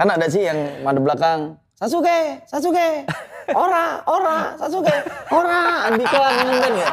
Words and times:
Kan 0.00 0.08
ada 0.08 0.32
sih 0.32 0.48
yang 0.48 0.80
madu 0.80 1.04
belakang. 1.04 1.60
Sasuke, 1.76 2.40
Sasuke, 2.48 3.04
ora, 3.52 4.00
ora, 4.08 4.56
Sasuke, 4.56 4.96
ora, 5.28 5.92
Andika 5.92 6.40
ngen 6.40 6.74
ya. 6.80 6.90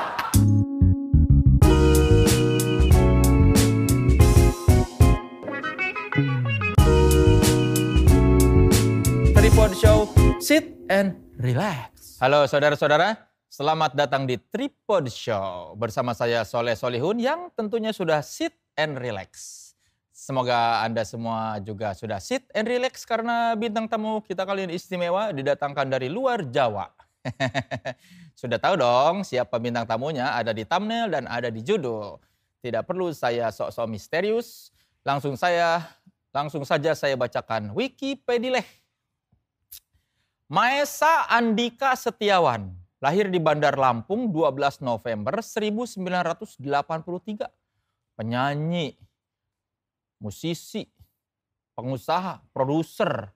Tripod 9.32 9.72
Show, 9.80 10.12
sit 10.44 10.76
and 10.92 11.16
relax. 11.40 12.20
Halo 12.20 12.44
saudara-saudara, 12.44 13.16
selamat 13.48 13.96
datang 13.96 14.28
di 14.28 14.36
Tripod 14.36 15.08
Show 15.08 15.80
bersama 15.80 16.12
saya 16.12 16.44
Soleh 16.44 16.76
Solihun 16.76 17.24
yang 17.24 17.56
tentunya 17.56 17.96
sudah 17.96 18.20
sit 18.20 18.52
and 18.76 19.00
relax. 19.00 19.67
Semoga 20.18 20.82
Anda 20.82 21.06
semua 21.06 21.62
juga 21.62 21.94
sudah 21.94 22.18
sit 22.18 22.42
and 22.58 22.66
relax 22.66 23.06
karena 23.06 23.54
bintang 23.54 23.86
tamu 23.86 24.18
kita 24.26 24.50
kali 24.50 24.66
ini 24.66 24.74
istimewa 24.74 25.30
didatangkan 25.30 25.86
dari 25.86 26.10
luar 26.10 26.42
Jawa. 26.42 26.90
sudah 28.42 28.58
tahu 28.58 28.82
dong 28.82 29.22
siapa 29.22 29.62
bintang 29.62 29.86
tamunya 29.86 30.34
ada 30.34 30.58
di 30.58 30.66
thumbnail 30.66 31.14
dan 31.14 31.30
ada 31.30 31.54
di 31.54 31.62
judul. 31.62 32.18
Tidak 32.66 32.82
perlu 32.82 33.14
saya 33.14 33.54
sok-sok 33.54 33.86
misterius, 33.86 34.74
langsung 35.06 35.38
saya 35.38 35.86
langsung 36.34 36.66
saja 36.66 36.98
saya 36.98 37.14
bacakan 37.14 37.78
Wikipedia. 37.78 38.66
Maesa 40.50 41.30
Andika 41.30 41.94
Setiawan, 41.94 42.74
lahir 42.98 43.30
di 43.30 43.38
Bandar 43.38 43.78
Lampung 43.78 44.34
12 44.34 44.82
November 44.82 45.46
1983. 45.46 46.58
Penyanyi, 48.18 48.98
musisi, 50.18 50.86
pengusaha, 51.78 52.42
produser. 52.52 53.30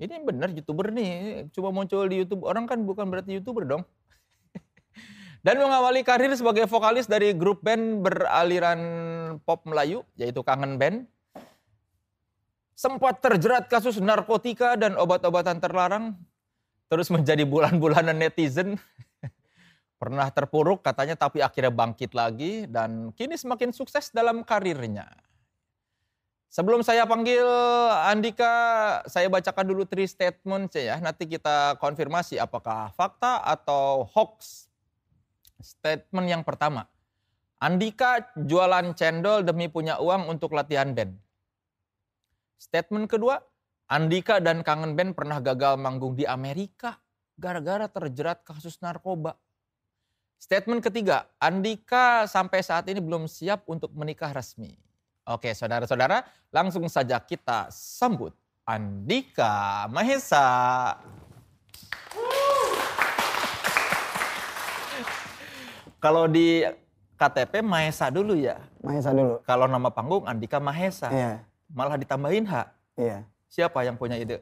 Ini 0.00 0.24
benar 0.24 0.48
youtuber 0.54 0.88
nih, 0.94 1.44
coba 1.52 1.68
muncul 1.74 2.08
di 2.08 2.24
YouTube. 2.24 2.48
Orang 2.48 2.64
kan 2.64 2.80
bukan 2.82 3.10
berarti 3.12 3.36
youtuber 3.36 3.68
dong. 3.68 3.84
Dan 5.44 5.60
mengawali 5.60 6.00
karir 6.00 6.32
sebagai 6.32 6.64
vokalis 6.64 7.04
dari 7.04 7.36
grup 7.36 7.60
band 7.60 8.00
beraliran 8.00 8.80
pop 9.44 9.64
Melayu, 9.68 10.04
yaitu 10.16 10.40
Kangen 10.40 10.80
Band 10.80 11.04
sempat 12.80 13.20
terjerat 13.20 13.68
kasus 13.68 14.00
narkotika 14.00 14.72
dan 14.72 14.96
obat-obatan 14.96 15.60
terlarang, 15.60 16.16
terus 16.88 17.12
menjadi 17.12 17.44
bulan-bulanan 17.44 18.16
netizen. 18.16 18.80
Pernah 20.00 20.32
terpuruk 20.32 20.80
katanya 20.80 21.12
tapi 21.12 21.44
akhirnya 21.44 21.68
bangkit 21.68 22.16
lagi 22.16 22.64
dan 22.64 23.12
kini 23.12 23.36
semakin 23.36 23.76
sukses 23.76 24.08
dalam 24.08 24.40
karirnya. 24.40 25.12
Sebelum 26.50 26.82
saya 26.82 27.06
panggil 27.06 27.46
Andika, 28.10 28.50
saya 29.06 29.30
bacakan 29.30 29.70
dulu 29.70 29.86
three 29.86 30.10
statement 30.10 30.74
ya. 30.74 30.98
Nanti 30.98 31.30
kita 31.30 31.78
konfirmasi 31.78 32.42
apakah 32.42 32.90
fakta 32.98 33.38
atau 33.46 34.02
hoax. 34.10 34.66
Statement 35.62 36.26
yang 36.26 36.42
pertama, 36.42 36.90
Andika 37.62 38.34
jualan 38.34 38.96
cendol 38.98 39.46
demi 39.46 39.70
punya 39.70 40.02
uang 40.02 40.26
untuk 40.26 40.50
latihan 40.50 40.90
band. 40.90 41.14
Statement 42.58 43.06
kedua, 43.06 43.38
Andika 43.86 44.42
dan 44.42 44.66
Kangen 44.66 44.98
Band 44.98 45.14
pernah 45.14 45.38
gagal 45.38 45.78
manggung 45.78 46.18
di 46.18 46.26
Amerika 46.26 46.98
gara-gara 47.38 47.86
terjerat 47.86 48.42
kasus 48.42 48.82
narkoba. 48.82 49.38
Statement 50.40 50.82
ketiga, 50.82 51.30
Andika 51.38 52.26
sampai 52.26 52.58
saat 52.64 52.90
ini 52.90 52.98
belum 52.98 53.30
siap 53.30 53.68
untuk 53.70 53.94
menikah 53.94 54.34
resmi. 54.34 54.89
Oke, 55.28 55.52
saudara-saudara, 55.52 56.24
langsung 56.48 56.84
saja 56.88 57.20
kita 57.20 57.68
sambut 57.68 58.32
Andika 58.64 59.84
Mahesa. 59.92 60.46
Kalau 66.00 66.24
di 66.24 66.64
KTP 67.20 67.60
Mahesa 67.60 68.08
dulu 68.08 68.32
ya. 68.32 68.56
Mahesa 68.80 69.12
dulu. 69.12 69.44
Kalau 69.44 69.68
nama 69.68 69.92
panggung 69.92 70.24
Andika 70.24 70.56
Mahesa. 70.56 71.12
Iya, 71.12 71.44
Malah 71.70 72.00
ditambahin 72.00 72.48
H. 72.48 72.54
iya. 72.96 73.28
Siapa 73.50 73.82
yang 73.82 73.98
punya 73.98 74.14
ide? 74.14 74.40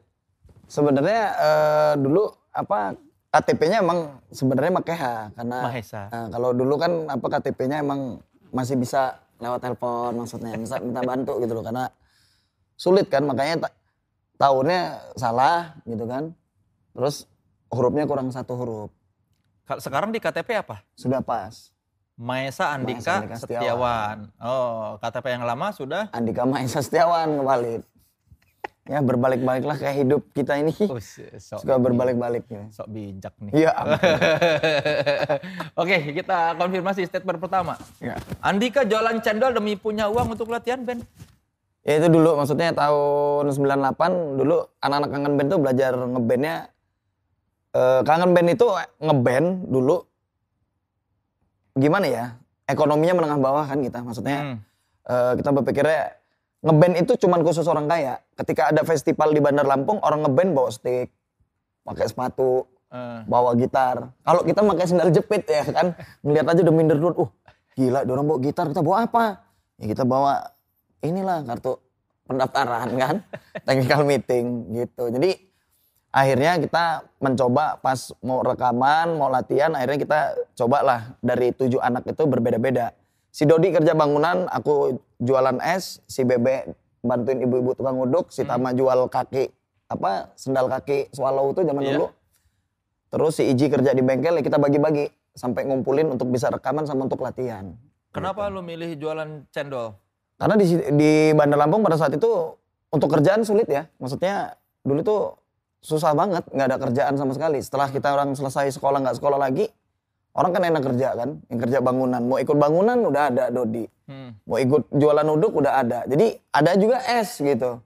Sebenarnya 0.69 1.23
eh, 1.33 1.93
dulu 1.97 2.29
apa 2.53 2.93
KTP-nya 3.33 3.81
emang 3.81 4.21
sebenarnya 4.29 4.73
pakai 4.79 4.95
H 4.95 5.05
karena 5.35 5.59
Mahesa. 5.65 6.03
Nah, 6.13 6.27
kalau 6.29 6.51
dulu 6.53 6.75
kan 6.77 6.93
apa 7.09 7.27
KTP-nya 7.41 7.81
emang 7.81 8.21
masih 8.53 8.77
bisa 8.77 9.17
lewat 9.39 9.61
telepon 9.61 10.13
maksudnya 10.19 10.55
bisa 10.55 10.79
minta 10.79 11.01
bantu 11.01 11.39
gitu 11.39 11.55
loh 11.55 11.63
karena 11.63 11.87
sulit 12.75 13.07
kan 13.07 13.23
makanya 13.23 13.67
ta- 13.67 13.77
tahunnya 14.39 14.81
salah 15.15 15.75
gitu 15.83 16.05
kan. 16.05 16.31
Terus 16.95 17.27
hurufnya 17.71 18.07
kurang 18.07 18.31
satu 18.31 18.55
huruf. 18.55 18.91
Sekarang 19.79 20.11
di 20.11 20.19
KTP 20.19 20.59
apa? 20.59 20.83
Sudah 20.95 21.21
pas. 21.21 21.71
Maesa 22.19 22.75
Andika, 22.75 23.23
Andika 23.23 23.39
Setiawan. 23.39 24.27
Oh, 24.43 24.99
KTP 24.99 25.39
yang 25.39 25.47
lama 25.47 25.71
sudah. 25.71 26.11
Andika 26.11 26.43
Mahesa 26.43 26.83
Setiawan 26.83 27.39
kembali. 27.39 27.79
Ya 28.89 29.05
berbalik-baliklah 29.05 29.77
kayak 29.77 29.97
hidup 30.01 30.23
kita 30.33 30.57
ini. 30.57 30.73
Oh, 30.89 30.97
sok, 30.97 31.61
Suka 31.61 31.77
berbalik-balik 31.77 32.49
ya. 32.49 32.65
Sok 32.73 32.89
bijak 32.89 33.37
nih. 33.37 33.53
Iya. 33.53 33.71
ampun. 33.77 34.01
Oke, 35.85 35.97
kita 36.17 36.57
konfirmasi 36.57 37.05
statement 37.05 37.37
pertama. 37.37 37.77
Ya. 38.01 38.17
Andika 38.41 38.89
jualan 38.89 39.21
cendol 39.21 39.53
demi 39.53 39.77
punya 39.77 40.09
uang 40.09 40.33
untuk 40.33 40.49
latihan 40.49 40.81
band. 40.81 41.05
Ya 41.85 42.01
itu 42.01 42.09
dulu 42.09 42.37
maksudnya 42.37 42.73
tahun 42.73 43.49
98 43.53 44.41
dulu 44.41 44.57
anak-anak 44.81 45.09
kangen 45.09 45.33
band 45.37 45.49
tuh 45.49 45.61
belajar 45.61 45.93
ngebandnya 45.97 46.55
eh, 47.73 48.01
kangen 48.05 48.31
band 48.33 48.49
itu 48.53 48.67
ngeband 49.01 49.49
dulu 49.69 49.97
gimana 51.79 52.07
ya 52.09 52.25
ekonominya 52.67 53.15
menengah 53.17 53.39
bawah 53.41 53.65
kan 53.65 53.81
kita 53.81 54.05
maksudnya 54.05 54.39
Hmm. 54.43 54.57
eh, 55.09 55.33
kita 55.41 55.49
berpikirnya 55.55 56.18
ngeband 56.65 56.95
itu 56.99 57.13
cuman 57.21 57.41
khusus 57.47 57.67
orang 57.67 57.87
kaya. 57.87 58.19
Ketika 58.35 58.71
ada 58.75 58.83
festival 58.83 59.31
di 59.35 59.41
Bandar 59.43 59.67
Lampung 59.67 60.03
orang 60.03 60.27
ngeband 60.27 60.55
bawa 60.55 60.71
stick 60.73 61.11
pakai 61.87 62.05
sepatu 62.05 62.69
Eh, 62.89 63.21
bawa 63.29 63.53
gitar. 63.53 64.17
Kalau 64.25 64.41
kita 64.49 64.65
pakai 64.65 64.89
sendal 64.89 65.13
jepit 65.13 65.45
ya 65.45 65.61
kan? 65.69 65.93
Ngeliat 66.25 66.47
aja 66.49 66.61
udah 66.65 66.75
minder 66.75 66.97
dulu. 66.97 67.29
Uh 67.29 67.31
gila 67.79 68.03
dia 68.03 68.11
orang 68.11 68.27
bawa 68.27 68.39
gitar 68.41 68.65
kita 68.73 68.81
bawa 68.81 68.97
apa? 69.05 69.25
Ya 69.77 69.87
kita 69.93 70.03
bawa 70.09 70.57
inilah 71.05 71.45
kartu 71.45 71.77
pendaftaran 72.25 72.89
kan? 72.97 73.17
Technical 73.69 74.09
meeting 74.09 74.73
gitu. 74.73 75.13
Jadi 75.13 75.37
akhirnya 76.09 76.57
kita 76.65 76.85
mencoba 77.21 77.77
pas 77.85 78.09
mau 78.25 78.41
rekaman 78.41 79.21
mau 79.21 79.29
latihan 79.29 79.77
akhirnya 79.77 79.99
kita 80.01 80.21
cobalah. 80.57 81.13
Dari 81.21 81.53
tujuh 81.53 81.85
anak 81.85 82.09
itu 82.09 82.25
berbeda-beda 82.25 82.97
si 83.31 83.45
Dodi 83.45 83.71
kerja 83.71 83.93
bangunan 83.93 84.49
aku 84.49 84.99
jualan 85.19 85.59
es 85.63 86.01
si 86.07 86.25
Bebe 86.25 86.75
bantuin 87.01 87.39
ibu-ibu 87.43 87.79
tukang 87.79 87.99
uduk 87.99 88.31
si 88.35 88.43
Tama 88.43 88.75
jual 88.75 89.07
kaki 89.07 89.49
apa 89.89 90.33
sendal 90.35 90.69
kaki 90.69 91.09
swallow 91.15 91.55
itu 91.55 91.65
zaman 91.65 91.83
Iya. 91.83 91.91
dulu 91.97 92.07
terus 93.09 93.41
si 93.41 93.49
Iji 93.49 93.73
kerja 93.73 93.97
di 93.97 94.03
bengkel 94.05 94.37
ya 94.37 94.43
kita 94.45 94.61
bagi-bagi 94.61 95.09
sampai 95.33 95.65
ngumpulin 95.65 96.13
untuk 96.13 96.29
bisa 96.29 96.53
rekaman 96.53 96.85
sama 96.85 97.07
untuk 97.09 97.23
latihan 97.25 97.73
kenapa 98.11 98.51
lu 98.51 98.61
milih 98.61 98.99
jualan 98.99 99.47
cendol? 99.55 99.97
karena 100.39 100.55
di 100.55 100.67
di 100.95 101.13
Bandar 101.35 101.59
Lampung 101.59 101.83
pada 101.83 101.99
saat 101.99 102.15
itu 102.15 102.55
untuk 102.89 103.11
kerjaan 103.11 103.43
sulit 103.45 103.67
ya. 103.69 103.91
Maksudnya 103.99 104.55
dulu 104.87 105.01
tuh 105.03 105.21
susah 105.83 106.15
banget, 106.15 106.47
nggak 106.51 106.67
ada 106.71 106.79
kerjaan 106.79 107.15
sama 107.19 107.35
sekali. 107.35 107.59
Setelah 107.61 107.91
kita 107.91 108.15
orang 108.15 108.33
selesai 108.39 108.71
sekolah 108.79 109.03
nggak 109.03 109.17
sekolah 109.19 109.39
lagi, 109.39 109.67
orang 110.39 110.51
kan 110.55 110.63
enak 110.63 110.83
kerja 110.87 111.09
kan, 111.19 111.31
yang 111.51 111.59
kerja 111.59 111.79
bangunan. 111.83 112.23
Mau 112.23 112.39
ikut 112.39 112.55
bangunan 112.55 112.95
udah 113.11 113.23
ada 113.35 113.45
Dodi, 113.51 113.91
Hmm. 114.07 114.39
mau 114.47 114.57
ikut 114.57 114.89
jualan 114.95 115.27
uduk 115.27 115.59
udah 115.59 115.83
ada. 115.83 116.07
Jadi 116.07 116.39
ada 116.55 116.73
juga 116.79 117.03
es 117.03 117.43
gitu. 117.43 117.83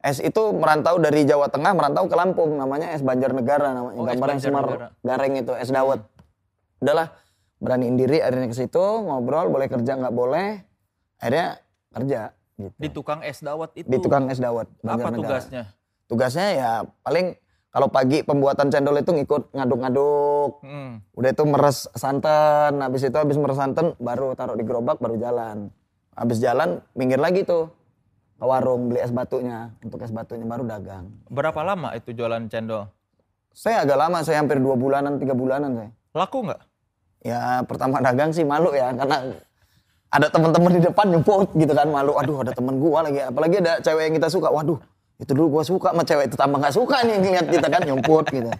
Es 0.00 0.16
itu 0.16 0.42
merantau 0.56 0.96
dari 0.96 1.28
Jawa 1.28 1.52
Tengah 1.52 1.76
merantau 1.76 2.08
ke 2.08 2.16
Lampung, 2.16 2.56
namanya 2.56 2.96
es 2.96 3.04
Banjarnegara 3.04 3.76
namanya. 3.76 4.00
Oh, 4.00 4.08
es 4.08 4.16
Gambarnya 4.16 4.40
semar 4.40 4.66
gareng 5.04 5.36
itu, 5.36 5.52
es 5.60 5.68
dawet. 5.68 6.00
Udahlah, 6.80 7.12
beraniin 7.60 8.00
diri 8.00 8.24
akhirnya 8.24 8.48
ke 8.48 8.56
situ, 8.56 8.80
ngobrol, 8.80 9.52
boleh 9.52 9.68
kerja 9.68 10.00
nggak 10.00 10.14
boleh. 10.16 10.64
Akhirnya 11.20 11.60
kerja 11.92 12.20
gitu. 12.56 12.76
Di 12.80 12.88
tukang 12.88 13.20
es 13.20 13.44
dawet 13.44 13.70
itu. 13.76 13.88
Di 13.92 13.98
tukang 14.00 14.32
es 14.32 14.40
dawet. 14.40 14.72
Apa 14.80 15.12
tugasnya? 15.12 15.62
Tugasnya 16.08 16.46
ya 16.56 16.70
paling 17.04 17.36
kalau 17.70 17.86
pagi 17.86 18.26
pembuatan 18.26 18.66
cendol 18.66 18.98
itu 18.98 19.14
ngikut 19.14 19.54
ngaduk-ngaduk. 19.54 20.58
Hmm. 20.66 21.06
Udah 21.14 21.30
itu 21.30 21.42
meres 21.46 21.86
santan, 21.94 22.82
habis 22.82 23.06
itu 23.06 23.14
habis 23.14 23.38
meres 23.38 23.54
santan 23.54 23.94
baru 24.02 24.34
taruh 24.34 24.58
di 24.58 24.66
gerobak 24.66 24.98
baru 24.98 25.14
jalan. 25.14 25.70
Habis 26.18 26.42
jalan 26.42 26.82
minggir 26.98 27.22
lagi 27.22 27.46
tuh 27.46 27.70
ke 28.42 28.44
warung 28.44 28.90
beli 28.90 28.98
es 28.98 29.14
batunya. 29.14 29.70
Untuk 29.86 30.02
es 30.02 30.10
batunya 30.10 30.42
baru 30.42 30.66
dagang. 30.66 31.14
Berapa 31.30 31.62
lama 31.62 31.94
itu 31.94 32.10
jualan 32.10 32.50
cendol? 32.50 32.90
Saya 33.54 33.86
agak 33.86 33.98
lama, 33.98 34.18
saya 34.26 34.42
hampir 34.42 34.58
dua 34.58 34.74
bulanan, 34.74 35.22
tiga 35.22 35.38
bulanan 35.38 35.70
saya. 35.78 35.90
Laku 36.10 36.50
nggak? 36.50 36.60
Ya 37.22 37.62
pertama 37.70 38.02
dagang 38.02 38.34
sih 38.34 38.42
malu 38.42 38.74
ya 38.74 38.90
karena 38.96 39.36
ada 40.10 40.26
teman-teman 40.26 40.70
di 40.74 40.82
depan 40.82 41.06
nyebut 41.06 41.54
gitu 41.54 41.70
kan 41.70 41.86
malu. 41.86 42.18
Aduh 42.18 42.42
ada 42.42 42.50
teman 42.50 42.82
gua 42.82 43.06
lagi, 43.06 43.22
apalagi 43.22 43.62
ada 43.62 43.78
cewek 43.78 44.10
yang 44.10 44.14
kita 44.18 44.26
suka. 44.26 44.50
Waduh 44.50 44.82
Itu 45.20 45.32
dulu 45.32 45.60
gua 45.60 45.64
suka 45.64 45.92
sama 45.92 46.02
cewek 46.02 46.24
itu 46.26 46.36
tambah 46.36 46.56
nggak 46.56 46.74
suka 46.74 47.04
nih 47.04 47.16
ngeliat 47.18 47.46
kita 47.46 47.66
kan 47.68 47.80
nyumput 47.84 48.24
gitu. 48.32 48.50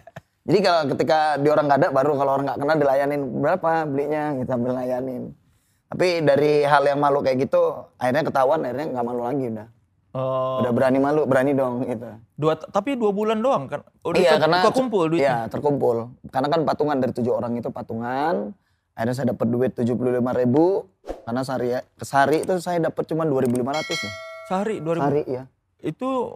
Jadi 0.41 0.59
kalau 0.61 0.81
ketika 0.89 1.19
di 1.35 1.47
orang 1.49 1.65
nggak 1.65 1.79
ada 1.79 1.89
baru 1.89 2.11
kalau 2.15 2.31
orang 2.33 2.45
nggak 2.47 2.59
kenal 2.59 2.77
dilayanin 2.77 3.21
berapa 3.41 3.71
belinya 3.83 4.23
kita 4.37 4.51
ambil 4.53 4.71
layanin. 4.75 5.23
Tapi 5.87 6.07
dari 6.21 6.63
hal 6.63 6.83
yang 6.83 6.97
malu 6.97 7.19
kayak 7.19 7.41
gitu 7.41 7.61
akhirnya 7.97 8.23
ketahuan 8.23 8.61
akhirnya 8.61 8.85
nggak 8.89 9.03
malu 9.03 9.21
lagi 9.21 9.45
udah. 9.49 9.67
Oh, 10.11 10.59
Udah 10.59 10.75
berani 10.75 10.99
malu, 10.99 11.23
berani 11.23 11.55
dong 11.55 11.87
gitu. 11.87 12.03
dua 12.35 12.59
tapi 12.59 12.99
dua 12.99 13.15
bulan 13.15 13.39
doang 13.39 13.71
kan? 13.71 13.79
Udah 14.03 14.19
iya, 14.19 14.35
ke- 14.35 14.43
karena 14.43 14.59
kekumpul 14.61 15.07
duitnya. 15.07 15.23
Iya, 15.23 15.37
terkumpul. 15.47 15.95
Karena 16.27 16.47
kan 16.51 16.61
patungan 16.67 16.99
dari 16.99 17.15
tujuh 17.15 17.31
orang 17.31 17.55
itu 17.55 17.71
patungan. 17.71 18.51
Akhirnya 18.91 19.15
saya 19.15 19.27
dapat 19.31 19.47
duit 19.47 19.71
75.000 19.71 19.95
ribu. 20.35 20.83
Karena 21.23 21.47
sehari 21.47 21.69
sehari 21.95 22.43
itu 22.43 22.59
saya 22.59 22.83
dapat 22.83 23.07
cuma 23.07 23.23
2.500 23.23 24.03
nih. 24.03 24.13
Sehari 24.43 24.75
2000. 24.77 24.99
Sehari 24.99 25.23
ya. 25.25 25.43
Itu 25.79 26.35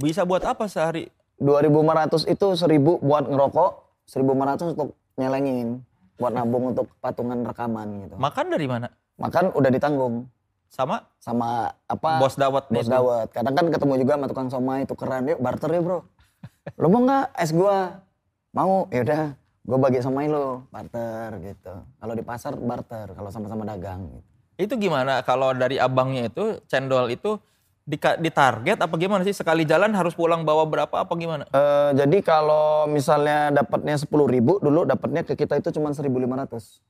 bisa 0.00 0.24
buat 0.24 0.40
apa 0.46 0.64
sehari? 0.70 1.12
2.500 1.42 2.30
itu 2.30 2.46
1000 2.54 3.02
buat 3.02 3.24
ngerokok, 3.26 3.70
1.500 4.06 4.72
untuk 4.72 4.88
nyelengin. 5.18 5.82
Buat 6.16 6.32
nabung 6.38 6.70
untuk 6.70 6.86
patungan 7.02 7.42
rekaman 7.42 8.06
gitu. 8.06 8.14
Makan 8.14 8.46
dari 8.52 8.66
mana? 8.70 8.88
Makan 9.18 9.52
udah 9.58 9.70
ditanggung 9.74 10.30
Sama 10.72 11.04
sama 11.20 11.68
apa 11.84 12.16
bos 12.16 12.32
dawat 12.38 12.72
bos 12.72 12.88
dawet. 12.88 13.28
Kadang 13.28 13.52
kan 13.52 13.66
ketemu 13.68 13.92
juga 14.00 14.12
sama 14.16 14.26
tukang 14.30 14.48
somai 14.48 14.80
tukeran, 14.88 15.28
yuk 15.28 15.40
barter 15.42 15.68
ya 15.68 15.80
bro. 15.84 16.00
Lo 16.80 16.88
mau 16.88 17.04
nggak 17.04 17.36
es 17.36 17.52
gua? 17.52 18.00
Mau, 18.52 18.84
yaudah. 18.92 19.32
Gue 19.62 19.78
bagi 19.78 20.02
somai 20.02 20.26
lo, 20.26 20.66
barter 20.68 21.38
gitu. 21.40 21.72
Kalau 22.02 22.14
di 22.18 22.24
pasar 22.26 22.52
barter, 22.58 23.14
kalau 23.14 23.30
sama-sama 23.30 23.64
dagang. 23.64 24.10
Gitu. 24.10 24.28
Itu 24.68 24.74
gimana 24.76 25.24
kalau 25.24 25.56
dari 25.56 25.80
abangnya 25.80 26.28
itu 26.28 26.60
cendol 26.68 27.08
itu 27.08 27.40
di, 27.82 27.98
ditarget 27.98 28.78
apa 28.78 28.94
gimana 28.94 29.26
sih? 29.26 29.34
Sekali 29.34 29.66
jalan 29.66 29.90
harus 29.94 30.14
pulang 30.14 30.46
bawa 30.46 30.66
berapa 30.66 30.96
apa 31.02 31.12
gimana? 31.18 31.44
Eh, 31.50 31.90
jadi 31.98 32.18
kalau 32.22 32.86
misalnya 32.86 33.50
dapatnya 33.50 33.98
10.000 33.98 34.08
ribu, 34.30 34.62
dulu 34.62 34.86
dapatnya 34.86 35.26
ke 35.26 35.34
kita 35.34 35.58
itu 35.58 35.74
cuma 35.74 35.90
1.500. 35.90 36.82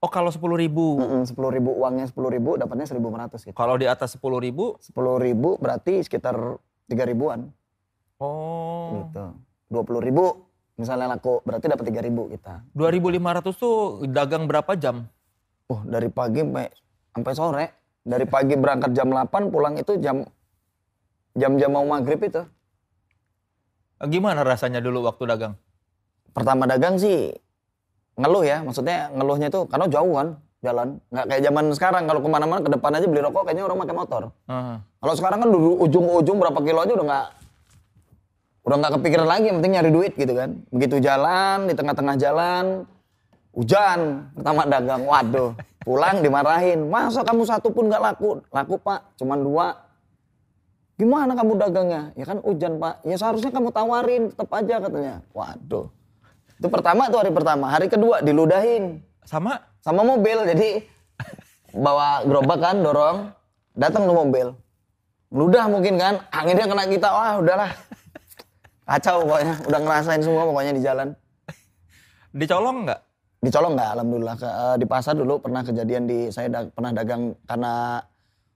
Oh 0.00 0.08
kalau 0.08 0.32
10 0.32 0.40
ribu. 0.56 0.96
Mm 0.96 1.28
-mm, 1.28 1.36
10 1.36 1.56
ribu 1.56 1.70
uangnya 1.76 2.08
10 2.08 2.32
ribu, 2.32 2.56
dapatnya 2.56 2.88
1.500 2.88 3.52
gitu. 3.52 3.56
Kalau 3.56 3.76
di 3.76 3.86
atas 3.86 4.16
10 4.16 4.40
ribu, 4.40 4.80
10 4.80 4.96
ribu 5.20 5.60
berarti 5.60 6.00
sekitar 6.00 6.34
3 6.88 7.04
ribuan 7.06 7.52
oh 8.18 9.06
gitu. 9.06 9.24
20 9.70 10.06
ribu 10.10 10.50
misalnya 10.80 11.14
laku, 11.14 11.44
berarti 11.44 11.68
dapat 11.68 11.84
3 11.92 12.06
ribu 12.08 12.32
kita. 12.32 12.64
2.500 12.72 13.52
tuh 13.54 13.76
dagang 14.08 14.48
berapa 14.48 14.72
jam? 14.74 15.04
Oh, 15.70 15.84
dari 15.84 16.08
pagi 16.08 16.42
sampai 16.42 16.66
sampai 17.14 17.32
sore. 17.36 17.66
Dari 18.00 18.24
pagi 18.24 18.56
berangkat 18.56 18.96
jam 18.96 19.12
8, 19.12 19.52
pulang 19.52 19.76
itu 19.76 20.00
jam 20.00 20.24
jam-jam 21.40 21.72
mau 21.72 21.84
maghrib 21.88 22.20
itu. 22.20 22.44
Gimana 24.00 24.44
rasanya 24.44 24.84
dulu 24.84 25.04
waktu 25.08 25.24
dagang? 25.24 25.54
Pertama 26.36 26.68
dagang 26.68 27.00
sih 27.00 27.32
ngeluh 28.20 28.44
ya, 28.44 28.60
maksudnya 28.60 29.08
ngeluhnya 29.16 29.48
itu 29.48 29.64
karena 29.68 29.86
jauh 29.88 30.12
kan 30.16 30.28
jalan. 30.60 30.88
Nggak 31.08 31.24
kayak 31.28 31.42
zaman 31.48 31.64
sekarang 31.72 32.02
kalau 32.04 32.20
ke 32.20 32.28
mana-mana 32.28 32.60
ke 32.60 32.70
depan 32.72 32.92
aja 32.96 33.06
beli 33.08 33.20
rokok 33.24 33.48
kayaknya 33.48 33.64
orang 33.64 33.78
pakai 33.84 33.96
motor. 33.96 34.22
Heeh. 34.48 34.76
Kalau 35.00 35.14
sekarang 35.16 35.38
kan 35.40 35.48
dulu 35.48 35.80
ujung 35.84 36.04
ke 36.04 36.12
ujung 36.24 36.36
berapa 36.36 36.60
kilo 36.60 36.78
aja 36.84 36.92
udah 36.96 37.06
nggak 37.08 37.26
udah 38.60 38.76
nggak 38.76 38.92
kepikiran 39.00 39.28
lagi, 39.28 39.44
yang 39.48 39.56
penting 39.60 39.72
nyari 39.76 39.90
duit 39.90 40.12
gitu 40.16 40.32
kan. 40.36 40.50
Begitu 40.68 40.96
jalan 41.00 41.56
di 41.68 41.74
tengah-tengah 41.76 42.16
jalan 42.20 42.64
hujan 43.50 44.30
pertama 44.36 44.62
dagang, 44.68 45.02
waduh 45.04 45.52
pulang 45.86 46.20
dimarahin, 46.20 46.86
masa 46.86 47.24
kamu 47.24 47.42
satu 47.48 47.72
pun 47.72 47.88
nggak 47.88 48.00
laku, 48.00 48.40
laku 48.52 48.76
pak, 48.80 49.16
cuman 49.16 49.40
dua. 49.40 49.66
Gimana 51.00 51.32
kamu 51.32 51.56
dagangnya? 51.56 52.12
Ya 52.12 52.28
kan 52.28 52.44
hujan 52.44 52.76
pak, 52.76 53.00
ya 53.08 53.16
seharusnya 53.16 53.48
kamu 53.48 53.72
tawarin 53.72 54.28
tetap 54.28 54.52
aja 54.52 54.76
katanya. 54.84 55.14
Waduh, 55.32 55.88
itu 56.60 56.68
pertama 56.68 57.08
tuh 57.08 57.24
hari 57.24 57.32
pertama, 57.32 57.72
hari 57.72 57.88
kedua 57.88 58.20
diludahin. 58.20 59.00
Sama? 59.24 59.70
sama 59.80 60.04
mobil 60.04 60.44
jadi 60.44 60.84
bawa 61.72 62.24
gerobak 62.28 62.60
kan 62.60 62.76
dorong. 62.84 63.32
Datang 63.76 64.04
tuh 64.04 64.16
mobil. 64.16 64.52
Ludah 65.32 65.64
mungkin 65.70 65.96
kan? 65.96 66.20
Anginnya 66.34 66.66
kena 66.68 66.84
kita. 66.90 67.08
Wah 67.08 67.40
udahlah. 67.40 67.70
Kacau 68.84 69.24
pokoknya. 69.24 69.54
Udah 69.70 69.80
ngerasain 69.80 70.20
semua 70.20 70.42
pokoknya 70.44 70.72
di 70.76 70.82
jalan. 70.82 71.08
Dicolong 72.34 72.86
nggak? 72.86 73.00
dicolong 73.40 73.72
nggak? 73.72 73.90
Alhamdulillah. 73.96 74.36
Ke- 74.36 74.52
eh, 74.52 74.76
di 74.76 74.86
pasar 74.86 75.16
dulu 75.16 75.40
pernah 75.40 75.64
kejadian 75.64 76.04
di 76.04 76.28
saya 76.28 76.52
da- 76.52 76.68
pernah 76.68 76.92
dagang 76.92 77.32
karena 77.48 78.04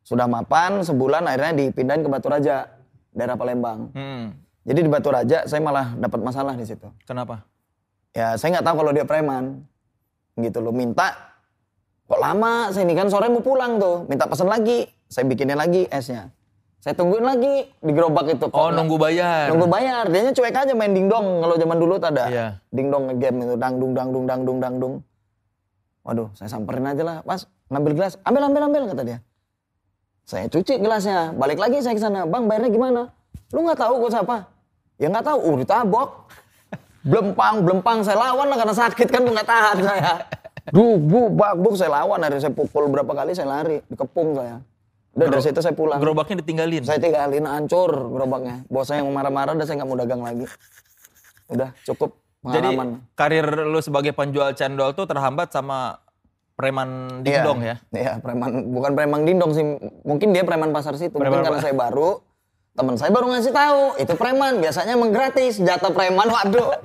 sudah 0.05 0.29
mapan 0.29 0.85
sebulan 0.85 1.25
akhirnya 1.25 1.53
dipindahin 1.59 2.05
ke 2.05 2.09
Batu 2.09 2.29
Raja 2.29 2.69
daerah 3.11 3.35
Palembang. 3.35 3.89
Hmm. 3.91 4.37
jadi 4.63 4.81
di 4.81 4.89
Batu 4.89 5.09
Raja 5.09 5.45
saya 5.45 5.59
malah 5.59 5.97
dapat 5.97 6.21
masalah 6.21 6.53
di 6.53 6.63
situ. 6.63 6.87
Kenapa? 7.03 7.41
ya 8.13 8.37
saya 8.37 8.55
nggak 8.55 8.65
tahu 8.65 8.77
kalau 8.79 8.93
dia 8.93 9.03
preman. 9.03 9.65
Gitu 10.35 10.59
loh 10.59 10.71
minta 10.71 11.15
kok 12.05 12.19
lama? 12.19 12.69
Saya 12.69 12.85
ini 12.85 12.93
kan 12.93 13.09
sore 13.09 13.27
mau 13.27 13.41
pulang 13.41 13.79
tuh. 13.79 14.05
Minta 14.05 14.27
pesan 14.27 14.47
lagi 14.47 14.85
saya 15.07 15.25
bikinin 15.25 15.57
lagi 15.57 15.89
esnya. 15.89 16.29
Saya 16.79 16.93
tungguin 16.93 17.25
lagi 17.25 17.65
di 17.75 17.91
gerobak 17.91 18.29
itu. 18.29 18.45
Kok 18.45 18.53
Oh 18.53 18.69
nunggu 18.69 19.01
bayar. 19.01 19.49
nunggu 19.49 19.65
bayar. 19.67 20.05
Dianya 20.07 20.31
cuek 20.31 20.53
aja 20.53 20.73
main 20.75 20.93
dingdong. 20.93 21.41
Kalau 21.41 21.57
zaman 21.57 21.79
dulu 21.79 21.97
tuh 21.97 22.13
ada 22.13 22.25
Iya. 22.29 22.47
dingdong 22.69 23.17
game 23.17 23.41
itu 23.41 23.55
dangdung 23.57 23.97
dangdung 23.97 24.25
dangdung 24.29 24.59
dangdung. 24.61 24.95
Waduh 26.05 26.29
saya 26.37 26.51
samperin 26.51 26.85
aja 26.85 27.01
lah. 27.01 27.17
Pas 27.23 27.49
ngambil 27.73 27.93
gelas. 27.97 28.21
Ambil 28.21 28.43
ambil 28.45 28.63
ambil 28.69 28.83
kata 28.93 29.03
dia 29.03 29.19
saya 30.25 30.49
cuci 30.49 30.81
gelasnya 30.81 31.37
balik 31.37 31.61
lagi 31.61 31.85
saya 31.85 31.93
ke 31.93 32.01
sana. 32.01 32.25
Bang 32.25 32.49
bayarnya 32.49 32.73
gimana? 32.73 33.03
Lu 33.53 33.61
nggak 33.61 33.77
tahu 33.77 34.01
gue 34.01 34.11
siapa. 34.11 34.49
Ya 34.97 35.13
nggak 35.13 35.27
tahu 35.29 35.39
uh 35.39 35.55
ditabok 35.61 36.09
belempang 37.09 37.55
belempang 37.61 37.99
saya 38.01 38.17
lawan 38.17 38.49
lah 38.49 38.57
karena 38.57 38.75
sakit 38.75 39.09
kan 39.13 39.21
nggak 39.21 39.49
tahan 39.49 39.79
saya. 39.85 40.13
Duh 40.73 40.97
bu 40.97 41.29
bak 41.29 41.61
buk 41.61 41.77
saya 41.77 41.93
lawan 41.93 42.25
dari 42.25 42.41
saya 42.41 42.57
pukul 42.57 42.89
berapa 42.89 43.13
kali 43.13 43.37
saya 43.37 43.53
lari 43.53 43.85
dikepung 43.85 44.33
saya. 44.33 44.65
Udah 45.15 45.27
dari 45.29 45.45
situ 45.45 45.61
saya 45.61 45.77
pulang. 45.77 46.01
Gerobaknya 46.01 46.41
ditinggalin. 46.41 46.83
saya 46.83 46.99
tinggalin 46.99 47.45
hancur 47.45 47.93
gerobaknya. 48.11 48.65
Bos 48.67 48.89
saya 48.89 49.05
yang 49.05 49.13
marah-marah 49.13 49.53
udah 49.53 49.67
saya 49.69 49.85
nggak 49.85 49.89
mau 49.93 49.99
dagang 50.01 50.25
lagi. 50.25 50.49
Udah 51.53 51.71
cukup 51.85 52.17
Jadi 52.45 52.77
pengalaman. 52.77 52.89
karir 53.13 53.47
lu 53.69 53.81
sebagai 53.85 54.13
penjual 54.17 54.53
cendol 54.57 54.97
tuh 54.97 55.05
terhambat 55.05 55.53
sama 55.53 56.01
preman 56.55 57.21
dingdong 57.27 57.61
ya? 57.63 57.77
Iya, 57.91 58.13
preman 58.23 58.71
bukan 58.71 58.93
preman 58.95 59.21
dindong 59.27 59.53
sih. 59.55 59.65
Mungkin 60.07 60.31
dia 60.31 60.47
preman 60.47 60.71
pasar 60.71 60.95
situ. 60.95 61.15
Preman 61.19 61.43
Mungkin 61.43 61.51
karena 61.51 61.61
saya 61.63 61.75
baru, 61.75 62.23
teman 62.75 62.95
saya 62.95 63.11
baru 63.11 63.27
ngasih 63.35 63.53
tahu 63.55 63.81
itu 63.99 64.15
preman. 64.15 64.63
Biasanya 64.63 64.93
emang 64.95 65.11
gratis 65.11 65.59
jatah 65.59 65.91
preman. 65.91 66.27
Waduh. 66.31 66.79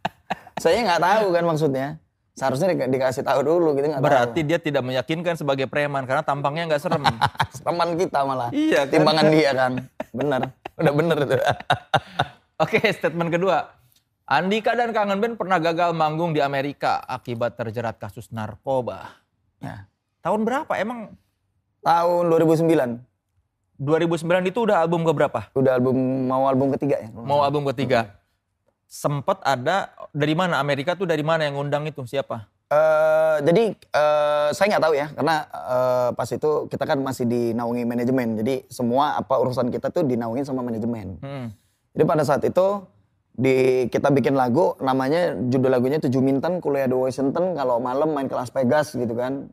saya 0.62 0.82
nggak 0.82 1.02
tahu 1.02 1.26
kan 1.30 1.44
maksudnya. 1.46 1.88
Seharusnya 2.32 2.72
di- 2.72 2.96
dikasih 2.96 3.22
tahu 3.28 3.44
dulu 3.44 3.76
gitu 3.76 3.92
nggak 3.92 4.00
Berarti 4.00 4.40
dia 4.40 4.56
tidak 4.56 4.82
meyakinkan 4.82 5.36
sebagai 5.36 5.68
preman 5.68 6.08
karena 6.08 6.24
tampangnya 6.24 6.74
nggak 6.74 6.82
serem. 6.82 7.02
tahu. 7.06 7.16
Preman 7.62 7.88
kita 7.94 8.18
malah. 8.26 8.48
Iya 8.50 8.88
kan? 8.88 8.90
Timbangan 8.90 9.26
dia 9.30 9.50
kan. 9.54 9.72
Bener. 10.10 10.40
Udah 10.80 10.92
bener 10.96 11.16
itu. 11.28 11.36
Oke, 12.58 12.78
statement 12.90 13.30
kedua. 13.30 13.81
Andika 14.26 14.72
dan 14.78 14.94
Kangen 14.94 15.18
Ben 15.18 15.34
pernah 15.34 15.58
gagal 15.58 15.92
manggung 15.92 16.32
di 16.32 16.40
Amerika 16.40 17.02
akibat 17.04 17.58
terjerat 17.58 17.98
kasus 17.98 18.30
narkoba. 18.30 19.18
ya. 19.58 19.86
Tahun 20.22 20.40
berapa? 20.46 20.72
Emang 20.78 21.14
Tahun 21.82 22.24
2009. 22.30 23.02
2009 23.82 24.46
itu 24.46 24.58
udah 24.62 24.78
album 24.78 25.02
keberapa? 25.02 25.50
Udah 25.58 25.74
album 25.74 25.96
mau 26.30 26.46
album 26.46 26.70
ketiga 26.78 27.02
ya. 27.02 27.10
Mau 27.10 27.42
album 27.42 27.66
ketiga. 27.74 28.14
Sempet 28.86 29.42
ada 29.42 29.90
dari 30.14 30.38
mana 30.38 30.62
Amerika 30.62 30.94
tuh 30.94 31.10
dari 31.10 31.26
mana 31.26 31.42
yang 31.42 31.58
ngundang 31.58 31.90
itu 31.90 32.06
siapa? 32.06 32.46
Eh, 32.72 33.36
jadi 33.44 33.64
eh, 33.76 34.48
saya 34.56 34.66
nggak 34.72 34.84
tahu 34.88 34.94
ya 34.96 35.06
karena 35.12 35.34
eh, 35.44 36.10
pas 36.16 36.28
itu 36.32 36.50
kita 36.72 36.84
kan 36.88 36.98
masih 37.04 37.28
dinaungi 37.28 37.84
manajemen 37.84 38.40
jadi 38.40 38.64
semua 38.72 39.20
apa 39.20 39.36
urusan 39.36 39.68
kita 39.68 39.92
tuh 39.92 40.08
dinaungi 40.08 40.40
sama 40.40 40.64
manajemen 40.64 41.20
Hmm. 41.20 41.52
jadi 41.92 42.04
pada 42.08 42.24
saat 42.24 42.40
itu 42.48 42.80
di 43.32 43.88
kita 43.88 44.12
bikin 44.12 44.36
lagu 44.36 44.76
namanya 44.84 45.32
judul 45.48 45.72
lagunya 45.72 45.96
tujuh 45.96 46.20
minten 46.20 46.60
kuliah 46.60 46.84
di 46.84 46.92
Washington 46.92 47.56
kalau 47.56 47.80
malam 47.80 48.12
main 48.12 48.28
ke 48.28 48.36
Las 48.36 48.52
Vegas 48.52 48.92
gitu 48.92 49.16
kan 49.16 49.48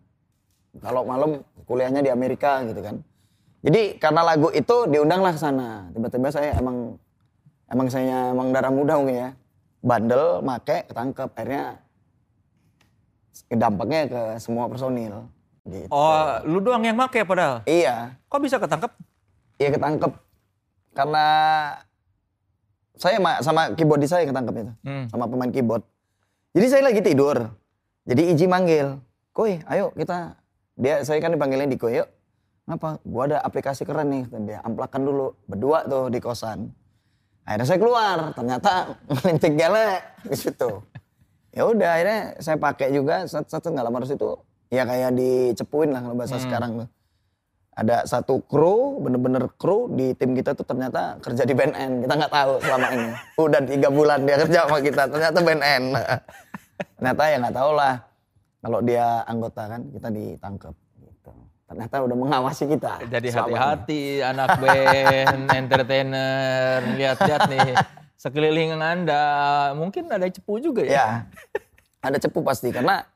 kalau 0.83 1.07
malam 1.07 1.39
kuliahnya 1.63 2.03
di 2.03 2.11
Amerika 2.11 2.59
gitu 2.67 2.83
kan 2.83 2.99
jadi 3.63 3.95
karena 3.95 4.21
lagu 4.27 4.51
itu 4.51 4.75
diundanglah 4.91 5.31
ke 5.31 5.39
sana 5.39 5.87
tiba-tiba 5.95 6.27
saya 6.27 6.59
emang 6.59 6.99
emang 7.71 7.87
saya 7.87 8.35
emang 8.35 8.51
darah 8.51 8.71
muda 8.71 8.99
mungkin 8.99 9.15
ya 9.15 9.29
bandel 9.79 10.43
make 10.43 10.83
ketangkep 10.91 11.29
akhirnya 11.39 11.79
dampaknya 13.47 13.99
ke 14.11 14.21
semua 14.43 14.67
personil 14.67 15.23
gitu. 15.63 15.87
Oh, 15.87 16.43
lu 16.43 16.59
doang 16.59 16.83
yang 16.83 16.99
make 16.99 17.23
padahal. 17.23 17.63
iya 17.63 18.19
Kok 18.27 18.41
bisa 18.43 18.59
ketangkep? 18.59 18.91
iya 19.55 19.69
ketangkep 19.71 20.11
karena 20.91 21.25
saya 22.99 23.17
ma- 23.17 23.39
sama 23.39 23.71
keyboard 23.73 24.03
saya 24.03 24.27
ketangkep 24.27 24.55
itu 24.59 24.73
Hmm. 24.83 25.05
sama 25.07 25.25
pemain 25.25 25.49
keyboard 25.49 25.81
jadi 26.51 26.65
saya 26.67 26.83
lagi 26.83 26.99
tidur 26.99 27.49
jadi 28.03 28.35
Iji 28.35 28.45
manggil 28.45 28.99
koi 29.31 29.63
ayo 29.65 29.89
kita 29.93 30.35
dia 30.75 31.01
saya 31.01 31.17
kan 31.17 31.31
dipanggilnya 31.31 31.65
Diko 31.65 31.87
yuk 31.87 32.05
Kenapa? 32.69 33.01
Gua 33.01 33.25
ada 33.25 33.41
aplikasi 33.41 33.81
keren 33.81 34.13
nih, 34.13 34.29
kata 34.29 34.45
dia 34.45 34.61
amplakan 34.61 35.01
dulu 35.01 35.33
berdua 35.49 35.89
tuh 35.89 36.13
di 36.13 36.21
kosan. 36.21 36.69
Akhirnya 37.41 37.65
saya 37.65 37.81
keluar, 37.81 38.29
ternyata 38.37 38.93
ngelinting 39.09 39.57
gele 39.57 39.89
di 40.21 40.37
situ. 40.37 40.77
Ya 41.49 41.65
udah 41.65 41.97
akhirnya 41.97 42.37
saya 42.37 42.61
pakai 42.61 42.93
juga 42.93 43.25
set 43.25 43.49
set, 43.49 43.65
nggak 43.65 43.81
lama 43.81 43.97
terus 44.05 44.13
itu 44.13 44.37
ya 44.69 44.85
kayak 44.85 45.17
dicepuin 45.17 45.89
lah 45.89 46.05
kalau 46.05 46.13
bahasa 46.13 46.37
sekarang 46.37 46.85
tuh. 46.85 46.87
Ada 47.79 48.03
satu 48.03 48.43
kru, 48.43 48.99
bener-bener 48.99 49.47
kru 49.55 49.87
di 49.95 50.11
tim 50.11 50.35
kita 50.35 50.51
tuh 50.51 50.67
ternyata 50.67 51.15
kerja 51.23 51.47
di 51.47 51.55
BNN. 51.55 52.03
Kita 52.03 52.13
nggak 52.19 52.33
tahu 52.35 52.53
selama 52.59 52.87
ini. 52.91 53.09
Udah 53.39 53.61
tiga 53.63 53.87
bulan 53.87 54.19
dia 54.27 54.35
kerja 54.35 54.67
sama 54.67 54.83
kita, 54.83 55.07
ternyata 55.07 55.39
BNN. 55.39 55.83
ternyata 56.99 57.21
ya 57.31 57.35
nggak 57.39 57.55
tahu 57.55 57.71
lah. 57.71 57.93
Kalau 58.59 58.79
dia 58.83 59.23
anggota 59.23 59.63
kan, 59.71 59.81
kita 59.95 60.11
ditangkap. 60.11 60.75
Gitu. 60.99 61.31
Ternyata 61.71 61.95
udah 62.03 62.17
mengawasi 62.19 62.63
kita. 62.67 62.93
Jadi 63.07 63.27
hati-hati 63.31 64.03
anak 64.27 64.59
band, 64.59 65.43
entertainer, 65.63 66.83
lihat-lihat 66.99 67.47
nih 67.47 67.79
sekeliling 68.19 68.75
Anda. 68.75 69.23
Mungkin 69.79 70.11
ada 70.11 70.27
cepu 70.27 70.59
juga 70.59 70.83
ya. 70.83 70.91
Ya, 70.91 71.07
ada 72.03 72.19
cepu 72.19 72.43
pasti 72.43 72.75
karena 72.75 73.07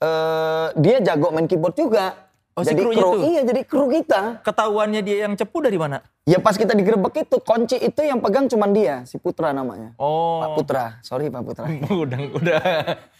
eh 0.00 0.66
dia 0.80 1.04
jago 1.04 1.28
main 1.28 1.44
keyboard 1.44 1.76
juga. 1.76 2.31
Oh, 2.52 2.60
si 2.60 2.68
jadi 2.68 2.84
krunya 2.84 3.00
kru, 3.00 3.10
tuh? 3.10 3.22
iya 3.24 3.40
jadi 3.42 3.60
kru 3.64 3.84
kita. 3.88 4.20
Ketahuannya 4.42 5.00
dia 5.00 5.16
yang 5.24 5.32
cepu 5.32 5.58
dari 5.58 5.74
mana? 5.74 6.04
Ya 6.22 6.36
pas 6.36 6.52
kita 6.52 6.70
digerebek 6.70 7.24
itu 7.24 7.36
kunci 7.38 7.76
itu 7.76 8.00
yang 8.00 8.20
pegang 8.20 8.44
cuman 8.44 8.70
dia, 8.70 8.94
si 9.02 9.16
Putra 9.16 9.50
namanya. 9.50 9.92
Pak 9.92 9.98
Oh, 9.98 10.52
Putra, 10.54 11.00
sorry 11.00 11.26
Pak 11.26 11.42
Putra. 11.42 11.64
udah 12.04 12.20
udah. 12.30 12.60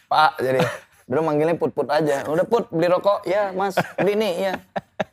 Pak, 0.04 0.30
jadi 0.36 0.60
dulu 1.02 1.20
manggilnya 1.22 1.56
Put 1.56 1.72
Put 1.72 1.88
aja. 1.88 2.22
Udah 2.24 2.44
Put 2.44 2.68
beli 2.68 2.86
rokok, 2.86 3.24
ya 3.24 3.50
Mas 3.50 3.72
beli 3.96 4.14
nih, 4.14 4.32
ya. 4.42 4.54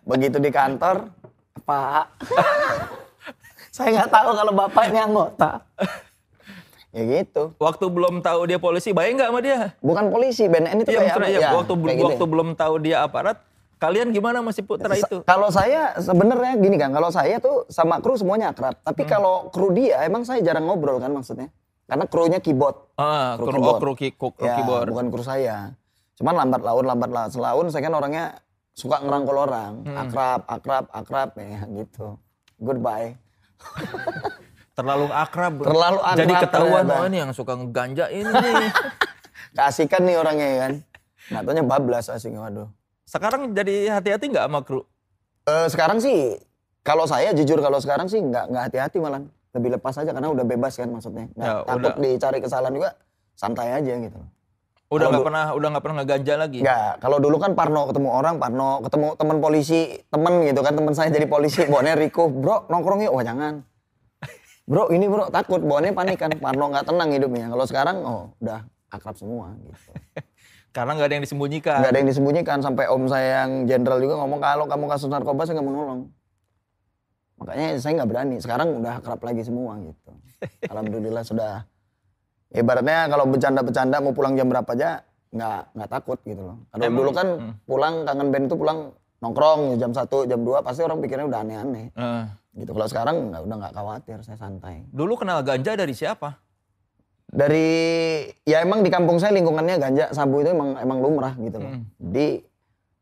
Begitu 0.04 0.36
di 0.38 0.52
kantor, 0.52 1.08
Pak. 1.62 2.06
Saya 3.72 3.96
nggak 3.96 4.12
tahu 4.12 4.30
kalau 4.34 4.52
bapak 4.52 4.84
ini 4.86 5.00
anggota. 5.00 5.64
ya 6.90 7.04
gitu. 7.08 7.56
Waktu 7.56 7.86
belum 7.88 8.20
tahu 8.20 8.40
dia 8.46 8.58
polisi, 8.58 8.92
baik 8.92 9.16
nggak 9.16 9.30
sama 9.30 9.40
dia? 9.40 9.60
Bukan 9.80 10.06
polisi, 10.10 10.44
BNN 10.46 10.84
itu 10.84 10.92
Iya, 10.92 11.00
kayak 11.00 11.14
apa? 11.14 11.24
ya, 11.24 11.40
Ya, 11.40 11.50
waktu 11.54 11.74
kayak 11.74 11.96
gitu 11.96 12.06
waktu 12.06 12.20
ya. 12.20 12.30
belum 12.30 12.50
tahu 12.54 12.74
dia 12.82 12.98
aparat, 13.00 13.38
kalian 13.80 14.12
gimana 14.12 14.40
masih 14.40 14.62
putra 14.62 14.92
itu? 14.92 15.24
Kalau 15.24 15.48
saya 15.50 15.96
sebenarnya 15.96 16.54
gini 16.56 16.76
kan, 16.76 16.92
kalau 16.92 17.10
saya 17.10 17.40
tuh 17.40 17.64
sama 17.68 17.98
kru 17.98 18.14
semuanya 18.14 18.52
akrab. 18.52 18.76
Tapi 18.78 19.02
Hmm. 19.02 19.10
kalau 19.10 19.36
kru 19.48 19.72
dia 19.72 20.04
emang 20.04 20.22
saya 20.22 20.40
jarang 20.40 20.64
ngobrol 20.64 21.00
kan 21.00 21.10
maksudnya. 21.10 21.48
Karena 21.88 22.06
krunya 22.06 22.38
keyboard. 22.38 22.76
Ah, 22.96 23.34
Kru 23.34 23.48
kru, 23.48 23.54
keyboard. 23.56 23.74
oh, 23.74 23.82
kru, 23.82 23.92
ki- 23.96 24.14
kru, 24.14 24.30
kru 24.32 24.46
ya, 24.46 24.62
keyboard. 24.62 24.88
bukan 24.88 25.08
kru 25.10 25.24
saya. 25.24 25.74
Cuman 26.14 26.36
lambat 26.38 26.62
laun, 26.62 26.86
lambat 26.86 27.10
laun. 27.10 27.30
Selaun 27.30 27.66
saya 27.72 27.82
kan 27.82 27.96
orangnya 27.96 28.26
suka 28.72 29.00
ngerangkul 29.00 29.34
orang. 29.40 29.72
Hmm. 29.82 29.98
Akrab, 29.98 30.42
akrab, 30.46 30.86
akrab 30.92 31.30
ya 31.34 31.64
gitu. 31.74 32.20
Goodbye. 32.58 33.18
Terlalu 34.78 35.08
akrab. 35.10 35.54
Terlalu 35.60 36.00
akrab 36.00 36.20
Jadi 36.20 36.34
ketahuan, 36.38 36.84
ternyata. 36.86 37.02
oh 37.02 37.08
ini 37.08 37.18
yang 37.18 37.32
suka 37.34 37.54
ngeganja 37.54 38.06
ini 38.08 38.28
nih. 38.62 38.72
Keasikan 39.52 40.02
nih 40.04 40.16
orangnya 40.16 40.48
ya 40.48 40.58
kan. 40.62 40.74
Nah, 41.30 41.42
bablas 41.64 42.08
asing 42.08 42.38
waduh. 42.38 42.70
Sekarang 43.10 43.58
jadi 43.58 43.90
hati-hati 43.90 44.30
nggak 44.30 44.46
sama 44.46 44.62
kru? 44.62 44.86
Eh, 45.50 45.66
sekarang 45.74 45.98
sih 45.98 46.38
kalau 46.86 47.10
saya 47.10 47.34
jujur 47.34 47.58
kalau 47.58 47.82
sekarang 47.82 48.06
sih 48.06 48.22
nggak 48.22 48.54
nggak 48.54 48.64
hati-hati 48.70 49.02
malah. 49.02 49.26
Lebih 49.50 49.82
lepas 49.82 49.98
aja 49.98 50.14
karena 50.14 50.30
udah 50.30 50.46
bebas 50.46 50.78
kan 50.78 50.94
maksudnya. 50.94 51.26
Nggak 51.34 51.50
Ya, 51.50 51.66
takut 51.66 51.94
udah. 51.98 52.06
dicari 52.06 52.38
kesalahan 52.38 52.74
juga 52.78 52.90
santai 53.34 53.74
aja 53.74 53.94
gitu. 53.98 54.20
Udah 54.94 55.10
nggak 55.10 55.26
pernah 55.26 55.46
udah 55.58 55.68
nggak 55.74 55.84
pernah 55.86 55.98
ngeganja 56.06 56.34
lagi. 56.38 56.60
nggak 56.62 57.02
kalau 57.02 57.18
dulu 57.18 57.42
kan 57.42 57.58
Parno 57.58 57.90
ketemu 57.90 58.10
orang 58.14 58.36
Parno 58.38 58.86
ketemu 58.86 59.08
teman 59.18 59.38
polisi 59.42 59.82
temen 60.14 60.34
gitu 60.46 60.62
kan 60.62 60.74
teman 60.78 60.94
saya 60.94 61.10
jadi 61.10 61.26
polisi. 61.26 61.66
Bawaannya 61.66 61.94
Riko 61.98 62.30
bro 62.30 62.70
nongkrong 62.70 63.10
yuk. 63.10 63.14
Wah 63.18 63.26
jangan. 63.26 63.66
Bro 64.70 64.94
ini 64.94 65.10
bro 65.10 65.34
takut. 65.34 65.66
Bawaannya 65.66 65.98
panik 65.98 66.18
kan. 66.22 66.30
Parno 66.38 66.70
nggak 66.70 66.86
tenang 66.86 67.10
hidupnya. 67.10 67.50
Kalau 67.50 67.66
sekarang 67.66 67.98
oh 68.06 68.24
udah 68.38 68.62
akrab 68.94 69.18
semua 69.18 69.50
gitu 69.66 69.74
Karena 70.70 70.92
nggak 70.94 71.08
ada 71.10 71.16
yang 71.18 71.26
disembunyikan. 71.26 71.78
nggak 71.82 71.92
ada 71.92 72.00
yang 72.00 72.10
disembunyikan. 72.10 72.58
Sampai 72.62 72.86
om 72.88 73.04
saya 73.10 73.46
yang 73.46 73.66
jenderal 73.66 73.98
juga 73.98 74.22
ngomong 74.22 74.40
kalau 74.40 74.66
kamu 74.70 74.86
kasus 74.86 75.10
narkoba 75.10 75.46
saya 75.50 75.58
nggak 75.58 75.68
mau 75.68 75.76
nolong. 75.76 76.02
Makanya 77.40 77.68
saya 77.82 77.92
nggak 78.02 78.10
berani. 78.10 78.36
Sekarang 78.38 78.68
udah 78.78 79.02
akrab 79.02 79.22
lagi 79.26 79.42
semua 79.42 79.80
gitu. 79.82 80.12
Alhamdulillah 80.72 81.24
sudah. 81.26 81.66
Ibaratnya 82.50 83.06
kalau 83.10 83.30
bercanda-bercanda 83.30 83.98
mau 84.02 84.14
pulang 84.14 84.34
jam 84.34 84.50
berapa 84.50 84.70
aja 84.74 85.06
nggak 85.30 85.62
nggak 85.78 85.90
takut 85.90 86.18
gitu 86.26 86.42
loh. 86.42 86.58
Kalau 86.74 86.90
dulu 86.90 87.12
kan 87.14 87.28
hmm. 87.38 87.54
pulang 87.70 87.96
kangen 88.06 88.28
band 88.34 88.46
itu 88.50 88.56
pulang 88.58 88.80
nongkrong 89.22 89.78
jam 89.78 89.92
1 89.94 90.10
jam 90.26 90.40
2 90.42 90.66
pasti 90.66 90.82
orang 90.82 90.98
pikirnya 91.04 91.30
udah 91.30 91.40
aneh-aneh. 91.46 91.86
Eh, 91.94 92.24
gitu. 92.58 92.74
Kalau 92.74 92.88
sekarang 92.90 93.16
nggak 93.30 93.42
udah 93.46 93.56
nggak 93.62 93.74
khawatir 93.78 94.18
saya 94.26 94.38
santai. 94.42 94.90
Dulu 94.90 95.14
kenal 95.20 95.46
ganja 95.46 95.78
dari 95.78 95.94
siapa? 95.94 96.49
Dari 97.30 97.70
ya 98.42 98.66
emang 98.66 98.82
di 98.82 98.90
kampung 98.90 99.22
saya 99.22 99.38
lingkungannya 99.38 99.78
ganja 99.78 100.06
sabu 100.10 100.42
itu 100.42 100.50
emang 100.50 100.82
emang 100.82 100.98
lumrah 100.98 101.38
gitu 101.38 101.62
loh. 101.62 101.70
Hmm. 101.70 101.86
Di 102.02 102.42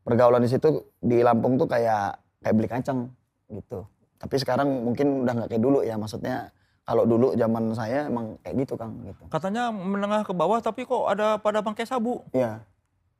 pergaulan 0.04 0.44
di 0.44 0.50
situ 0.52 0.84
di 1.00 1.24
Lampung 1.24 1.56
tuh 1.56 1.68
kayak 1.68 2.20
kayak 2.44 2.54
beli 2.54 2.68
kacang 2.68 3.08
gitu. 3.48 3.88
Tapi 4.20 4.36
sekarang 4.36 4.68
mungkin 4.84 5.24
udah 5.24 5.32
nggak 5.32 5.48
kayak 5.52 5.62
dulu 5.62 5.80
ya 5.80 5.96
maksudnya 5.96 6.52
kalau 6.88 7.04
dulu 7.04 7.36
zaman 7.36 7.76
saya 7.76 8.08
emang 8.08 8.40
kayak 8.40 8.64
gitu 8.64 8.72
Kang 8.80 8.96
gitu. 9.04 9.20
Katanya 9.28 9.68
menengah 9.68 10.24
ke 10.24 10.32
bawah 10.32 10.56
tapi 10.64 10.88
kok 10.88 11.04
ada 11.08 11.36
pada 11.36 11.60
bangkai 11.60 11.84
sabu. 11.84 12.24
Iya. 12.32 12.64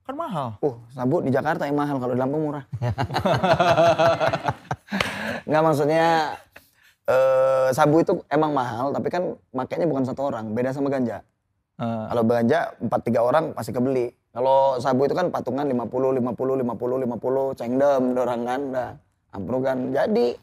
Kan 0.09 0.17
mahal. 0.17 0.57
Uh, 0.65 0.81
sabu 0.97 1.21
di 1.21 1.29
Jakarta 1.29 1.69
yang 1.69 1.77
mahal 1.77 2.01
kalau 2.01 2.17
di 2.17 2.21
Lampung 2.21 2.49
murah. 2.49 2.65
Nggak 5.49 5.63
maksudnya 5.65 6.37
eh 7.09 7.69
sabu 7.73 7.99
itu 7.99 8.21
emang 8.29 8.53
mahal 8.53 8.93
tapi 8.93 9.09
kan 9.09 9.23
makainya 9.51 9.89
bukan 9.89 10.05
satu 10.05 10.29
orang, 10.29 10.53
beda 10.53 10.71
sama 10.71 10.89
ganja. 10.89 11.25
Eh, 11.79 12.05
Kalau 12.11 12.23
belanja 12.23 12.75
4 12.77 12.91
3 12.91 13.17
orang 13.19 13.45
pasti 13.53 13.71
kebeli. 13.71 14.11
Kalau 14.29 14.77
sabu 14.77 15.07
itu 15.07 15.15
kan 15.15 15.33
patungan 15.33 15.65
50 15.65 16.21
50 16.21 16.61
50 16.61 17.07
50 17.09 17.55
cengdem 17.55 18.03
dorang 18.13 18.43
kan 18.45 18.61
dah. 18.69 18.91
Ampro 19.29 19.59
kan 19.59 19.89
jadi 19.89 20.37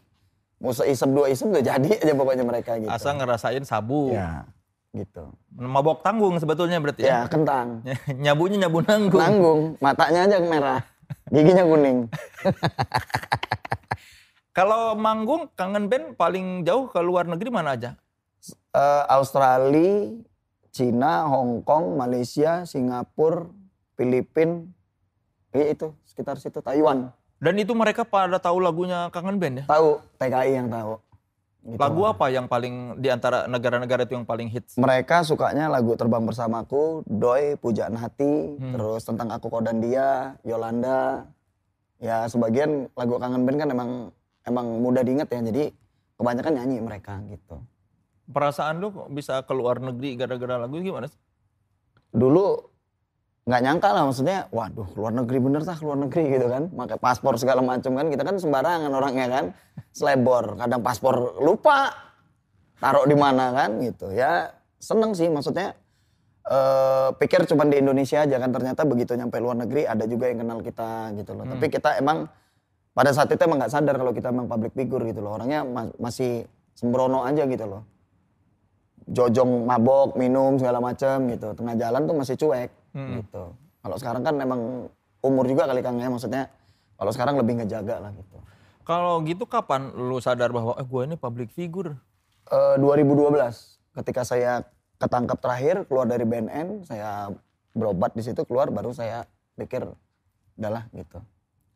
mau 0.57 0.72
seisep 0.72 1.12
dua 1.12 1.27
isep 1.27 1.51
udah 1.51 1.62
jadi 1.62 1.89
aja 2.00 2.13
pokoknya 2.15 2.41
mereka 2.41 2.79
gitu. 2.79 2.88
asal 2.88 3.13
ngerasain 3.13 3.62
sabu. 3.62 4.10
ya 4.10 4.48
gitu. 4.95 5.27
Mabok 5.51 6.00
tanggung 6.01 6.39
sebetulnya 6.39 6.79
berarti 6.79 7.03
Ya 7.03 7.24
ya. 7.24 7.27
kentang. 7.27 7.84
Nyabunya 8.24 8.65
nyabu 8.65 8.79
nanggung. 8.81 9.19
Nanggung, 9.19 9.62
matanya 9.84 10.19
aja 10.24 10.38
merah. 10.39 10.79
Giginya 11.27 11.67
kuning. 11.67 12.07
Kalau 14.55 14.95
manggung 14.95 15.51
kangen 15.51 15.91
band 15.91 16.15
paling 16.15 16.63
jauh 16.63 16.88
ke 16.88 17.03
luar 17.03 17.27
negeri 17.27 17.51
mana 17.51 17.75
aja? 17.75 18.00
Eh, 18.71 19.03
Australia, 19.12 20.15
Cina, 20.71 21.27
Hong 21.27 21.59
Kong, 21.59 22.00
Malaysia, 22.00 22.63
Singapura, 22.63 23.51
Filipina, 24.00 24.63
eh, 25.51 25.75
itu 25.75 25.91
sekitar 26.07 26.39
situ 26.39 26.63
Taiwan. 26.63 27.12
Dan 27.35 27.59
itu 27.59 27.75
mereka 27.75 28.07
pada 28.07 28.39
tahu 28.39 28.63
lagunya 28.63 29.12
kangen 29.12 29.43
band 29.43 29.55
ya? 29.59 29.65
Tahu 29.67 30.00
TKI 30.15 30.51
yang 30.55 30.71
tahu. 30.71 31.03
Gitu. 31.65 31.75
Lagu 31.75 32.01
apa 32.07 32.31
yang 32.31 32.47
paling 32.47 32.95
di 33.03 33.12
antara 33.12 33.51
negara-negara 33.51 34.07
itu 34.07 34.15
yang 34.15 34.24
paling 34.24 34.47
hits? 34.47 34.79
Mereka 34.79 35.27
sukanya 35.27 35.67
lagu 35.67 36.00
Terbang 36.00 36.24
Bersamaku, 36.24 37.03
Doi, 37.03 37.59
Pujaan 37.59 38.00
Hati, 38.00 38.55
Hmm. 38.55 38.71
terus 38.71 39.03
tentang 39.03 39.35
Aku 39.35 39.51
Kau 39.51 39.59
dan 39.59 39.83
Dia, 39.83 40.39
Yolanda. 40.47 41.27
Ya 42.00 42.24
sebagian 42.31 42.88
lagu 42.95 43.19
kangen 43.19 43.43
band 43.43 43.59
kan 43.59 43.67
emang 43.67 43.91
emang 44.46 44.80
mudah 44.80 45.02
diingat 45.02 45.28
ya, 45.34 45.42
jadi 45.42 45.74
kebanyakan 46.16 46.54
nyanyi 46.62 46.78
mereka 46.80 47.20
gitu. 47.28 47.60
Perasaan 48.25 48.82
lu 48.82 48.90
bisa 49.14 49.42
ke 49.46 49.54
luar 49.54 49.78
negeri 49.78 50.18
gara-gara 50.18 50.62
lagu 50.62 50.82
gimana 50.82 51.06
sih? 51.06 51.20
Dulu 52.16 52.74
nggak 53.46 53.62
nyangka 53.62 53.90
lah 53.94 54.04
maksudnya, 54.10 54.50
waduh 54.50 54.90
luar 54.98 55.14
negeri 55.14 55.38
bener 55.38 55.62
tah 55.62 55.78
luar 55.78 56.02
negeri 56.02 56.34
gitu 56.34 56.50
kan, 56.50 56.66
pakai 56.66 56.98
paspor 56.98 57.38
segala 57.38 57.62
macam 57.62 57.94
kan, 57.94 58.10
kita 58.10 58.25
kan 58.25 58.42
sembarangan 58.42 58.90
orangnya 58.90 59.28
kan, 59.30 59.46
selebor, 59.94 60.58
kadang 60.58 60.82
paspor 60.82 61.38
lupa, 61.46 61.94
taruh 62.82 63.06
di 63.06 63.14
mana 63.14 63.54
kan 63.54 63.78
gitu, 63.86 64.10
ya 64.10 64.50
seneng 64.82 65.14
sih 65.14 65.30
maksudnya, 65.30 65.78
eh 66.50 67.14
pikir 67.22 67.46
cuma 67.46 67.70
di 67.70 67.78
Indonesia 67.78 68.25
aja 68.25 68.42
kan, 68.42 68.50
ternyata 68.50 68.82
begitu 68.82 69.14
nyampe 69.14 69.38
luar 69.38 69.62
negeri 69.62 69.86
ada 69.86 70.10
juga 70.10 70.25
yang 70.25 70.42
kenal 70.42 70.66
kita 70.66 71.14
gitu 71.14 71.38
loh, 71.38 71.46
tapi 71.46 71.70
kita 71.70 72.02
emang 72.02 72.25
pada 72.96 73.12
saat 73.12 73.28
itu 73.28 73.42
emang 73.44 73.60
nggak 73.60 73.70
sadar 73.70 73.94
kalau 73.94 74.10
kita 74.10 74.32
emang 74.32 74.48
public 74.48 74.72
figure 74.72 75.04
gitu 75.04 75.20
loh, 75.20 75.36
orangnya 75.36 75.62
ma- 75.62 75.92
masih 76.00 76.48
sembrono 76.72 77.22
aja 77.22 77.44
gitu 77.44 77.68
loh. 77.68 77.84
Jojong 79.06 79.68
mabok, 79.68 80.18
minum 80.18 80.58
segala 80.58 80.82
macam 80.82 81.30
gitu. 81.30 81.54
Tengah 81.54 81.75
jalan 81.75 82.02
tuh 82.08 82.16
masih 82.16 82.36
cuek 82.36 82.72
Hmm. 82.96 83.20
gitu. 83.20 83.44
Kalau 83.84 83.96
sekarang 84.00 84.24
kan 84.24 84.34
memang 84.34 84.88
umur 85.20 85.46
juga 85.46 85.68
kali 85.68 85.84
Kang 85.84 86.00
ya 86.00 86.08
maksudnya 86.08 86.48
kalau 86.96 87.12
sekarang 87.12 87.36
lebih 87.36 87.60
ngejaga 87.60 88.00
lah 88.00 88.12
gitu. 88.16 88.40
Kalau 88.82 89.20
gitu 89.22 89.44
kapan 89.44 89.92
lu 89.92 90.18
sadar 90.18 90.50
bahwa 90.50 90.74
eh 90.74 90.86
gue 90.86 91.02
ini 91.04 91.16
public 91.16 91.52
figure? 91.52 91.94
Eh 92.48 92.75
2012 92.80 93.36
ketika 93.94 94.24
saya 94.24 94.64
ketangkap 94.96 95.38
terakhir 95.38 95.84
keluar 95.86 96.08
dari 96.08 96.24
BNN, 96.24 96.88
saya 96.88 97.30
berobat 97.75 98.16
di 98.16 98.24
situ 98.24 98.42
keluar 98.42 98.72
baru 98.72 98.96
saya 98.96 99.28
pikir 99.54 99.84
udahlah 100.56 100.88
gitu. 100.90 101.20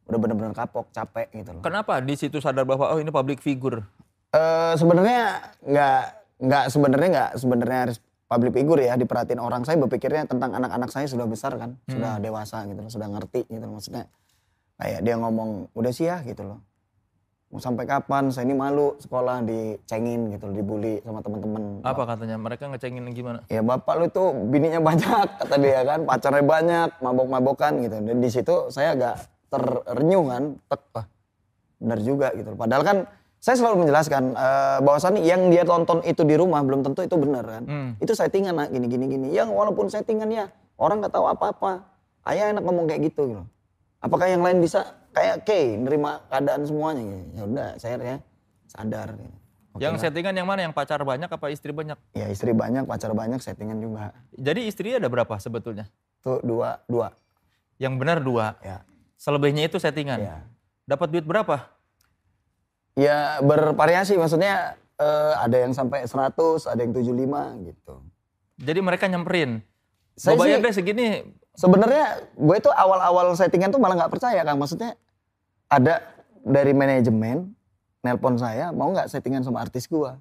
Udah 0.09 0.19
bener-bener 0.19 0.53
kapok, 0.57 0.89
capek 0.89 1.29
gitu 1.31 1.53
loh. 1.53 1.61
Kenapa 1.61 2.01
di 2.01 2.17
situ 2.17 2.41
sadar 2.41 2.65
bahwa 2.65 2.89
oh 2.89 2.97
ini 2.97 3.13
public 3.13 3.39
figure? 3.39 3.85
Eh 4.29 4.73
sebenarnya 4.73 5.53
nggak 5.61 6.01
nggak 6.39 6.63
sebenarnya 6.69 7.07
nggak 7.09 7.29
sebenarnya 7.37 7.79
harus 7.85 7.97
public 8.25 8.53
figure 8.53 8.81
ya 8.81 8.93
diperhatiin 8.93 9.41
orang 9.41 9.65
saya 9.65 9.77
berpikirnya 9.81 10.25
tentang 10.25 10.53
anak-anak 10.53 10.89
saya 10.89 11.09
sudah 11.09 11.25
besar 11.25 11.57
kan 11.57 11.77
sudah 11.89 12.21
dewasa 12.21 12.61
gitu 12.69 12.79
loh 12.79 12.91
sudah 12.93 13.09
ngerti 13.09 13.49
gitu 13.49 13.65
loh 13.65 13.73
maksudnya 13.75 14.05
kayak 14.77 15.01
dia 15.01 15.15
ngomong 15.17 15.67
udah 15.73 15.91
sih 15.91 16.05
ya 16.07 16.21
gitu 16.21 16.45
loh 16.45 16.61
mau 17.49 17.57
sampai 17.57 17.89
kapan 17.89 18.29
saya 18.29 18.45
ini 18.45 18.53
malu 18.53 18.93
sekolah 19.01 19.41
dicengin 19.41 20.29
gitu 20.29 20.45
loh 20.45 20.53
dibully 20.53 21.01
sama 21.01 21.25
teman-teman 21.25 21.81
Apa 21.81 22.05
katanya? 22.05 22.37
Mereka 22.37 22.69
ngecengin 22.69 23.09
gimana? 23.09 23.39
ya 23.49 23.65
bapak 23.65 23.93
lu 23.97 24.05
tuh 24.07 24.29
bininya 24.45 24.77
banyak 24.77 25.25
kata 25.41 25.55
dia 25.57 25.81
kan 25.81 26.05
pacarnya 26.05 26.45
banyak 26.45 26.89
mabok-mabokan 27.01 27.81
gitu 27.81 27.97
dan 27.97 28.17
di 28.21 28.29
situ 28.29 28.55
saya 28.69 28.93
agak 28.93 29.15
terrenyuh 29.49 30.23
kan 30.25 30.43
tek 30.65 30.81
ah, 30.93 31.05
benar 31.77 31.99
juga 31.99 32.27
gitu 32.31 32.53
padahal 32.53 32.83
kan 32.83 32.97
saya 33.37 33.55
selalu 33.55 33.83
menjelaskan 33.83 34.23
eh, 34.31 34.77
bahwasannya 34.79 35.21
yang 35.21 35.47
dia 35.47 35.63
tonton 35.63 36.03
itu 36.03 36.21
di 36.21 36.35
rumah 36.35 36.59
belum 36.59 36.81
tentu 36.81 37.01
itu 37.01 37.15
benar 37.15 37.43
kan 37.43 37.63
Hmm. 37.63 37.91
itu 37.97 38.11
settingan 38.11 38.53
nak 38.53 38.69
gini 38.69 38.85
gini 38.85 39.05
gini 39.07 39.27
yang 39.31 39.49
walaupun 39.49 39.87
settingan 39.87 40.27
ya 40.27 40.45
orang 40.75 40.99
nggak 40.99 41.11
tahu 41.11 41.25
apa-apa 41.25 41.81
ayah 42.25 42.49
enak 42.49 42.61
ngomong 42.61 42.85
kayak 42.85 43.07
gitu 43.07 43.25
gitu 43.27 43.43
apakah 43.99 44.25
yang 44.25 44.39
lain 44.39 44.59
bisa 44.59 44.83
kayak 45.09 45.41
Kay 45.41 45.75
nerima 45.75 46.21
keadaan 46.27 46.63
semuanya 46.63 47.01
gitu. 47.01 47.25
ya 47.33 47.43
udah 47.43 47.69
saya 47.75 47.95
ya 47.97 48.17
sadar 48.69 49.09
gitu. 49.13 49.35
Oke 49.69 49.81
yang 49.81 49.95
lah. 49.95 50.01
settingan 50.01 50.33
yang 50.33 50.45
mana? 50.45 50.61
Yang 50.61 50.73
pacar 50.73 50.97
banyak 50.99 51.25
apa 51.27 51.45
istri 51.47 51.69
banyak? 51.69 51.97
ya 52.11 52.25
istri 52.27 52.51
banyak 52.51 52.83
pacar 52.83 53.13
banyak 53.13 53.37
settingan 53.37 53.77
juga 53.77 54.13
Jadi 54.31 54.65
istrinya 54.65 54.97
ada 54.97 55.09
berapa 55.09 55.33
sebetulnya? 55.35 55.85
tuh 56.19 56.41
dua 56.41 56.81
dua 56.85 57.13
Yang 57.77 57.93
benar 57.95 58.17
dua. 58.19 58.45
ya 58.59 58.81
Selebihnya 59.19 59.67
itu 59.67 59.75
settingan. 59.77 60.17
ya 60.17 60.37
Dapat 60.87 61.11
duit 61.11 61.27
berapa? 61.27 61.67
Ya 62.95 63.37
bervariasi 63.39 64.15
maksudnya 64.15 64.79
eh, 64.95 65.33
ada 65.37 65.57
yang 65.59 65.71
sampai 65.71 66.03
100, 66.03 66.35
ada 66.65 66.79
yang 66.79 66.91
75 66.91 67.67
gitu. 67.67 67.93
Jadi 68.59 68.79
mereka 68.79 69.05
nyamperin. 69.05 69.59
Saya 70.15 70.35
Gue 70.35 70.47
bayar 70.47 70.59
sih- 70.59 70.63
deh 70.63 70.73
segini. 70.73 71.07
Sebenarnya 71.53 72.23
gue 72.33 72.55
itu 72.55 72.71
awal-awal 72.71 73.35
settingan 73.35 73.69
tuh 73.69 73.79
malah 73.79 73.95
nggak 73.97 74.11
percaya 74.11 74.39
kan 74.41 74.55
maksudnya 74.55 74.95
ada 75.67 75.99
dari 76.39 76.71
manajemen 76.71 77.51
nelpon 77.99 78.39
saya 78.39 78.71
mau 78.71 78.87
nggak 78.89 79.11
settingan 79.11 79.43
sama 79.43 79.59
artis 79.59 79.83
gua. 79.85 80.15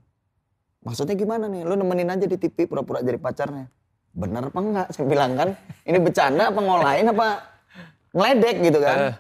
Maksudnya 0.83 1.14
gimana 1.14 1.47
nih? 1.47 1.62
Lu 1.62 1.75
nemenin 1.75 2.07
aja 2.09 2.26
di 2.26 2.35
TV 2.35 2.67
pura-pura 2.67 2.99
jadi 3.00 3.19
pacarnya. 3.19 3.71
Bener 4.11 4.47
apa 4.47 4.59
enggak? 4.59 4.87
Saya 4.90 5.07
bilang 5.07 5.35
kan, 5.35 5.49
ini 5.85 5.99
bercanda 5.99 6.50
apa 6.50 6.59
ngolain 6.59 7.07
apa 7.07 7.26
ngeledek 8.12 8.56
gitu 8.64 8.78
kan. 8.80 8.98
Eh, 9.12 9.14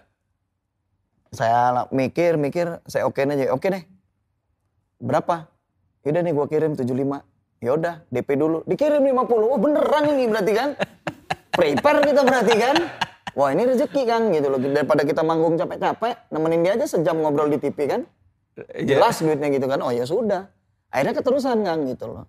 Saya 1.28 1.60
la- 1.76 1.90
mikir, 1.92 2.40
mikir, 2.40 2.80
saya 2.88 3.04
okein 3.04 3.28
aja. 3.28 3.52
Oke 3.52 3.68
deh. 3.68 3.84
Berapa? 4.96 5.44
Yaudah 6.02 6.22
nih 6.24 6.32
gua 6.32 6.46
kirim 6.48 6.72
75. 6.72 7.20
Ya 7.58 7.74
udah, 7.74 8.06
DP 8.08 8.38
dulu. 8.38 8.64
Dikirim 8.64 9.02
50. 9.02 9.50
Oh 9.50 9.60
beneran 9.60 10.04
ini 10.14 10.24
berarti 10.30 10.52
kan? 10.56 10.68
Prepare 11.58 12.00
kita 12.00 12.22
berarti 12.24 12.54
kan? 12.56 12.76
Wah 13.36 13.50
ini 13.52 13.66
rezeki 13.66 14.02
Kang 14.08 14.30
gitu 14.32 14.48
loh. 14.48 14.58
Daripada 14.58 15.02
kita 15.04 15.20
manggung 15.20 15.58
capek-capek, 15.58 16.32
nemenin 16.32 16.64
dia 16.64 16.72
aja 16.74 16.86
sejam 16.86 17.18
ngobrol 17.20 17.50
di 17.50 17.58
TV 17.60 17.78
kan? 17.86 18.00
ya. 18.74 18.96
Jelas 18.96 19.20
duitnya 19.20 19.52
gitu 19.52 19.66
kan. 19.68 19.78
Oh 19.82 19.92
ya 19.92 20.02
sudah. 20.02 20.48
Akhirnya 20.88 21.14
keterusan 21.18 21.60
Kang 21.62 21.84
gitu 21.86 22.08
loh. 22.08 22.24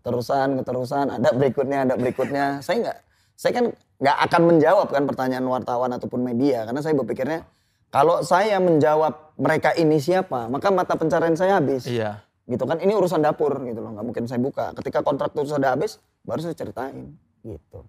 Keterusan, 0.00 0.60
keterusan, 0.62 1.06
ada 1.18 1.28
berikutnya, 1.32 1.78
ada 1.88 1.94
berikutnya. 1.96 2.44
Saya 2.60 2.76
nggak, 2.84 2.96
saya 3.40 3.52
kan 3.56 3.66
nggak 3.72 4.16
akan 4.28 4.42
menjawab 4.52 4.92
kan 4.92 5.08
pertanyaan 5.08 5.48
wartawan 5.48 5.96
ataupun 5.96 6.20
media 6.20 6.68
karena 6.68 6.84
saya 6.84 6.92
berpikirnya 6.92 7.48
kalau 7.90 8.20
saya 8.22 8.62
menjawab 8.62 9.34
mereka 9.34 9.74
ini 9.74 9.98
siapa, 9.98 10.46
maka 10.46 10.70
mata 10.70 10.94
pencarian 10.94 11.34
saya 11.34 11.58
habis. 11.58 11.90
Iya. 11.90 12.22
Gitu 12.46 12.62
kan, 12.62 12.78
ini 12.78 12.94
urusan 12.94 13.18
dapur 13.18 13.50
gitu 13.66 13.82
loh, 13.82 13.90
nggak 13.98 14.06
mungkin 14.06 14.24
saya 14.30 14.38
buka. 14.38 14.70
Ketika 14.78 15.02
kontrak 15.02 15.34
itu 15.34 15.42
sudah 15.42 15.74
habis, 15.74 15.98
baru 16.22 16.38
saya 16.38 16.54
ceritain 16.54 17.18
gitu. 17.42 17.82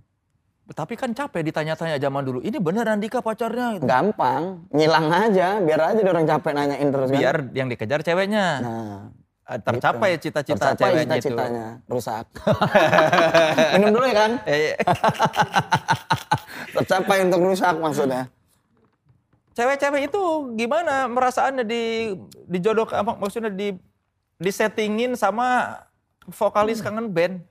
Tapi 0.73 0.97
kan 0.97 1.13
capek 1.13 1.45
ditanya-tanya 1.53 2.01
zaman 2.01 2.23
dulu. 2.25 2.39
Ini 2.41 2.57
bener 2.57 2.87
Andika 2.89 3.21
pacarnya? 3.21 3.77
Gitu. 3.77 3.85
Gampang, 3.85 4.65
ngilang 4.73 5.11
aja, 5.13 5.61
biar 5.61 5.93
aja 5.93 5.99
dia 6.01 6.11
orang 6.13 6.25
capek 6.25 6.51
nanyain 6.55 6.89
terus 6.89 7.09
kan. 7.11 7.19
Biar 7.21 7.37
yang 7.53 7.67
dikejar 7.69 8.01
ceweknya. 8.01 8.45
Nah, 8.57 8.97
Eh, 9.51 9.59
Tercapai 9.59 10.15
cita-cita 10.15 10.71
tercapai 10.71 11.03
ceweknya 11.03 11.15
itu. 11.19 11.27
cita-citanya, 11.27 11.67
rusak. 11.91 12.25
Minum 13.75 13.91
dulu 13.91 14.05
ya 14.07 14.15
kan? 14.15 14.31
Tercapai 16.79 17.17
untuk 17.27 17.41
rusak 17.43 17.75
maksudnya. 17.75 18.31
cewek-cewek 19.51 20.07
itu 20.07 20.21
gimana 20.55 21.11
merasaannya 21.11 21.67
di 21.67 22.15
dijodoh 22.47 22.87
apa 22.87 23.19
maksudnya 23.19 23.51
di 23.51 23.75
disettingin 24.39 25.19
sama 25.19 25.75
vokalis 26.31 26.79
kangen 26.79 27.11
band? 27.11 27.43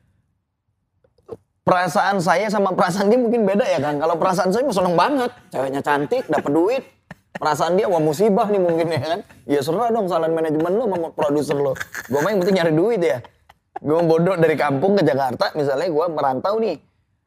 Perasaan 1.60 2.16
saya 2.24 2.48
sama 2.48 2.72
perasaan 2.72 3.12
dia 3.12 3.20
mungkin 3.20 3.44
beda 3.44 3.68
ya 3.68 3.76
kan. 3.84 4.00
Kalau 4.00 4.16
perasaan 4.16 4.48
saya 4.48 4.64
mah 4.64 4.72
seneng 4.72 4.96
banget. 4.96 5.30
Ceweknya 5.52 5.84
cantik, 5.84 6.24
dapat 6.32 6.50
duit. 6.50 6.82
Perasaan 7.40 7.72
dia 7.72 7.88
wah 7.88 7.96
musibah 7.98 8.44
nih 8.52 8.60
mungkin 8.60 8.86
ya 8.92 9.00
kan. 9.00 9.18
Ya 9.48 9.60
serah 9.64 9.88
dong 9.88 10.12
salahin 10.12 10.36
manajemen 10.36 10.76
lo 10.76 10.84
sama 10.84 11.08
produser 11.08 11.56
lo. 11.56 11.72
Gue 12.06 12.20
mah 12.20 12.36
yang 12.36 12.40
penting 12.44 12.56
nyari 12.60 12.72
duit 12.76 13.00
ya. 13.00 13.18
Gue 13.80 13.96
bodoh 14.04 14.36
dari 14.36 14.60
kampung 14.60 14.92
ke 14.92 15.02
Jakarta 15.02 15.48
misalnya 15.56 15.88
gue 15.88 16.06
merantau 16.12 16.60
nih. 16.60 16.76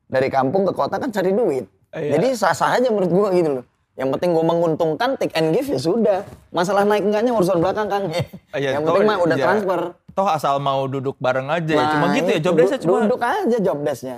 Dari 0.05 0.29
kampung 0.29 0.69
ke 0.69 0.73
kota 0.77 1.01
kan 1.01 1.09
cari 1.09 1.33
duit. 1.33 1.65
Iya. 1.89 2.21
Jadi 2.21 2.27
sah-sah 2.37 2.77
aja 2.77 2.93
menurut 2.93 3.09
gue 3.09 3.27
gitu 3.41 3.49
loh. 3.57 3.65
Yang 3.93 4.09
penting 4.17 4.29
gue 4.33 4.45
menguntungkan 4.45 5.09
take 5.17 5.33
and 5.33 5.49
give 5.49 5.65
ya 5.65 5.81
sudah. 5.81 6.19
Masalah 6.53 6.85
naik 6.85 7.09
enggaknya 7.09 7.33
urusan 7.33 7.57
belakang 7.57 7.89
Kang. 7.89 8.09
Iya, 8.53 8.77
yang 8.77 8.85
penting 8.85 9.05
mah 9.09 9.17
udah 9.17 9.37
iya. 9.37 9.45
transfer. 9.49 9.81
Toh 10.13 10.29
asal 10.29 10.61
mau 10.61 10.85
duduk 10.85 11.17
bareng 11.17 11.49
aja 11.49 11.73
ya. 11.73 11.85
Cuma 11.97 12.05
Nah, 12.05 12.13
gitu 12.13 12.29
ya 12.29 12.37
itu, 12.37 12.45
job 12.45 12.53
desk-nya 12.53 12.77
du- 12.77 12.85
cuma 12.85 12.97
Duduk 13.09 13.21
aja 13.25 13.57
job 13.57 13.77
desk-nya. 13.81 14.17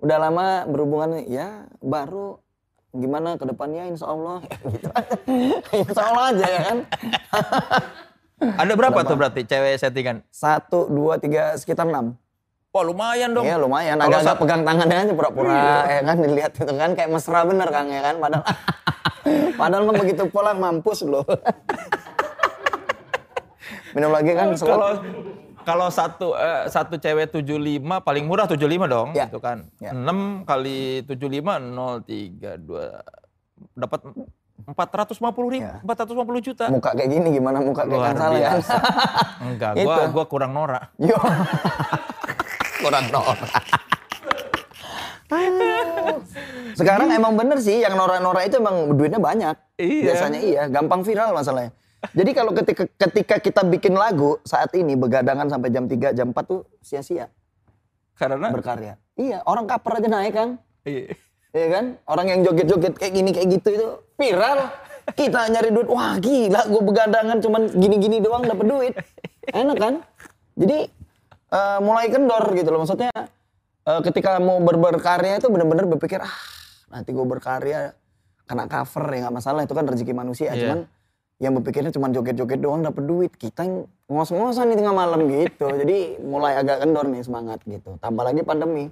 Udah 0.00 0.16
lama 0.16 0.64
berhubungan 0.64 1.20
ya 1.28 1.68
baru 1.84 2.40
gimana 2.96 3.36
ke 3.36 3.44
depannya 3.44 3.88
insya 3.92 4.06
Allah. 4.10 4.40
gitu 4.72 4.88
insya 5.72 6.02
Allah 6.02 6.24
aja 6.32 6.46
ya 6.46 6.60
kan. 6.64 6.78
ada 8.62 8.72
berapa 8.76 8.98
tuh 9.04 9.16
berarti 9.16 9.40
cewek 9.48 9.80
settingan? 9.80 10.20
Satu, 10.28 10.88
dua, 10.88 11.16
tiga, 11.16 11.56
sekitar 11.56 11.88
enam. 11.88 12.16
Wah 12.76 12.84
lumayan 12.84 13.32
dong. 13.32 13.48
Iya 13.48 13.56
lumayan, 13.56 13.96
agak-agak 13.96 14.36
pegang 14.36 14.60
tangannya 14.60 15.08
aja 15.08 15.12
pura-pura 15.16 15.88
ya 15.88 16.00
kan 16.04 16.16
dilihat 16.20 16.52
itu 16.52 16.74
kan 16.76 16.90
kayak 16.92 17.08
mesra 17.08 17.40
bener 17.48 17.68
Kang 17.72 17.88
ya 17.88 18.04
kan 18.04 18.20
padahal 18.20 18.44
padahal 19.60 19.82
mah 19.88 19.96
begitu 19.96 20.22
pulang 20.28 20.60
mampus 20.60 21.00
loh. 21.08 21.24
Minum 23.96 24.12
lagi 24.12 24.36
kan 24.36 24.52
Kalau 24.52 24.60
selalu. 24.60 25.45
Kalau 25.66 25.90
satu 25.90 26.38
eh, 26.38 26.70
satu 26.70 26.94
cewek 26.94 27.34
75 27.34 27.82
paling 28.00 28.24
murah 28.24 28.46
75 28.46 28.86
dong 28.86 29.10
Ya. 29.12 29.26
gitu 29.26 29.42
kan. 29.42 29.66
Ya. 29.82 29.90
6 29.90 30.46
kali 30.46 31.02
75 31.02 31.58
032 32.06 33.74
dapat 33.74 34.00
450 34.66 35.52
ribu, 35.52 35.66
Ya. 35.66 35.82
450 35.82 36.40
juta. 36.40 36.64
Muka 36.70 36.94
kayak 36.94 37.10
gini 37.10 37.28
gimana 37.34 37.58
muka 37.60 37.82
kayak 37.82 37.92
Luar 37.92 38.06
Kang 38.08 38.18
Saleh 38.18 38.40
kan? 38.40 38.60
Enggak, 39.42 39.72
gua 39.82 39.94
Itu. 39.98 40.12
gua 40.14 40.24
kurang 40.30 40.52
norak. 40.54 40.94
Yo. 41.02 41.18
Kurang 42.76 43.08
norak. 43.10 43.50
Sekarang 46.76 47.08
emang 47.10 47.34
bener 47.34 47.58
sih 47.58 47.82
yang 47.82 47.96
norak-norak 47.96 48.46
itu 48.46 48.60
emang 48.60 48.94
duitnya 48.94 49.18
banyak. 49.18 49.56
Iya. 49.80 50.02
Biasanya 50.12 50.40
iya, 50.40 50.62
gampang 50.68 51.02
viral 51.02 51.32
masalahnya. 51.32 51.72
Jadi 52.12 52.30
kalau 52.36 52.52
ketika 52.52 52.84
ketika 52.86 53.36
kita 53.40 53.62
bikin 53.66 53.96
lagu 53.96 54.38
saat 54.44 54.70
ini 54.76 54.94
begadangan 54.94 55.48
sampai 55.48 55.68
jam 55.72 55.88
3, 55.88 56.12
jam 56.12 56.30
4 56.30 56.38
tuh 56.44 56.62
sia-sia 56.84 57.32
Karena 58.16 58.48
berkarya. 58.48 58.96
Iya, 59.16 59.44
orang 59.44 59.68
kaper 59.68 60.00
aja 60.00 60.08
naik 60.08 60.34
kan. 60.36 60.48
iya. 60.84 61.12
Iya 61.56 61.66
kan? 61.72 61.84
Orang 62.04 62.26
yang 62.28 62.40
joget-joget 62.44 62.94
kayak 63.00 63.12
gini 63.16 63.30
kayak 63.32 63.48
gitu 63.60 63.68
itu 63.80 63.88
viral. 64.20 64.68
Kita 65.16 65.48
nyari 65.48 65.70
duit, 65.72 65.88
wah 65.88 66.18
gila 66.20 66.66
gue 66.68 66.82
begadangan 66.84 67.38
cuman 67.40 67.62
gini-gini 67.72 68.20
doang 68.20 68.44
dapet 68.44 68.66
duit. 68.68 68.94
Enak 69.48 69.76
kan? 69.80 69.94
Jadi 70.52 70.78
eh, 71.52 71.78
mulai 71.80 72.12
kendor 72.12 72.44
gitu 72.52 72.68
loh. 72.68 72.84
Maksudnya 72.84 73.12
eh, 73.88 74.00
ketika 74.04 74.36
mau 74.36 74.60
ber 74.60 74.76
berkarya 74.76 75.40
itu 75.40 75.48
bener-bener 75.48 75.88
berpikir, 75.88 76.20
ah 76.20 76.36
nanti 76.92 77.16
gue 77.16 77.24
berkarya 77.24 77.96
kena 78.46 78.70
cover 78.70 79.04
ya 79.10 79.18
nggak 79.26 79.34
masalah 79.34 79.60
itu 79.64 79.72
kan 79.72 79.84
rezeki 79.88 80.12
manusia. 80.12 80.52
Iya. 80.52 80.60
Cuman 80.60 80.78
yang 81.36 81.52
berpikirnya 81.60 81.92
cuman 81.92 82.16
joget-joget 82.16 82.60
doang 82.60 82.80
dapet 82.80 83.04
duit. 83.04 83.32
Kita 83.36 83.64
yang 83.64 83.84
ngos-ngosan 84.08 84.72
di 84.72 84.76
tengah 84.80 84.94
malam 84.96 85.28
gitu. 85.28 85.68
Jadi 85.68 86.20
mulai 86.24 86.56
agak 86.56 86.84
kendor 86.84 87.04
nih 87.08 87.22
semangat 87.24 87.60
gitu. 87.68 88.00
Tambah 88.00 88.24
lagi 88.24 88.40
pandemi. 88.40 88.88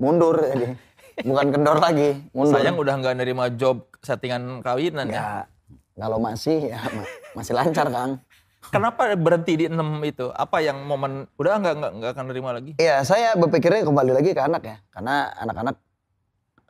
Mundur 0.00 0.40
jadi. 0.40 0.72
Bukan 1.12 1.52
kendor 1.52 1.76
lagi, 1.76 2.16
mundur. 2.32 2.56
Sayang 2.56 2.80
udah 2.80 2.94
nggak 2.96 3.14
nerima 3.20 3.52
job 3.52 3.84
settingan 4.00 4.64
kawinan 4.64 5.12
ya. 5.12 5.12
Ya, 5.12 5.28
kalau 6.00 6.16
masih 6.16 6.72
ya 6.72 6.80
ma- 6.88 7.10
masih 7.36 7.52
lancar 7.52 7.86
Kang. 7.92 8.16
Kenapa 8.72 9.12
berhenti 9.12 9.60
di 9.60 9.64
6 9.68 9.76
itu? 10.08 10.32
Apa 10.32 10.64
yang 10.64 10.80
momen 10.88 11.28
udah 11.36 11.60
nggak 11.60 11.74
nggak 11.76 11.92
nggak 12.00 12.10
akan 12.16 12.24
nerima 12.32 12.50
lagi? 12.56 12.72
Iya, 12.80 13.04
saya 13.04 13.36
berpikirnya 13.36 13.84
kembali 13.84 14.12
lagi 14.16 14.32
ke 14.32 14.40
anak 14.40 14.62
ya. 14.64 14.76
Karena 14.88 15.28
anak-anak 15.36 15.76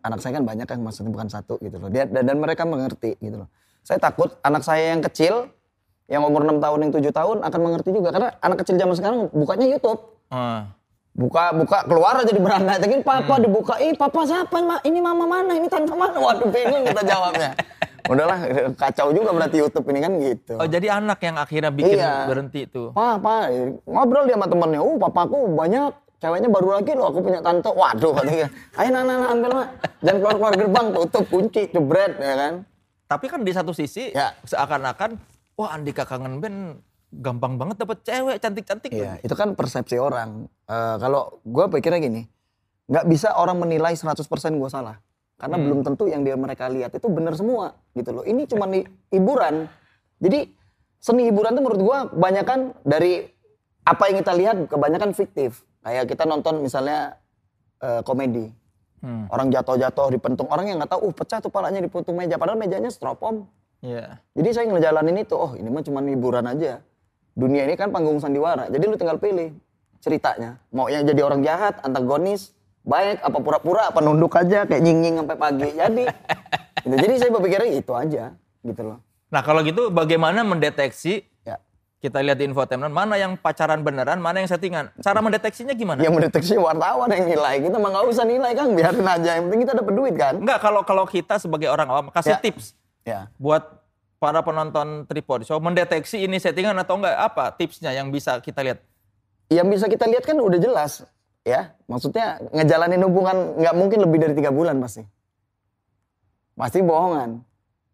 anak 0.03 0.19
saya 0.19 0.33
kan 0.43 0.45
banyak 0.45 0.67
kan 0.67 0.79
maksudnya 0.83 1.15
bukan 1.15 1.29
satu 1.31 1.63
gitu 1.63 1.79
loh. 1.79 1.87
Dia 1.87 2.11
dan, 2.11 2.27
dan 2.27 2.37
mereka 2.43 2.67
mengerti 2.67 3.15
gitu 3.23 3.47
loh. 3.47 3.49
Saya 3.83 3.99
takut 3.99 4.31
anak 4.41 4.63
saya 4.63 4.95
yang 4.95 5.03
kecil 5.03 5.51
yang 6.07 6.23
umur 6.23 6.43
6 6.43 6.59
tahun 6.59 6.79
yang 6.83 6.93
7 6.93 7.11
tahun 7.11 7.37
akan 7.43 7.61
mengerti 7.61 7.91
juga 7.91 8.09
karena 8.11 8.29
anak 8.39 8.63
kecil 8.63 8.75
zaman 8.77 8.95
sekarang 8.95 9.19
bukanya 9.31 9.67
YouTube. 9.67 10.01
Ah. 10.31 10.71
Buka 11.13 11.53
buka 11.53 11.85
keluar 11.85 12.17
aja 12.17 12.33
di 12.33 12.41
beranda. 12.41 12.81
Tapi 12.81 13.05
papa 13.05 13.37
Hmm. 13.37 13.45
dibuka, 13.45 13.77
ih 13.77 13.93
papa 13.93 14.25
siapa? 14.25 14.57
Ma? 14.59 14.81
Ini 14.81 14.97
mama 14.97 15.29
mana? 15.29 15.53
Ini 15.53 15.69
tante 15.69 15.93
mana? 15.93 16.17
Waduh 16.17 16.49
bingung 16.49 16.89
kita 16.89 17.03
jawabnya. 17.05 17.51
Udahlah 18.11 18.39
kacau 18.75 19.13
juga 19.13 19.31
berarti 19.31 19.61
YouTube 19.61 19.87
ini 19.93 20.01
kan 20.01 20.13
gitu. 20.17 20.55
Oh 20.57 20.65
jadi 20.65 20.97
anak 20.97 21.21
yang 21.21 21.37
akhirnya 21.37 21.69
bikin 21.71 22.01
Iya. 22.01 22.25
berhenti 22.27 22.65
tuh. 22.65 22.97
Papa 22.97 23.53
ngobrol 23.85 24.25
dia 24.25 24.41
sama 24.41 24.49
temennya, 24.49 24.81
uh 24.81 24.97
papaku 24.97 25.53
banyak 25.53 25.93
ceweknya 26.17 26.49
baru 26.49 26.69
lagi 26.81 26.93
loh, 26.97 27.07
aku 27.13 27.19
punya 27.21 27.45
tante. 27.45 27.69
Waduh 27.69 28.11
katanya, 28.17 28.47
ayo 28.79 28.89
nana 28.89 29.05
nana 29.07 29.27
ambil 29.31 29.51
mak, 29.53 29.69
jangan 30.01 30.17
keluar 30.19 30.35
keluar 30.39 30.55
gerbang, 30.57 30.87
tutup 30.97 31.25
kunci, 31.29 31.63
jebret 31.69 32.13
ya 32.17 32.35
kan. 32.41 32.55
Tapi 33.13 33.29
kan 33.29 33.45
di 33.45 33.53
satu 33.53 33.77
sisi 33.77 34.09
Ya. 34.17 34.33
seakan-akan 34.49 35.21
wah 35.61 35.77
Andika 35.77 36.09
kangen 36.09 36.41
band 36.41 36.81
gampang 37.13 37.61
banget 37.61 37.77
dapet 37.85 38.01
cewek 38.09 38.41
cantik-cantik. 38.41 38.89
Iya, 38.89 39.21
itu 39.21 39.35
kan 39.37 39.53
persepsi 39.53 40.01
orang. 40.01 40.49
Eh, 40.65 40.97
kalau 40.97 41.45
gue 41.45 41.65
pikirnya 41.69 42.01
gini, 42.01 42.25
nggak 42.89 43.05
bisa 43.05 43.37
orang 43.37 43.61
menilai 43.61 43.93
100% 43.93 44.57
gue 44.57 44.71
salah. 44.73 44.97
Karena 45.37 45.59
belum 45.61 45.83
tentu 45.85 46.09
yang 46.09 46.25
dia 46.25 46.39
mereka 46.39 46.71
lihat 46.71 46.95
itu 46.97 47.05
benar 47.13 47.37
semua 47.37 47.77
gitu 47.93 48.15
loh. 48.17 48.25
Ini 48.25 48.49
cuma 48.49 48.65
hiburan. 49.13 49.67
Jadi 50.23 50.49
seni 51.03 51.29
hiburan 51.29 51.53
itu 51.53 51.61
menurut 51.61 51.81
gue 51.83 51.99
kebanyakan 52.17 52.59
dari 52.87 53.27
apa 53.83 54.03
yang 54.09 54.17
kita 54.23 54.33
lihat 54.33 54.57
kebanyakan 54.71 55.11
fiktif. 55.13 55.67
Kayak 55.83 56.09
kita 56.09 56.25
nonton 56.25 56.63
misalnya 56.65 57.19
eh, 57.83 58.01
komedi. 58.07 58.49
Hmm. 59.03 59.27
Orang 59.29 59.51
jatuh-jatuh 59.51 60.15
dipentung. 60.15 60.47
Orang 60.47 60.71
yang 60.71 60.79
nggak 60.79 60.95
tahu, 60.95 61.11
uh 61.11 61.15
pecah 61.15 61.43
tuh 61.43 61.51
palanya 61.51 61.83
dipentung 61.83 62.15
meja. 62.15 62.39
Padahal 62.39 62.55
mejanya 62.55 62.89
stropom. 62.89 63.51
Iya. 63.83 64.23
Jadi 64.39 64.49
saya 64.55 64.65
ngejalanin 64.71 65.27
itu, 65.27 65.35
oh 65.35 65.59
ini 65.59 65.67
mah 65.67 65.83
cuma 65.83 65.99
hiburan 66.07 66.47
aja. 66.47 66.79
Dunia 67.35 67.67
ini 67.67 67.75
kan 67.75 67.91
panggung 67.91 68.23
sandiwara, 68.23 68.71
jadi 68.71 68.85
lu 68.87 68.95
tinggal 68.95 69.19
pilih 69.19 69.57
ceritanya. 69.99 70.63
Mau 70.71 70.87
yang 70.87 71.03
jadi 71.03 71.25
orang 71.27 71.43
jahat, 71.43 71.83
antagonis, 71.83 72.55
baik, 72.87 73.19
apa 73.25 73.39
pura-pura, 73.43 73.91
apa 73.91 73.99
nunduk 73.99 74.39
aja 74.39 74.69
kayak 74.69 74.83
nying-nying 74.85 75.19
sampai 75.25 75.37
pagi. 75.41 75.69
Jadi, 75.75 76.05
gitu. 76.87 76.95
jadi 76.95 77.15
saya 77.19 77.31
berpikirnya 77.35 77.71
itu 77.75 77.93
aja, 77.97 78.25
gitu 78.63 78.83
loh. 78.87 78.99
Nah 79.33 79.41
kalau 79.43 79.67
gitu 79.67 79.91
bagaimana 79.91 80.47
mendeteksi. 80.47 81.27
Kita 82.03 82.19
lihat 82.19 82.35
di 82.35 82.51
infotainment 82.51 82.91
mana 82.91 83.15
yang 83.15 83.39
pacaran 83.39 83.79
beneran, 83.87 84.19
mana 84.19 84.43
yang 84.43 84.51
settingan. 84.51 84.91
Cara 84.99 85.23
mendeteksinya 85.23 85.71
gimana? 85.71 86.03
Yang 86.03 86.19
mendeteksi 86.19 86.59
wartawan 86.59 87.07
yang 87.15 87.31
nilai, 87.31 87.63
kita 87.63 87.79
mah 87.79 87.95
nggak 87.95 88.07
usah 88.11 88.27
nilai 88.27 88.53
kan, 88.59 88.67
biarin 88.75 89.07
aja. 89.07 89.31
Yang 89.39 89.45
penting 89.47 89.61
kita 89.63 89.73
dapat 89.79 89.93
duit 89.95 90.15
kan. 90.19 90.35
Enggak 90.43 90.59
kalau 90.59 90.83
kalau 90.83 91.07
kita 91.07 91.39
sebagai 91.39 91.71
orang 91.71 91.87
awam 91.87 92.07
kasih 92.11 92.35
Ya. 92.35 92.43
tips 92.43 92.75
Ya. 93.07 93.21
buat 93.39 93.63
para 94.19 94.43
penonton 94.43 95.07
tripod 95.07 95.47
show 95.47 95.63
mendeteksi 95.63 96.27
ini 96.27 96.43
settingan 96.43 96.75
atau 96.83 96.99
enggak 96.99 97.15
apa 97.15 97.55
tipsnya 97.55 97.95
yang 97.95 98.11
bisa 98.11 98.43
kita 98.43 98.67
lihat. 98.67 98.83
Yang 99.47 99.67
bisa 99.71 99.87
kita 99.87 100.05
lihat 100.11 100.27
kan 100.27 100.35
udah 100.43 100.59
jelas, 100.59 101.07
ya. 101.47 101.71
Maksudnya 101.87 102.43
ngejalanin 102.51 102.99
hubungan 103.07 103.63
nggak 103.63 103.75
mungkin 103.79 103.99
lebih 104.03 104.19
dari 104.27 104.35
tiga 104.35 104.51
bulan 104.51 104.83
pasti. 104.83 105.07
Pasti 106.59 106.83
bohongan. 106.83 107.47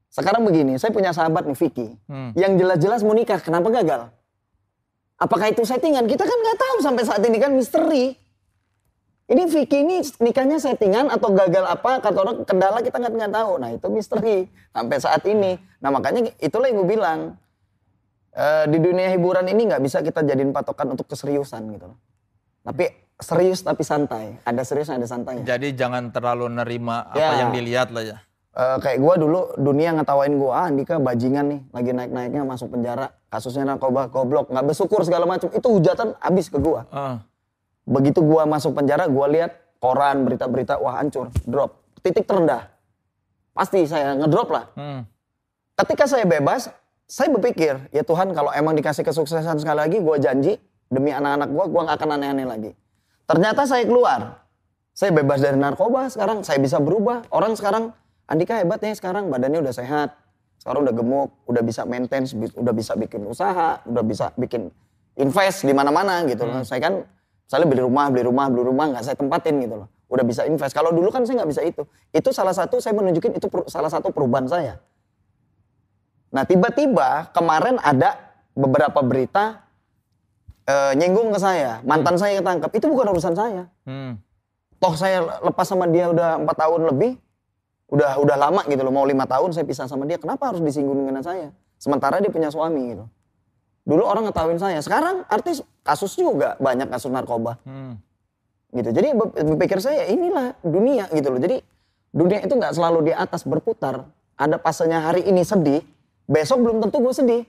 Sekarang 0.08 0.42
begini, 0.42 0.76
saya 0.76 0.88
punya 0.88 1.12
sahabat 1.12 1.44
nih 1.44 1.54
Vicky, 1.54 1.88
Hmm. 2.04 2.32
yang 2.32 2.56
jelas-jelas 2.56 3.00
mau 3.00 3.12
nikah, 3.12 3.38
kenapa 3.38 3.68
gagal? 3.70 4.08
Apakah 5.16 5.50
itu 5.50 5.62
settingan? 5.62 6.06
Kita 6.06 6.22
kan 6.22 6.38
nggak 6.38 6.58
tahu 6.58 6.76
sampai 6.80 7.02
saat 7.04 7.22
ini 7.22 7.36
kan 7.36 7.50
misteri. 7.50 8.14
Ini 9.28 9.44
Vicky 9.44 9.84
ini 9.84 10.00
nikahnya 10.22 10.56
settingan 10.56 11.12
atau 11.12 11.28
gagal 11.28 11.60
apa? 11.62 12.00
Kata 12.00 12.16
orang 12.16 12.36
kendala 12.42 12.80
kita 12.80 12.96
nggak 12.96 13.12
nggak 13.12 13.32
tahu. 13.34 13.52
Nah 13.60 13.70
itu 13.70 13.86
misteri 13.88 14.36
sampai 14.70 14.96
saat 14.96 15.20
ini. 15.26 15.52
Nah 15.78 15.90
makanya 15.90 16.32
itulah 16.38 16.66
yang 16.66 16.80
gue 16.80 16.88
bilang 16.88 17.20
Eh, 18.30 18.64
di 18.70 18.78
dunia 18.78 19.10
hiburan 19.10 19.42
ini 19.44 19.66
nggak 19.66 19.82
bisa 19.82 19.98
kita 19.98 20.22
jadiin 20.22 20.54
patokan 20.54 20.94
untuk 20.94 21.10
keseriusan 21.10 21.74
gitu 21.74 21.90
loh. 21.90 21.98
Tapi 22.62 22.86
serius 23.18 23.66
tapi 23.66 23.82
santai. 23.82 24.38
Ada 24.46 24.62
serius 24.62 24.86
ada 24.86 25.02
santai. 25.02 25.42
Jadi 25.42 25.74
jangan 25.74 26.14
terlalu 26.14 26.46
nerima 26.46 27.10
apa 27.10 27.18
Ya. 27.18 27.34
yang 27.42 27.50
dilihat 27.50 27.90
lah 27.90 28.04
ya. 28.06 28.16
Eh, 28.58 28.78
kayak 28.82 28.98
gua 28.98 29.14
dulu 29.14 29.54
dunia 29.54 29.94
ngetawain 29.94 30.34
gua, 30.34 30.50
ah 30.58 30.66
Andika 30.66 30.98
bajingan 30.98 31.46
nih, 31.46 31.60
lagi 31.70 31.90
naik-naiknya 31.94 32.42
masuk 32.42 32.74
penjara, 32.74 33.14
kasusnya 33.30 33.62
narkoba, 33.62 34.10
goblok, 34.10 34.50
nggak 34.50 34.66
bersyukur 34.66 35.06
segala 35.06 35.30
macam. 35.30 35.46
Itu 35.54 35.70
hujatan 35.78 36.18
habis 36.18 36.50
ke 36.50 36.58
gua. 36.58 36.82
Ah. 36.90 37.22
Begitu 37.86 38.18
gua 38.18 38.50
masuk 38.50 38.74
penjara, 38.74 39.06
gua 39.06 39.30
lihat 39.30 39.54
koran 39.78 40.26
berita-berita, 40.26 40.74
wah 40.82 40.98
hancur, 40.98 41.30
drop, 41.46 41.78
titik 42.02 42.26
terendah. 42.26 42.66
Pasti 43.54 43.86
saya 43.86 44.18
ngedrop 44.18 44.50
lah. 44.50 44.66
Hmm. 44.74 45.06
Ketika 45.78 46.10
saya 46.10 46.26
bebas, 46.26 46.66
saya 47.06 47.30
berpikir, 47.30 47.78
ya 47.94 48.02
Tuhan 48.02 48.34
kalau 48.34 48.50
emang 48.50 48.74
dikasih 48.74 49.06
kesuksesan 49.06 49.62
sekali 49.62 49.78
lagi, 49.86 50.02
gua 50.02 50.18
janji 50.18 50.58
demi 50.90 51.14
anak-anak 51.14 51.46
gua, 51.54 51.64
gua 51.70 51.80
nggak 51.86 51.96
akan 52.02 52.10
aneh-aneh 52.18 52.46
lagi. 52.50 52.70
Ternyata 53.22 53.70
saya 53.70 53.86
keluar, 53.86 54.42
saya 54.90 55.14
bebas 55.14 55.38
dari 55.38 55.54
narkoba, 55.54 56.10
sekarang 56.10 56.42
saya 56.42 56.58
bisa 56.58 56.82
berubah. 56.82 57.22
Orang 57.30 57.54
sekarang, 57.54 57.94
Andika 58.28 58.60
hebat 58.60 58.84
ya 58.84 58.92
sekarang, 58.92 59.32
badannya 59.32 59.64
udah 59.64 59.72
sehat, 59.72 60.12
sekarang 60.60 60.84
udah 60.84 60.94
gemuk, 60.94 61.32
udah 61.48 61.62
bisa 61.64 61.88
maintain, 61.88 62.28
udah 62.28 62.74
bisa 62.76 62.92
bikin 62.92 63.24
usaha, 63.24 63.80
udah 63.88 64.04
bisa 64.04 64.36
bikin 64.36 64.68
invest 65.16 65.64
di 65.64 65.72
mana-mana 65.72 66.28
gitu 66.28 66.44
loh. 66.44 66.60
Saya 66.60 66.84
kan, 66.84 66.94
misalnya 67.48 67.66
beli 67.72 67.82
rumah, 67.88 68.04
beli 68.12 68.22
rumah, 68.28 68.46
beli 68.52 68.62
rumah, 68.68 68.84
nggak 68.92 69.02
saya 69.08 69.16
tempatin 69.16 69.64
gitu 69.64 69.80
loh. 69.80 69.88
Udah 70.12 70.24
bisa 70.28 70.44
invest. 70.44 70.76
Kalau 70.76 70.92
dulu 70.92 71.08
kan 71.08 71.24
saya 71.24 71.40
nggak 71.40 71.50
bisa 71.56 71.62
itu. 71.64 71.82
Itu 72.12 72.28
salah 72.36 72.52
satu, 72.52 72.84
saya 72.84 72.92
menunjukin 72.92 73.32
itu 73.32 73.48
per- 73.48 73.68
salah 73.68 73.88
satu 73.88 74.12
perubahan 74.12 74.44
saya. 74.44 74.76
Nah 76.28 76.44
tiba-tiba 76.44 77.32
kemarin 77.32 77.80
ada 77.80 78.20
beberapa 78.52 79.00
berita 79.00 79.64
eh, 80.68 80.92
nyinggung 81.00 81.32
ke 81.32 81.40
saya, 81.40 81.80
mantan 81.80 82.20
saya 82.20 82.44
ketangkep. 82.44 82.70
Itu 82.76 82.92
bukan 82.92 83.16
urusan 83.16 83.32
saya. 83.32 83.72
Hmm. 83.88 84.20
Toh 84.78 84.94
saya 84.94 85.24
lepas 85.40 85.64
sama 85.64 85.88
dia 85.88 86.12
udah 86.12 86.44
empat 86.44 86.56
tahun 86.60 86.92
lebih, 86.92 87.16
udah 87.88 88.20
udah 88.20 88.36
lama 88.36 88.62
gitu 88.68 88.80
loh, 88.80 88.92
mau 88.92 89.08
lima 89.08 89.24
tahun 89.24 89.56
saya 89.56 89.64
pisah 89.64 89.88
sama 89.88 90.04
dia. 90.04 90.20
Kenapa 90.20 90.52
harus 90.52 90.60
disinggung 90.60 91.08
dengan 91.08 91.24
saya? 91.24 91.50
Sementara 91.80 92.20
dia 92.20 92.28
punya 92.28 92.52
suami 92.52 92.92
gitu. 92.92 93.04
Dulu 93.88 94.04
orang 94.04 94.28
ngetawain 94.28 94.60
saya, 94.60 94.84
sekarang 94.84 95.24
artis 95.26 95.64
kasus 95.80 96.12
juga 96.12 96.60
banyak 96.60 96.92
kasus 96.92 97.08
narkoba 97.08 97.56
Hmm. 97.64 97.96
gitu. 98.70 98.92
Jadi 98.92 99.16
be- 99.16 99.32
berpikir 99.56 99.80
saya 99.80 100.04
inilah 100.04 100.52
dunia 100.60 101.08
gitu 101.08 101.32
loh. 101.32 101.40
Jadi 101.40 101.64
dunia 102.12 102.44
itu 102.44 102.52
nggak 102.52 102.76
selalu 102.76 103.08
di 103.08 103.12
atas 103.16 103.48
berputar. 103.48 104.04
Ada 104.36 104.60
pasenya 104.60 105.08
hari 105.08 105.24
ini 105.24 105.40
sedih, 105.40 105.80
besok 106.28 106.60
belum 106.60 106.84
tentu 106.84 107.00
gue 107.00 107.14
sedih. 107.16 107.42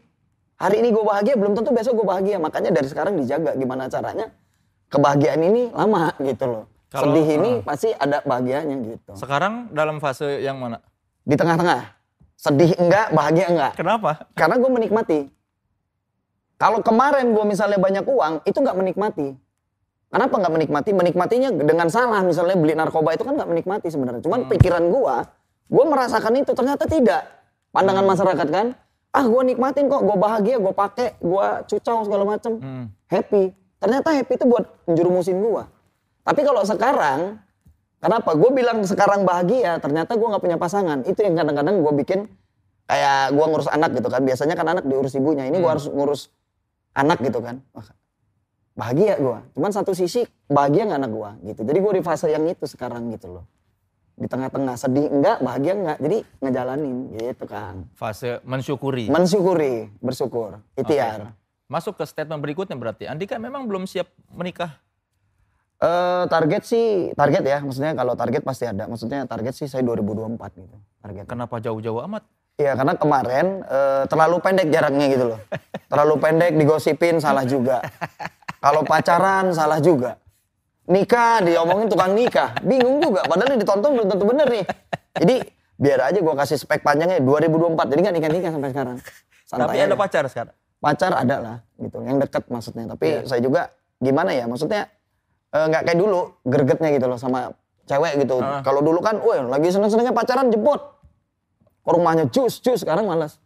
Hari 0.56 0.80
ini 0.80 0.90
gue 0.90 1.04
bahagia, 1.04 1.36
belum 1.36 1.56
tentu 1.56 1.72
besok 1.72 2.00
gue 2.00 2.08
bahagia. 2.08 2.40
Makanya 2.40 2.72
dari 2.72 2.88
sekarang 2.88 3.20
dijaga 3.20 3.56
gimana 3.56 3.92
caranya 3.92 4.32
kebahagiaan 4.88 5.44
ini 5.44 5.70
lama 5.76 6.16
gitu 6.18 6.46
loh. 6.48 6.64
Kalau- 6.90 7.14
sedih 7.14 7.28
ini 7.38 7.52
ah. 7.54 7.66
pasti 7.66 7.90
ada 7.94 8.18
bahagianya 8.26 8.76
gitu. 8.82 9.12
Sekarang 9.14 9.70
dalam 9.70 10.02
fase 10.02 10.42
yang 10.42 10.58
mana? 10.58 10.82
Di 11.22 11.38
tengah-tengah. 11.38 11.94
Sedih 12.34 12.74
enggak, 12.76 13.14
bahagia 13.14 13.46
enggak. 13.48 13.72
Kenapa? 13.78 14.26
Karena 14.34 14.58
gue 14.58 14.72
menikmati. 14.72 15.20
Kalau 16.58 16.82
kemarin 16.82 17.32
gue 17.32 17.46
misalnya 17.46 17.80
banyak 17.80 18.04
uang, 18.04 18.34
itu 18.44 18.58
nggak 18.58 18.76
menikmati. 18.76 19.28
Kenapa 20.10 20.34
nggak 20.36 20.54
menikmati? 20.54 20.90
Menikmatinya 20.92 21.50
dengan 21.54 21.88
salah. 21.88 22.26
Misalnya 22.26 22.58
beli 22.58 22.74
narkoba 22.74 23.14
itu 23.14 23.22
kan 23.22 23.38
nggak 23.38 23.48
menikmati 23.48 23.88
sebenarnya. 23.88 24.26
Cuman 24.26 24.50
pikiran 24.50 24.84
gue, 24.90 25.16
gue 25.70 25.86
merasakan 25.86 26.34
itu. 26.36 26.52
Ternyata 26.52 26.84
tidak. 26.84 27.24
Pandangan 27.70 28.02
masyarakat 28.02 28.48
kan, 28.50 28.68
ah 29.14 29.26
gue 29.30 29.42
nikmatin 29.46 29.86
kok, 29.86 30.02
gue 30.02 30.18
bahagia, 30.18 30.58
gue 30.58 30.74
pakai, 30.74 31.14
gue 31.22 31.48
cucau 31.70 32.02
segala 32.02 32.24
macem, 32.26 32.58
Hmm. 32.58 32.86
happy. 33.06 33.54
Ternyata 33.78 34.10
happy 34.10 34.34
itu 34.36 34.46
buat 34.50 34.66
menjurumusin 34.90 35.38
gue. 35.38 35.64
Tapi 36.30 36.46
kalau 36.46 36.62
sekarang, 36.62 37.42
kenapa? 37.98 38.38
Gue 38.38 38.54
bilang 38.54 38.86
sekarang 38.86 39.26
bahagia, 39.26 39.82
ternyata 39.82 40.14
gue 40.14 40.28
nggak 40.30 40.44
punya 40.46 40.62
pasangan. 40.62 41.02
Itu 41.10 41.26
yang 41.26 41.34
kadang-kadang 41.34 41.82
gue 41.82 41.94
bikin 42.06 42.30
kayak 42.86 43.34
gue 43.34 43.46
ngurus 43.50 43.66
anak 43.74 43.98
gitu 43.98 44.14
kan. 44.14 44.22
Biasanya 44.22 44.54
kan 44.54 44.68
anak 44.70 44.86
diurus 44.86 45.18
ibunya. 45.18 45.50
Ini 45.50 45.58
gue 45.58 45.72
harus 45.74 45.90
ngurus 45.90 46.30
anak 46.94 47.18
gitu 47.26 47.42
kan. 47.42 47.66
Bahagia 48.78 49.18
gue. 49.18 49.38
Cuman 49.58 49.74
satu 49.74 49.98
sisi 49.98 50.22
bahagia 50.46 50.86
nggak 50.86 51.02
anak 51.02 51.12
gue 51.18 51.30
gitu. 51.50 51.62
Jadi 51.66 51.78
gue 51.82 51.94
di 51.98 52.04
fase 52.06 52.30
yang 52.30 52.46
itu 52.46 52.70
sekarang 52.70 53.10
gitu 53.10 53.42
loh. 53.42 53.46
Di 54.14 54.30
tengah-tengah 54.30 54.78
sedih 54.78 55.10
enggak, 55.10 55.42
bahagia 55.42 55.74
enggak. 55.74 55.98
Jadi 55.98 56.18
ngejalanin 56.46 56.96
gitu 57.18 57.46
kan. 57.50 57.90
Fase 57.98 58.38
mensyukuri. 58.46 59.10
Mensyukuri, 59.10 59.90
bersyukur, 59.98 60.62
ikhtiar. 60.78 61.34
Masuk 61.66 61.98
ke 61.98 62.06
statement 62.06 62.38
berikutnya 62.38 62.78
berarti. 62.78 63.10
Andika 63.10 63.42
memang 63.42 63.66
belum 63.66 63.90
siap 63.90 64.14
menikah. 64.30 64.78
Eh 65.80 66.24
target 66.28 66.64
sih, 66.68 67.16
target 67.16 67.40
ya. 67.40 67.58
Maksudnya 67.64 67.96
kalau 67.96 68.12
target 68.14 68.44
pasti 68.44 68.68
ada. 68.68 68.84
Maksudnya 68.84 69.24
target 69.24 69.56
sih 69.56 69.64
saya 69.64 69.80
2024 69.82 70.36
gitu. 70.60 70.76
Target. 71.00 71.24
Kenapa 71.24 71.56
jauh-jauh 71.58 72.04
amat? 72.04 72.28
Iya 72.60 72.76
karena 72.76 72.92
kemarin 73.00 73.64
eh, 73.64 74.04
terlalu 74.12 74.44
pendek 74.44 74.68
jaraknya 74.68 75.06
gitu 75.08 75.26
loh. 75.32 75.40
Terlalu 75.88 76.16
pendek 76.20 76.52
digosipin 76.60 77.24
salah 77.24 77.48
juga. 77.48 77.80
Kalau 78.60 78.84
pacaran 78.84 79.56
salah 79.56 79.80
juga. 79.80 80.20
Nikah 80.84 81.48
diomongin 81.48 81.88
tukang 81.88 82.12
nikah. 82.12 82.60
Bingung 82.60 83.00
juga. 83.00 83.24
Padahal 83.24 83.56
yang 83.56 83.62
ditonton 83.64 83.92
belum 83.96 84.08
tentu 84.12 84.26
bener 84.28 84.48
nih. 84.52 84.66
Jadi 85.16 85.36
biar 85.80 86.12
aja 86.12 86.20
gua 86.20 86.36
kasih 86.36 86.60
spek 86.60 86.84
panjangnya 86.84 87.24
2024. 87.24 87.88
Jadi 87.88 88.00
nggak 88.04 88.16
nikah-nikah 88.20 88.52
sampai 88.52 88.70
sekarang. 88.76 88.96
Santai 89.48 89.64
Tapi 89.64 89.78
ada 89.80 89.88
aja. 89.88 89.96
pacar 89.96 90.24
sekarang. 90.28 90.56
Pacar 90.84 91.12
ada 91.16 91.36
lah 91.40 91.58
gitu. 91.80 92.04
Yang 92.04 92.28
deket 92.28 92.44
maksudnya. 92.52 92.86
Tapi 92.92 93.06
Iya. 93.08 93.20
saya 93.24 93.40
juga 93.40 93.62
gimana 93.96 94.36
ya 94.36 94.44
maksudnya 94.44 94.92
eh, 95.54 95.66
nggak 95.70 95.82
kayak 95.90 95.98
dulu 95.98 96.20
gregetnya 96.46 96.90
gitu 96.94 97.06
loh 97.10 97.20
sama 97.20 97.54
cewek 97.90 98.22
gitu. 98.22 98.38
Ah. 98.38 98.62
Kalau 98.62 98.86
dulu 98.86 99.02
kan, 99.02 99.18
woi 99.18 99.42
lagi 99.50 99.74
seneng-senengnya 99.74 100.14
pacaran 100.14 100.54
jemput 100.54 100.82
ke 101.82 101.90
rumahnya 101.90 102.30
cus 102.30 102.62
cus 102.62 102.86
sekarang 102.86 103.10
malas. 103.10 103.42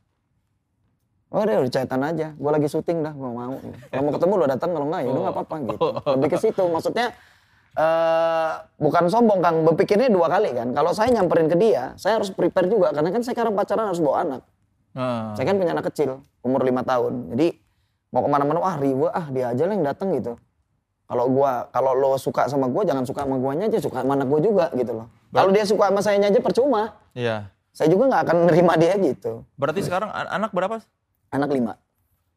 Oh 1.34 1.42
udah, 1.42 1.66
udah 1.66 1.72
chatan 1.74 2.02
aja, 2.06 2.38
gue 2.38 2.52
lagi 2.54 2.70
syuting 2.70 3.02
dah, 3.02 3.10
gue 3.10 3.26
mau. 3.26 3.58
Kalau 3.90 4.02
mau 4.06 4.14
ketemu 4.14 4.34
lo 4.38 4.46
datang, 4.46 4.70
kalau 4.70 4.86
enggak 4.86 5.02
ya 5.02 5.10
udah 5.10 5.22
nggak 5.26 5.34
apa-apa 5.34 5.56
gitu. 5.66 5.78
Lebih 6.14 6.30
ke 6.30 6.38
situ, 6.38 6.64
maksudnya 6.70 7.08
eh 7.74 8.52
bukan 8.78 9.10
sombong 9.10 9.42
Kang, 9.42 9.66
berpikirnya 9.66 10.14
dua 10.14 10.30
kali 10.30 10.54
kan. 10.54 10.70
Kalau 10.78 10.94
saya 10.94 11.10
nyamperin 11.10 11.50
ke 11.50 11.58
dia, 11.58 11.98
saya 11.98 12.22
harus 12.22 12.30
prepare 12.30 12.70
juga 12.70 12.94
karena 12.94 13.10
kan 13.10 13.26
saya 13.26 13.34
sekarang 13.34 13.58
pacaran 13.58 13.90
harus 13.90 13.98
bawa 13.98 14.18
anak. 14.22 14.42
Nah, 14.94 15.34
Saya 15.34 15.46
kan 15.50 15.58
punya 15.58 15.74
anak 15.74 15.90
kecil, 15.90 16.22
umur 16.46 16.62
lima 16.62 16.86
tahun. 16.86 17.34
Jadi 17.34 17.58
mau 18.14 18.22
ke 18.22 18.30
mana-mana, 18.30 18.62
wah 18.62 18.78
riwa 18.78 19.10
ah 19.10 19.26
dia 19.34 19.50
aja 19.50 19.66
lah 19.66 19.74
yang 19.74 19.86
datang 19.90 20.14
gitu. 20.14 20.38
Kalau 21.14 21.26
gua, 21.30 21.52
kalau 21.70 21.92
lo 21.94 22.18
suka 22.18 22.50
sama 22.50 22.66
gua, 22.66 22.82
jangan 22.82 23.06
suka 23.06 23.22
sama 23.22 23.38
guanya 23.38 23.70
aja, 23.70 23.78
suka 23.78 24.02
sama 24.02 24.18
anak 24.18 24.26
gua 24.26 24.40
juga 24.40 24.66
gitu 24.74 24.92
loh. 24.92 25.08
Kalau 25.30 25.50
dia 25.50 25.62
suka 25.64 25.94
sama 25.94 26.02
saya 26.02 26.18
aja 26.18 26.40
percuma. 26.40 26.98
iya. 27.14 27.54
Saya 27.70 27.90
juga 27.90 28.06
nggak 28.06 28.22
akan 28.24 28.38
nerima 28.46 28.74
dia 28.76 28.94
gitu. 28.96 29.42
Berarti 29.54 29.82
sekarang 29.82 30.10
an- 30.10 30.30
anak 30.32 30.50
berapa? 30.50 30.78
Anak 31.30 31.50
lima, 31.50 31.74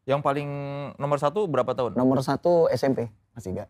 Yang 0.05 0.21
paling 0.23 0.49
nomor 0.97 1.17
satu 1.17 1.45
berapa 1.45 1.73
tahun? 1.73 1.93
nomor 1.93 2.21
satu 2.21 2.69
SMP 2.71 3.09
masih 3.33 3.53
gak? 3.55 3.69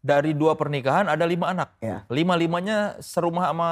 Dari 0.00 0.32
dua 0.32 0.52
pernikahan 0.52 1.06
ada 1.06 1.24
lima 1.24 1.48
anak. 1.48 1.76
Ya. 1.78 2.08
Lima 2.08 2.32
limanya 2.32 2.96
serumah 2.98 3.52
sama 3.52 3.70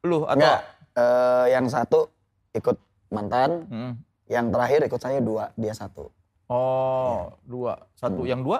lu 0.00 0.22
atau? 0.22 0.38
Enggak, 0.38 0.60
eh, 0.94 1.46
yang 1.50 1.66
satu 1.66 2.10
ikut 2.52 2.78
mantan, 3.10 3.66
Hmm. 3.66 3.92
yang 4.26 4.46
terakhir 4.48 4.86
ikut 4.86 4.98
saya 4.98 5.18
dua, 5.18 5.50
dia 5.54 5.74
satu. 5.74 6.14
Oh, 6.46 7.34
dua. 7.42 7.90
Satu. 7.92 8.22
Hmm. 8.22 8.30
Yang 8.30 8.40
dua? 8.46 8.58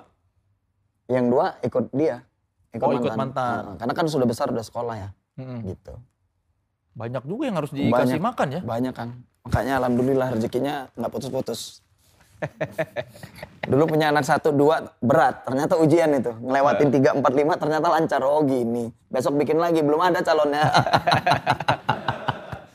Yang 1.08 1.26
dua 1.28 1.46
ikut 1.60 1.84
dia, 1.90 2.20
ikut 2.70 2.84
Oh, 2.84 2.92
mantan. 2.92 3.02
ikut 3.02 3.14
mantan. 3.16 3.60
Nah, 3.64 3.76
karena 3.76 3.92
kan 3.92 4.04
sudah 4.06 4.26
besar, 4.28 4.46
udah 4.48 4.60
sekolah 4.60 4.94
ya, 4.94 5.08
Hmm. 5.34 5.64
gitu. 5.64 5.96
Banyak 6.92 7.24
juga 7.24 7.42
yang 7.46 7.56
harus 7.56 7.70
dikasih 7.70 8.18
Banyak. 8.18 8.20
makan 8.20 8.46
ya. 8.50 8.60
Banyak 8.60 8.92
kan. 8.92 9.08
Makanya 9.42 9.72
alhamdulillah 9.78 10.28
rezekinya 10.30 10.74
nggak 10.92 11.08
putus-putus. 11.08 11.80
Dulu 13.64 13.88
punya 13.88 14.08
anak 14.08 14.22
satu 14.22 14.52
dua 14.52 14.94
berat, 14.98 15.42
ternyata 15.42 15.74
ujian 15.74 16.12
itu 16.12 16.30
ngelewatin 16.38 16.88
tiga 16.88 17.10
empat 17.12 17.32
lima 17.32 17.54
ternyata 17.56 17.86
lancar. 17.88 18.20
Oh 18.20 18.42
gini, 18.42 18.92
besok 19.08 19.34
bikin 19.34 19.56
lagi 19.56 19.80
belum 19.80 19.98
ada 19.98 20.20
calonnya. 20.20 20.68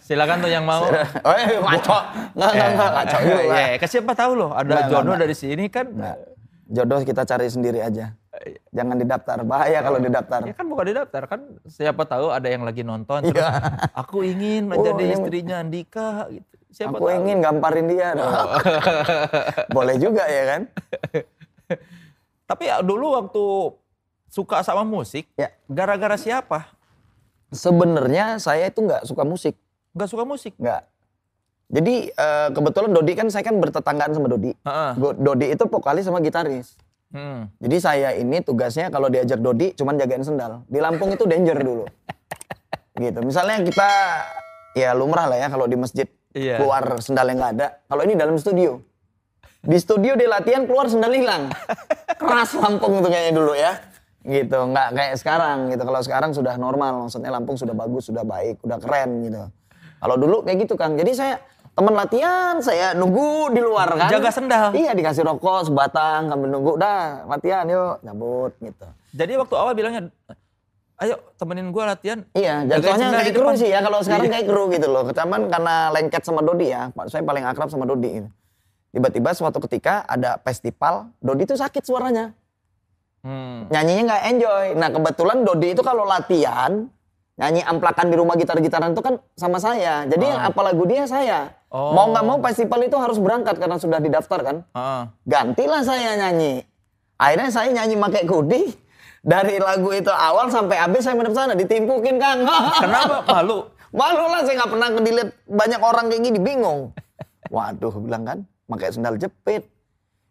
Silakan 0.03 0.43
tuh 0.43 0.51
yang 0.51 0.67
mau. 0.67 0.83
oh 0.83 1.33
eh, 1.33 1.47
ngaco, 1.55 1.97
nggak 2.35 2.51
nggak 2.51 2.69
nggak 2.75 2.91
ngaco 2.91 3.17
juga. 3.23 3.39
Eh, 3.39 3.55
eh, 3.55 3.71
ke 3.79 3.87
siapa 3.87 4.11
tahu 4.11 4.31
loh, 4.35 4.51
ada 4.51 4.67
nggak, 4.67 4.89
jodoh 4.89 5.15
nggak. 5.15 5.21
dari 5.21 5.35
sini 5.37 5.65
kan. 5.67 5.87
Nggak. 5.87 6.17
Jodoh 6.65 6.99
kita 7.03 7.21
cari 7.23 7.47
sendiri 7.47 7.79
aja. 7.79 8.11
Jangan 8.69 8.97
didaftar, 8.97 9.37
bahaya 9.43 9.79
kalau 9.79 9.97
didaftar. 9.97 10.41
Ya 10.41 10.51
kan 10.51 10.65
bukan 10.65 10.85
di 10.85 10.95
daftar 10.95 11.23
kan 11.27 11.41
siapa 11.65 12.01
tahu 12.03 12.27
ada 12.27 12.45
yang 12.45 12.61
lagi 12.61 12.81
nonton 12.81 13.21
terus 13.23 13.37
Iya. 13.37 13.61
aku 13.93 14.25
ingin 14.25 14.65
Oh, 14.67 14.69
menjadi 14.73 15.03
ini- 15.03 15.13
istrinya 15.15 15.55
Andika 15.59 16.07
gitu. 16.27 16.49
Siapa 16.73 16.97
Aku 16.97 17.05
tahu. 17.05 17.17
ingin 17.19 17.37
gamparin 17.39 17.85
dia. 17.85 18.17
Boleh 19.77 19.95
juga 19.95 20.25
ya 20.25 20.43
kan? 20.49 20.61
Tapi 22.49 22.63
ya, 22.65 22.81
dulu 22.81 23.13
waktu 23.13 23.43
suka 24.27 24.61
sama 24.61 24.81
musik, 24.81 25.29
Ya. 25.35 25.53
gara-gara 25.67 26.17
siapa? 26.17 26.73
Sebenarnya 27.49 28.37
saya 28.37 28.65
itu 28.65 28.81
nggak 28.81 29.05
suka 29.05 29.21
musik. 29.21 29.53
Gak 29.93 30.09
suka 30.09 30.25
musik. 30.25 30.57
Nggak. 30.57 30.81
Jadi 31.69 31.95
eh, 32.09 32.47
kebetulan 32.49 32.89
Dodi 32.89 33.13
kan 33.13 33.29
saya 33.29 33.45
kan 33.45 33.55
bertetanggaan 33.55 34.11
sama 34.11 34.25
Dodi. 34.25 34.57
Go- 34.95 35.13
Dodi 35.15 35.53
itu 35.53 35.63
vokalis 35.63 36.03
sama 36.03 36.17
gitaris. 36.17 36.73
Hmm. 37.13 37.45
Jadi 37.61 37.77
saya 37.77 38.09
ini 38.17 38.41
tugasnya 38.41 38.89
kalau 38.89 39.07
diajak 39.07 39.37
Dodi 39.37 39.77
cuman 39.77 40.01
jagain 40.01 40.25
sendal. 40.25 40.65
Di 40.65 40.81
Lampung 40.81 41.13
itu 41.13 41.29
danger 41.29 41.61
dulu. 41.61 41.85
gitu. 43.05 43.19
Misalnya 43.21 43.61
kita 43.61 43.89
ya 44.73 44.97
lumrah 44.97 45.29
lah 45.29 45.37
ya 45.37 45.47
kalau 45.53 45.69
di 45.69 45.77
masjid 45.77 46.09
Iya. 46.33 46.57
keluar 46.57 46.81
sendal 46.97 47.29
yang 47.29 47.37
nggak 47.37 47.53
ada. 47.61 47.67
Kalau 47.85 48.01
ini 48.01 48.13
dalam 48.17 48.35
studio. 48.41 48.81
Di 49.63 49.77
studio 49.79 50.17
di 50.17 50.25
latihan 50.25 50.65
keluar 50.65 50.89
sendal 50.89 51.13
hilang. 51.13 51.53
Keras 52.19 52.57
Lampung 52.57 52.99
itu 52.99 53.07
kayaknya 53.07 53.33
dulu 53.37 53.53
ya. 53.53 53.79
Gitu, 54.23 54.55
nggak 54.55 54.87
kayak 54.97 55.15
sekarang 55.21 55.69
gitu. 55.71 55.83
Kalau 55.85 56.01
sekarang 56.01 56.31
sudah 56.33 56.57
normal, 56.57 57.05
maksudnya 57.05 57.29
Lampung 57.29 57.55
sudah 57.55 57.77
bagus, 57.77 58.09
sudah 58.09 58.25
baik, 58.25 58.59
udah 58.65 58.81
keren 58.81 59.23
gitu. 59.29 59.45
Kalau 60.03 60.15
dulu 60.19 60.41
kayak 60.43 60.67
gitu 60.67 60.73
kan. 60.75 60.97
Jadi 60.97 61.11
saya 61.15 61.37
teman 61.73 61.93
latihan, 61.93 62.55
saya 62.61 62.93
nunggu 62.93 63.49
di 63.49 63.61
luar 63.61 63.89
kan. 63.97 64.09
Jaga 64.09 64.29
sendal. 64.29 64.69
Iya 64.73 64.93
dikasih 64.93 65.25
rokok 65.25 65.69
sebatang 65.69 66.29
sambil 66.29 66.49
nunggu. 66.49 66.77
Udah 66.77 67.25
latihan 67.25 67.65
yuk, 67.65 68.01
cabut 68.01 68.53
gitu. 68.61 68.85
Jadi 69.13 69.33
waktu 69.37 69.55
awal 69.57 69.73
bilangnya, 69.73 70.01
ayo 71.01 71.15
temenin 71.37 71.73
gua 71.73 71.97
latihan. 71.97 72.21
Iya, 72.33 72.65
jatuhnya 72.69 73.09
sendal 73.09 73.21
kayak 73.21 73.33
kru 73.33 73.49
sih 73.57 73.69
ya. 73.69 73.79
Kalau 73.81 73.99
sekarang 74.05 74.25
Iya. 74.29 74.33
kayak 74.37 74.45
kru 74.49 74.63
gitu 74.69 74.87
loh. 74.89 75.03
Kecaman 75.09 75.41
karena 75.49 75.75
lengket 75.89 76.21
sama 76.21 76.41
Dodi 76.45 76.67
ya. 76.69 76.89
Pak, 76.93 77.05
Saya 77.09 77.21
paling 77.25 77.43
akrab 77.45 77.69
sama 77.69 77.85
Dodi. 77.89 78.21
gitu. 78.21 78.29
Tiba-tiba 78.93 79.33
suatu 79.33 79.57
ketika 79.65 80.05
ada 80.05 80.37
festival, 80.45 81.09
Dodi 81.17 81.49
itu 81.49 81.57
sakit 81.57 81.81
suaranya. 81.81 82.29
Hmm. 83.25 83.65
Nyanyinya 83.73 84.13
nggak 84.13 84.23
enjoy. 84.29 84.65
Nah 84.77 84.89
kebetulan 84.93 85.37
Dodi 85.41 85.73
itu 85.73 85.81
kalau 85.81 86.05
latihan, 86.05 86.85
nyanyi 87.43 87.59
amplakan 87.67 88.07
di 88.07 88.15
rumah 88.15 88.39
gitar-gitaran 88.39 88.95
itu 88.95 89.03
kan 89.03 89.19
sama 89.35 89.59
saya. 89.59 90.07
Jadi 90.07 90.31
yang 90.31 90.39
apa 90.39 90.59
lagu 90.63 90.87
dia 90.87 91.03
saya. 91.03 91.51
Oh. 91.67 91.91
Mau 91.91 92.07
nggak 92.15 92.23
mau 92.23 92.39
festival 92.39 92.87
itu 92.87 92.95
harus 92.95 93.19
berangkat 93.19 93.59
karena 93.59 93.75
sudah 93.75 93.99
didaftar 93.99 94.39
kan. 94.39 94.57
Heeh. 94.71 95.03
Gantilah 95.27 95.83
saya 95.83 96.15
nyanyi. 96.15 96.63
Akhirnya 97.19 97.51
saya 97.51 97.69
nyanyi 97.75 97.99
pakai 97.99 98.23
kudi. 98.23 98.63
Dari 99.23 99.55
lagu 99.55 99.87
itu 99.95 100.11
awal 100.11 100.51
sampai 100.51 100.75
habis 100.83 101.03
saya 101.03 101.15
menep 101.15 101.31
sana 101.35 101.55
ditimpukin 101.55 102.19
Kang. 102.19 102.43
Kenapa 102.83 103.23
malu? 103.27 103.67
Malu 103.91 104.23
lah 104.27 104.43
saya 104.47 104.63
nggak 104.63 104.71
pernah 104.71 104.87
dilihat 104.99 105.29
banyak 105.47 105.81
orang 105.83 106.05
kayak 106.11 106.21
gini 106.23 106.39
bingung. 106.39 106.91
Waduh 107.51 107.93
bilang 108.03 108.23
kan 108.23 108.39
pakai 108.67 108.91
sendal 108.91 109.19
jepit. 109.19 109.67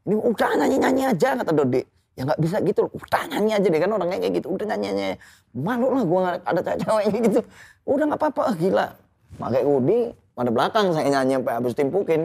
Ini 0.03 0.17
udah 0.19 0.51
nyanyi-nyanyi 0.65 1.03
aja 1.13 1.37
kata 1.39 1.53
Dodi. 1.53 1.92
Ya 2.13 2.23
nggak 2.23 2.39
bisa 2.39 2.61
gitu, 2.61 2.87
udah 2.87 3.23
nyanyi 3.27 3.57
aja 3.57 3.67
deh 3.67 3.81
kan 3.81 3.91
orangnya 3.91 4.19
kayak 4.21 4.35
gitu. 4.37 4.49
Udah 4.49 4.67
nyanyi-nyanyi. 4.69 5.17
Malu 5.51 5.89
lah 5.91 6.05
gua 6.05 6.19
nggak 6.23 6.37
ada 6.45 6.61
cewek 6.77 7.05
kayak 7.09 7.23
gitu. 7.25 7.41
Udah 7.85 8.05
nggak 8.05 8.21
apa-apa, 8.21 8.45
gila. 8.55 8.87
Pakai 9.35 9.63
kudi, 9.63 10.01
pada 10.33 10.51
belakang 10.51 10.93
saya 10.93 11.09
nyanyi 11.09 11.41
sampai 11.41 11.53
habis 11.57 11.73
timpukin. 11.73 12.23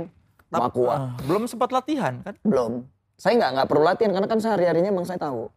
Sama 0.47 0.67
kuat. 0.69 0.95
Ah, 0.97 1.11
belum 1.23 1.43
sempat 1.43 1.71
latihan 1.71 2.19
kan? 2.21 2.35
Belum. 2.41 2.83
Saya 3.15 3.35
nggak 3.35 3.51
nggak 3.53 3.67
perlu 3.67 3.83
latihan 3.83 4.11
karena 4.11 4.27
kan 4.27 4.39
sehari-harinya 4.39 4.89
emang 4.89 5.03
saya 5.03 5.17
tahu. 5.17 5.47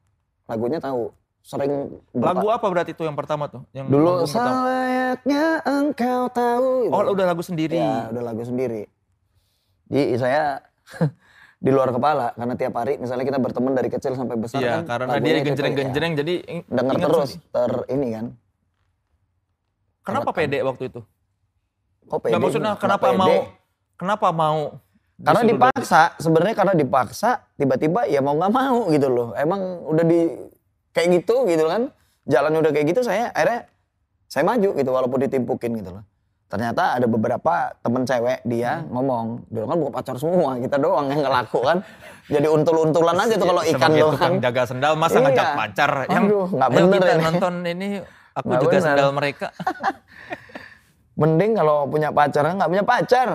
Lagunya 0.46 0.78
tahu. 0.78 1.10
Sering 1.40 1.72
berapa- 2.10 2.36
Lagu 2.36 2.48
apa 2.50 2.66
berarti 2.66 2.92
itu 2.92 3.02
yang 3.02 3.14
pertama 3.14 3.46
tuh? 3.46 3.62
Yang 3.70 3.86
Dulu 3.88 4.10
pertama? 4.20 4.50
selayaknya 4.60 5.44
engkau 5.64 6.22
tahu. 6.28 6.68
gitu. 6.84 6.92
Oh 6.92 7.02
udah 7.08 7.26
lagu 7.26 7.40
sendiri. 7.40 7.78
Ya, 7.78 8.06
udah 8.08 8.22
lagu 8.24 8.42
sendiri. 8.42 8.82
Jadi 9.86 10.04
saya 10.16 10.42
di 11.60 11.68
luar 11.68 11.92
kepala 11.92 12.32
karena 12.32 12.54
tiap 12.56 12.72
hari 12.72 12.96
misalnya 12.96 13.22
kita 13.22 13.36
berteman 13.36 13.76
dari 13.76 13.92
kecil 13.92 14.16
sampai 14.16 14.40
besar 14.40 14.58
Iya, 14.58 14.80
kan. 14.80 15.04
karena 15.04 15.20
dia 15.20 15.44
genjreng-genjreng 15.44 16.12
jadi 16.16 16.34
ya, 16.40 16.52
ing- 16.56 16.66
denger 16.66 16.96
terus 16.98 17.30
sendiri. 17.30 17.52
ter 17.52 17.72
ini 17.90 18.08
kan. 18.10 18.26
Kenapa 20.00 20.30
pede 20.32 20.58
waktu 20.64 20.82
itu? 20.88 21.00
Kok 22.08 22.18
pede? 22.18 22.32
Nggak 22.32 22.40
maksudnya 22.42 22.72
kenapa 22.74 23.06
pede. 23.06 23.20
mau 23.20 23.34
kenapa 23.94 24.28
mau 24.32 24.60
Karena 25.20 25.44
dipaksa, 25.44 26.16
sebenarnya 26.16 26.56
karena 26.56 26.72
dipaksa, 26.72 27.44
tiba-tiba 27.52 28.08
ya 28.08 28.24
mau 28.24 28.32
nggak 28.32 28.48
mau 28.50 28.88
gitu 28.88 29.12
loh. 29.12 29.36
Emang 29.36 29.60
udah 29.84 30.00
di 30.00 30.32
kayak 30.96 31.20
gitu 31.20 31.44
gitu 31.44 31.68
kan. 31.68 31.92
Jalannya 32.24 32.64
udah 32.64 32.72
kayak 32.72 32.88
gitu 32.88 33.04
saya 33.04 33.28
akhirnya 33.28 33.68
saya 34.24 34.48
maju 34.48 34.72
gitu 34.72 34.88
walaupun 34.88 35.20
ditimpukin 35.20 35.76
gitu 35.76 35.92
loh. 35.92 36.08
Ternyata 36.50 36.98
ada 36.98 37.06
beberapa 37.06 37.54
temen 37.78 38.02
cewek 38.02 38.42
dia 38.42 38.82
ngomong, 38.84 39.46
dulu 39.46 39.64
kan 39.64 39.76
bukan 39.78 39.92
pacar 39.94 40.16
semua, 40.18 40.58
kita 40.66 40.76
doang 40.76 41.06
yang 41.06 41.22
ngelaku 41.22 41.62
kan. 41.62 41.78
Jadi 42.26 42.46
untul-untulan 42.46 43.16
aja 43.16 43.34
tuh 43.34 43.48
kalau 43.48 43.62
ikan 43.64 43.78
sebagai 43.80 44.00
doang. 44.00 44.14
tukang 44.14 44.34
jaga 44.40 44.62
sendal 44.64 44.92
masa 44.94 45.14
Iya. 45.14 45.24
ngajak 45.24 45.48
pacar 45.56 45.90
yang 46.06 46.24
Aduh, 46.26 46.46
nggak 46.48 46.68
ayo 46.68 46.74
bener 46.76 46.90
kita 46.92 47.06
ini." 47.08 47.22
nonton 47.24 47.54
ini 47.64 47.88
aku 48.32 48.46
Nggak 48.46 48.60
juga 48.60 48.70
bener. 48.72 48.82
sendal 48.84 49.10
mereka. 49.12 49.46
Mending 51.20 51.52
kalau 51.52 51.84
punya 51.84 52.08
pacar, 52.08 52.42
nggak 52.48 52.70
punya 52.70 52.84
pacar. 52.84 53.28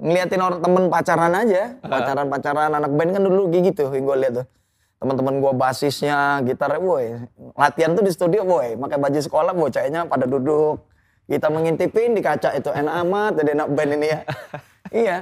Ngeliatin 0.00 0.40
orang 0.40 0.58
temen 0.58 0.84
pacaran 0.88 1.32
aja. 1.36 1.62
Pacaran-pacaran 1.84 2.70
anak 2.72 2.90
band 2.90 3.10
kan 3.12 3.22
dulu 3.22 3.52
gitu, 3.52 3.84
yang 3.86 4.04
gue 4.04 4.16
lihat 4.16 4.32
tuh. 4.34 4.46
Teman-teman 4.96 5.34
gue 5.36 5.52
basisnya, 5.52 6.18
gitar, 6.40 6.72
boy. 6.80 7.20
Latihan 7.52 7.92
tuh 7.92 8.00
di 8.00 8.08
studio, 8.08 8.40
boy. 8.42 8.80
Pakai 8.80 8.96
baju 8.96 9.18
sekolah, 9.20 9.52
boy. 9.52 9.68
Ceweknya 9.68 10.08
pada 10.08 10.24
duduk. 10.24 10.80
Kita 11.26 11.50
mengintipin 11.50 12.14
di 12.14 12.20
kaca 12.20 12.54
itu 12.54 12.70
enak 12.70 12.94
amat, 13.02 13.32
jadi 13.36 13.50
anak 13.52 13.68
band 13.68 13.90
ini 13.92 14.06
ya. 14.06 14.20
iya. 15.04 15.16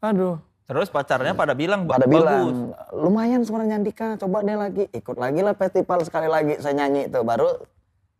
Aduh. 0.00 0.38
Terus 0.64 0.88
pacarnya 0.88 1.34
pada 1.34 1.52
bilang 1.52 1.84
"Ba- 1.84 1.98
Pada 1.98 2.06
bagus. 2.06 2.16
bilang, 2.16 2.72
lumayan 2.90 3.42
suaranya 3.42 3.76
Andika, 3.76 4.16
coba 4.16 4.40
deh 4.40 4.54
lagi. 4.54 4.88
Ikut 4.88 5.12
lagi 5.14 5.40
lah 5.40 5.52
festival 5.52 6.00
sekali 6.00 6.24
lagi. 6.24 6.56
Saya 6.56 6.72
nyanyi 6.74 7.06
itu, 7.06 7.20
baru 7.20 7.50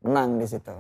menang 0.03 0.37
di 0.37 0.45
situ. 0.45 0.75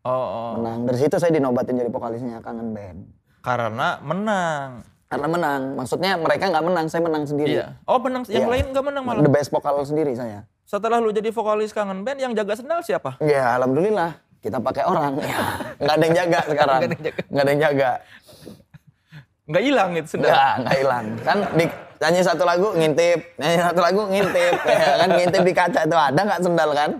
Oh, 0.00 0.06
oh. 0.06 0.50
Menang. 0.56 0.86
Dari 0.86 0.98
situ 0.98 1.16
saya 1.16 1.28
dinobatin 1.30 1.76
jadi 1.76 1.88
vokalisnya 1.88 2.38
Kangen 2.40 2.70
Band. 2.70 3.00
karena 3.40 3.96
menang. 4.00 4.84
Karena 5.06 5.26
menang. 5.26 5.62
Maksudnya 5.74 6.14
mereka 6.14 6.44
nggak 6.46 6.60
menang, 6.62 6.86
saya 6.86 7.02
menang 7.02 7.24
sendiri. 7.24 7.56
Iya. 7.56 7.74
Oh 7.84 7.98
menang, 7.98 8.22
yang 8.26 8.44
Iya. 8.44 8.52
lain 8.52 8.64
nggak 8.70 8.84
menang 8.84 9.02
malah. 9.02 9.20
The 9.20 9.32
best 9.32 9.48
vokal 9.48 9.80
sendiri 9.82 10.12
saya. 10.12 10.44
setelah 10.62 11.02
lu 11.02 11.10
jadi 11.10 11.28
vokalis 11.28 11.74
kangen 11.74 12.06
band 12.06 12.20
yang 12.20 12.30
jaga 12.30 12.54
sendal 12.54 12.78
siapa? 12.78 13.18
Ya 13.18 13.58
alhamdulillah 13.58 14.14
kita 14.40 14.58
pakai 14.58 14.84
orang. 14.88 15.12
Ya, 15.20 15.38
nggak 15.80 15.94
ada 15.94 16.04
yang 16.04 16.16
jaga 16.16 16.40
sekarang. 16.48 16.80
Nggak 16.80 16.88
ada 16.88 16.96
yang 16.96 17.04
jaga. 17.04 17.22
Nggak 17.30 17.42
ada 17.44 17.50
yang 17.50 17.60
jaga. 17.60 17.90
Nggak 19.50 19.62
hilang 19.66 19.90
itu 19.98 20.08
sendal. 20.08 20.30
Nggak, 20.30 20.52
nggak 20.62 20.76
hilang. 20.78 21.04
Kan 21.26 21.38
di, 21.58 21.64
nyanyi 22.00 22.20
satu 22.22 22.42
lagu 22.46 22.68
ngintip, 22.72 23.18
nyanyi 23.36 23.58
satu 23.60 23.80
lagu 23.82 24.00
ngintip. 24.08 24.54
ya, 24.70 24.88
kan 24.96 25.08
ngintip 25.12 25.42
di 25.42 25.52
kaca 25.52 25.80
itu 25.84 25.96
ada 25.96 26.20
nggak 26.20 26.40
sendal 26.40 26.70
kan? 26.72 26.90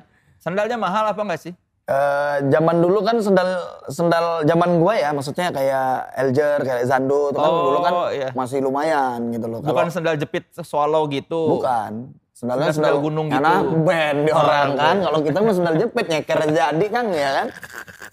Sendalnya 0.40 0.76
mahal 0.76 1.04
apa 1.08 1.20
enggak 1.20 1.40
sih? 1.40 1.54
Eh, 1.90 2.36
zaman 2.54 2.78
dulu 2.78 3.02
kan 3.02 3.18
sendal 3.18 3.50
sendal 3.90 4.46
zaman 4.46 4.78
gua 4.78 4.94
ya, 4.94 5.10
maksudnya 5.10 5.50
kayak 5.50 6.14
Elger, 6.14 6.58
kayak 6.62 6.86
Zando 6.86 7.34
itu 7.34 7.38
kan 7.38 7.50
Oh, 7.50 7.62
dulu 7.66 7.78
kan 7.82 7.92
iya. 8.14 8.28
masih 8.30 8.62
lumayan 8.62 9.18
gitu 9.34 9.46
loh. 9.50 9.58
Bukan 9.58 9.90
Kalau- 9.90 9.94
sendal 9.94 10.14
jepit 10.14 10.46
swallow 10.62 11.10
gitu. 11.10 11.58
bukan. 11.58 12.14
Sendalnya 12.40 12.72
Sendal 12.72 12.96
sendal, 12.96 13.04
gunung 13.04 13.26
gitu. 13.28 13.36
Anak 13.36 13.64
band 13.84 14.18
di 14.24 14.30
Oh, 14.32 14.40
orang 14.40 14.72
kan. 14.72 14.96
Kalau 15.04 15.18
kita 15.20 15.38
mah 15.44 15.52
sendal 15.52 15.74
jepit 15.76 16.06
nyeker 16.08 16.40
jadi 16.48 16.86
kan 16.88 17.04
ya 17.12 17.30
kan. 17.36 17.46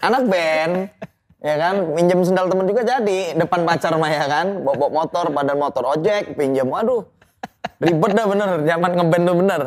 Anak 0.04 0.22
band. 0.28 0.72
Ya 1.38 1.54
kan, 1.54 1.74
minjem 1.96 2.20
sendal 2.28 2.44
temen 2.52 2.68
juga 2.68 2.82
jadi. 2.84 3.32
Depan 3.40 3.64
pacar 3.64 3.96
mah 3.96 4.10
ya 4.12 4.28
kan, 4.28 4.46
bawa 4.68 4.90
motor, 4.92 5.32
badan 5.32 5.56
motor 5.56 5.96
ojek, 5.96 6.36
pinjam. 6.36 6.68
Waduh, 6.68 7.08
ribet 7.80 8.12
dah 8.12 8.26
bener, 8.26 8.48
zaman 8.68 8.90
ngeband 8.98 9.22
tuh 9.24 9.36
bener. 9.38 9.60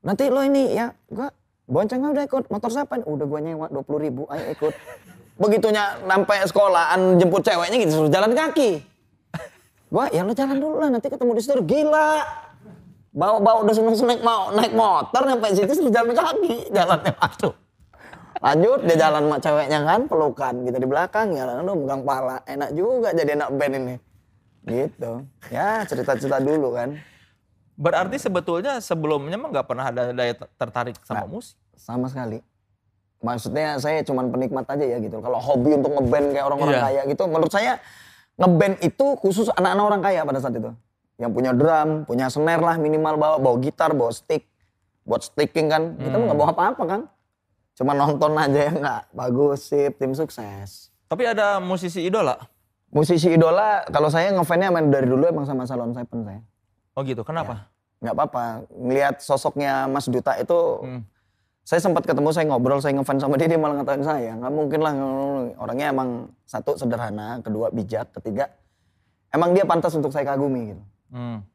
Nanti 0.00 0.24
lo 0.32 0.40
ini 0.42 0.74
ya, 0.74 0.90
gua 1.12 1.28
bonceng 1.68 2.02
ah, 2.02 2.10
udah 2.10 2.24
ikut. 2.24 2.44
Motor 2.48 2.70
siapa? 2.72 2.98
nih? 2.98 3.06
Udah 3.06 3.26
gua 3.28 3.40
nyewa 3.44 3.66
20 3.68 4.04
ribu, 4.10 4.22
ayo 4.32 4.44
ikut. 4.56 4.74
Begitunya 5.38 6.02
sampai 6.02 6.38
sekolahan 6.48 7.20
jemput 7.20 7.44
ceweknya 7.44 7.76
gitu, 7.84 7.92
suruh 8.00 8.10
jalan 8.10 8.32
kaki. 8.32 8.80
Gua 9.92 10.08
ya 10.08 10.24
lo 10.24 10.32
jalan 10.32 10.56
dulu 10.56 10.82
lah, 10.82 10.88
nanti 10.88 11.12
ketemu 11.12 11.30
di 11.36 11.42
situ. 11.44 11.60
Gila, 11.68 12.08
bawa-bawa 13.14 13.62
udah 13.62 13.74
seneng-seneng 13.74 14.20
mau 14.26 14.50
naik 14.50 14.74
motor 14.74 15.22
sampai 15.22 15.54
situ 15.54 15.72
suruh 15.72 15.92
jalan 15.94 16.12
kaki, 16.12 16.74
jalannya 16.74 17.12
waduh. 17.14 17.54
Lanjut 18.44 18.80
dia 18.84 18.96
jalan 19.08 19.22
sama 19.30 19.38
ceweknya 19.40 19.78
kan, 19.86 20.00
pelukan 20.10 20.54
gitu 20.66 20.76
di 20.82 20.88
belakang 20.90 21.32
ya, 21.32 21.46
aduh 21.46 21.78
megang 21.78 22.02
pala, 22.02 22.42
enak 22.44 22.74
juga 22.74 23.14
jadi 23.14 23.38
anak 23.38 23.50
band 23.54 23.74
ini. 23.78 23.96
Gitu. 24.66 25.12
Ya 25.48 25.86
cerita-cerita 25.86 26.42
dulu 26.42 26.74
kan. 26.74 26.98
Berarti 27.78 28.18
sebetulnya 28.18 28.82
sebelumnya 28.82 29.38
mah 29.38 29.48
nggak 29.54 29.66
pernah 29.66 29.86
ada 29.88 30.10
daya 30.10 30.34
tertarik 30.34 30.98
sama 31.06 31.24
musik. 31.24 31.56
Sama 31.78 32.10
sekali. 32.10 32.42
Maksudnya 33.24 33.80
saya 33.80 34.04
cuman 34.04 34.28
penikmat 34.28 34.68
aja 34.68 34.84
ya 34.84 34.98
gitu. 35.00 35.24
Kalau 35.24 35.40
hobi 35.40 35.80
untuk 35.80 35.96
ngeband 35.96 36.36
kayak 36.36 36.44
orang-orang 36.44 36.76
Iya. 36.76 36.84
kaya 36.84 37.00
gitu, 37.08 37.22
menurut 37.24 37.52
saya 37.54 37.80
ngeband 38.36 38.74
itu 38.84 39.06
khusus 39.22 39.48
anak-anak 39.56 39.84
orang 39.88 40.02
kaya 40.04 40.20
pada 40.26 40.38
saat 40.44 40.54
itu. 40.58 40.70
Yang 41.14 41.30
punya 41.30 41.52
drum, 41.54 41.88
punya 42.04 42.26
snare 42.26 42.58
lah 42.58 42.76
minimal 42.76 43.14
bawa, 43.14 43.36
bawa 43.38 43.56
gitar, 43.62 43.94
bawa 43.94 44.10
stick. 44.10 44.50
Buat 45.04 45.30
sticking 45.30 45.68
kan, 45.68 45.94
kita 46.00 46.16
nggak 46.16 46.34
bawa 46.34 46.50
apa-apa 46.50 46.82
kan. 46.88 47.00
Cuma 47.74 47.92
nonton 47.92 48.34
aja 48.34 48.60
ya 48.70 48.72
nggak, 48.72 49.02
bagus 49.12 49.68
sip, 49.68 49.98
tim 49.98 50.14
sukses. 50.14 50.90
Tapi 51.06 51.22
ada 51.28 51.60
musisi 51.60 52.02
idola. 52.02 52.34
Musisi 52.88 53.30
idola, 53.30 53.82
kalau 53.90 54.06
saya 54.06 54.30
ngefansnya 54.30 54.70
emang 54.70 54.88
dari 54.88 55.06
dulu 55.06 55.26
emang 55.26 55.44
sama 55.44 55.66
Salon 55.66 55.90
Seven 55.92 56.22
saya. 56.22 56.40
Oh 56.94 57.02
gitu. 57.02 57.26
Kenapa? 57.26 57.66
Nggak 57.98 58.14
apa-apa, 58.14 58.44
ngelihat 58.70 59.14
sosoknya 59.18 59.90
Mas 59.90 60.06
Duta 60.06 60.34
itu 60.38 60.58
Hmm. 60.82 61.02
saya 61.64 61.80
sempat 61.80 62.04
ketemu 62.04 62.28
saya 62.28 62.44
ngobrol 62.44 62.76
saya 62.76 62.92
ngefans 62.92 63.24
sama 63.24 63.40
dia 63.40 63.48
dia 63.48 63.56
malah 63.56 63.80
ngatain 63.80 64.04
saya 64.04 64.36
nggak 64.36 64.52
mungkin 64.52 64.80
lah 64.84 64.92
orangnya 65.56 65.88
emang 65.88 66.28
satu 66.44 66.76
sederhana 66.76 67.40
kedua 67.40 67.72
bijak 67.72 68.12
ketiga 68.20 68.52
emang 69.32 69.56
dia 69.56 69.64
pantas 69.64 69.96
untuk 69.96 70.12
saya 70.12 70.28
kagumi 70.28 70.76
gitu 70.76 70.82
Hmm. 71.14 71.46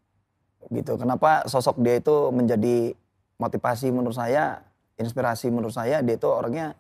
gitu 0.72 0.95
kenapa 0.95 1.43
sosok 1.45 1.84
dia 1.84 2.00
itu 2.00 2.32
menjadi 2.32 2.95
motivasi 3.36 3.91
menurut 3.91 4.15
saya 4.15 4.63
inspirasi 4.95 5.52
menurut 5.52 5.76
saya 5.76 6.00
dia 6.00 6.15
itu 6.15 6.28
orangnya 6.28 6.76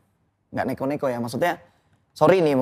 nggak 0.51 0.65
neko-neko 0.71 1.11
ya 1.11 1.19
maksudnya 1.19 1.59
sorry 2.15 2.39
nih 2.39 2.55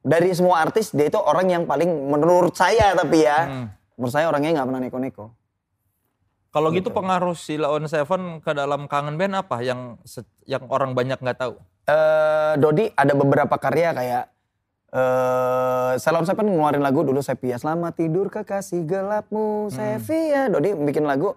dari 0.00 0.30
semua 0.32 0.64
artis 0.64 0.92
dia 0.92 1.08
itu 1.08 1.18
orang 1.18 1.50
yang 1.50 1.62
paling 1.64 1.88
menurut 1.88 2.56
saya 2.56 2.96
tapi 2.96 3.24
ya 3.24 3.38
Hmm. 3.44 3.66
menurut 3.96 4.12
saya 4.12 4.26
orangnya 4.28 4.60
nggak 4.60 4.68
pernah 4.72 4.82
neko-neko 4.82 5.26
Kalau 6.46 6.72
gitu 6.72 6.88
pengaruh 6.88 7.36
Sila 7.36 7.68
on 7.68 7.84
Seven 7.84 8.40
ke 8.40 8.56
dalam 8.56 8.88
kangen 8.88 9.20
band 9.20 9.36
apa 9.36 9.60
yang 9.60 10.00
yang 10.48 10.64
orang 10.72 10.96
banyak 10.96 11.20
nggak 11.20 11.36
tahu? 11.36 11.60
eh 11.84 12.56
Dodi 12.56 12.88
ada 12.96 13.12
beberapa 13.12 13.60
karya 13.60 13.92
kayak 13.92 14.24
eh 14.92 15.92
Salon 15.98 16.28
Seven 16.28 16.46
ngeluarin 16.46 16.82
lagu 16.84 17.02
dulu 17.02 17.18
Sepia. 17.24 17.58
Selamat 17.58 17.98
tidur 17.98 18.30
kekasih 18.30 18.86
gelapmu 18.86 19.72
Sepia. 19.72 20.46
Dodi 20.46 20.74
bikin 20.74 21.08
lagu. 21.08 21.34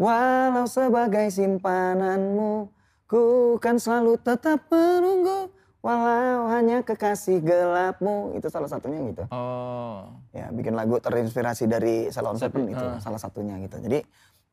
Walau 0.00 0.64
sebagai 0.64 1.28
simpananmu 1.28 2.72
Ku 3.10 3.58
kan 3.58 3.74
selalu 3.74 4.22
tetap 4.22 4.70
menunggu. 4.70 5.50
Walau 5.82 6.46
hanya 6.54 6.86
kekasih 6.86 7.42
gelapmu. 7.42 8.38
Itu 8.38 8.46
salah 8.46 8.70
satunya 8.70 9.02
gitu. 9.10 9.26
Oh. 9.34 10.14
ya 10.30 10.46
bikin 10.54 10.78
lagu 10.78 11.02
terinspirasi 11.02 11.66
dari 11.66 12.06
Salon 12.14 12.38
Seven 12.38 12.70
itu 12.70 12.86
ah. 12.86 13.02
salah 13.02 13.18
satunya 13.18 13.58
gitu. 13.66 13.82
Jadi 13.82 13.98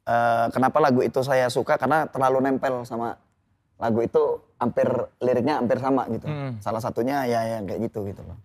eh, 0.09 0.47
kenapa 0.49 0.81
lagu 0.81 1.05
itu 1.05 1.21
saya 1.21 1.53
suka? 1.53 1.77
Karena 1.77 2.09
terlalu 2.09 2.49
nempel 2.49 2.81
sama 2.81 3.13
lagu 3.77 4.01
itu 4.01 4.41
hampir 4.57 4.87
liriknya 5.21 5.61
hampir 5.61 5.77
sama 5.77 6.05
gitu. 6.09 6.25
Hmm. 6.25 6.57
Salah 6.61 6.81
satunya 6.81 7.25
ya 7.25 7.57
yang 7.57 7.65
kayak 7.69 7.89
gitu 7.89 8.05
gitu 8.09 8.21
loh. 8.25 8.37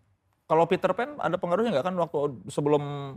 Kalau 0.47 0.69
Peter 0.69 0.93
Pan 0.93 1.17
ada 1.17 1.37
pengaruhnya 1.41 1.73
nggak 1.73 1.87
kan 1.89 1.95
waktu 1.97 2.19
sebelum 2.53 3.17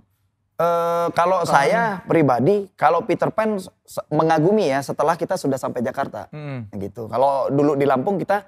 Eh, 0.55 1.07
kalau 1.11 1.43
saya 1.43 1.99
pribadi, 2.07 2.71
kalau 2.79 3.03
Peter 3.03 3.27
Pan 3.27 3.59
mengagumi 4.07 4.71
ya 4.71 4.79
setelah 4.79 5.19
kita 5.19 5.35
sudah 5.35 5.59
sampai 5.59 5.83
Jakarta, 5.83 6.31
Hmm. 6.31 6.71
gitu. 6.79 7.11
Kalau 7.11 7.51
dulu 7.51 7.75
di 7.75 7.83
Lampung 7.83 8.15
kita 8.15 8.47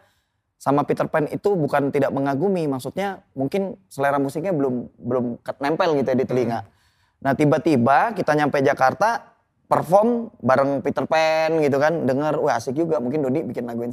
sama 0.56 0.88
Peter 0.88 1.04
Pan 1.12 1.28
itu 1.28 1.60
bukan 1.60 1.92
tidak 1.92 2.16
mengagumi, 2.16 2.64
maksudnya 2.64 3.28
mungkin 3.36 3.76
selera 3.92 4.24
musiknya 4.24 4.56
belum 4.56 4.88
belum 4.96 5.26
nempel 5.60 6.00
gitu 6.00 6.08
ya 6.08 6.16
di 6.16 6.24
telinga. 6.24 6.60
Nah 7.28 7.36
tiba-tiba 7.36 8.16
kita 8.16 8.40
nyampe 8.40 8.64
Jakarta, 8.64 9.36
perform 9.68 10.32
bareng 10.40 10.80
Peter 10.80 11.04
Pan 11.04 11.60
gitu 11.60 11.78
kan, 11.78 12.08
denger 12.08 12.40
wah 12.40 12.56
asik 12.56 12.74
juga, 12.74 12.98
mungkin 12.98 13.20
Dodi 13.20 13.44
bikin 13.44 13.68
lagu 13.68 13.84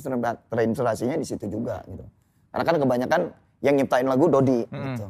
terinspirasinya 0.49 1.19
di 1.19 1.27
situ 1.27 1.51
juga 1.51 1.83
gitu. 1.85 2.07
Karena 2.49 2.65
kan 2.65 2.77
kebanyakan 2.79 3.21
yang 3.59 3.75
nyiptain 3.75 4.07
lagu 4.07 4.31
Dodi 4.31 4.63
gitu. 4.65 5.07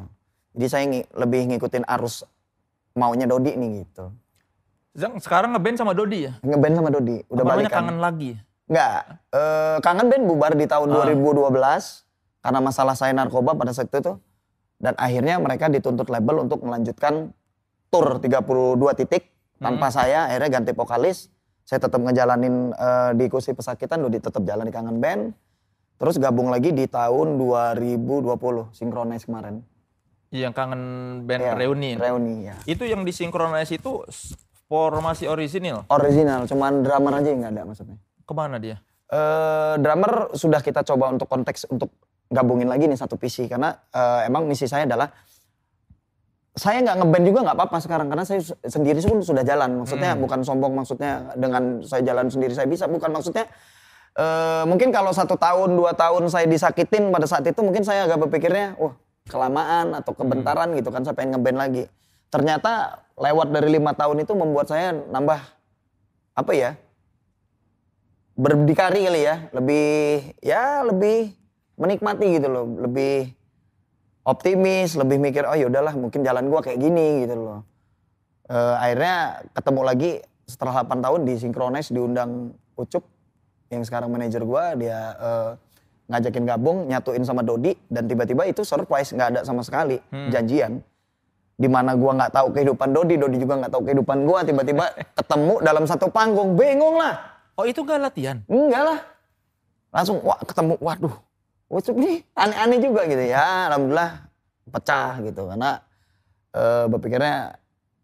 Jadi 0.54 0.66
saya 0.66 0.84
ngi- 0.86 1.08
lebih 1.12 1.40
ngikutin 1.52 1.84
arus 1.84 2.24
maunya 2.94 3.28
Dodi 3.28 3.52
nih 3.52 3.84
gitu. 3.84 4.08
Zang, 4.94 5.18
sekarang 5.18 5.52
ngeband 5.52 5.76
sama 5.76 5.92
Dodi 5.92 6.24
ya? 6.24 6.32
Ngeband 6.40 6.74
sama 6.74 6.88
Dodi, 6.88 7.18
udah 7.28 7.44
balikan. 7.44 7.84
kangen 7.84 7.98
lagi. 7.98 8.32
Enggak, 8.64 8.92
eh, 9.28 9.76
kangen 9.82 10.06
band 10.08 10.24
bubar 10.24 10.52
di 10.54 10.64
tahun 10.64 10.88
Ah. 10.88 11.04
2012 11.04 12.06
karena 12.40 12.60
masalah 12.62 12.94
saya 12.94 13.12
narkoba 13.12 13.52
pada 13.52 13.74
saat 13.74 13.92
itu 13.92 14.00
tuh. 14.00 14.16
Dan 14.78 14.96
akhirnya 14.96 15.36
mereka 15.36 15.68
dituntut 15.68 16.08
label 16.08 16.40
untuk 16.40 16.62
melanjutkan 16.62 17.34
tour 17.90 18.16
32 18.16 18.94
titik 18.94 19.33
tanpa 19.60 19.88
saya 19.90 20.30
akhirnya 20.30 20.60
ganti 20.60 20.72
vokalis. 20.72 21.30
Saya 21.64 21.80
tetap 21.80 21.96
ngejalanin 21.96 22.76
eh, 22.76 23.10
di 23.16 23.24
kursi 23.32 23.56
pesakitan 23.56 24.04
Dodi 24.04 24.20
tetap 24.20 24.44
jalan 24.44 24.68
di 24.68 24.74
kangen 24.74 25.00
band. 25.00 25.32
Terus 25.96 26.18
gabung 26.18 26.50
lagi 26.52 26.74
di 26.74 26.84
tahun 26.84 27.40
2020 27.40 28.74
Synchronize 28.74 29.24
kemarin. 29.24 29.64
Yang 30.34 30.52
kangen 30.58 30.82
band 31.24 31.40
Iya, 31.40 31.52
reuni. 31.54 31.90
Reuni 31.94 32.50
ya. 32.50 32.56
Itu 32.66 32.84
yang 32.84 33.06
disinkronize 33.06 33.78
itu 33.78 34.02
formasi 34.66 35.30
orisinil. 35.30 35.86
Original, 35.88 36.50
cuman 36.50 36.82
drummer 36.82 37.22
aja 37.22 37.28
yang 37.30 37.40
nggak 37.46 37.54
ada 37.54 37.62
maksudnya. 37.64 37.96
Ke 38.26 38.34
mana 38.34 38.58
dia? 38.58 38.82
eh 39.04 39.74
drummer 39.78 40.32
sudah 40.32 40.64
kita 40.64 40.80
coba 40.82 41.12
untuk 41.12 41.28
konteks 41.28 41.68
untuk 41.68 41.92
gabungin 42.32 42.66
lagi 42.66 42.88
nih 42.88 42.96
satu 42.96 43.20
visi 43.20 43.44
karena 43.46 43.76
eh, 43.92 44.26
emang 44.26 44.48
misi 44.48 44.64
saya 44.64 44.88
adalah 44.88 45.12
saya 46.54 46.86
nggak 46.86 46.96
ngeband 47.02 47.24
juga 47.26 47.38
nggak 47.50 47.56
apa-apa 47.58 47.78
sekarang 47.82 48.06
karena 48.06 48.22
saya 48.22 48.40
sendiri 48.62 49.02
pun 49.02 49.18
sudah 49.26 49.42
jalan. 49.42 49.82
Maksudnya 49.82 50.14
bukan 50.14 50.40
sombong 50.46 50.72
maksudnya 50.78 51.34
dengan 51.34 51.82
saya 51.82 52.06
jalan 52.06 52.30
sendiri 52.30 52.54
saya 52.54 52.70
bisa. 52.70 52.86
Bukan 52.86 53.10
maksudnya 53.10 53.50
eh, 54.14 54.62
mungkin 54.70 54.94
kalau 54.94 55.10
satu 55.10 55.34
tahun 55.34 55.74
dua 55.74 55.98
tahun 55.98 56.30
saya 56.30 56.46
disakitin 56.46 57.10
pada 57.10 57.26
saat 57.26 57.42
itu 57.42 57.58
mungkin 57.58 57.82
saya 57.82 58.06
agak 58.06 58.22
berpikirnya 58.22 58.78
wah 58.78 58.94
kelamaan 59.26 59.98
atau 59.98 60.14
kebentaran 60.14 60.70
gitu 60.78 60.94
kan 60.94 61.02
saya 61.02 61.18
pengen 61.18 61.42
ngeband 61.42 61.58
lagi. 61.58 61.84
Ternyata 62.30 63.02
lewat 63.18 63.50
dari 63.50 63.74
lima 63.74 63.90
tahun 63.94 64.22
itu 64.22 64.32
membuat 64.38 64.70
saya 64.70 64.94
nambah 64.94 65.38
apa 66.34 66.52
ya 66.54 66.78
berdikari 68.34 69.06
kali 69.06 69.20
ya, 69.22 69.46
lebih 69.54 69.90
ya 70.42 70.82
lebih 70.82 71.34
menikmati 71.78 72.38
gitu 72.38 72.50
loh, 72.50 72.66
lebih 72.66 73.30
optimis, 74.24 74.96
lebih 74.96 75.20
mikir 75.20 75.44
oh 75.44 75.56
ya 75.56 75.68
udahlah 75.68 75.94
mungkin 75.96 76.24
jalan 76.24 76.48
gua 76.48 76.64
kayak 76.64 76.80
gini 76.80 77.28
gitu 77.28 77.36
loh. 77.36 77.60
Eh, 78.48 78.74
akhirnya 78.76 79.44
ketemu 79.56 79.80
lagi 79.84 80.10
setelah 80.44 80.84
8 80.84 81.00
tahun 81.00 81.20
di 81.24 81.34
Synchronize 81.40 81.88
diundang 81.92 82.52
Ucup 82.76 83.04
yang 83.72 83.80
sekarang 83.84 84.12
manajer 84.12 84.44
gua 84.44 84.76
dia 84.76 84.98
eh, 85.16 85.50
ngajakin 86.12 86.44
gabung, 86.44 86.78
nyatuin 86.88 87.24
sama 87.24 87.40
Dodi 87.40 87.72
dan 87.88 88.04
tiba-tiba 88.04 88.44
itu 88.44 88.60
surprise 88.60 89.12
nggak 89.16 89.28
ada 89.32 89.40
sama 89.44 89.64
sekali 89.64 90.00
janjian. 90.32 90.80
di 91.54 91.70
mana 91.70 91.94
gua 91.94 92.18
nggak 92.18 92.34
tahu 92.34 92.50
kehidupan 92.50 92.90
Dodi, 92.90 93.14
Dodi 93.14 93.38
juga 93.38 93.54
nggak 93.62 93.70
tahu 93.70 93.86
kehidupan 93.86 94.26
gua, 94.26 94.42
tiba-tiba 94.42 94.90
ketemu 95.14 95.54
dalam 95.62 95.86
satu 95.86 96.10
panggung, 96.10 96.58
bingung 96.58 96.98
lah. 96.98 97.34
Oh 97.54 97.62
itu 97.62 97.86
gak 97.86 98.02
latihan? 98.02 98.42
Enggak 98.50 98.82
lah. 98.82 98.98
Langsung 99.94 100.18
wah 100.26 100.38
ketemu, 100.42 100.74
waduh. 100.82 101.14
What's 101.68 101.88
up 101.88 101.96
nih? 101.96 102.22
Aneh-aneh 102.36 102.78
juga 102.78 103.08
gitu 103.08 103.24
ya. 103.24 103.72
Alhamdulillah 103.72 104.28
pecah 104.68 105.20
gitu 105.24 105.48
karena 105.48 105.80
eh 106.54 106.86
berpikirnya 106.88 107.56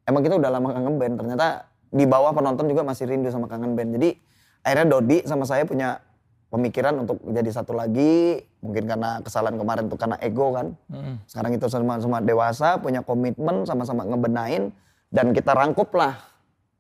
emang 0.09 0.23
kita 0.25 0.41
udah 0.41 0.51
lama 0.51 0.69
kangen 0.73 0.97
band. 0.97 1.15
Ternyata 1.21 1.47
di 1.91 2.05
bawah 2.09 2.33
penonton 2.33 2.67
juga 2.71 2.83
masih 2.83 3.07
rindu 3.11 3.29
sama 3.29 3.47
kangen 3.47 3.77
band. 3.77 4.01
Jadi 4.01 4.17
akhirnya 4.65 4.87
Dodi 4.97 5.19
sama 5.29 5.45
saya 5.45 5.69
punya 5.69 6.01
pemikiran 6.51 7.05
untuk 7.05 7.21
jadi 7.29 7.51
satu 7.53 7.77
lagi. 7.77 8.43
Mungkin 8.61 8.85
karena 8.89 9.25
kesalahan 9.25 9.57
kemarin 9.57 9.89
tuh 9.89 9.97
karena 9.97 10.17
ego 10.21 10.53
kan. 10.53 10.77
Sekarang 11.25 11.53
itu 11.57 11.67
sama-sama 11.69 12.21
dewasa, 12.21 12.77
punya 12.81 13.01
komitmen, 13.01 13.65
sama-sama 13.65 14.05
ngebenain. 14.05 14.73
Dan 15.11 15.33
kita 15.35 15.57
rangkup 15.57 15.91
lah 15.97 16.17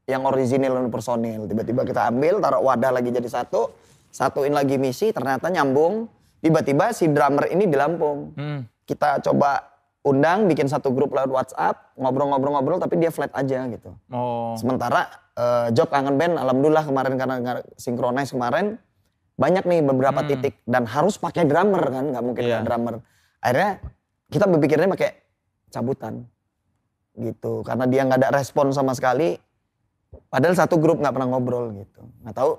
yang 0.06 0.26
original 0.26 0.76
dan 0.76 0.90
personil. 0.90 1.46
Tiba-tiba 1.46 1.82
kita 1.88 2.10
ambil, 2.10 2.38
taruh 2.38 2.62
wadah 2.62 2.90
lagi 2.94 3.10
jadi 3.14 3.26
satu. 3.26 3.72
Satuin 4.10 4.52
lagi 4.52 4.74
misi, 4.74 5.14
ternyata 5.14 5.48
nyambung. 5.48 6.10
Tiba-tiba 6.40 6.92
si 6.96 7.08
drummer 7.12 7.48
ini 7.52 7.68
di 7.68 7.76
Lampung. 7.76 8.32
Hmm. 8.34 8.64
Kita 8.88 9.20
coba 9.20 9.70
undang, 10.00 10.48
bikin 10.48 10.66
satu 10.66 10.88
grup 10.90 11.12
lewat 11.12 11.28
WhatsApp. 11.28 11.92
Ngobrol-ngobrol-ngobrol, 12.00 12.80
tapi 12.80 12.96
dia 12.96 13.12
flat 13.12 13.30
aja 13.36 13.68
gitu. 13.68 13.92
Oh. 14.08 14.56
Sementara 14.56 15.06
eh, 15.36 15.68
job 15.76 15.92
kangen 15.92 16.16
band, 16.16 16.40
alhamdulillah 16.40 16.84
kemarin 16.88 17.14
karena 17.20 17.34
nggak 17.40 17.76
synchronize 17.76 18.32
kemarin 18.32 18.80
banyak 19.40 19.64
nih 19.64 19.80
beberapa 19.80 20.20
titik 20.28 20.60
dan 20.68 20.84
harus 20.84 21.16
pakai 21.16 21.48
drummer 21.48 21.80
kan, 21.80 22.12
nggak 22.12 22.24
mungkin 22.24 22.42
nggak 22.44 22.64
drummer. 22.64 22.94
Akhirnya 23.40 23.80
kita 24.28 24.44
berpikirnya 24.44 24.88
pakai 24.92 25.10
cabutan 25.72 26.28
gitu, 27.16 27.64
karena 27.64 27.88
dia 27.88 28.04
nggak 28.04 28.20
ada 28.20 28.30
respon 28.36 28.68
sama 28.72 28.92
sekali. 28.92 29.40
Padahal 30.28 30.52
satu 30.52 30.76
grup 30.76 31.00
nggak 31.00 31.16
pernah 31.16 31.28
ngobrol 31.32 31.72
gitu, 31.72 32.04
nggak 32.20 32.36
tahu 32.36 32.52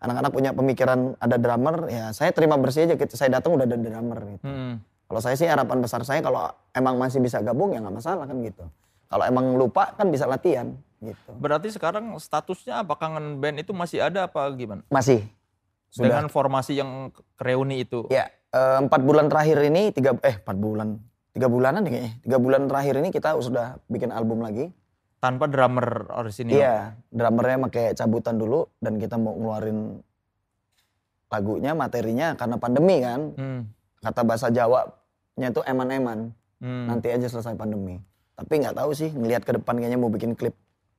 anak-anak 0.00 0.30
punya 0.32 0.50
pemikiran 0.52 1.16
ada 1.16 1.36
drummer, 1.40 1.88
ya 1.88 2.12
saya 2.12 2.30
terima 2.32 2.60
bersih 2.60 2.84
aja. 2.88 2.94
Gitu. 2.98 3.14
Saya 3.16 3.40
datang 3.40 3.56
udah 3.56 3.64
ada 3.64 3.78
drummer 3.78 4.18
gitu. 4.36 4.44
Hmm. 4.44 4.80
Kalau 5.06 5.20
saya 5.22 5.34
sih 5.38 5.46
harapan 5.46 5.78
besar 5.78 6.02
saya 6.02 6.18
kalau 6.18 6.50
emang 6.74 6.98
masih 6.98 7.22
bisa 7.22 7.38
gabung 7.38 7.70
ya 7.70 7.78
nggak 7.78 7.96
masalah 7.96 8.26
kan 8.26 8.36
gitu. 8.42 8.66
Kalau 9.06 9.24
emang 9.24 9.54
lupa 9.54 9.94
kan 9.94 10.10
bisa 10.10 10.26
latihan 10.26 10.74
gitu. 10.98 11.30
Berarti 11.38 11.70
sekarang 11.70 12.10
statusnya 12.18 12.82
apa 12.82 12.98
kangen 12.98 13.38
band 13.38 13.62
itu 13.62 13.70
masih 13.70 14.02
ada 14.02 14.26
apa 14.26 14.50
gimana? 14.58 14.82
Masih. 14.90 15.22
Sudah. 15.94 16.10
Dengan 16.10 16.26
formasi 16.26 16.74
yang 16.74 17.14
reuni 17.38 17.86
itu. 17.86 18.10
Ya, 18.10 18.26
eh, 18.50 18.78
empat 18.82 19.06
bulan 19.06 19.30
terakhir 19.30 19.62
ini 19.62 19.94
tiga 19.94 20.18
eh 20.26 20.36
empat 20.42 20.58
bulan 20.58 20.98
tiga 21.36 21.52
bulanan 21.52 21.84
deh 21.84 21.92
kayaknya 21.92 22.12
tiga 22.24 22.38
bulan 22.40 22.64
terakhir 22.64 22.94
ini 22.96 23.08
kita 23.12 23.36
sudah 23.38 23.78
bikin 23.86 24.10
album 24.10 24.42
lagi. 24.42 24.74
Tanpa 25.16 25.48
drummer 25.48 26.12
orisinil. 26.12 26.60
Iya, 26.60 26.92
drummernya 27.08 27.56
pakai 27.66 27.84
cabutan 27.96 28.36
dulu 28.36 28.68
dan 28.78 29.00
kita 29.00 29.16
mau 29.16 29.32
ngeluarin 29.32 29.98
lagunya 31.32 31.72
materinya 31.72 32.36
karena 32.36 32.56
pandemi 32.60 32.96
kan. 33.02 33.20
Hmm. 33.34 33.60
Kata 34.04 34.20
bahasa 34.22 34.52
Jawanya 34.52 35.48
itu 35.50 35.60
eman-eman. 35.64 36.30
Hmm. 36.60 36.86
Nanti 36.88 37.10
aja 37.10 37.26
selesai 37.26 37.56
pandemi. 37.56 37.98
Tapi 38.36 38.52
nggak 38.60 38.76
tahu 38.76 38.92
sih 38.92 39.10
ngelihat 39.10 39.42
ke 39.42 39.56
depan 39.56 39.80
kayaknya 39.80 39.98
mau 39.98 40.12
bikin 40.12 40.36
klip. 40.36 40.52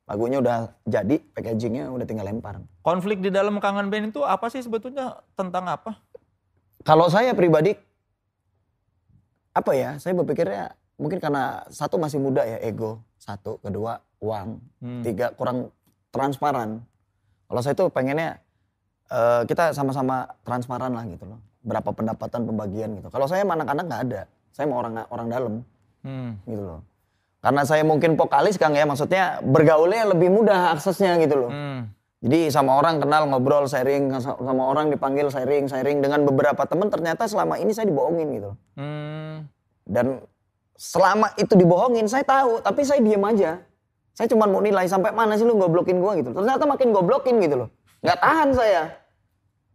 Lagunya 0.08 0.40
udah 0.40 0.72
jadi, 0.88 1.20
packagingnya 1.36 1.92
udah 1.92 2.06
tinggal 2.08 2.26
lempar. 2.32 2.64
Konflik 2.80 3.20
di 3.20 3.28
dalam 3.28 3.60
kangen 3.60 3.92
band 3.92 4.16
itu 4.16 4.24
apa 4.24 4.48
sih 4.48 4.64
sebetulnya? 4.64 5.20
Tentang 5.36 5.68
apa? 5.68 6.00
Kalau 6.88 7.12
saya 7.12 7.36
pribadi, 7.36 7.76
apa 9.52 9.72
ya? 9.76 10.00
Saya 10.00 10.16
berpikirnya 10.16 10.72
mungkin 10.96 11.20
karena 11.20 11.68
satu 11.68 12.00
masih 12.00 12.24
muda 12.24 12.48
ya 12.48 12.56
ego, 12.64 13.04
satu, 13.20 13.60
kedua 13.60 14.00
uang, 14.20 14.48
Hmm. 14.82 15.02
tiga 15.06 15.34
kurang 15.34 15.70
transparan. 16.10 16.82
Kalau 17.48 17.62
saya 17.62 17.74
tuh 17.74 17.88
pengennya 17.90 18.42
eh, 19.08 19.42
kita 19.48 19.72
sama-sama 19.72 20.28
transparan 20.44 20.92
lah 20.92 21.08
gitu 21.08 21.24
loh. 21.24 21.40
Berapa 21.64 21.96
pendapatan 21.96 22.44
pembagian 22.44 22.92
gitu. 23.00 23.08
Kalau 23.08 23.24
saya 23.24 23.48
sama 23.48 23.56
anak-anak 23.56 23.84
nggak 23.88 24.04
ada. 24.12 24.22
Saya 24.52 24.66
mau 24.68 24.84
orang 24.84 25.08
orang 25.08 25.28
dalam 25.32 25.54
Hmm. 26.04 26.36
gitu 26.44 26.60
loh. 26.60 26.82
Karena 27.40 27.64
saya 27.64 27.88
mungkin 27.88 28.20
vokalis 28.20 28.60
Kang 28.60 28.76
ya, 28.76 28.84
maksudnya 28.84 29.40
bergaulnya 29.40 30.12
lebih 30.12 30.28
mudah 30.28 30.76
aksesnya 30.76 31.16
gitu 31.24 31.48
loh. 31.48 31.52
Hmm. 31.54 31.88
Jadi 32.18 32.50
sama 32.50 32.76
orang 32.76 32.98
kenal 32.98 33.30
ngobrol 33.30 33.70
sharing 33.70 34.10
sama 34.18 34.64
orang 34.68 34.90
dipanggil 34.90 35.30
sharing 35.30 35.70
sharing 35.70 36.02
dengan 36.02 36.26
beberapa 36.26 36.66
teman 36.66 36.90
ternyata 36.90 37.30
selama 37.30 37.62
ini 37.62 37.72
saya 37.72 37.88
dibohongin 37.88 38.28
gitu. 38.36 38.52
loh. 38.52 38.58
Hmm. 38.76 39.46
Dan 39.88 40.20
selama 40.76 41.32
itu 41.38 41.54
dibohongin 41.56 42.10
saya 42.10 42.26
tahu 42.26 42.60
tapi 42.60 42.82
saya 42.84 43.00
diem 43.00 43.22
aja. 43.24 43.62
Saya 44.18 44.34
cuma 44.34 44.50
mau 44.50 44.58
nilai 44.58 44.90
sampai 44.90 45.14
mana 45.14 45.38
sih 45.38 45.46
lu 45.46 45.54
goblokin 45.54 46.02
gua 46.02 46.18
gitu. 46.18 46.34
Ternyata 46.34 46.66
makin 46.66 46.90
goblokin 46.90 47.38
gitu 47.38 47.56
loh. 47.62 47.70
Nggak 48.02 48.18
tahan 48.18 48.50
saya. 48.58 48.84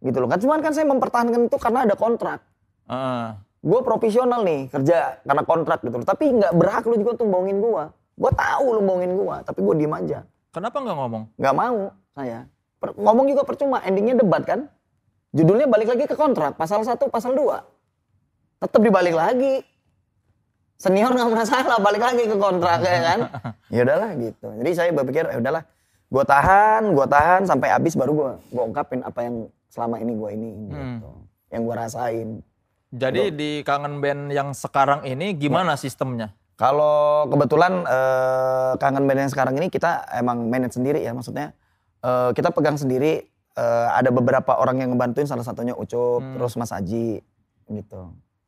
Gitu 0.03 0.19
loh 0.19 0.27
kan 0.27 0.35
cuman 0.43 0.59
kan 0.59 0.75
saya 0.75 0.83
mempertahankan 0.91 1.47
itu 1.47 1.55
karena 1.55 1.87
ada 1.87 1.95
kontrak. 1.95 2.43
Ah. 2.91 3.39
Gue 3.63 3.79
profesional 3.79 4.43
nih 4.43 4.67
kerja 4.67 5.23
karena 5.23 5.43
kontrak 5.47 5.79
gitu 5.79 5.95
loh. 5.95 6.03
Tapi 6.03 6.35
nggak 6.35 6.51
berhak 6.59 6.83
lu 6.83 6.99
juga 6.99 7.23
untuk 7.23 7.27
bohongin 7.31 7.63
gua. 7.63 7.95
Gue 8.19 8.31
tahu 8.35 8.65
lu 8.75 8.81
bohongin 8.83 9.15
gua 9.15 9.39
tapi 9.47 9.63
gue 9.63 9.75
diem 9.79 9.95
aja. 9.95 10.27
Kenapa 10.51 10.83
nggak 10.83 10.97
ngomong? 10.99 11.23
nggak 11.39 11.55
mau 11.55 11.95
saya 12.13 12.45
Per- 12.77 12.99
ngomong 12.99 13.25
juga 13.31 13.41
percuma 13.47 13.81
endingnya 13.81 14.21
debat 14.21 14.45
kan 14.45 14.69
judulnya 15.33 15.65
balik 15.65 15.97
lagi 15.97 16.05
ke 16.05 16.13
kontrak 16.13 16.53
pasal 16.59 16.85
1 16.85 16.99
pasal 17.09 17.33
2 17.33 18.61
tetap 18.61 18.81
dibalik 18.83 19.17
lagi 19.17 19.65
senior 20.83 21.11
nggak 21.15 21.31
masalah 21.31 21.79
balik 21.79 22.03
lagi 22.03 22.27
ke 22.27 22.35
kontrak 22.35 22.83
ya 22.83 22.99
kan? 22.99 23.19
Ya 23.73 23.81
udahlah 23.87 24.13
gitu. 24.19 24.47
Jadi 24.53 24.71
saya 24.77 24.89
berpikir 24.93 25.25
ya 25.25 25.39
udahlah 25.39 25.63
gue 26.13 26.23
tahan 26.29 26.93
gue 26.93 27.07
tahan 27.09 27.41
sampai 27.49 27.73
habis 27.73 27.97
baru 27.97 28.11
gue 28.13 28.31
gue 28.53 28.63
ungkapin 28.69 29.01
apa 29.01 29.25
yang 29.25 29.49
selama 29.71 29.97
ini 29.97 30.13
gue 30.13 30.29
ini 30.35 30.49
gitu. 30.69 31.09
Yang 31.49 31.61
gue 31.63 31.75
rasain. 31.79 32.29
Jadi 32.93 33.23
di 33.33 33.51
kangen 33.65 33.97
band 33.97 34.29
yang 34.29 34.53
sekarang 34.53 35.01
ini 35.09 35.33
gimana 35.33 35.73
sistemnya? 35.73 36.35
Kalau 36.53 37.25
kebetulan 37.33 37.81
eh, 37.81 38.71
kangen 38.77 39.09
band 39.09 39.19
yang 39.25 39.31
sekarang 39.33 39.57
ini 39.57 39.73
kita 39.73 40.05
emang 40.13 40.45
manage 40.53 40.77
sendiri 40.77 41.01
ya 41.01 41.17
maksudnya 41.17 41.57
eh, 42.05 42.29
kita 42.37 42.53
pegang 42.53 42.77
sendiri 42.77 43.25
eh, 43.57 43.87
ada 43.89 44.13
beberapa 44.13 44.53
orang 44.61 44.85
yang 44.85 44.93
ngebantuin 44.93 45.25
salah 45.25 45.41
satunya 45.41 45.73
Ucup 45.73 46.21
terus 46.21 46.53
Mas 46.59 46.69
Aji 46.69 47.25
gitu. 47.73 48.01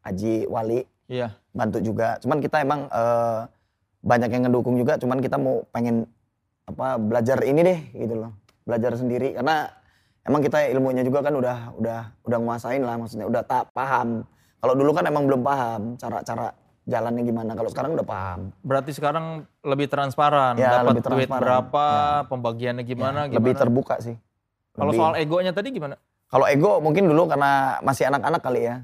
Aji 0.06 0.46
Wali 0.46 0.86
Iya. 1.06 1.38
bantu 1.51 1.78
juga 1.80 2.18
cuman 2.18 2.38
kita 2.39 2.60
emang 2.60 2.88
eh, 2.88 3.39
banyak 4.01 4.30
yang 4.30 4.43
ngedukung 4.43 4.76
juga 4.76 4.95
cuman 4.95 5.18
kita 5.18 5.36
mau 5.36 5.66
pengen 5.70 6.06
apa 6.64 6.97
belajar 6.97 7.41
ini 7.41 7.62
deh 7.62 7.80
gitu 7.95 8.16
loh 8.18 8.34
belajar 8.62 8.93
sendiri 8.93 9.34
karena 9.34 9.70
emang 10.24 10.41
kita 10.41 10.66
ilmunya 10.68 11.01
juga 11.01 11.22
kan 11.22 11.32
udah 11.32 11.58
udah 11.76 11.99
udah 12.22 12.38
nguasain 12.39 12.82
lah 12.82 12.97
maksudnya 12.97 13.24
udah 13.24 13.41
tak 13.41 13.70
paham 13.72 14.26
kalau 14.58 14.74
dulu 14.74 14.91
kan 14.91 15.06
emang 15.06 15.24
belum 15.24 15.41
paham 15.41 15.93
cara-cara 15.95 16.58
jalannya 16.84 17.22
gimana 17.24 17.53
kalau 17.53 17.70
sekarang 17.70 17.93
udah 17.93 18.03
paham 18.03 18.39
Berarti 18.62 18.91
sekarang 18.91 19.26
lebih 19.64 19.86
transparan, 19.86 20.53
Ya, 20.56 20.82
dapat 20.82 20.86
lebih 20.91 21.01
duit 21.03 21.26
transparan. 21.26 21.41
berapa, 21.41 21.86
Ya. 21.88 22.26
pembagiannya 22.26 22.84
gimana, 22.84 23.20
lebih 23.28 23.38
gimana. 23.51 23.58
terbuka 23.60 23.95
sih 23.99 24.18
Kalau 24.72 24.89
Lebih- 24.89 24.99
soal 24.99 25.14
egonya 25.18 25.49
tadi 25.51 25.70
gimana? 25.70 25.97
kalau 26.26 26.45
ego 26.45 26.78
mungkin 26.78 27.06
dulu 27.06 27.26
karena 27.26 27.78
masih 27.80 28.06
anak-anak 28.06 28.38
kali 28.39 28.66
ya 28.66 28.76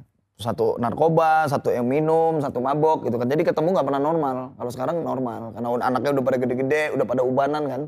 satu 0.42 0.76
narkoba 0.76 1.46
satu 1.46 1.70
yang 1.70 1.86
minum 1.86 2.42
satu 2.42 2.58
mabok 2.60 3.06
gitu 3.06 3.16
kan. 3.16 3.30
Jadi 3.30 3.46
ketemu 3.46 3.72
nggak 3.72 3.88
pernah 3.88 4.02
normal. 4.02 4.36
Kalau 4.58 4.72
sekarang 4.74 4.96
normal 5.00 5.54
karena 5.54 5.68
anaknya 5.80 6.10
udah 6.12 6.24
pada 6.26 6.38
gede-gede 6.38 6.84
udah 6.92 7.06
pada 7.06 7.22
ubanan 7.22 7.64
kan. 7.70 7.82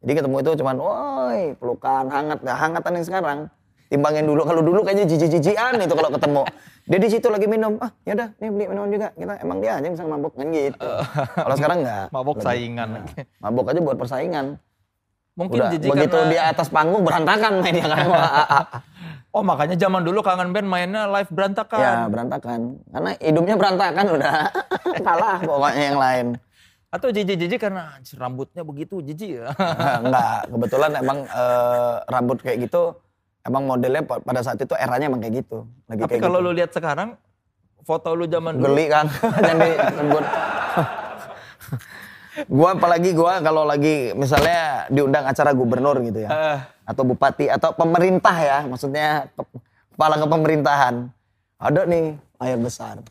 Jadi 0.00 0.12
ketemu 0.14 0.36
itu 0.40 0.50
cuman 0.62 0.76
woi 0.78 1.40
pelukan 1.58 2.06
hangat 2.06 2.38
nah 2.40 2.54
hangatan 2.54 2.92
yang 2.96 3.06
sekarang. 3.06 3.38
Timbangin 3.88 4.28
dulu 4.28 4.44
kalau 4.44 4.60
dulu 4.60 4.84
kayaknya 4.84 5.08
jijik-jijian 5.08 5.80
itu 5.80 5.94
kalau 5.96 6.12
ketemu. 6.12 6.42
Dia 6.88 6.98
di 7.00 7.08
situ 7.08 7.28
lagi 7.28 7.44
minum 7.44 7.76
ah 7.80 7.90
ya 8.04 8.12
udah 8.14 8.28
nih 8.36 8.48
beli 8.48 8.64
minum 8.68 8.86
juga. 8.86 9.08
Kita 9.12 9.34
emang 9.42 9.58
dia 9.58 9.76
aja 9.76 9.84
yang 9.84 9.94
bisa 9.96 10.04
mabok? 10.04 10.32
Kan 10.36 10.48
gitu. 10.52 10.88
Kalau 11.34 11.54
sekarang 11.56 11.78
nggak. 11.82 12.06
Mabok 12.12 12.36
Lebih- 12.38 12.46
saingan. 12.46 12.88
nah, 12.94 13.04
mabok 13.42 13.66
aja 13.68 13.80
buat 13.82 13.96
persaingan. 13.98 14.46
Mungkin 15.38 15.54
udah 15.56 15.70
begitu 15.70 16.18
karena- 16.18 16.30
di 16.30 16.36
atas 16.36 16.66
panggung 16.66 17.02
berantakan 17.02 17.62
mainnya 17.62 17.86
kan 17.86 17.98
Oh 19.28 19.44
makanya 19.44 19.76
zaman 19.76 20.02
dulu 20.02 20.24
kangen 20.24 20.50
band 20.50 20.64
mainnya 20.64 21.04
live 21.06 21.28
berantakan. 21.28 21.78
Ya 21.78 22.08
berantakan. 22.08 22.80
Karena 22.88 23.10
hidupnya 23.18 23.54
berantakan 23.54 24.04
udah. 24.10 24.34
Kalah 25.06 25.36
pokoknya 25.44 25.82
yang 25.84 26.00
lain. 26.00 26.26
Atau 26.88 27.12
jijik-jijik 27.12 27.60
karena 27.60 27.92
"Anjir, 27.92 28.16
rambutnya 28.16 28.64
begitu 28.64 29.04
jijik 29.04 29.44
ya. 29.44 29.52
Enggak, 30.00 30.48
kebetulan 30.48 30.90
emang 30.96 31.18
eh, 31.22 31.94
rambut 32.08 32.40
kayak 32.40 32.64
gitu 32.64 32.96
emang 33.44 33.64
modelnya 33.64 34.00
pa- 34.02 34.20
pada 34.20 34.40
saat 34.40 34.56
itu 34.56 34.72
eranya 34.72 35.06
emang 35.06 35.20
kayak 35.20 35.44
gitu. 35.44 35.68
Lagi 35.84 36.00
Tapi 36.00 36.10
kayak 36.16 36.22
kalau 36.24 36.40
gitu. 36.40 36.46
lu 36.48 36.56
lihat 36.56 36.70
sekarang 36.72 37.08
foto 37.84 38.08
lu 38.12 38.24
zaman 38.24 38.56
dulu 38.56 38.64
geli 38.66 38.84
kan 38.86 39.06
jangan 39.44 39.58
disebut. 39.60 40.24
gua 42.46 42.70
apalagi 42.72 43.10
gua 43.12 43.42
kalau 43.42 43.66
lagi 43.66 44.14
misalnya 44.14 44.86
diundang 44.88 45.26
acara 45.26 45.50
gubernur 45.50 45.98
gitu 46.00 46.22
ya 46.22 46.30
eh, 46.30 46.58
atau 46.88 47.02
bupati 47.04 47.52
atau 47.52 47.76
pemerintah 47.76 48.32
ya 48.40 48.58
maksudnya 48.64 49.28
ke- 49.36 49.60
kepala 49.92 50.16
kepemerintahan 50.16 51.12
ada 51.60 51.80
nih 51.84 52.16
air 52.40 52.56
besar 52.56 53.04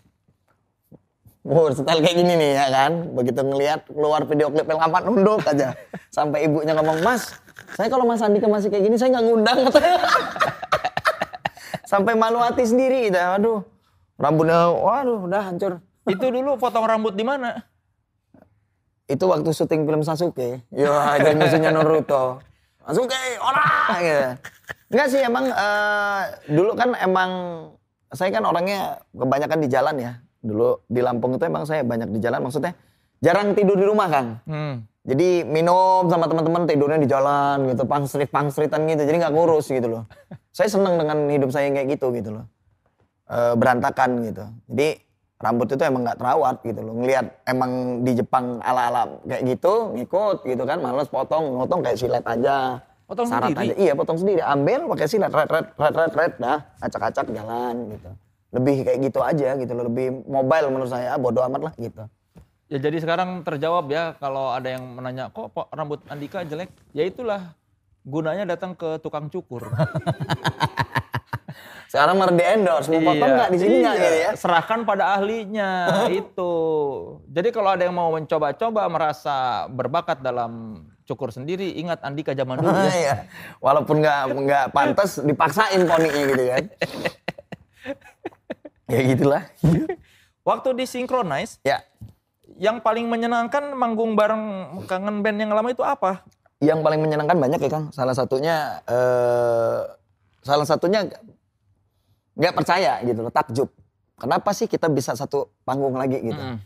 Wah, 1.48 1.72
style 1.72 2.04
kayak 2.04 2.18
gini 2.20 2.34
nih 2.36 2.60
ya 2.60 2.68
kan. 2.68 2.92
Begitu 3.16 3.40
ngelihat 3.40 3.88
keluar 3.88 4.28
video 4.28 4.52
klip 4.52 4.68
yang 4.68 4.84
amat 4.84 5.08
nunduk 5.08 5.48
aja. 5.48 5.80
Sampai 6.16 6.44
ibunya 6.44 6.76
ngomong, 6.76 7.00
Mas, 7.00 7.40
saya 7.72 7.88
kalau 7.88 8.04
Mas 8.04 8.20
Andika 8.20 8.52
masih 8.52 8.68
kayak 8.68 8.84
gini, 8.84 9.00
saya 9.00 9.16
nggak 9.16 9.26
ngundang. 9.32 9.58
katanya. 9.72 9.96
Sampai 11.96 12.20
malu 12.20 12.44
hati 12.44 12.68
sendiri 12.68 13.08
gitu. 13.08 13.16
Aduh, 13.16 13.60
rambutnya, 14.20 14.76
waduh, 14.76 15.24
udah 15.24 15.42
hancur. 15.48 15.80
Itu 16.04 16.28
dulu 16.28 16.60
potong 16.60 16.84
rambut 16.84 17.16
di 17.16 17.24
mana? 17.24 17.64
Itu 19.08 19.32
waktu 19.32 19.48
syuting 19.56 19.88
film 19.88 20.04
Sasuke. 20.04 20.68
Ya, 20.68 21.16
itu 21.16 21.32
musuhnya 21.32 21.72
Naruto. 21.72 22.44
Sasuke, 22.88 23.20
ora 23.44 23.68
gitu. 24.00 24.26
Enggak 24.88 25.08
sih, 25.12 25.20
emang 25.20 25.52
eh, 25.52 26.22
dulu 26.48 26.72
kan 26.80 26.96
emang 27.04 27.32
saya 28.16 28.32
kan 28.32 28.48
orangnya 28.48 29.04
kebanyakan 29.12 29.60
di 29.60 29.68
jalan 29.68 29.96
ya. 30.00 30.12
Dulu 30.40 30.88
di 30.88 31.04
Lampung 31.04 31.36
itu 31.36 31.44
emang 31.44 31.68
saya 31.68 31.84
banyak 31.84 32.08
di 32.16 32.24
jalan, 32.24 32.48
maksudnya 32.48 32.72
jarang 33.20 33.52
tidur 33.52 33.76
di 33.76 33.84
rumah 33.84 34.08
kan. 34.08 34.26
Hmm. 34.48 34.88
Jadi 35.08 35.44
minum 35.44 36.08
sama 36.08 36.28
teman-teman 36.28 36.68
tidurnya 36.68 37.00
di 37.00 37.08
jalan 37.08 37.68
gitu, 37.68 37.84
pangstrit 37.84 38.32
pangstritan 38.32 38.88
gitu. 38.88 39.04
Jadi 39.04 39.18
nggak 39.20 39.34
ngurus 39.36 39.68
gitu 39.68 39.88
loh. 39.88 40.04
Saya 40.56 40.72
seneng 40.72 40.96
dengan 40.96 41.28
hidup 41.28 41.52
saya 41.52 41.68
yang 41.68 41.76
kayak 41.76 42.00
gitu 42.00 42.12
gitu 42.16 42.30
loh. 42.40 42.46
Eh, 43.28 43.54
berantakan 43.60 44.24
gitu. 44.24 44.48
Jadi 44.72 45.07
rambut 45.38 45.70
itu 45.70 45.82
emang 45.82 46.02
nggak 46.02 46.18
terawat 46.18 46.56
gitu 46.66 46.80
loh. 46.82 46.94
Ngelihat 46.98 47.26
emang 47.46 47.72
di 48.02 48.12
Jepang 48.18 48.58
ala-ala 48.60 49.22
kayak 49.24 49.44
gitu, 49.46 49.94
ngikut 49.94 50.38
gitu 50.44 50.64
kan, 50.66 50.82
males 50.82 51.08
potong, 51.08 51.62
potong 51.62 51.82
kayak 51.86 51.98
silet 51.98 52.26
aja. 52.26 52.82
Potong 53.08 53.28
Sarat 53.30 53.54
sendiri? 53.54 53.72
aja. 53.72 53.74
Iya, 53.80 53.94
potong 53.96 54.20
sendiri. 54.20 54.42
Ambil 54.44 54.80
pakai 54.92 55.08
silet, 55.08 55.32
red, 55.32 55.48
red, 55.48 55.68
red, 55.78 55.94
red, 55.96 56.12
red, 56.12 56.34
dah, 56.42 56.60
acak-acak 56.84 57.26
jalan 57.32 57.76
gitu. 57.94 58.10
Lebih 58.52 58.76
kayak 58.84 59.00
gitu 59.00 59.20
aja 59.22 59.50
gitu 59.56 59.72
loh, 59.72 59.86
lebih 59.88 60.08
mobile 60.26 60.68
menurut 60.74 60.92
saya. 60.92 61.16
Ah, 61.16 61.20
bodo 61.22 61.40
amat 61.46 61.72
lah 61.72 61.74
gitu. 61.78 62.04
Ya 62.68 62.84
jadi 62.84 63.00
sekarang 63.00 63.48
terjawab 63.48 63.88
ya 63.88 64.20
kalau 64.20 64.52
ada 64.52 64.68
yang 64.68 64.84
menanya 64.92 65.32
kok 65.32 65.56
po- 65.56 65.72
rambut 65.72 66.04
Andika 66.12 66.44
jelek? 66.44 66.68
Ya 66.92 67.08
itulah 67.08 67.56
gunanya 68.04 68.44
datang 68.44 68.76
ke 68.76 69.00
tukang 69.00 69.32
cukur. 69.32 69.72
Sekarang 71.88 72.20
malah 72.20 72.36
di 72.36 72.44
endorse, 72.44 72.92
mau 72.92 73.00
potong 73.00 73.32
nggak 73.32 73.50
di 73.50 73.58
sini 73.58 73.76
nggak 73.80 73.96
Iya, 73.96 74.04
gitu 74.04 74.18
ya? 74.20 74.32
Serahkan 74.36 74.80
pada 74.84 75.16
ahlinya 75.16 75.70
itu. 76.20 76.54
Jadi 77.28 77.50
kalau 77.50 77.70
ada 77.72 77.84
yang 77.84 77.96
mau 77.96 78.12
mencoba-coba 78.12 78.84
merasa 78.88 79.36
berbakat 79.68 80.20
dalam 80.20 80.84
cukur 81.08 81.32
sendiri, 81.32 81.80
ingat 81.80 82.04
Andika 82.04 82.36
zaman 82.36 82.60
dulu 82.60 82.76
ya. 82.76 82.92
Iya. 82.92 83.16
Walaupun 83.58 84.04
nggak 84.04 84.20
nggak 84.36 84.66
pantas 84.70 85.20
dipaksain 85.20 85.80
poninya 85.84 86.24
gitu 86.28 86.44
kan. 86.46 86.64
ya 88.92 89.00
gitulah. 89.08 89.44
Waktu 90.44 90.70
di 90.76 90.86
Synchronize, 90.86 91.60
Ya. 91.64 91.84
yang 92.56 92.80
paling 92.80 93.08
menyenangkan 93.08 93.76
manggung 93.76 94.16
bareng 94.16 94.44
kangen 94.88 95.20
band 95.20 95.40
yang 95.40 95.52
lama 95.52 95.72
itu 95.72 95.84
apa? 95.84 96.24
Yang 96.60 96.80
paling 96.82 97.00
menyenangkan 97.00 97.38
banyak 97.38 97.60
ya 97.62 97.70
Kang. 97.70 97.86
Salah 97.92 98.16
satunya 98.16 98.84
eh 98.84 99.80
salah 100.42 100.64
satunya 100.64 101.04
nggak 102.38 102.54
percaya 102.54 103.02
gitu 103.02 103.20
loh, 103.26 103.34
takjub. 103.34 103.70
Kenapa 104.18 104.50
sih 104.54 104.70
kita 104.70 104.90
bisa 104.90 105.18
satu 105.18 105.50
panggung 105.66 105.98
lagi 105.98 106.22
gitu? 106.22 106.38
Mm. 106.38 106.58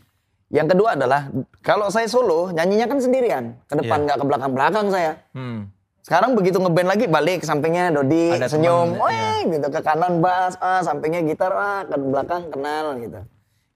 Yang 0.52 0.68
kedua 0.76 0.88
adalah 0.92 1.32
kalau 1.64 1.88
saya 1.88 2.04
solo 2.12 2.52
nyanyinya 2.52 2.84
kan 2.84 3.00
sendirian, 3.00 3.56
ke 3.64 3.74
depan 3.80 4.04
Iya. 4.04 4.04
nggak 4.04 4.18
ke 4.20 4.24
belakang-belakang 4.28 4.86
saya. 4.92 5.12
Hmm. 5.32 5.72
Sekarang 6.04 6.36
begitu 6.36 6.60
ngeband 6.60 6.88
lagi 6.92 7.04
balik 7.08 7.40
ke 7.40 7.46
sampingnya 7.48 7.88
Dodi 7.88 8.36
Ada 8.36 8.52
senyum, 8.52 9.00
teman, 9.00 9.06
weh 9.06 9.38
gitu 9.48 9.66
ke 9.72 9.80
kanan 9.80 10.20
bass, 10.20 10.60
ah 10.60 10.84
sampingnya 10.84 11.24
gitar, 11.24 11.56
ah 11.56 11.88
ke 11.88 11.96
belakang 11.96 12.52
kenal 12.52 13.00
gitu. 13.00 13.20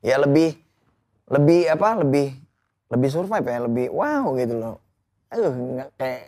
Ya 0.04 0.20
lebih 0.20 0.60
lebih 1.32 1.64
apa? 1.72 1.96
Lebih 1.96 2.36
lebih 2.92 3.08
survive 3.08 3.46
ya, 3.48 3.58
lebih 3.64 3.86
wow 3.88 4.36
gitu 4.36 4.54
loh. 4.60 4.76
Aduh 5.32 5.52
nggak 5.56 5.88
kayak 5.96 6.24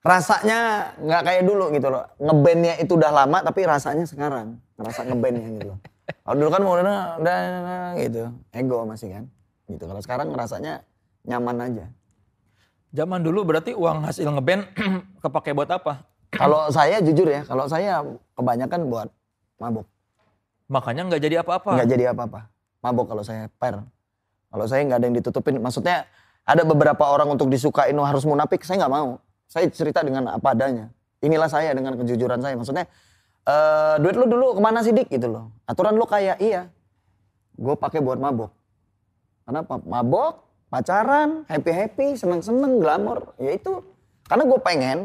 rasanya 0.00 0.58
nggak 1.04 1.22
kayak 1.26 1.42
dulu 1.44 1.68
gitu 1.76 1.88
loh. 1.92 2.08
Ngebandnya 2.16 2.80
itu 2.80 2.96
udah 2.96 3.12
lama 3.12 3.44
tapi 3.44 3.60
rasanya 3.68 4.08
sekarang 4.08 4.56
ngerasa 4.76 5.00
ngebandnya 5.08 5.48
gitu 5.56 5.66
loh. 5.72 5.78
Kalau 6.06 6.36
dulu 6.38 6.50
kan 6.52 6.60
mau 6.62 6.72
udah, 6.78 6.84
udah, 6.84 7.06
udah 7.18 7.38
gitu, 7.98 8.22
ego 8.54 8.78
masih 8.86 9.08
kan. 9.10 9.24
Gitu. 9.66 9.84
Kalau 9.84 10.00
sekarang 10.04 10.26
ngerasanya 10.30 10.86
nyaman 11.26 11.56
aja. 11.58 11.86
Zaman 12.94 13.20
dulu 13.20 13.42
berarti 13.42 13.74
uang 13.74 14.06
hasil 14.06 14.30
ngeband 14.30 14.62
kepake 15.24 15.50
buat 15.52 15.68
apa? 15.68 16.06
Kalau 16.40 16.70
saya 16.70 17.00
jujur 17.00 17.24
ya, 17.24 17.46
kalau 17.48 17.64
saya 17.64 18.02
kebanyakan 18.36 18.92
buat 18.92 19.08
mabuk. 19.56 19.88
Makanya 20.68 21.08
nggak 21.08 21.22
jadi 21.22 21.36
apa-apa. 21.40 21.80
Nggak 21.80 21.88
jadi 21.88 22.04
apa-apa. 22.12 22.50
Mabuk 22.82 23.06
kalau 23.08 23.24
saya 23.24 23.48
per. 23.56 23.80
Kalau 24.50 24.66
saya 24.68 24.84
nggak 24.84 24.98
ada 25.00 25.06
yang 25.06 25.16
ditutupin. 25.16 25.56
Maksudnya 25.62 26.04
ada 26.44 26.62
beberapa 26.66 27.08
orang 27.08 27.32
untuk 27.34 27.48
disukain 27.48 27.94
harus 27.96 28.26
munafik, 28.26 28.62
saya 28.66 28.84
nggak 28.84 28.92
mau. 28.92 29.16
Saya 29.48 29.70
cerita 29.70 30.02
dengan 30.02 30.34
apa 30.34 30.52
adanya. 30.52 30.90
Inilah 31.22 31.48
saya 31.48 31.72
dengan 31.72 31.94
kejujuran 31.96 32.42
saya. 32.42 32.54
Maksudnya, 32.58 32.84
eh 33.46 33.94
duit 34.02 34.16
lu 34.18 34.26
dulu 34.26 34.58
ke 34.58 34.60
mana 34.60 34.82
sih 34.82 34.90
dik 34.90 35.08
gitu 35.08 35.30
loh. 35.30 35.54
Aturan 35.70 35.94
lu 35.94 36.04
kayak 36.04 36.42
iya. 36.42 36.66
Gue 37.56 37.78
pakai 37.78 38.02
buat 38.02 38.20
mabuk. 38.20 38.52
Kenapa? 39.46 39.78
Mabok, 39.80 40.42
pacaran, 40.68 41.46
happy-happy, 41.46 42.18
seneng-seneng, 42.18 42.82
glamor. 42.82 43.32
Ya 43.38 43.54
itu. 43.54 43.80
Karena 44.26 44.44
gue 44.44 44.58
pengen 44.60 44.98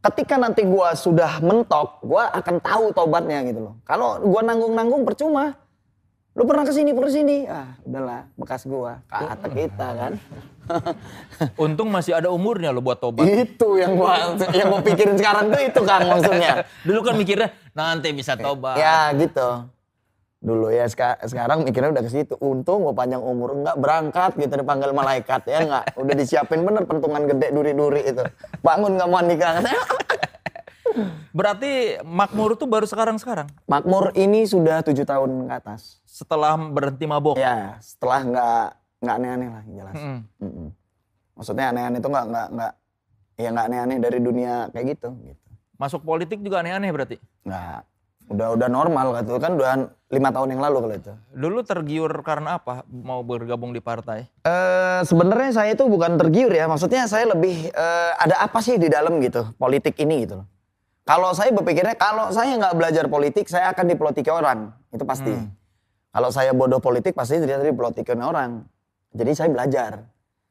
ketika 0.00 0.40
nanti 0.40 0.64
gue 0.64 0.88
sudah 0.96 1.42
mentok, 1.44 2.00
gue 2.00 2.22
akan 2.22 2.56
tahu 2.62 2.84
tobatnya 2.96 3.44
gitu 3.44 3.68
loh. 3.68 3.74
Kalau 3.84 4.22
gue 4.22 4.40
nanggung-nanggung 4.40 5.02
percuma. 5.04 5.58
Lu 6.30 6.46
pernah 6.46 6.62
ke 6.62 6.70
sini, 6.70 6.94
pernah 6.94 7.10
ke 7.10 7.14
sini. 7.14 7.36
Ah, 7.44 7.74
udahlah, 7.82 8.22
bekas 8.38 8.62
gue. 8.62 8.92
Kata 9.10 9.46
kita 9.50 9.88
kan. 9.98 10.12
Untung 11.66 11.90
masih 11.90 12.14
ada 12.14 12.30
umurnya 12.30 12.70
lo 12.70 12.78
buat 12.78 13.02
tobat. 13.02 13.26
itu 13.26 13.68
yang 13.74 13.98
gua 13.98 14.38
yang 14.54 14.70
gua 14.70 14.78
pikirin 14.78 15.18
sekarang 15.18 15.50
tuh 15.50 15.60
itu 15.60 15.80
Kang 15.82 16.06
maksudnya. 16.06 16.62
Dulu 16.86 17.00
kan 17.02 17.14
mikirnya 17.18 17.50
nanti 17.74 18.14
bisa 18.14 18.38
tobat. 18.38 18.78
Ya 18.78 19.10
gitu. 19.18 19.66
Dulu 20.40 20.70
ya 20.70 20.86
seka- 20.86 21.18
sekarang 21.26 21.66
mikirnya 21.66 21.90
udah 21.90 22.04
ke 22.06 22.10
situ. 22.14 22.38
Untung 22.38 22.86
gua 22.86 22.94
panjang 22.94 23.18
umur 23.18 23.58
enggak 23.58 23.76
berangkat 23.76 24.30
gitu 24.38 24.54
dipanggil 24.54 24.94
malaikat 24.94 25.42
ya 25.44 25.58
enggak. 25.60 25.84
Udah 25.98 26.14
disiapin 26.14 26.62
bener 26.62 26.86
pentungan 26.86 27.26
gede 27.26 27.50
duri-duri 27.50 28.06
itu. 28.06 28.22
Bangun 28.62 28.94
nggak 28.94 29.08
mau 29.10 29.20
nikah. 29.20 29.58
Berarti 31.30 32.00
makmur 32.02 32.58
tuh 32.58 32.66
baru 32.66 32.86
sekarang-sekarang. 32.86 33.48
Makmur 33.66 34.12
ini 34.18 34.44
sudah 34.44 34.82
tujuh 34.82 35.06
tahun 35.06 35.48
ke 35.48 35.54
atas. 35.62 36.02
Setelah 36.06 36.58
berhenti 36.58 37.06
mabok. 37.06 37.38
Ya 37.38 37.78
setelah 37.80 38.20
nggak 38.24 38.64
nggak 39.00 39.14
aneh-aneh 39.16 39.48
lah 39.48 39.62
jelas. 39.64 39.94
Mm-mm. 39.96 40.18
Mm-mm. 40.42 40.68
Maksudnya 41.38 41.66
aneh-aneh 41.72 41.98
itu 42.02 42.08
nggak 42.10 42.26
nggak 42.28 42.46
nggak 42.52 42.72
ya 43.40 43.48
nggak 43.54 43.66
aneh-aneh 43.72 43.96
dari 44.02 44.18
dunia 44.20 44.54
kayak 44.74 44.86
gitu. 44.98 45.08
gitu. 45.24 45.46
Masuk 45.80 46.04
politik 46.04 46.44
juga 46.44 46.60
aneh-aneh 46.60 46.90
berarti. 46.92 47.16
Nggak 47.46 47.88
udah 48.30 48.48
udah 48.54 48.68
normal 48.70 49.06
gitu 49.18 49.42
kan 49.42 49.58
udah 49.58 49.90
lima 50.10 50.30
tahun 50.30 50.54
yang 50.54 50.62
lalu 50.62 50.76
kalau 50.86 50.94
itu. 50.94 51.12
Dulu 51.34 51.58
tergiur 51.66 52.12
karena 52.22 52.62
apa 52.62 52.86
mau 52.86 53.26
bergabung 53.26 53.74
di 53.74 53.82
partai? 53.82 54.30
Eh 54.46 55.00
sebenarnya 55.02 55.50
saya 55.50 55.70
itu 55.74 55.82
bukan 55.90 56.14
tergiur 56.14 56.54
ya, 56.54 56.70
maksudnya 56.70 57.10
saya 57.10 57.26
lebih 57.34 57.74
eh, 57.74 58.12
ada 58.14 58.38
apa 58.38 58.62
sih 58.62 58.78
di 58.78 58.86
dalam 58.86 59.18
gitu 59.18 59.50
politik 59.58 59.98
ini 59.98 60.26
gitu 60.26 60.42
loh. 60.42 60.46
Kalau 61.08 61.32
saya 61.32 61.50
berpikirnya 61.50 61.96
kalau 61.96 62.30
saya 62.30 62.54
nggak 62.60 62.74
belajar 62.76 63.04
politik, 63.08 63.48
saya 63.48 63.72
akan 63.72 63.84
dipolitiki 63.88 64.30
orang 64.30 64.70
itu 64.92 65.04
pasti. 65.06 65.32
Hmm. 65.32 65.50
Kalau 66.10 66.30
saya 66.34 66.50
bodoh 66.50 66.82
politik 66.82 67.14
pasti 67.14 67.38
tidak 67.38 67.62
dipolitikin 67.62 68.18
orang. 68.20 68.66
Jadi 69.14 69.30
saya 69.34 69.48
belajar. 69.50 69.92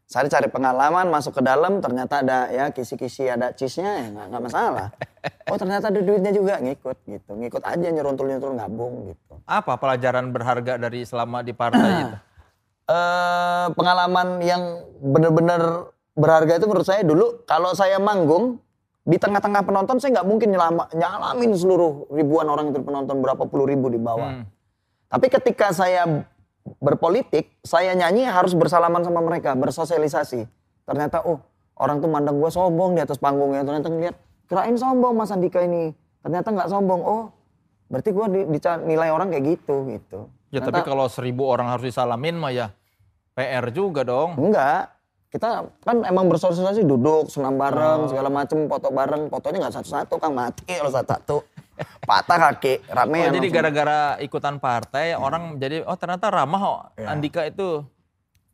Saya 0.10 0.26
cari 0.26 0.50
pengalaman 0.50 1.06
masuk 1.14 1.38
ke 1.38 1.41
dalam, 1.45 1.86
ternyata 1.86 2.26
ada 2.26 2.50
ya 2.50 2.74
kisi-kisi 2.74 3.30
ada 3.30 3.54
cheese-nya 3.54 3.91
ya 3.93 4.06
nggak 4.10 4.41
masalah. 4.41 4.89
Oh 5.45 5.58
ternyata 5.60 5.93
ada 5.93 6.02
duitnya 6.02 6.34
juga 6.34 6.58
ngikut 6.58 6.97
gitu, 7.06 7.32
ngikut 7.38 7.62
aja 7.62 7.88
nyeruntul-nyeruntul 7.93 8.58
gabung 8.58 9.14
gitu. 9.14 9.38
Apa 9.45 9.78
pelajaran 9.78 10.34
berharga 10.34 10.82
dari 10.82 11.06
selama 11.06 11.45
di 11.45 11.54
partai 11.54 12.10
itu? 12.10 12.18
eh 12.97 13.68
pengalaman 13.78 14.41
yang 14.41 14.82
benar-benar 14.97 15.93
berharga 16.18 16.58
itu 16.58 16.66
menurut 16.66 16.88
saya 16.89 17.06
dulu 17.06 17.45
kalau 17.45 17.78
saya 17.78 18.02
manggung 18.02 18.58
di 19.10 19.18
tengah-tengah 19.18 19.66
penonton 19.66 19.97
saya 19.97 20.22
nggak 20.22 20.28
mungkin 20.30 20.53
nyelama, 20.53 20.86
nyalamin 20.93 21.57
seluruh 21.57 22.14
ribuan 22.14 22.45
orang 22.45 22.70
itu 22.70 22.78
penonton 22.86 23.18
berapa 23.26 23.41
puluh 23.49 23.66
ribu 23.66 23.89
di 23.89 23.97
bawah. 23.97 24.38
Hmm. 24.38 24.45
Tapi 25.10 25.34
ketika 25.34 25.74
saya 25.74 26.05
berpolitik, 26.78 27.49
saya 27.66 27.97
nyanyi 27.97 28.30
harus 28.30 28.53
bersalaman 28.53 29.01
sama 29.01 29.26
mereka, 29.26 29.57
bersosialisasi. 29.57 30.45
Ternyata 30.86 31.26
oh 31.26 31.41
orang 31.82 31.97
tuh 31.97 32.10
mandang 32.14 32.38
gue 32.38 32.51
sombong 32.53 32.93
di 32.93 33.01
atas 33.01 33.18
panggungnya. 33.18 33.66
Ternyata 33.66 33.89
ngeliat 33.89 34.16
kirain 34.45 34.78
sombong 34.78 35.18
Mas 35.18 35.34
Andika 35.34 35.66
ini. 35.66 35.89
Ternyata 36.22 36.53
nggak 36.53 36.70
sombong. 36.70 37.01
Oh 37.01 37.34
berarti 37.89 38.14
gue 38.14 38.26
di, 38.30 38.41
dica- 38.53 38.86
nilai 38.86 39.10
orang 39.10 39.34
kayak 39.34 39.57
gitu 39.57 39.89
gitu. 39.89 40.30
Ya 40.53 40.62
tapi 40.62 40.86
kalau 40.86 41.10
seribu 41.10 41.49
orang 41.49 41.74
harus 41.74 41.89
disalamin 41.89 42.38
mah 42.38 42.53
ya 42.53 42.68
PR 43.34 43.74
juga 43.74 44.05
dong. 44.05 44.38
Enggak. 44.38 44.99
Kita 45.30 45.69
kan 45.86 46.01
emang 46.09 46.25
bersosialisasi 46.25 46.89
duduk 46.89 47.30
senam 47.30 47.53
bareng 47.53 48.09
segala 48.09 48.34
macem 48.34 48.65
foto 48.65 48.89
bareng. 48.89 49.30
Fotonya 49.30 49.57
nggak 49.61 49.75
satu-satu 49.77 50.17
kang. 50.17 50.34
Mati 50.34 50.65
kalau 50.65 50.89
satu-satu. 50.89 51.38
Patah 52.03 52.38
kaki 52.49 52.84
rame 52.91 53.30
Oh, 53.30 53.34
jadi 53.39 53.47
gara-gara 53.47 53.99
ikutan 54.19 54.59
partai 54.59 55.15
orang 55.15 55.55
jadi 55.61 55.86
oh 55.88 55.95
ternyata 55.95 56.27
ramah 56.27 56.61
oh, 56.65 56.80
Andika 57.07 57.47
itu. 57.47 57.86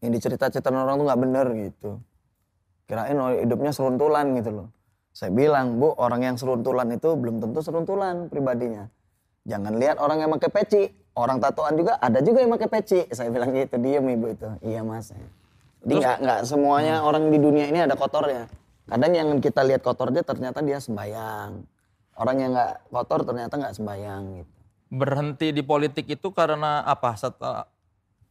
yang 0.03 0.13
dicerita-cerita 0.13 0.69
orang 0.69 1.01
tuh 1.01 1.05
nggak 1.07 1.21
bener 1.23 1.45
gitu. 1.65 1.97
Kirain 2.85 3.17
oh, 3.17 3.33
hidupnya 3.33 3.71
seruntulan 3.73 4.35
gitu 4.37 4.51
loh. 4.53 4.67
Saya 5.15 5.31
bilang 5.31 5.79
bu 5.79 5.95
orang 5.95 6.27
yang 6.27 6.35
seruntulan 6.35 6.91
itu 6.91 7.15
belum 7.15 7.39
tentu 7.41 7.63
seruntulan 7.63 8.27
pribadinya. 8.27 8.91
Jangan 9.47 9.79
lihat 9.79 9.97
orang 9.97 10.21
yang 10.21 10.29
pakai 10.37 10.51
peci. 10.51 10.83
Orang 11.15 11.39
tatoan 11.39 11.79
juga 11.79 11.95
ada 12.03 12.19
juga 12.19 12.43
yang 12.43 12.51
pakai 12.51 12.67
peci. 12.67 12.99
Saya 13.09 13.31
bilang 13.31 13.55
gitu 13.55 13.79
diem 13.79 14.03
ibu 14.03 14.27
itu. 14.27 14.47
Iya 14.61 14.83
mas 14.83 15.15
jadi 15.85 16.01
nggak 16.01 16.17
nggak 16.25 16.39
semuanya 16.49 17.05
orang 17.05 17.29
di 17.29 17.37
dunia 17.37 17.69
ini 17.69 17.85
ada 17.85 17.93
kotornya 17.93 18.49
kadang 18.89 19.13
yang 19.13 19.29
kita 19.37 19.61
lihat 19.61 19.85
kotornya 19.85 20.25
ternyata 20.25 20.65
dia 20.65 20.81
sembayang 20.81 21.51
orang 22.17 22.37
yang 22.41 22.51
nggak 22.57 22.73
kotor 22.89 23.21
ternyata 23.23 23.53
nggak 23.55 23.75
sembayang 23.77 24.23
gitu 24.41 24.51
Berhenti 24.85 25.49
di 25.49 25.65
politik 25.65 26.05
itu 26.07 26.29
karena 26.29 26.85
apa? 26.85 27.17
Setelah 27.17 27.65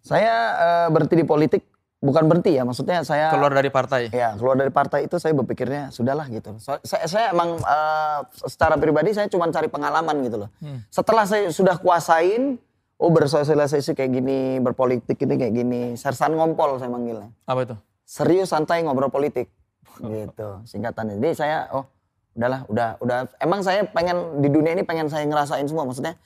saya 0.01 0.35
eh, 0.55 0.89
berhenti 0.89 1.19
di 1.19 1.27
politik 1.27 1.63
bukan 1.99 2.29
berhenti 2.31 2.53
ya 2.55 2.63
maksudnya 2.63 3.03
saya 3.03 3.35
keluar 3.35 3.53
dari 3.53 3.69
partai. 3.75 4.13
Ya 4.15 4.39
keluar 4.39 4.55
dari 4.55 4.71
partai 4.71 5.11
itu 5.11 5.19
saya 5.19 5.35
berpikirnya 5.35 5.91
sudahlah 5.91 6.31
gitu. 6.31 6.55
So- 6.63 6.81
saya, 6.87 7.05
saya 7.11 7.27
emang 7.35 7.59
eh, 7.59 8.21
secara 8.47 8.79
pribadi 8.79 9.11
saya 9.13 9.27
cuma 9.27 9.51
cari 9.51 9.67
pengalaman 9.67 10.17
gitu 10.25 10.47
loh. 10.47 10.51
Setelah 10.95 11.27
saya 11.27 11.51
sudah 11.51 11.75
kuasain, 11.77 12.57
oh 13.05 13.13
bersosialisasi 13.13 13.93
kayak 13.93 14.11
gini, 14.17 14.57
berpolitik 14.65 15.21
ini 15.21 15.35
kayak 15.37 15.53
gini, 15.53 15.81
sersan 16.01 16.33
ngompol 16.33 16.81
saya 16.81 16.89
manggilnya. 16.89 17.29
Apa 17.45 17.69
itu? 17.69 17.77
Serius 18.09 18.49
santai 18.49 18.81
ngobrol 18.81 19.13
politik, 19.13 19.53
gitu 20.01 20.65
singkatannya. 20.65 21.21
Jadi 21.21 21.37
saya 21.37 21.69
oh 21.77 21.85
udahlah, 22.33 22.65
udah 22.73 22.89
udah. 23.05 23.19
Emang 23.37 23.61
saya 23.61 23.85
pengen 23.85 24.41
di 24.41 24.49
dunia 24.49 24.73
ini 24.73 24.85
pengen 24.89 25.13
saya 25.13 25.29
ngerasain 25.29 25.69
semua. 25.69 25.85
Maksudnya, 25.85 26.17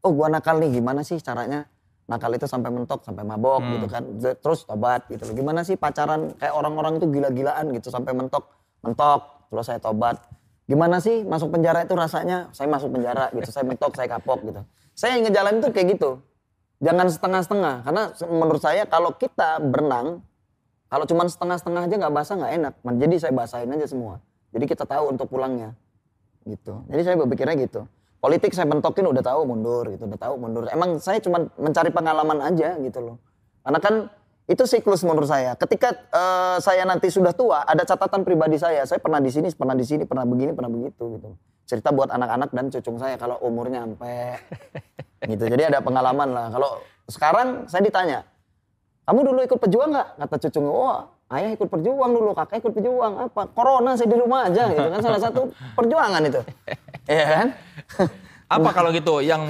oh 0.00 0.12
gua 0.16 0.32
nakal 0.32 0.56
nih, 0.56 0.80
gimana 0.80 1.04
sih 1.04 1.20
caranya? 1.20 1.68
nakal 2.10 2.34
itu 2.34 2.44
sampai 2.50 2.68
mentok 2.74 3.06
sampai 3.06 3.22
mabok 3.22 3.62
gitu 3.78 3.86
kan 3.86 4.02
terus 4.20 4.66
tobat 4.66 5.06
gitu 5.06 5.22
loh 5.22 5.34
gimana 5.38 5.62
sih 5.62 5.78
pacaran 5.78 6.34
kayak 6.36 6.52
orang-orang 6.52 6.98
itu 6.98 7.06
gila-gilaan 7.08 7.70
gitu 7.72 7.88
sampai 7.88 8.12
mentok 8.12 8.50
mentok 8.82 9.48
terus 9.48 9.64
saya 9.70 9.78
tobat 9.78 10.18
gimana 10.66 10.98
sih 10.98 11.22
masuk 11.22 11.54
penjara 11.54 11.86
itu 11.86 11.94
rasanya 11.94 12.50
saya 12.50 12.68
masuk 12.68 12.90
penjara 12.90 13.30
gitu 13.30 13.48
saya 13.54 13.64
mentok 13.64 13.94
saya 13.94 14.08
kapok 14.10 14.44
gitu 14.44 14.60
saya 14.92 15.18
yang 15.18 15.28
ngejalanin 15.28 15.60
tuh 15.64 15.72
kayak 15.72 15.98
gitu. 15.98 16.10
Jangan 16.82 17.06
setengah-setengah 17.08 17.74
karena 17.86 18.02
menurut 18.26 18.62
saya 18.62 18.82
kalau 18.90 19.14
kita 19.14 19.62
berenang 19.62 20.20
kalau 20.90 21.08
cuman 21.08 21.30
setengah-setengah 21.30 21.88
aja 21.88 21.94
nggak 21.94 22.14
basah 22.14 22.34
nggak 22.36 22.52
enak. 22.58 22.74
Jadi 23.00 23.14
saya 23.16 23.32
basahin 23.32 23.70
aja 23.72 23.86
semua. 23.88 24.20
Jadi 24.52 24.64
kita 24.68 24.84
tahu 24.84 25.14
untuk 25.14 25.30
pulangnya 25.30 25.72
gitu. 26.44 26.84
Jadi 26.90 27.00
saya 27.06 27.16
berpikirnya 27.16 27.56
gitu. 27.64 27.88
Politik 28.20 28.52
saya 28.52 28.68
bentokin 28.68 29.08
udah 29.08 29.22
tahu 29.24 29.40
mundur 29.46 29.88
gitu. 29.88 30.04
Udah 30.04 30.20
tahu 30.20 30.34
mundur. 30.36 30.68
Emang 30.68 31.00
saya 31.00 31.22
cuma 31.22 31.48
mencari 31.56 31.88
pengalaman 31.88 32.44
aja 32.44 32.76
gitu 32.76 32.98
loh. 33.00 33.16
Karena 33.62 33.78
kan 33.80 33.94
itu 34.50 34.66
siklus 34.66 35.06
menurut 35.06 35.30
saya. 35.30 35.54
Ketika 35.56 35.94
eh, 35.94 36.56
saya 36.60 36.82
nanti 36.84 37.08
sudah 37.08 37.32
tua 37.32 37.62
ada 37.64 37.86
catatan 37.86 38.26
pribadi 38.26 38.58
saya. 38.58 38.84
Saya 38.84 38.98
pernah 38.98 39.22
di 39.22 39.30
sini 39.30 39.48
pernah 39.54 39.78
di 39.78 39.86
sini 39.86 40.02
pernah 40.02 40.26
begini 40.26 40.52
pernah 40.52 40.68
begitu 40.68 41.14
gitu 41.16 41.30
cerita 41.72 41.88
buat 41.88 42.12
anak-anak 42.12 42.52
dan 42.52 42.68
cucung 42.68 43.00
saya 43.00 43.16
kalau 43.16 43.40
umurnya 43.40 43.88
sampai 43.88 44.36
gitu. 45.32 45.48
Jadi 45.48 45.72
ada 45.72 45.80
pengalaman 45.80 46.28
lah. 46.28 46.46
Kalau 46.52 46.84
sekarang 47.08 47.64
saya 47.64 47.80
ditanya 47.80 48.28
kamu 49.08 49.20
dulu 49.24 49.40
ikut 49.40 49.56
pejuang 49.56 49.88
nggak? 49.96 50.08
Kata 50.20 50.36
cucung 50.48 50.68
oh 50.68 51.00
ayah 51.32 51.56
ikut 51.56 51.64
perjuang 51.64 52.12
dulu 52.12 52.36
kakak 52.36 52.60
ikut 52.60 52.72
perjuang 52.76 53.12
apa? 53.24 53.48
Corona 53.56 53.96
saya 53.96 54.12
di 54.12 54.18
rumah 54.20 54.52
aja 54.52 54.68
gitu 54.68 54.88
kan. 54.92 55.00
Salah 55.00 55.20
satu 55.24 55.40
perjuangan 55.72 56.20
itu. 56.28 56.40
Iya 57.02 57.26
kan? 57.26 57.48
Apa 58.46 58.70
kalau 58.70 58.94
gitu 58.94 59.18
yang 59.26 59.42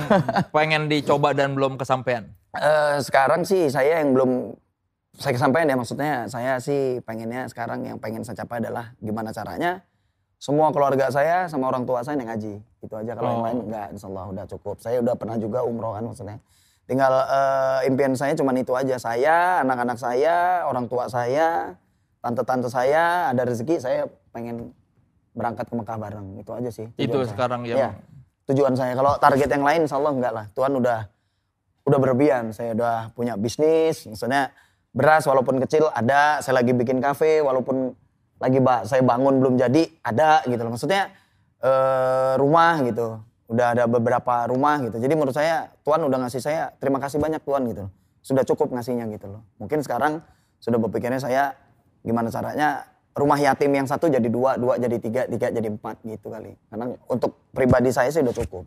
pengen 0.56 0.88
dicoba 0.88 1.36
dan 1.36 1.52
belum 1.52 1.76
kesampaian? 1.76 2.24
Eh, 2.56 2.96
sekarang 3.04 3.44
sih 3.44 3.68
saya 3.68 4.00
yang 4.00 4.16
belum 4.16 4.56
saya 5.20 5.36
kesampaian 5.36 5.68
ya. 5.68 5.76
Maksudnya 5.76 6.12
saya 6.32 6.56
sih 6.64 7.04
pengennya 7.04 7.44
sekarang 7.52 7.84
yang 7.84 8.00
pengen 8.00 8.24
saya 8.24 8.40
capai 8.40 8.64
adalah 8.64 8.96
gimana 9.04 9.36
caranya 9.36 9.84
semua 10.42 10.74
keluarga 10.74 11.06
saya 11.06 11.46
sama 11.46 11.70
orang 11.70 11.86
tua 11.86 12.02
saya 12.02 12.18
yang 12.18 12.26
ngaji 12.26 12.58
itu 12.58 12.94
aja 12.98 13.14
kalau 13.14 13.30
yang 13.30 13.38
Oh. 13.38 13.46
lain 13.46 13.58
enggak 13.62 13.86
insya 13.94 14.10
Allah 14.10 14.26
udah 14.26 14.44
cukup. 14.50 14.76
Saya 14.82 14.98
udah 14.98 15.14
pernah 15.14 15.38
juga 15.38 15.62
umrohan 15.62 16.02
maksudnya. 16.02 16.42
Tinggal 16.82 17.14
eh, 17.14 17.86
impian 17.86 18.10
saya 18.18 18.34
cuma 18.34 18.50
itu 18.52 18.74
aja. 18.74 18.98
Saya 18.98 19.62
anak-anak 19.62 20.02
saya 20.02 20.66
orang 20.66 20.90
tua 20.90 21.06
saya 21.06 21.78
tante-tante 22.18 22.66
saya 22.66 23.30
ada 23.30 23.46
rezeki 23.46 23.78
saya 23.78 24.10
pengen 24.34 24.74
berangkat 25.30 25.70
ke 25.70 25.74
Mekah 25.78 25.94
bareng. 25.96 26.26
Itu 26.36 26.50
aja 26.52 26.74
sih 26.74 26.90
Itu 26.98 27.22
saya. 27.22 27.30
sekarang 27.30 27.62
yang 27.62 27.78
Iya, 27.78 27.90
tujuan 28.50 28.74
saya. 28.74 28.98
Kalau 28.98 29.14
target 29.16 29.46
yang 29.46 29.62
lain 29.62 29.86
insya 29.86 29.94
Allah 29.94 30.10
enggak 30.10 30.32
lah. 30.34 30.44
Tuhan 30.50 30.74
udah 30.74 31.06
udah 31.86 31.98
berlebihan. 32.02 32.50
Saya 32.50 32.74
udah 32.74 33.14
punya 33.14 33.38
bisnis 33.38 34.10
maksudnya 34.10 34.50
beras 34.90 35.22
walaupun 35.22 35.62
kecil 35.62 35.86
ada 35.88 36.42
saya 36.42 36.58
lagi 36.58 36.74
bikin 36.74 36.98
kafe 36.98 37.38
walaupun 37.38 37.94
lagi 38.42 38.58
ba 38.58 38.82
saya 38.82 39.06
bangun 39.06 39.38
belum 39.38 39.54
jadi 39.54 39.86
ada 40.02 40.42
gitu 40.50 40.58
loh. 40.66 40.74
Maksudnya 40.74 41.14
eh, 41.62 42.34
rumah 42.42 42.82
gitu. 42.82 43.22
Udah 43.46 43.78
ada 43.78 43.84
beberapa 43.86 44.50
rumah 44.50 44.82
gitu. 44.82 44.98
Jadi 44.98 45.14
menurut 45.14 45.36
saya 45.36 45.70
Tuhan 45.86 46.02
udah 46.02 46.18
ngasih 46.26 46.42
saya 46.42 46.74
terima 46.82 46.98
kasih 46.98 47.22
banyak 47.22 47.42
Tuhan 47.46 47.62
gitu 47.70 47.82
loh. 47.86 47.92
sudah 48.22 48.46
cukup 48.46 48.70
ngasihnya 48.70 49.10
gitu 49.18 49.26
loh. 49.26 49.42
Mungkin 49.58 49.82
sekarang 49.82 50.22
sudah 50.62 50.78
berpikirnya 50.78 51.18
saya 51.18 51.58
gimana 52.06 52.30
caranya 52.30 52.86
rumah 53.18 53.34
yatim 53.34 53.74
yang 53.74 53.82
satu 53.82 54.06
jadi 54.06 54.30
dua 54.30 54.54
dua 54.54 54.78
jadi 54.78 54.94
tiga 55.02 55.26
tiga 55.26 55.50
jadi 55.50 55.66
empat 55.66 56.06
gitu 56.06 56.30
kali. 56.30 56.54
Karena 56.70 56.94
untuk 57.10 57.50
pribadi 57.50 57.90
saya 57.90 58.14
sih 58.14 58.22
udah 58.22 58.30
cukup 58.30 58.62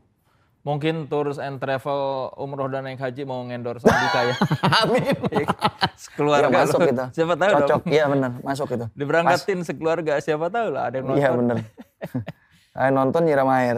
Mungkin 0.66 1.06
tours 1.06 1.38
and 1.38 1.62
travel 1.62 2.34
umroh 2.36 2.66
dan 2.66 2.84
naik 2.84 2.98
haji 2.98 3.22
mau 3.22 3.38
ngendorse 3.40 3.86
Andika 3.86 4.20
ya. 4.24 4.36
amin 4.82 5.14
Sekeluarga 5.96 6.50
Iya, 6.50 6.58
masuk 6.60 6.80
gitu. 6.84 7.06
Siapa 7.14 7.34
tahu 7.36 7.52
Cocok. 7.54 7.70
dong. 7.70 7.82
Iya 7.88 8.06
benar, 8.10 8.32
masuk 8.42 8.68
itu. 8.72 8.86
Diberangkatin 8.92 9.60
sekeluarga 9.62 10.18
siapa 10.18 10.50
tahu 10.50 10.68
lah 10.70 10.90
ada 10.90 10.96
yang 10.98 11.06
nonton. 11.06 11.22
Iya 11.22 11.30
benar. 11.32 11.58
Ayo 12.82 12.90
nonton 12.92 13.22
nyiram 13.24 13.48
air. 13.48 13.78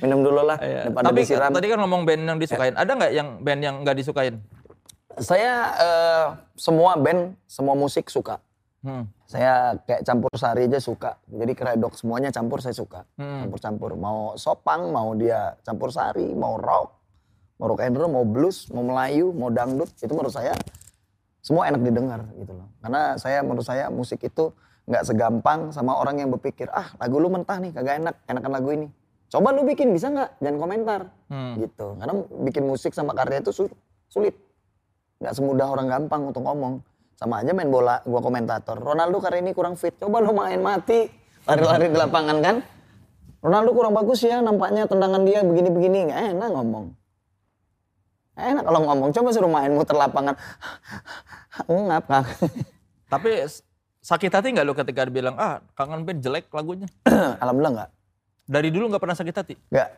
Minum 0.00 0.20
dulu 0.22 0.40
lah 0.42 0.56
Iya. 0.58 0.88
daripada 0.88 1.04
Tapi 1.06 1.20
disiram. 1.20 1.50
tadi 1.52 1.66
kan 1.68 1.78
ngomong 1.78 2.02
band 2.02 2.22
yang 2.24 2.38
disukain. 2.40 2.74
Ada 2.74 2.90
nggak 2.90 3.12
yang 3.12 3.28
band 3.38 3.60
yang 3.60 3.74
nggak 3.84 3.96
disukain? 3.96 4.34
Saya 5.14 5.54
eh, 5.76 6.26
semua 6.56 6.96
band, 6.96 7.36
semua 7.44 7.76
musik 7.76 8.08
suka. 8.08 8.40
Hmm. 8.80 9.04
Saya 9.30 9.78
kayak 9.86 10.02
campur 10.02 10.34
sari 10.34 10.66
aja 10.66 10.82
suka. 10.82 11.14
Jadi 11.30 11.52
keredok 11.54 11.94
semuanya 11.94 12.34
campur 12.34 12.58
saya 12.58 12.74
suka. 12.74 13.06
Hmm. 13.14 13.46
Campur-campur. 13.46 13.94
Mau 13.94 14.34
sopang, 14.34 14.90
mau 14.90 15.14
dia 15.14 15.54
campur 15.62 15.94
sari, 15.94 16.34
mau 16.34 16.58
rock, 16.58 16.90
mau 17.62 17.70
rock 17.70 17.86
and 17.86 17.94
roll, 17.94 18.10
mau 18.10 18.26
blues, 18.26 18.66
mau 18.74 18.82
Melayu, 18.82 19.30
mau 19.30 19.46
dangdut. 19.46 19.86
Itu 19.94 20.10
menurut 20.10 20.34
saya 20.34 20.50
semua 21.38 21.70
enak 21.70 21.78
didengar 21.78 22.26
gitu 22.34 22.58
loh. 22.58 22.74
Karena 22.82 23.14
saya 23.22 23.46
menurut 23.46 23.62
saya 23.62 23.86
musik 23.86 24.18
itu 24.18 24.50
nggak 24.90 25.06
segampang 25.06 25.70
sama 25.70 25.94
orang 25.94 26.18
yang 26.18 26.34
berpikir 26.34 26.66
ah 26.74 26.90
lagu 26.98 27.22
lu 27.22 27.30
mentah 27.30 27.62
nih 27.62 27.70
kagak 27.70 28.02
enak, 28.02 28.14
enakan 28.26 28.50
lagu 28.50 28.68
ini. 28.74 28.90
Coba 29.30 29.54
lu 29.54 29.62
bikin 29.62 29.94
bisa 29.94 30.10
nggak? 30.10 30.42
Jangan 30.42 30.58
komentar 30.58 31.00
Hmm. 31.30 31.54
gitu. 31.62 31.94
Karena 32.02 32.18
bikin 32.42 32.66
musik 32.66 32.90
sama 32.90 33.14
karya 33.14 33.38
itu 33.38 33.54
su- 33.54 33.70
sulit. 34.10 34.34
Nggak 35.22 35.38
semudah 35.38 35.70
orang 35.70 35.86
gampang 35.86 36.34
untuk 36.34 36.42
ngomong. 36.42 36.82
Sama 37.20 37.44
aja 37.44 37.52
main 37.52 37.68
bola, 37.68 38.00
gua 38.08 38.24
komentator. 38.24 38.80
Ronaldo 38.80 39.20
kali 39.20 39.44
ini 39.44 39.52
kurang 39.52 39.76
fit. 39.76 39.92
Coba 40.00 40.24
lu 40.24 40.32
main 40.32 40.56
mati, 40.56 41.04
lari-lari 41.44 41.92
di 41.92 41.98
lapangan 42.00 42.40
kan. 42.40 42.56
Ronaldo 43.44 43.76
kurang 43.76 43.92
bagus 43.92 44.24
ya, 44.24 44.40
nampaknya 44.40 44.88
tendangan 44.88 45.28
dia 45.28 45.44
begini-begini. 45.44 46.08
Nggak 46.08 46.20
enak 46.32 46.48
ngomong. 46.48 46.96
Nggak 48.32 48.46
enak 48.56 48.64
kalau 48.64 48.80
ngomong. 48.88 49.08
Coba 49.12 49.28
suruh 49.36 49.52
main 49.52 49.68
muter 49.68 50.00
lapangan. 50.00 50.32
Ngap. 51.68 52.08
Tapi 53.12 53.30
sakit 54.00 54.32
hati 54.32 54.56
nggak 54.56 54.64
lo 54.64 54.72
ketika 54.72 55.04
dibilang 55.04 55.36
ah 55.36 55.60
kangen 55.76 56.08
band 56.08 56.24
jelek 56.24 56.48
lagunya? 56.56 56.88
Alhamdulillah 57.44 57.84
nggak. 57.84 57.90
Dari 58.48 58.68
dulu 58.72 58.96
nggak 58.96 59.02
pernah 59.04 59.16
sakit 59.20 59.34
hati. 59.36 59.54
Nggak. 59.68 59.88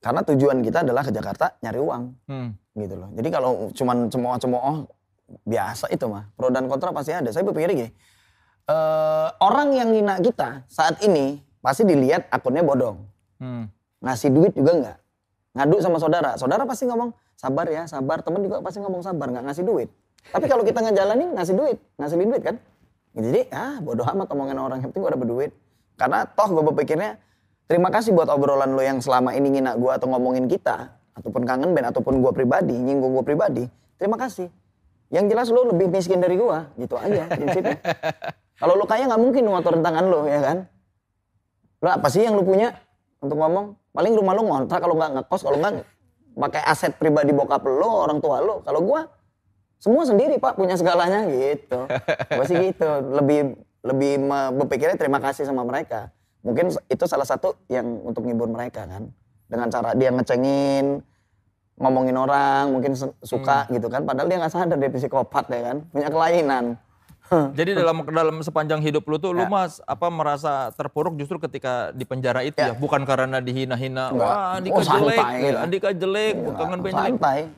Karena 0.00 0.20
tujuan 0.24 0.64
kita 0.64 0.88
adalah 0.88 1.04
ke 1.04 1.12
Jakarta 1.12 1.52
nyari 1.60 1.80
uang. 1.84 2.02
Hmm. 2.32 2.48
gitu 2.80 2.96
loh. 2.96 3.12
Jadi 3.12 3.28
kalau 3.28 3.68
cuman 3.76 4.08
cemooh-cemooh 4.08 5.03
biasa 5.44 5.88
itu 5.90 6.04
mah. 6.06 6.28
Pro 6.36 6.52
dan 6.52 6.68
kontra 6.68 6.92
pasti 6.92 7.12
ada. 7.12 7.28
Saya 7.32 7.44
berpikir 7.44 7.72
gini, 7.72 7.90
eh, 8.68 9.28
orang 9.40 9.72
yang 9.72 9.88
ngina 9.92 10.20
kita 10.20 10.68
saat 10.68 11.00
ini 11.04 11.40
pasti 11.64 11.88
dilihat 11.88 12.28
akunnya 12.28 12.60
bodong. 12.60 13.00
Hmm. 13.40 13.68
Ngasih 14.04 14.30
duit 14.32 14.52
juga 14.52 14.72
enggak. 14.76 14.98
Ngadu 15.54 15.76
sama 15.80 15.96
saudara. 16.02 16.36
Saudara 16.36 16.68
pasti 16.68 16.84
ngomong, 16.84 17.14
sabar 17.38 17.66
ya, 17.70 17.88
sabar. 17.88 18.20
Temen 18.20 18.44
juga 18.44 18.60
pasti 18.60 18.82
ngomong 18.82 19.00
sabar, 19.00 19.30
nggak 19.32 19.44
ngasih 19.48 19.64
duit. 19.64 19.88
Tapi 20.28 20.46
kalau 20.48 20.64
kita 20.64 20.80
ngejalanin, 20.82 21.36
ngasih 21.36 21.54
duit. 21.56 21.78
Ngasilin 22.00 22.28
duit 22.32 22.42
kan. 22.42 22.56
Jadi, 23.14 23.46
ah 23.54 23.78
bodoh 23.78 24.04
amat 24.04 24.28
omongan 24.34 24.58
orang. 24.58 24.78
Yang 24.82 24.90
penting 24.92 25.02
gue 25.06 25.12
dapet 25.14 25.28
duit. 25.28 25.50
Karena 25.94 26.26
toh 26.26 26.48
gue 26.50 26.64
berpikirnya, 26.74 27.20
terima 27.70 27.88
kasih 27.94 28.10
buat 28.10 28.26
obrolan 28.26 28.74
lo 28.74 28.82
yang 28.82 28.98
selama 28.98 29.30
ini 29.36 29.54
ngina 29.54 29.78
gue 29.78 29.92
atau 29.94 30.10
ngomongin 30.10 30.50
kita. 30.50 30.90
Ataupun 31.14 31.46
kangen 31.46 31.70
band, 31.70 31.94
ataupun 31.94 32.18
gue 32.18 32.32
pribadi, 32.34 32.74
nyinggung 32.74 33.14
gue 33.14 33.24
pribadi. 33.24 33.64
Terima 33.94 34.18
kasih. 34.18 34.50
Yang 35.14 35.24
jelas 35.30 35.46
lu 35.54 35.62
lebih 35.70 35.86
miskin 35.94 36.18
dari 36.18 36.34
gua, 36.34 36.66
gitu 36.74 36.98
aja 36.98 37.30
prinsipnya. 37.30 37.78
Kalau 38.60 38.74
lu 38.74 38.82
kaya 38.82 39.06
nggak 39.06 39.22
mungkin 39.22 39.46
ngotorin 39.46 39.82
tangan 39.86 40.10
lu, 40.10 40.26
ya 40.26 40.42
kan? 40.42 40.66
Lu 41.78 41.88
apa 41.90 42.10
sih 42.10 42.26
yang 42.26 42.34
lu 42.34 42.42
punya 42.42 42.74
untuk 43.22 43.38
ngomong? 43.38 43.78
Paling 43.94 44.12
rumah 44.18 44.34
lu 44.34 44.42
ngontrak 44.50 44.82
kalau 44.82 44.98
nggak 44.98 45.10
ngekos, 45.22 45.46
kalau 45.46 45.58
nggak 45.62 45.86
pakai 46.34 46.62
aset 46.66 46.98
pribadi 46.98 47.30
bokap 47.30 47.62
lu, 47.62 47.86
orang 47.86 48.18
tua 48.18 48.42
lu. 48.42 48.58
Kalau 48.66 48.82
gua 48.82 49.06
semua 49.78 50.02
sendiri 50.02 50.34
pak 50.42 50.58
punya 50.58 50.74
segalanya 50.74 51.30
gitu. 51.30 51.86
Gua 52.34 52.44
sih 52.50 52.58
gitu, 52.58 52.90
lebih 53.14 53.54
lebih 53.86 54.12
berpikirnya 54.58 54.98
terima 54.98 55.22
kasih 55.22 55.46
sama 55.46 55.62
mereka. 55.62 56.10
Mungkin 56.42 56.74
itu 56.90 57.04
salah 57.06 57.28
satu 57.28 57.54
yang 57.70 57.86
untuk 58.02 58.26
ngibur 58.26 58.50
mereka 58.50 58.82
kan. 58.88 59.14
Dengan 59.46 59.70
cara 59.70 59.94
dia 59.94 60.10
ngecengin, 60.10 61.04
ngomongin 61.74 62.14
orang, 62.14 62.70
mungkin 62.70 62.94
suka 63.22 63.66
gitu 63.70 63.86
kan. 63.90 64.06
Padahal 64.06 64.30
dia 64.30 64.38
nggak 64.38 64.52
sadar 64.54 64.78
dia 64.78 64.90
psikopat 64.90 65.44
ya 65.50 65.60
kan, 65.72 65.76
punya 65.90 66.08
kelainan. 66.10 66.64
Jadi 67.58 67.72
dalam 67.72 68.04
dalam 68.04 68.36
sepanjang 68.44 68.84
hidup 68.84 69.08
lu 69.08 69.16
tuh 69.16 69.32
lu 69.32 69.48
mas 69.48 69.80
apa 69.88 70.12
merasa 70.12 70.68
terpuruk 70.76 71.16
justru 71.16 71.40
ketika 71.40 71.88
di 71.96 72.04
penjara 72.04 72.44
itu 72.44 72.60
ya, 72.60 72.76
bukan 72.76 73.02
karena 73.08 73.40
dihina-hina. 73.40 74.12
Wah, 74.12 74.60
Andika 74.60 74.76
Oh, 74.76 74.84
jelek, 74.84 75.24
ya. 75.40 75.52
Andika 75.64 75.88
jelek, 75.96 76.34
kangen 76.52 76.80
santai. 76.92 77.48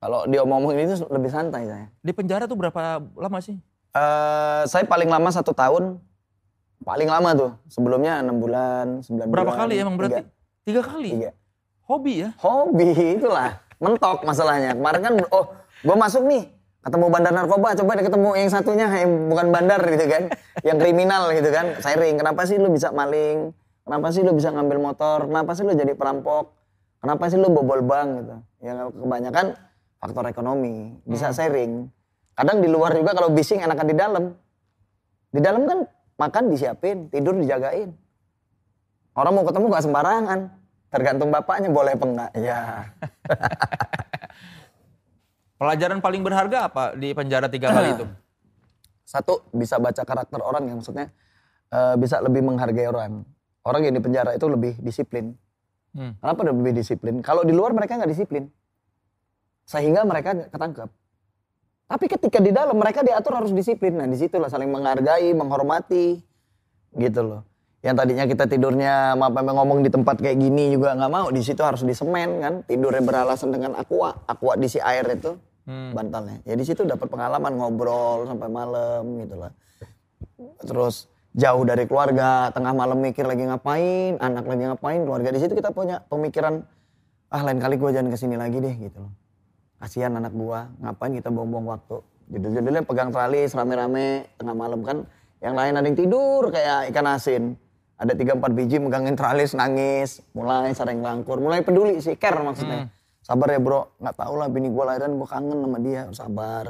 Kalau 0.00 0.24
dia 0.28 0.40
omongin 0.44 0.88
itu 0.88 1.04
lebih 1.12 1.28
santai 1.28 1.68
saya. 1.68 1.86
Di 2.00 2.12
penjara 2.12 2.48
tuh 2.48 2.56
berapa 2.56 3.04
lama 3.16 3.38
sih? 3.40 3.56
Eh, 3.90 4.62
saya 4.70 4.84
paling 4.86 5.08
lama 5.10 5.28
satu 5.28 5.50
tahun, 5.50 5.98
paling 6.84 7.08
lama 7.08 7.30
tuh. 7.36 7.50
Sebelumnya 7.68 8.22
enam 8.22 8.38
bulan, 8.40 9.02
sembilan 9.04 9.26
bulan. 9.28 9.34
Berapa 9.34 9.52
kali 9.56 9.74
emang 9.76 9.96
berarti? 9.98 10.20
Tiga. 10.20 10.28
Tiga 10.64 10.82
kali. 10.84 11.10
Tiga. 11.16 11.30
Hobi 11.90 12.22
ya? 12.22 12.30
Hobi 12.38 13.18
itulah, 13.18 13.58
mentok 13.82 14.22
masalahnya. 14.22 14.78
Kemarin 14.78 15.00
kan, 15.02 15.14
oh, 15.34 15.50
gue 15.82 15.96
masuk 15.98 16.22
nih, 16.22 16.46
ketemu 16.86 17.10
bandar 17.10 17.34
narkoba, 17.34 17.74
coba 17.74 17.98
deh 17.98 18.06
ketemu 18.06 18.30
yang 18.38 18.46
satunya 18.46 18.86
yang 18.86 19.26
bukan 19.26 19.50
bandar 19.50 19.82
gitu 19.82 20.06
kan, 20.06 20.30
yang 20.62 20.78
kriminal 20.78 21.34
gitu 21.34 21.50
kan. 21.50 21.74
Sharing, 21.82 22.14
kenapa 22.22 22.46
sih 22.46 22.62
lu 22.62 22.70
bisa 22.70 22.94
maling? 22.94 23.50
Kenapa 23.82 24.06
sih 24.14 24.22
lu 24.22 24.30
bisa 24.38 24.54
ngambil 24.54 24.78
motor? 24.78 25.26
Kenapa 25.26 25.50
sih 25.58 25.66
lu 25.66 25.74
jadi 25.74 25.98
perampok? 25.98 26.54
Kenapa 27.02 27.26
sih 27.26 27.42
lu 27.42 27.50
bobol 27.50 27.82
bank 27.82 28.08
gitu? 28.22 28.36
Ya 28.62 28.86
kebanyakan 28.86 29.58
faktor 29.98 30.30
ekonomi, 30.30 30.94
bisa 31.02 31.34
sharing. 31.34 31.90
Kadang 32.38 32.62
di 32.62 32.70
luar 32.70 32.94
juga 32.94 33.18
kalau 33.18 33.34
bising 33.34 33.66
enakan 33.66 33.86
di 33.90 33.96
dalam. 33.98 34.24
Di 35.34 35.42
dalam 35.42 35.66
kan 35.66 35.90
makan 36.22 36.54
disiapin, 36.54 37.10
tidur 37.10 37.34
dijagain. 37.34 37.90
Orang 39.18 39.34
mau 39.34 39.42
ketemu 39.42 39.74
gak 39.74 39.84
sembarangan. 39.90 40.59
Tergantung 40.90 41.30
bapaknya 41.30 41.70
boleh 41.70 41.94
apa 41.94 42.06
enggak. 42.06 42.30
Ya. 42.34 42.58
Pelajaran 45.60 46.02
paling 46.02 46.22
berharga 46.26 46.66
apa 46.66 46.98
di 46.98 47.14
penjara 47.14 47.46
tiga 47.46 47.70
kali 47.70 47.94
itu? 47.94 48.06
Satu, 49.12 49.46
bisa 49.54 49.78
baca 49.78 50.02
karakter 50.02 50.40
orang 50.42 50.66
ya 50.66 50.74
maksudnya. 50.74 51.06
eh, 51.70 51.94
bisa 51.94 52.18
lebih 52.18 52.42
menghargai 52.42 52.90
orang. 52.90 53.22
Orang 53.62 53.86
yang 53.86 53.94
di 53.94 54.02
penjara 54.02 54.34
itu 54.34 54.50
lebih 54.50 54.74
disiplin. 54.82 55.36
Hmm. 55.94 56.18
Kenapa 56.18 56.40
lebih 56.50 56.74
disiplin? 56.74 57.22
Kalau 57.22 57.46
di 57.46 57.54
luar 57.54 57.70
mereka 57.70 57.94
nggak 57.94 58.10
disiplin. 58.10 58.50
Sehingga 59.66 60.02
mereka 60.02 60.34
ketangkep. 60.50 60.90
Tapi 61.90 62.04
ketika 62.06 62.38
di 62.38 62.50
dalam 62.54 62.78
mereka 62.78 63.02
diatur 63.02 63.38
harus 63.38 63.50
disiplin. 63.54 63.98
Nah 63.98 64.06
di 64.06 64.18
situlah 64.18 64.50
saling 64.50 64.70
menghargai, 64.70 65.30
menghormati. 65.34 66.22
Gitu 66.94 67.20
loh. 67.22 67.49
Yang 67.80 67.94
tadinya 67.96 68.24
kita 68.28 68.44
tidurnya 68.44 69.16
apa 69.16 69.40
ngomong 69.40 69.80
di 69.80 69.88
tempat 69.88 70.20
kayak 70.20 70.36
gini 70.36 70.76
juga 70.76 70.92
nggak 70.92 71.12
mau. 71.12 71.32
Di 71.32 71.40
situ 71.40 71.64
harus 71.64 71.80
disemen 71.80 72.40
kan. 72.40 72.54
Tidurnya 72.68 73.00
beralasan 73.00 73.52
dengan 73.52 73.72
aqua. 73.76 74.12
Aqua 74.28 74.56
diisi 74.60 74.76
air 74.80 75.08
itu 75.08 75.36
Hmm. 75.70 75.92
bantalnya. 75.94 76.40
Ya 76.48 76.56
di 76.56 76.64
situ 76.64 76.82
dapat 76.82 77.06
pengalaman 77.06 77.54
ngobrol 77.54 78.26
sampai 78.26 78.48
malam 78.50 79.04
gitu 79.22 79.36
lah. 79.38 79.52
Terus 80.64 81.06
jauh 81.36 81.62
dari 81.62 81.84
keluarga, 81.86 82.50
tengah 82.50 82.74
malam 82.74 82.98
mikir 82.98 83.22
lagi 83.22 83.46
ngapain, 83.46 84.18
anak 84.18 84.50
lagi 84.50 84.66
ngapain, 84.66 85.06
keluarga 85.06 85.30
di 85.30 85.38
situ 85.38 85.54
kita 85.54 85.70
punya 85.70 86.02
pemikiran 86.10 86.64
ah 87.30 87.42
lain 87.46 87.62
kali 87.62 87.78
gua 87.78 87.94
jangan 87.94 88.10
ke 88.10 88.18
sini 88.18 88.34
lagi 88.34 88.58
deh 88.58 88.74
gitu 88.74 88.98
loh. 88.98 89.12
Kasihan 89.78 90.12
anak 90.18 90.34
gua, 90.34 90.68
ngapain 90.82 91.14
kita 91.14 91.30
buang-buang 91.30 91.70
waktu. 91.70 91.96
Judul-judulnya 92.34 92.82
pegang 92.82 93.10
tralis 93.14 93.54
rame-rame 93.54 94.26
tengah 94.42 94.56
malam 94.58 94.80
kan. 94.82 95.06
Yang 95.38 95.54
lain 95.54 95.72
ada 95.78 95.86
yang 95.86 95.98
tidur 95.98 96.42
kayak 96.50 96.90
ikan 96.92 97.06
asin. 97.08 97.42
Ada 98.00 98.16
tiga 98.16 98.32
empat 98.32 98.56
biji 98.56 98.80
megangin 98.80 99.12
tralis 99.12 99.52
nangis, 99.52 100.24
mulai 100.32 100.72
sering 100.72 101.04
langkur, 101.04 101.36
mulai 101.36 101.60
peduli 101.60 102.00
sih, 102.00 102.16
care 102.16 102.40
maksudnya. 102.40 102.88
Sabar 103.20 103.52
ya 103.52 103.60
bro, 103.60 103.92
nggak 104.00 104.16
tahu 104.16 104.40
lah 104.40 104.48
bini 104.48 104.72
gua 104.72 104.96
lahiran 104.96 105.20
gua 105.20 105.28
kangen 105.28 105.60
sama 105.60 105.78
dia, 105.84 106.02
sabar. 106.16 106.64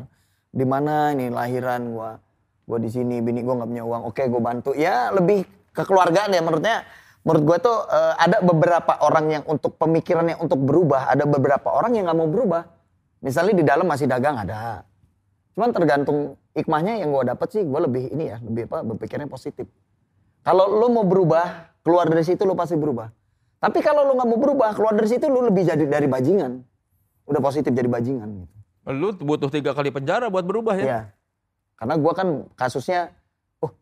Di 0.51 0.67
mana 0.67 1.15
ini 1.15 1.31
lahiran 1.31 1.95
gua? 1.95 2.19
Gua 2.67 2.79
di 2.83 2.91
sini, 2.91 3.23
bini 3.23 3.47
gua 3.47 3.63
nggak 3.63 3.71
punya 3.71 3.85
uang. 3.87 4.03
Oke, 4.11 4.27
gua 4.27 4.43
bantu. 4.43 4.75
Ya 4.75 5.15
lebih 5.15 5.47
kekeluargaan 5.71 6.35
ya 6.35 6.43
menurutnya. 6.43 6.83
Menurut 7.23 7.43
gua 7.47 7.57
tuh 7.63 7.79
eh, 7.79 8.15
ada 8.19 8.43
beberapa 8.43 8.93
orang 9.07 9.27
yang 9.31 9.43
untuk 9.47 9.79
pemikirannya 9.79 10.35
untuk 10.43 10.59
berubah, 10.59 11.15
ada 11.15 11.31
beberapa 11.31 11.71
orang 11.71 11.95
yang 11.95 12.11
nggak 12.11 12.19
mau 12.19 12.27
berubah. 12.27 12.67
Misalnya 13.23 13.55
di 13.55 13.63
dalam 13.63 13.87
masih 13.87 14.11
dagang 14.11 14.35
ada. 14.35 14.83
Cuman 15.55 15.71
tergantung 15.71 16.35
hikmahnya 16.59 16.99
yang 17.07 17.15
gua 17.15 17.23
dapat 17.23 17.55
sih, 17.55 17.63
gua 17.63 17.87
lebih 17.87 18.11
ini 18.11 18.35
ya, 18.35 18.43
lebih 18.43 18.67
apa 18.67 18.83
berpikirnya 18.83 19.31
positif. 19.31 19.71
Kalau 20.41 20.73
lu 20.73 20.89
mau 20.89 21.05
berubah, 21.05 21.77
keluar 21.85 22.09
dari 22.09 22.25
situ 22.25 22.43
lu 22.49 22.57
pasti 22.57 22.77
berubah. 22.77 23.13
Tapi 23.61 23.85
kalau 23.85 24.09
lu 24.09 24.17
nggak 24.17 24.29
mau 24.29 24.41
berubah, 24.41 24.73
keluar 24.73 24.97
dari 24.97 25.09
situ 25.09 25.29
lu 25.29 25.45
lebih 25.45 25.69
jadi 25.69 25.85
dari 25.85 26.09
bajingan. 26.09 26.65
Udah 27.29 27.41
positif 27.45 27.71
jadi 27.71 27.87
bajingan 27.87 28.29
gitu. 28.45 28.57
Lu 28.91 29.13
butuh 29.13 29.53
tiga 29.53 29.77
kali 29.77 29.93
penjara 29.93 30.33
buat 30.33 30.49
berubah 30.49 30.75
ya? 30.81 30.85
Iya. 30.85 31.01
Karena 31.77 31.95
gua 32.01 32.13
kan 32.17 32.29
kasusnya, 32.57 33.13
oh 33.61 33.73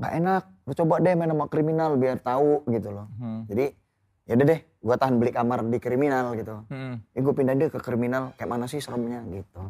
nggak 0.00 0.12
enak, 0.16 0.42
lu 0.64 0.72
coba 0.72 0.94
deh 1.04 1.12
main 1.12 1.28
sama 1.28 1.46
kriminal 1.52 2.00
biar 2.00 2.16
tahu 2.24 2.64
gitu 2.72 2.88
loh. 2.88 3.06
Hmm. 3.20 3.44
Jadi 3.44 3.76
ya 4.24 4.32
udah 4.36 4.46
deh, 4.48 4.60
gua 4.80 4.96
tahan 4.96 5.14
beli 5.20 5.32
kamar 5.36 5.60
di 5.68 5.78
kriminal 5.80 6.32
gitu. 6.32 6.64
Hmm. 6.72 7.04
Ya 7.12 7.20
gue 7.20 7.34
pindah 7.36 7.52
deh 7.52 7.68
ke 7.68 7.80
kriminal, 7.84 8.32
kayak 8.40 8.48
mana 8.48 8.64
sih 8.64 8.80
seremnya 8.80 9.20
gitu. 9.28 9.60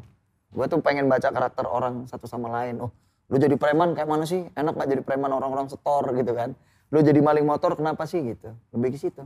Gue 0.55 0.65
tuh 0.71 0.81
pengen 0.81 1.11
baca 1.11 1.29
karakter 1.29 1.67
orang 1.67 2.07
satu 2.07 2.25
sama 2.31 2.49
lain. 2.49 2.81
Oh, 2.81 2.95
lu 3.29 3.37
jadi 3.37 3.57
preman 3.61 3.93
kayak 3.93 4.09
mana 4.09 4.25
sih? 4.25 4.49
Enak 4.57 4.73
gak 4.77 4.89
jadi 4.89 5.03
preman 5.05 5.29
orang-orang 5.29 5.69
setor 5.69 6.05
gitu 6.17 6.33
kan? 6.33 6.57
Lu 6.89 7.05
jadi 7.05 7.21
maling 7.21 7.45
motor 7.45 7.77
kenapa 7.77 8.09
sih 8.09 8.25
gitu? 8.25 8.57
Lebih 8.73 8.97
ke 8.97 8.99
situ. 8.99 9.25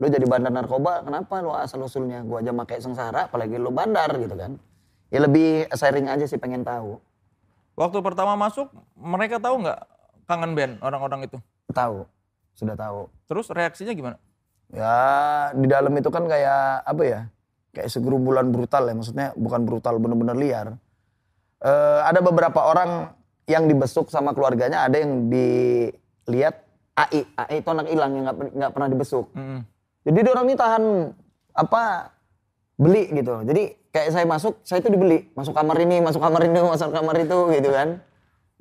Lu 0.00 0.08
jadi 0.08 0.24
bandar 0.24 0.50
narkoba 0.50 1.04
kenapa 1.04 1.44
lu 1.44 1.52
asal 1.52 1.84
usulnya? 1.84 2.24
Gue 2.24 2.40
aja 2.40 2.50
pakai 2.50 2.80
sengsara, 2.80 3.28
apalagi 3.28 3.60
lu 3.60 3.68
bandar 3.70 4.08
gitu 4.16 4.32
kan? 4.34 4.56
Ya 5.12 5.20
lebih 5.20 5.68
sharing 5.76 6.08
aja 6.08 6.24
sih 6.24 6.40
pengen 6.40 6.64
tahu. 6.64 6.96
Waktu 7.76 8.00
pertama 8.00 8.32
masuk, 8.34 8.72
mereka 8.96 9.36
tahu 9.36 9.60
nggak 9.62 9.80
kangen 10.24 10.56
band 10.56 10.74
orang-orang 10.80 11.28
itu? 11.28 11.38
Tahu, 11.72 12.08
sudah 12.56 12.76
tahu. 12.76 13.12
Terus 13.28 13.46
reaksinya 13.52 13.92
gimana? 13.92 14.16
Ya 14.72 14.96
di 15.52 15.68
dalam 15.68 15.92
itu 15.92 16.08
kan 16.08 16.24
kayak 16.24 16.88
apa 16.88 17.02
ya? 17.04 17.20
Kayak 17.72 17.88
segerumbulan 17.92 18.48
brutal 18.52 18.88
ya, 18.88 18.94
maksudnya 18.96 19.28
bukan 19.36 19.64
brutal 19.68 19.96
bener-bener 20.00 20.36
liar. 20.36 20.68
Eh, 21.62 22.00
ada 22.04 22.20
beberapa 22.20 22.58
orang 22.58 23.12
yang 23.50 23.66
dibesuk 23.66 24.08
sama 24.08 24.34
keluarganya, 24.36 24.86
ada 24.86 24.96
yang 25.02 25.28
dilihat 25.28 26.62
AI, 26.94 27.24
AI 27.34 27.56
itu 27.64 27.68
anak 27.72 27.86
hilang 27.88 28.10
yang 28.14 28.24
nggak 28.30 28.72
pernah 28.72 28.88
dibesuk. 28.88 29.26
Hmm. 29.34 29.64
Jadi 30.02 30.18
dia 30.18 30.32
orang 30.34 30.46
ini 30.50 30.56
tahan 30.58 30.84
apa 31.54 31.82
beli 32.76 33.08
gitu. 33.12 33.42
Jadi 33.46 33.62
kayak 33.92 34.08
saya 34.12 34.26
masuk, 34.26 34.60
saya 34.66 34.82
itu 34.82 34.90
dibeli, 34.90 35.30
masuk 35.36 35.54
kamar 35.54 35.76
ini, 35.80 36.00
masuk 36.02 36.20
kamar 36.20 36.42
ini, 36.46 36.58
masuk 36.58 36.90
kamar 36.90 37.16
itu 37.22 37.38
gitu 37.54 37.70
kan. 37.70 37.88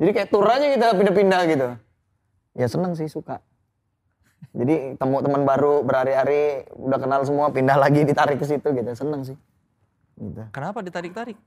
Jadi 0.01 0.11
kayak 0.17 0.29
tur 0.33 0.47
aja 0.47 0.65
kita 0.65 0.87
pindah-pindah 0.97 1.41
gitu. 1.49 1.67
Ya 2.57 2.67
seneng 2.67 2.93
sih 2.97 3.07
suka. 3.07 3.39
Jadi 4.51 4.99
temu 4.99 5.23
teman 5.23 5.47
baru 5.47 5.79
berhari-hari 5.85 6.67
udah 6.75 6.99
kenal 6.99 7.21
semua 7.23 7.53
pindah 7.55 7.79
lagi 7.79 8.03
ditarik 8.03 8.35
ke 8.35 8.45
situ 8.49 8.67
gitu 8.75 8.91
seneng 8.97 9.23
sih. 9.23 9.37
Gitu. 10.19 10.41
Kenapa 10.51 10.83
ditarik-tarik? 10.83 11.39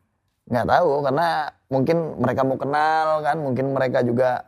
Nggak 0.44 0.66
tahu 0.68 0.90
karena 1.02 1.28
mungkin 1.66 1.96
mereka 2.20 2.40
mau 2.44 2.58
kenal 2.58 3.08
kan, 3.20 3.36
mungkin 3.40 3.66
mereka 3.72 3.98
juga 4.00 4.44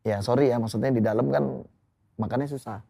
ya 0.00 0.22
sorry 0.22 0.48
ya 0.48 0.56
maksudnya 0.56 0.90
di 0.90 1.02
dalam 1.02 1.28
kan 1.28 1.44
makannya 2.16 2.48
susah. 2.48 2.80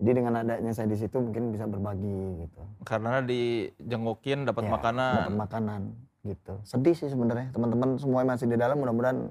Jadi 0.00 0.16
dengan 0.16 0.40
adanya 0.40 0.72
saya 0.72 0.88
di 0.88 0.96
situ 0.96 1.20
mungkin 1.20 1.52
bisa 1.52 1.68
berbagi 1.68 2.46
gitu. 2.46 2.62
Karena 2.82 3.20
dijengukin 3.20 4.48
dapat 4.48 4.64
Ya, 4.64 4.70
makanan. 4.72 5.12
dapat 5.28 5.36
makanan 5.36 5.80
gitu. 6.22 6.54
Sedih 6.64 6.96
sih 6.96 7.08
sebenarnya 7.08 7.52
teman-teman 7.52 7.96
semua 7.96 8.24
masih 8.24 8.46
di 8.46 8.56
dalam 8.56 8.80
mudah-mudahan 8.80 9.28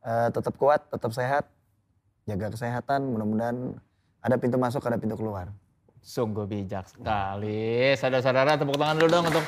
eh, 0.00 0.28
tetap 0.30 0.56
kuat, 0.56 0.88
tetap 0.88 1.12
sehat, 1.12 1.44
jaga 2.24 2.48
kesehatan, 2.48 3.04
mudah-mudahan 3.04 3.76
ada 4.20 4.36
pintu 4.36 4.56
masuk, 4.56 4.80
ada 4.84 4.96
pintu 4.96 5.16
keluar. 5.16 5.52
Sungguh 6.00 6.44
bijak 6.44 6.88
sekali. 6.88 7.92
Saudara-saudara 7.92 8.56
tepuk 8.56 8.76
tangan 8.76 8.96
dulu 8.96 9.08
dong 9.10 9.24
untuk 9.28 9.44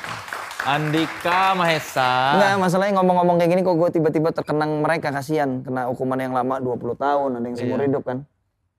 Andika 0.67 1.55
Mahesa. 1.55 2.35
Enggak, 2.35 2.55
masalahnya 2.59 2.99
ngomong-ngomong 2.99 3.39
kayak 3.39 3.51
gini 3.55 3.61
kok 3.63 3.79
gue 3.79 3.89
tiba-tiba 3.95 4.35
terkenang 4.35 4.83
mereka 4.83 5.15
kasihan 5.15 5.63
kena 5.63 5.87
hukuman 5.87 6.19
yang 6.19 6.35
lama 6.35 6.59
20 6.59 6.91
tahun, 6.99 7.29
ada 7.39 7.45
yang 7.47 7.55
seumur 7.55 7.79
Iya. 7.79 7.87
hidup 7.87 8.03
kan. 8.03 8.17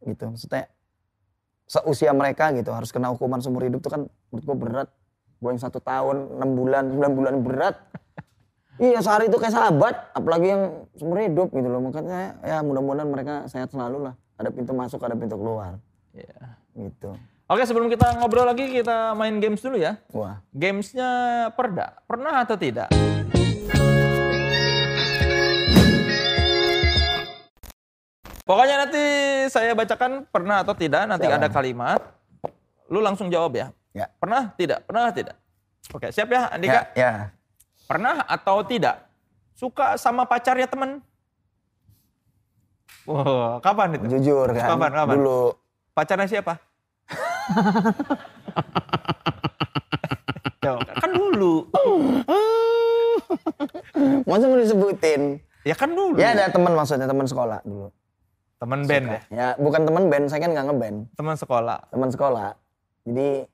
Gitu. 0.04 0.24
Maksudnya 0.28 0.68
seusia 1.64 2.12
mereka 2.12 2.52
gitu 2.52 2.76
harus 2.76 2.92
kena 2.92 3.08
hukuman 3.08 3.40
seumur 3.40 3.64
hidup 3.64 3.80
tuh 3.80 3.88
kan 3.88 4.02
menurut 4.28 4.44
gue 4.44 4.56
berat. 4.60 4.88
Gue 5.40 5.48
yang 5.48 5.62
satu 5.64 5.80
tahun, 5.80 6.36
enam 6.36 6.50
bulan, 6.52 6.84
9 6.92 7.12
bulan 7.16 7.34
berat. 7.40 7.76
Iya 8.78 9.02
sehari 9.02 9.26
itu 9.26 9.34
kayak 9.42 9.50
sahabat, 9.50 10.14
apalagi 10.14 10.54
yang 10.54 10.86
seumur 10.94 11.18
hidup 11.18 11.50
gitu 11.50 11.66
loh. 11.66 11.82
Makanya 11.82 12.38
ya 12.46 12.62
mudah-mudahan 12.62 13.10
mereka 13.10 13.34
sehat 13.50 13.74
selalu 13.74 14.06
lah. 14.06 14.14
Ada 14.38 14.54
pintu 14.54 14.70
masuk, 14.70 15.02
ada 15.02 15.18
pintu 15.18 15.34
keluar. 15.34 15.82
Iya. 16.14 16.54
Gitu. 16.78 17.10
Oke 17.48 17.64
sebelum 17.64 17.88
kita 17.88 18.20
ngobrol 18.20 18.44
lagi 18.44 18.68
kita 18.68 19.16
main 19.16 19.40
games 19.40 19.64
dulu 19.64 19.80
ya. 19.80 19.96
Wah. 20.12 20.44
Gamesnya 20.52 21.08
Perda, 21.56 21.96
pernah 22.04 22.44
atau 22.44 22.60
tidak? 22.60 22.92
Pokoknya 28.44 28.84
nanti 28.84 29.04
saya 29.48 29.72
bacakan 29.72 30.28
pernah 30.28 30.60
atau 30.60 30.76
tidak, 30.76 31.08
nanti 31.08 31.24
Siap. 31.24 31.40
ada 31.40 31.48
kalimat. 31.48 32.00
Lu 32.92 33.00
langsung 33.00 33.32
jawab 33.32 33.56
ya. 33.56 33.72
Ya. 33.96 34.12
Pernah, 34.20 34.52
tidak, 34.52 34.84
pernah, 34.84 35.08
tidak. 35.08 35.36
Oke, 35.96 36.12
siap 36.12 36.28
ya 36.28 36.36
Ya, 36.36 36.52
Andika? 36.52 36.80
ya. 36.92 37.12
Pernah 37.88 38.28
atau 38.28 38.60
tidak? 38.60 39.08
Suka 39.56 39.96
sama 39.96 40.28
pacarnya 40.28 40.68
temen? 40.68 41.00
Wah, 43.08 43.56
kapan 43.64 43.96
itu? 43.96 44.20
Jujur 44.20 44.52
kan. 44.52 44.76
Kapan, 44.76 44.92
kapan? 44.92 45.14
Dulu. 45.16 45.56
Pacarnya 45.96 46.28
siapa? 46.28 46.67
Kan 50.98 51.10
dulu. 51.14 51.54
Masa 54.28 54.44
mau 54.48 54.58
disebutin? 54.60 55.40
Ya 55.64 55.74
kan 55.74 55.90
dulu. 55.92 56.16
Ya 56.16 56.36
ada 56.36 56.52
teman 56.52 56.72
maksudnya, 56.76 57.08
teman 57.08 57.26
sekolah 57.28 57.60
dulu. 57.64 57.88
Temen 58.58 58.80
band 58.90 59.06
ya? 59.06 59.20
Ya 59.30 59.48
bukan 59.56 59.86
teman 59.86 60.10
band, 60.10 60.24
saya 60.26 60.40
kan 60.42 60.50
nggak 60.52 60.66
ngeband. 60.70 60.98
Teman 61.14 61.36
sekolah. 61.38 61.78
Teman 61.94 62.10
sekolah. 62.10 62.48
Jadi 63.06 63.46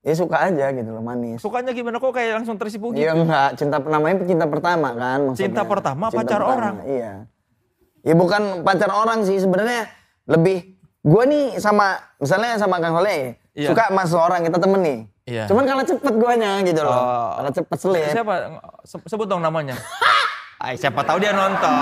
ya 0.00 0.14
suka 0.16 0.36
aja 0.50 0.66
gitu 0.74 0.90
loh, 0.90 1.04
manis. 1.04 1.38
Sukanya 1.38 1.72
gimana 1.76 2.02
kok 2.02 2.10
kayak 2.10 2.42
langsung 2.42 2.58
tersipu 2.58 2.90
gitu? 2.92 3.06
Iya 3.06 3.14
enggak, 3.14 3.60
cinta 3.60 3.76
namanya 3.78 4.16
cinta 4.24 4.46
pertama 4.48 4.88
kan 4.96 5.18
maksudnya. 5.30 5.46
Cinta 5.46 5.62
pertama, 5.64 6.04
pacar 6.10 6.42
orang. 6.42 6.76
Iya. 6.88 7.12
Ya 8.00 8.14
bukan 8.16 8.64
pacar 8.64 8.90
orang 8.90 9.28
sih 9.28 9.36
sebenarnya 9.36 9.92
lebih 10.24 10.79
gua 11.00 11.22
nih 11.24 11.56
sama 11.56 11.96
misalnya 12.16 12.56
sama 12.56 12.76
Kang 12.76 12.94
Soleh 12.94 13.36
Iya. 13.50 13.66
suka 13.66 13.90
sama 13.90 14.02
seorang 14.06 14.40
kita 14.46 14.56
temen 14.56 14.80
nih. 14.80 14.98
Iya. 15.26 15.42
Cuman 15.50 15.64
kalah 15.64 15.82
cepet 15.82 16.12
guanya 16.14 16.60
gitu 16.62 16.80
loh. 16.80 16.92
Oh. 16.92 17.28
Kalah 17.34 17.52
cepet 17.52 17.78
selip. 17.78 18.08
Siapa? 18.08 18.32
Se- 18.82 19.04
Sebut 19.04 19.26
dong 19.26 19.40
namanya. 19.40 19.74
Ay, 20.62 20.76
siapa 20.76 21.00
tahu 21.02 21.16
dia 21.18 21.32
nonton. 21.32 21.72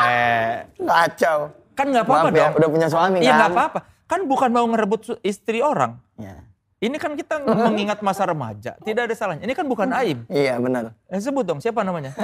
Eh, 0.00 0.64
Kacau. 0.78 1.50
kan 1.74 1.84
nggak 1.86 2.04
apa-apa 2.04 2.28
ya, 2.30 2.48
dong. 2.48 2.52
udah 2.56 2.68
punya 2.70 2.86
suami 2.86 3.18
Iya 3.18 3.28
kan. 3.28 3.36
nggak 3.36 3.50
apa-apa. 3.52 3.78
Kan 4.04 4.20
bukan 4.24 4.48
mau 4.50 4.64
ngerebut 4.64 5.20
istri 5.20 5.60
orang. 5.60 6.00
Iya. 6.16 6.36
Ini 6.80 6.96
kan 6.96 7.12
kita 7.12 7.44
mengingat 7.68 8.00
masa 8.00 8.24
remaja. 8.24 8.72
Tidak 8.80 9.02
ada 9.04 9.12
salahnya. 9.12 9.44
Ini 9.44 9.52
kan 9.52 9.68
bukan 9.68 9.88
aib. 10.00 10.24
Iya 10.28 10.56
benar. 10.56 10.96
Eh, 11.08 11.20
sebut 11.20 11.44
dong 11.44 11.58
siapa 11.58 11.82
namanya? 11.82 12.14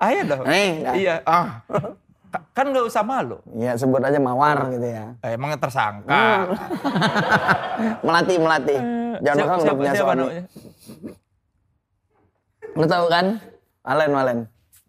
Ayo 0.00 0.20
dong. 0.26 0.42
Eh, 0.44 0.68
enggak. 0.78 0.94
Iya. 0.94 1.14
Ah. 1.24 1.46
Ka- 2.34 2.42
Kan 2.50 2.74
nggak 2.74 2.82
usah 2.82 3.06
malu. 3.06 3.38
Iya 3.48 3.78
sebut 3.78 4.02
aja 4.02 4.18
mawar 4.18 4.66
gitu 4.68 4.82
ya. 4.82 5.14
Eh, 5.22 5.38
emang 5.38 5.54
tersangka. 5.54 6.50
Melati 8.06 8.34
melati. 8.36 8.74
Jangan 9.22 9.36
Siapa- 9.38 9.46
kan 9.46 9.54
udah 9.54 9.62
siapa- 9.62 9.78
punya 9.78 9.92
siapa 9.94 10.12
suami. 10.12 10.26
Lu 12.74 12.84
tahu 12.84 13.06
kan? 13.06 13.26
Valen 13.86 14.10
Valen. 14.10 14.38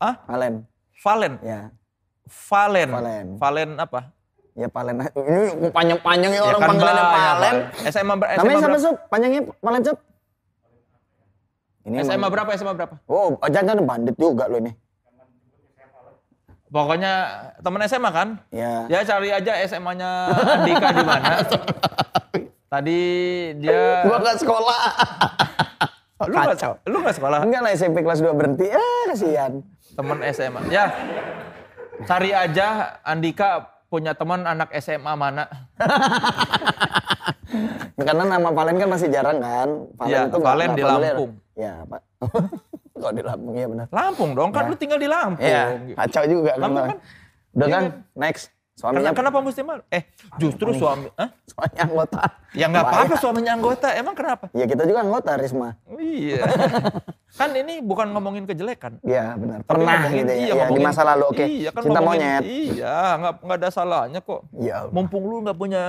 Ah, 0.01 0.15
Valen. 0.25 0.53
Valen. 0.97 1.33
Ya. 1.39 1.69
Valen. 2.25 2.89
Valen. 2.89 3.27
Valen 3.37 3.69
apa? 3.77 4.09
Ya 4.57 4.65
Valen. 4.65 4.95
Ini 5.05 5.69
panjang-panjang 5.69 6.31
ya 6.33 6.41
orang 6.41 6.59
kan 6.59 6.69
panggilannya 6.73 7.03
Valen. 7.05 7.55
Pak. 7.61 7.91
SMA, 7.93 8.13
ber- 8.17 8.29
SMA 8.31 8.41
Namanya 8.41 8.57
siapa? 8.57 8.77
Sup? 8.81 8.95
Panjangnya 9.05 9.41
Valen 9.61 9.83
Sup? 9.85 9.97
Ini 11.85 11.95
SMA 12.01 12.25
berapa? 12.25 12.49
SMA 12.57 12.73
berapa? 12.73 12.95
Oh, 13.05 13.37
jangan 13.45 13.77
bandit 13.85 14.17
juga 14.17 14.49
lo 14.49 14.57
ini. 14.57 14.73
Pokoknya 16.75 17.13
teman 17.63 17.79
SMA 17.87 18.11
kan? 18.11 18.35
Ya. 18.51 18.83
Ya 18.91 18.99
cari 19.01 19.31
aja 19.31 19.63
SMA-nya 19.63 20.27
Andika 20.27 20.91
di 20.91 21.03
mana. 21.03 21.39
Tadi 22.73 23.01
dia 23.55 24.03
Gua 24.03 24.19
gak 24.19 24.35
sekolah. 24.35 24.79
lu 26.25 26.31
nggak 26.33 26.57
lu 26.83 26.97
nggak 26.99 27.15
sekolah 27.15 27.39
Enggak 27.43 27.61
lah 27.61 27.71
SMP 27.71 28.03
kelas 28.03 28.19
2 28.19 28.27
berhenti. 28.33 28.67
Ah, 28.67 29.07
kasihan. 29.07 29.63
teman 29.95 30.19
SMA. 30.27 30.67
Ya. 30.67 30.91
Cari 32.03 32.35
aja 32.35 32.99
Andika 33.01 33.71
punya 33.87 34.11
teman 34.11 34.43
anak 34.43 34.75
SMA 34.75 35.15
mana. 35.15 35.47
Karena 37.97 38.23
nama 38.27 38.51
Valen 38.51 38.75
kan 38.75 38.89
masih 38.89 39.07
jarang 39.07 39.39
kan. 39.39 39.69
Valen 39.95 40.11
Iya, 40.11 40.19
itu 40.21 40.35
nggak- 40.35 40.43
Valen 40.45 40.67
nggak 40.67 40.77
di. 40.77 40.83
Lampung. 40.83 41.31
Ya, 41.55 41.73
Pak. 41.87 42.01
Kok 42.95 43.11
di 43.11 43.23
Lampung, 43.27 43.53
iya 43.59 43.67
benar. 43.67 43.85
Lampung 43.91 44.31
dong, 44.31 44.55
kan 44.55 44.63
Ya. 44.65 44.71
lu 44.71 44.75
tinggal 44.79 44.99
di 45.03 45.09
Lampung. 45.11 45.43
Iya, 45.43 45.63
kacau 45.99 46.23
juga 46.31 46.55
kan. 46.55 46.59
Lampung 46.63 46.85
kan? 46.87 46.97
Udah 47.51 47.67
kan, 47.67 47.83
kan? 47.83 47.91
next. 48.15 48.54
Kenapa, 48.75 48.91
Suaminya, 48.91 49.11
kenapa 49.15 49.37
mesti 49.39 49.61
malu? 49.63 49.81
Eh, 49.87 50.03
justru 50.35 50.75
suami, 50.75 51.07
Hah? 51.15 51.31
suaminya 51.47 51.83
anggota. 51.87 52.21
Ya 52.51 52.65
nggak 52.67 52.83
apa-apa 52.85 53.15
suaminya 53.15 53.51
anggota, 53.55 53.87
emang 53.95 54.11
kenapa? 54.13 54.45
Ya 54.51 54.67
kita 54.67 54.83
juga 54.83 54.99
anggota, 54.99 55.31
Risma. 55.39 55.79
Iya. 55.95 56.43
kan 57.39 57.51
ini 57.51 57.79
bukan 57.79 58.11
ngomongin 58.11 58.43
kejelekan. 58.43 58.99
Iya 59.01 59.31
benar. 59.33 59.59
Tapi 59.59 59.69
Pernah 59.69 59.95
ngomongin- 59.97 60.15
gitu 60.17 60.27
ya. 60.27 60.35
iya, 60.37 60.53
Iya, 60.53 60.65
di 60.69 60.81
masa 60.81 61.01
lalu 61.05 61.23
oke. 61.25 61.43
Iya, 61.45 61.69
kan 61.71 61.81
Cinta 61.81 61.99
ngomongin- 61.99 62.19
monyet. 62.19 62.43
Iya, 62.43 62.95
nggak 63.15 63.33
nggak 63.39 63.57
ada 63.57 63.69
salahnya 63.71 64.19
kok. 64.19 64.41
Iya. 64.53 64.77
Mumpung 64.91 65.23
lu 65.23 65.35
nggak 65.41 65.55
punya 65.57 65.83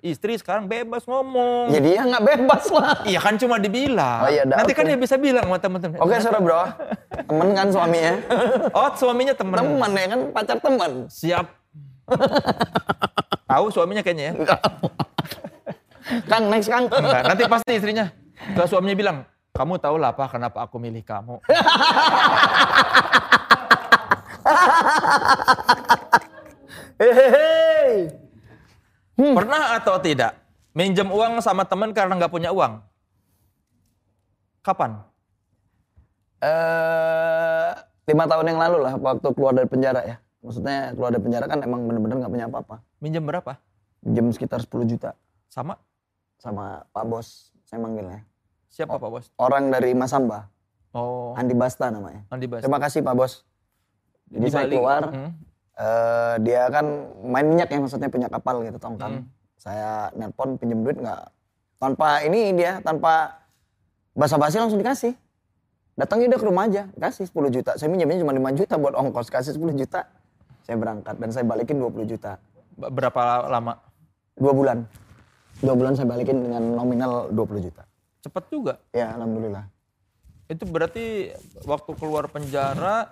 istri 0.00 0.38
sekarang 0.38 0.70
bebas 0.70 1.02
ngomong. 1.04 1.74
Ya 1.74 1.80
dia 1.80 2.00
nggak 2.00 2.22
bebas 2.24 2.64
lah. 2.70 3.02
Iya 3.02 3.18
kan 3.18 3.34
cuma 3.34 3.58
dibilang. 3.58 4.22
Oh, 4.22 4.30
iya, 4.30 4.42
dah, 4.42 4.62
Nanti 4.62 4.72
kan 4.72 4.86
oke. 4.86 4.90
dia 4.90 4.98
bisa 5.00 5.18
bilang 5.18 5.42
sama 5.44 5.58
temen-temen. 5.58 5.98
Oke, 5.98 6.14
sudah 6.18 6.38
bro. 6.38 6.62
Temen 7.28 7.48
kan 7.52 7.66
suaminya. 7.68 8.14
Oh 8.72 8.88
suaminya 8.94 9.34
temen. 9.34 9.52
Temen 9.52 9.90
ya 9.92 10.06
kan, 10.08 10.20
pacar 10.30 10.58
temen. 10.58 10.92
Siap. 11.10 11.57
Tahu 13.48 13.72
suaminya 13.72 14.04
kayaknya 14.04 14.24
ya. 14.32 14.34
Kang, 16.28 16.48
next 16.48 16.68
Kang. 16.72 16.88
Enggak, 16.88 17.22
nanti 17.28 17.42
pasti 17.48 17.72
istrinya 17.76 18.08
ke 18.38 18.62
suaminya 18.68 18.96
bilang, 18.96 19.24
kamu 19.52 19.76
tahu 19.80 19.96
lah 20.00 20.14
apa 20.14 20.24
kenapa 20.30 20.64
aku 20.64 20.76
milih 20.80 21.04
kamu. 21.04 21.40
Hehehe. 26.98 28.08
Pernah 29.18 29.76
atau 29.76 29.98
tidak 29.98 30.38
minjem 30.72 31.10
uang 31.10 31.42
sama 31.42 31.66
teman 31.66 31.90
karena 31.90 32.14
nggak 32.14 32.32
punya 32.32 32.54
uang? 32.54 32.80
Kapan? 34.62 35.02
Eh, 36.38 37.70
lima 38.06 38.24
tahun 38.30 38.54
yang 38.54 38.60
lalu 38.62 38.78
lah, 38.86 38.94
waktu 38.94 39.26
keluar 39.34 39.52
dari 39.58 39.66
penjara 39.66 40.06
ya. 40.06 40.16
Maksudnya 40.38 40.94
keluar 40.94 41.10
dari 41.10 41.22
penjara 41.22 41.46
kan 41.46 41.58
emang 41.60 41.82
bener-bener 41.84 42.16
nggak 42.18 42.32
punya 42.32 42.46
apa-apa. 42.46 42.76
Minjem 42.98 43.24
berapa? 43.24 43.58
Jam 44.06 44.30
sekitar 44.30 44.62
10 44.62 44.86
juta 44.86 45.10
Sama? 45.50 45.74
sama 46.38 46.86
Pak 46.94 47.04
Bos, 47.04 47.50
saya 47.66 47.82
manggilnya. 47.82 48.22
Siapa 48.70 48.94
Pak 48.94 49.10
Bos? 49.10 49.26
Orang 49.34 49.68
dari 49.68 49.90
Masamba, 49.90 50.46
Oh, 50.94 51.34
Andi 51.34 51.52
Basta 51.52 51.90
namanya. 51.90 52.22
Andi 52.30 52.46
Bas. 52.46 52.62
Terima 52.62 52.78
kasih 52.78 53.02
Pak 53.02 53.12
Bos. 53.12 53.42
Jadi 54.30 54.46
Di 54.46 54.50
saya 54.50 54.64
Bali. 54.64 54.74
keluar, 54.78 55.02
Hmm. 55.10 55.30
eh, 55.74 56.34
dia 56.40 56.62
kan 56.70 56.86
main 57.24 57.44
minyak 57.44 57.68
ya 57.68 57.78
maksudnya 57.78 58.06
punya 58.06 58.30
kapal 58.30 58.62
gitu 58.62 58.78
tongkang. 58.78 59.20
Hmm. 59.20 59.26
Saya 59.58 60.14
nelpon 60.14 60.54
pinjem 60.54 60.80
duit 60.80 60.96
nggak 60.96 61.22
tanpa 61.76 62.22
ini 62.22 62.54
dia 62.54 62.78
tanpa 62.80 63.42
basa-basi 64.12 64.56
langsung 64.56 64.78
dikasih. 64.78 65.18
Datangnya 65.92 66.30
dia 66.30 66.38
ke 66.38 66.46
rumah 66.46 66.70
aja, 66.70 66.86
kasih 66.94 67.26
10 67.26 67.50
juta. 67.50 67.74
Saya 67.74 67.90
minjemnya 67.90 68.22
cuma 68.22 68.30
5 68.30 68.54
juta 68.54 68.78
buat 68.78 68.94
ongkos, 68.94 69.26
kasih 69.28 69.50
10 69.52 69.74
juta. 69.74 70.06
Saya 70.68 70.76
berangkat 70.76 71.16
dan 71.16 71.32
saya 71.32 71.48
balikin 71.48 71.80
20 71.80 72.04
juta. 72.04 72.36
Berapa 72.76 73.48
lama? 73.48 73.80
Dua 74.36 74.52
bulan. 74.52 74.84
Dua 75.64 75.72
bulan 75.72 75.96
saya 75.96 76.04
balikin 76.04 76.44
dengan 76.44 76.60
nominal 76.76 77.32
20 77.32 77.64
juta. 77.64 77.88
Cepet 78.20 78.44
juga. 78.52 78.76
Ya, 78.92 79.16
alhamdulillah. 79.16 79.64
Itu 80.44 80.68
berarti 80.68 81.32
waktu 81.64 81.90
keluar 81.96 82.28
penjara 82.28 83.08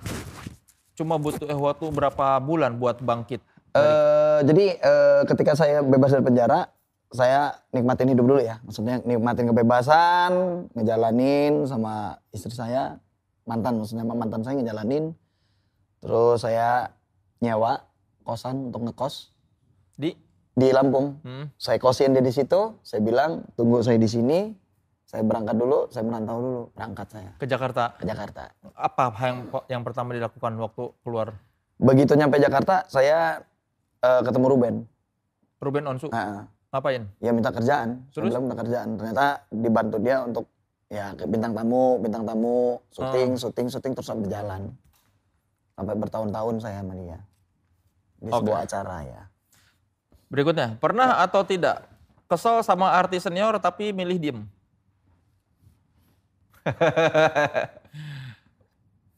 cuma 1.00 1.16
butuh 1.16 1.48
eh, 1.48 1.56
waktu 1.56 1.88
berapa 1.88 2.36
bulan 2.44 2.76
buat 2.76 3.00
bangkit? 3.00 3.40
Eh, 3.72 4.38
jadi 4.44 4.66
eh, 4.76 5.22
ketika 5.24 5.56
saya 5.56 5.80
bebas 5.80 6.12
dari 6.12 6.28
penjara, 6.28 6.68
saya 7.08 7.56
nikmatin 7.72 8.12
hidup 8.12 8.36
dulu 8.36 8.40
ya. 8.44 8.60
Maksudnya 8.68 9.00
nikmatin 9.00 9.48
kebebasan, 9.48 10.32
ngejalanin 10.76 11.64
sama 11.64 12.20
istri 12.36 12.52
saya, 12.52 13.00
mantan 13.48 13.80
maksudnya 13.80 14.04
mantan 14.04 14.44
saya 14.44 14.60
ngejalanin. 14.60 15.16
Terus 16.04 16.44
saya 16.44 16.92
nyewa 17.38 17.84
kosan 18.22 18.68
untuk 18.68 18.84
ngekos 18.84 19.30
Di? 19.94 20.12
di 20.52 20.68
Lampung. 20.70 21.20
Hmm. 21.20 21.52
Saya 21.54 21.76
kosin 21.76 22.10
dia 22.10 22.20
di 22.20 22.30
situ, 22.30 22.80
saya 22.80 23.00
bilang 23.00 23.44
tunggu 23.54 23.80
saya 23.80 23.96
di 23.96 24.06
sini. 24.06 24.52
Saya 25.06 25.22
berangkat 25.22 25.54
dulu, 25.54 25.86
saya 25.86 26.02
merantau 26.02 26.36
dulu, 26.36 26.62
berangkat 26.74 27.06
saya 27.06 27.30
Ke 27.38 27.46
Jakarta. 27.46 27.94
ke 27.94 28.04
Jakarta. 28.04 28.50
Apa 28.74 29.14
yang 29.22 29.36
yang 29.70 29.82
pertama 29.82 30.10
dilakukan 30.10 30.50
waktu 30.56 30.90
keluar? 31.00 31.38
Begitu 31.76 32.16
nyampe 32.16 32.36
Jakarta, 32.36 32.82
saya 32.86 33.38
eh, 34.00 34.20
ketemu 34.20 34.46
Ruben. 34.48 34.74
Ruben 35.56 35.84
Onsu. 35.86 36.10
Nah, 36.10 36.50
Ngapain? 36.68 37.06
ya 37.20 37.30
minta 37.30 37.48
kerjaan. 37.48 38.02
Saya 38.08 38.12
Terus? 38.18 38.28
bilang 38.28 38.42
minta 38.44 38.58
kerjaan. 38.58 38.88
Ternyata 38.98 39.26
dibantu 39.48 39.96
dia 40.02 40.16
untuk 40.20 40.44
ya 40.86 41.14
kayak 41.14 41.30
bintang 41.30 41.52
tamu, 41.54 41.84
bintang 41.98 42.24
tamu, 42.24 42.58
syuting, 42.90 43.30
Oh. 43.30 43.40
syuting, 43.40 43.66
syuting 43.68 43.92
terus 43.94 44.06
sampai 44.06 44.24
berjalan. 44.26 44.62
Sampai 45.76 45.94
bertahun-tahun 46.00 46.54
saya 46.64 46.80
sama 46.80 46.96
dia. 46.96 47.20
Di 48.16 48.32
Oke. 48.32 48.40
sebuah 48.40 48.64
acara 48.64 48.96
ya. 49.04 49.22
Berikutnya, 50.32 50.80
pernah 50.80 51.20
atau 51.20 51.44
tidak 51.44 51.84
kesel 52.26 52.64
sama 52.64 52.90
artis 52.96 53.22
senior 53.28 53.60
tapi 53.60 53.92
milih 53.92 54.18
diem? 54.18 54.40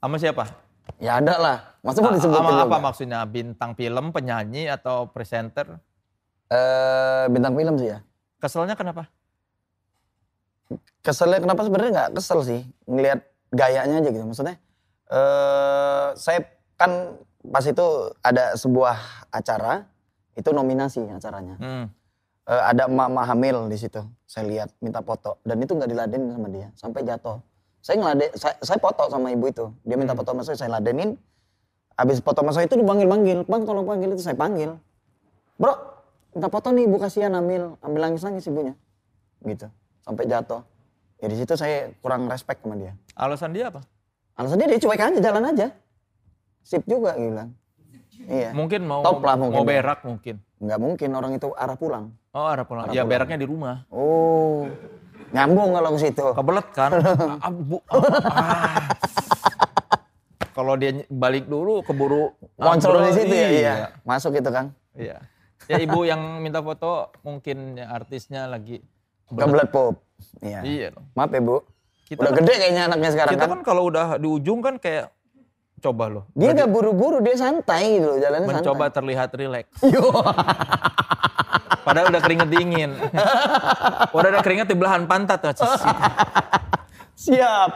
sama 0.02 0.18
siapa? 0.18 0.50
Ya 0.98 1.22
ada 1.22 1.38
lah. 1.38 1.56
Masa 1.80 2.02
mau 2.02 2.10
disebutin 2.10 2.42
Sama 2.42 2.66
apa 2.66 2.76
maksudnya? 2.82 3.22
Bintang 3.22 3.72
film, 3.78 4.10
penyanyi 4.10 4.66
atau 4.66 5.06
presenter? 5.08 5.78
Eh, 6.50 7.24
bintang 7.30 7.54
film 7.54 7.78
sih 7.78 7.94
ya. 7.94 8.02
Keselnya 8.42 8.74
kenapa? 8.74 9.06
Keselnya 11.06 11.38
kenapa 11.38 11.62
sebenarnya 11.64 11.90
nggak 11.94 12.10
kesel 12.18 12.42
sih. 12.42 12.60
Ngelihat 12.84 13.22
gayanya 13.54 14.02
aja 14.02 14.10
gitu. 14.10 14.26
Maksudnya 14.26 14.58
eh 15.08 16.08
saya 16.14 16.40
kan 16.76 17.16
pas 17.48 17.64
itu 17.64 17.86
ada 18.20 18.54
sebuah 18.54 18.96
acara 19.32 19.88
itu 20.36 20.50
nominasi 20.52 21.02
acaranya. 21.10 21.56
Hmm. 21.58 21.86
Eh, 22.48 22.62
ada 22.64 22.88
emak-emak 22.88 23.24
hamil 23.28 23.56
di 23.68 23.76
situ. 23.76 24.00
Saya 24.28 24.44
lihat 24.48 24.68
minta 24.80 25.00
foto 25.04 25.40
dan 25.44 25.60
itu 25.60 25.72
nggak 25.76 25.90
diladenin 25.90 26.32
sama 26.32 26.48
dia 26.48 26.68
sampai 26.76 27.00
jatuh. 27.04 27.40
Saya 27.78 27.96
ngelade, 28.04 28.26
saya, 28.36 28.54
saya 28.60 28.78
foto 28.80 29.08
sama 29.08 29.32
ibu 29.32 29.48
itu. 29.48 29.66
Dia 29.86 29.96
minta 29.96 30.12
Hmm. 30.12 30.20
foto 30.20 30.30
sama 30.36 30.42
saya, 30.44 30.56
saya 30.60 30.70
ladenin. 30.76 31.16
Habis 31.98 32.22
foto 32.22 32.46
sama 32.46 32.52
saya 32.54 32.70
itu 32.70 32.78
dipanggil-panggil, 32.78 33.42
bang 33.48 33.62
tolong 33.66 33.86
panggil 33.86 34.14
itu 34.14 34.22
saya 34.22 34.38
panggil. 34.38 34.78
Bro, 35.58 35.74
minta 36.36 36.46
foto 36.46 36.70
nih 36.70 36.86
ibu 36.86 36.96
kasihan 37.02 37.34
hamil, 37.34 37.74
ambil 37.82 38.00
nangis-nangis 38.06 38.46
ibunya. 38.46 38.74
Gitu, 39.42 39.66
sampai 40.06 40.30
jatuh. 40.30 40.62
Ya 41.18 41.26
di 41.26 41.36
situ 41.38 41.58
saya 41.58 41.90
kurang 41.98 42.30
respect 42.30 42.62
sama 42.62 42.78
dia. 42.78 42.94
Alasan 43.18 43.50
dia 43.50 43.74
apa? 43.74 43.82
Alasannya 44.38 44.66
dia 44.70 44.78
cuek 44.78 45.02
aja, 45.02 45.18
jalan 45.18 45.44
aja. 45.50 45.66
Sip 46.62 46.86
juga 46.86 47.18
bilang. 47.18 47.50
Iya. 48.22 48.54
Mungkin 48.54 48.86
mau 48.86 49.02
Top 49.02 49.18
lah 49.20 49.34
mungkin 49.34 49.58
mau 49.58 49.66
berak 49.66 50.00
mungkin. 50.04 50.38
Nggak 50.58 50.78
mungkin 50.78 51.08
orang 51.12 51.32
itu 51.34 51.48
arah 51.54 51.74
pulang. 51.74 52.14
Oh, 52.30 52.46
arah 52.46 52.62
pulang. 52.62 52.86
Arah 52.86 52.94
ya 52.94 53.02
pulang. 53.02 53.10
beraknya 53.10 53.38
di 53.40 53.46
rumah. 53.48 53.76
Oh, 53.88 54.68
nyambung 55.30 55.72
kalau 55.72 55.90
ke 55.92 56.00
situ. 56.00 56.26
Kebelet 56.34 56.66
kan? 56.70 56.90
Ah, 57.42 57.50
bu- 57.50 57.82
ah. 57.88 58.86
Kalau 60.52 60.74
dia 60.74 61.06
balik 61.06 61.46
dulu 61.46 61.86
keburu 61.86 62.34
Muncul 62.58 62.98
di 63.06 63.12
situ 63.14 63.30
ya, 63.30 63.46
Iya. 63.46 63.50
iya. 63.50 63.86
Masuk 64.02 64.34
itu 64.34 64.50
Kang. 64.50 64.74
Iya. 64.92 65.22
Ya 65.66 65.76
ibu 65.78 66.02
yang 66.02 66.18
minta 66.38 66.58
foto 66.58 67.14
mungkin 67.22 67.78
ya, 67.78 67.90
artisnya 67.90 68.46
lagi 68.46 68.82
Kebelet 69.26 69.70
pop. 69.70 70.02
Iya. 70.42 70.60
Iya. 70.62 70.88
Maaf 71.14 71.30
ya 71.30 71.38
Bu. 71.38 71.62
Kita 72.08 72.24
Udah 72.24 72.32
kan, 72.32 72.40
gede 72.40 72.54
kayaknya 72.56 72.88
anaknya 72.88 73.10
sekarang 73.12 73.36
kita 73.36 73.44
kan. 73.44 73.52
kan 73.52 73.60
kalau 73.68 73.92
udah 73.92 74.16
di 74.16 74.24
ujung 74.24 74.64
kan 74.64 74.80
kayak 74.80 75.12
coba 75.84 76.08
loh. 76.08 76.24
Dia 76.32 76.56
nggak 76.56 76.72
buru-buru, 76.72 77.20
dia 77.20 77.36
santai 77.36 78.00
gitu 78.00 78.16
loh, 78.16 78.16
jalannya 78.16 78.48
mencoba 78.48 78.88
santai. 78.88 78.96
terlihat 78.96 79.28
rileks. 79.36 79.76
Padahal 81.86 82.10
udah 82.12 82.22
keringet 82.24 82.48
dingin. 82.48 82.90
udah 84.12 84.28
ada 84.28 84.40
keringet 84.40 84.68
di 84.72 84.76
belahan 84.76 85.04
pantat. 85.04 85.44
Siap. 87.28 87.70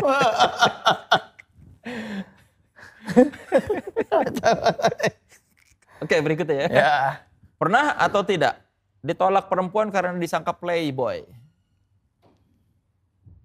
Oke 6.04 6.16
berikutnya 6.24 6.68
ya. 6.68 6.72
ya. 6.72 7.20
Pernah 7.60 8.00
atau 8.00 8.24
tidak 8.24 8.64
ditolak 9.04 9.52
perempuan 9.52 9.92
karena 9.92 10.16
disangka 10.16 10.56
playboy? 10.56 11.20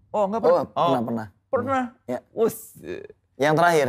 Oh 0.09 0.25
enggak 0.25 0.41
Oh, 0.41 0.45
pernah. 0.45 0.65
pernah, 0.65 1.01
pernah. 1.01 1.27
Pernah. 1.49 1.83
Ya. 2.05 2.19
Us. 2.31 2.77
Yang 3.35 3.53
terakhir. 3.55 3.87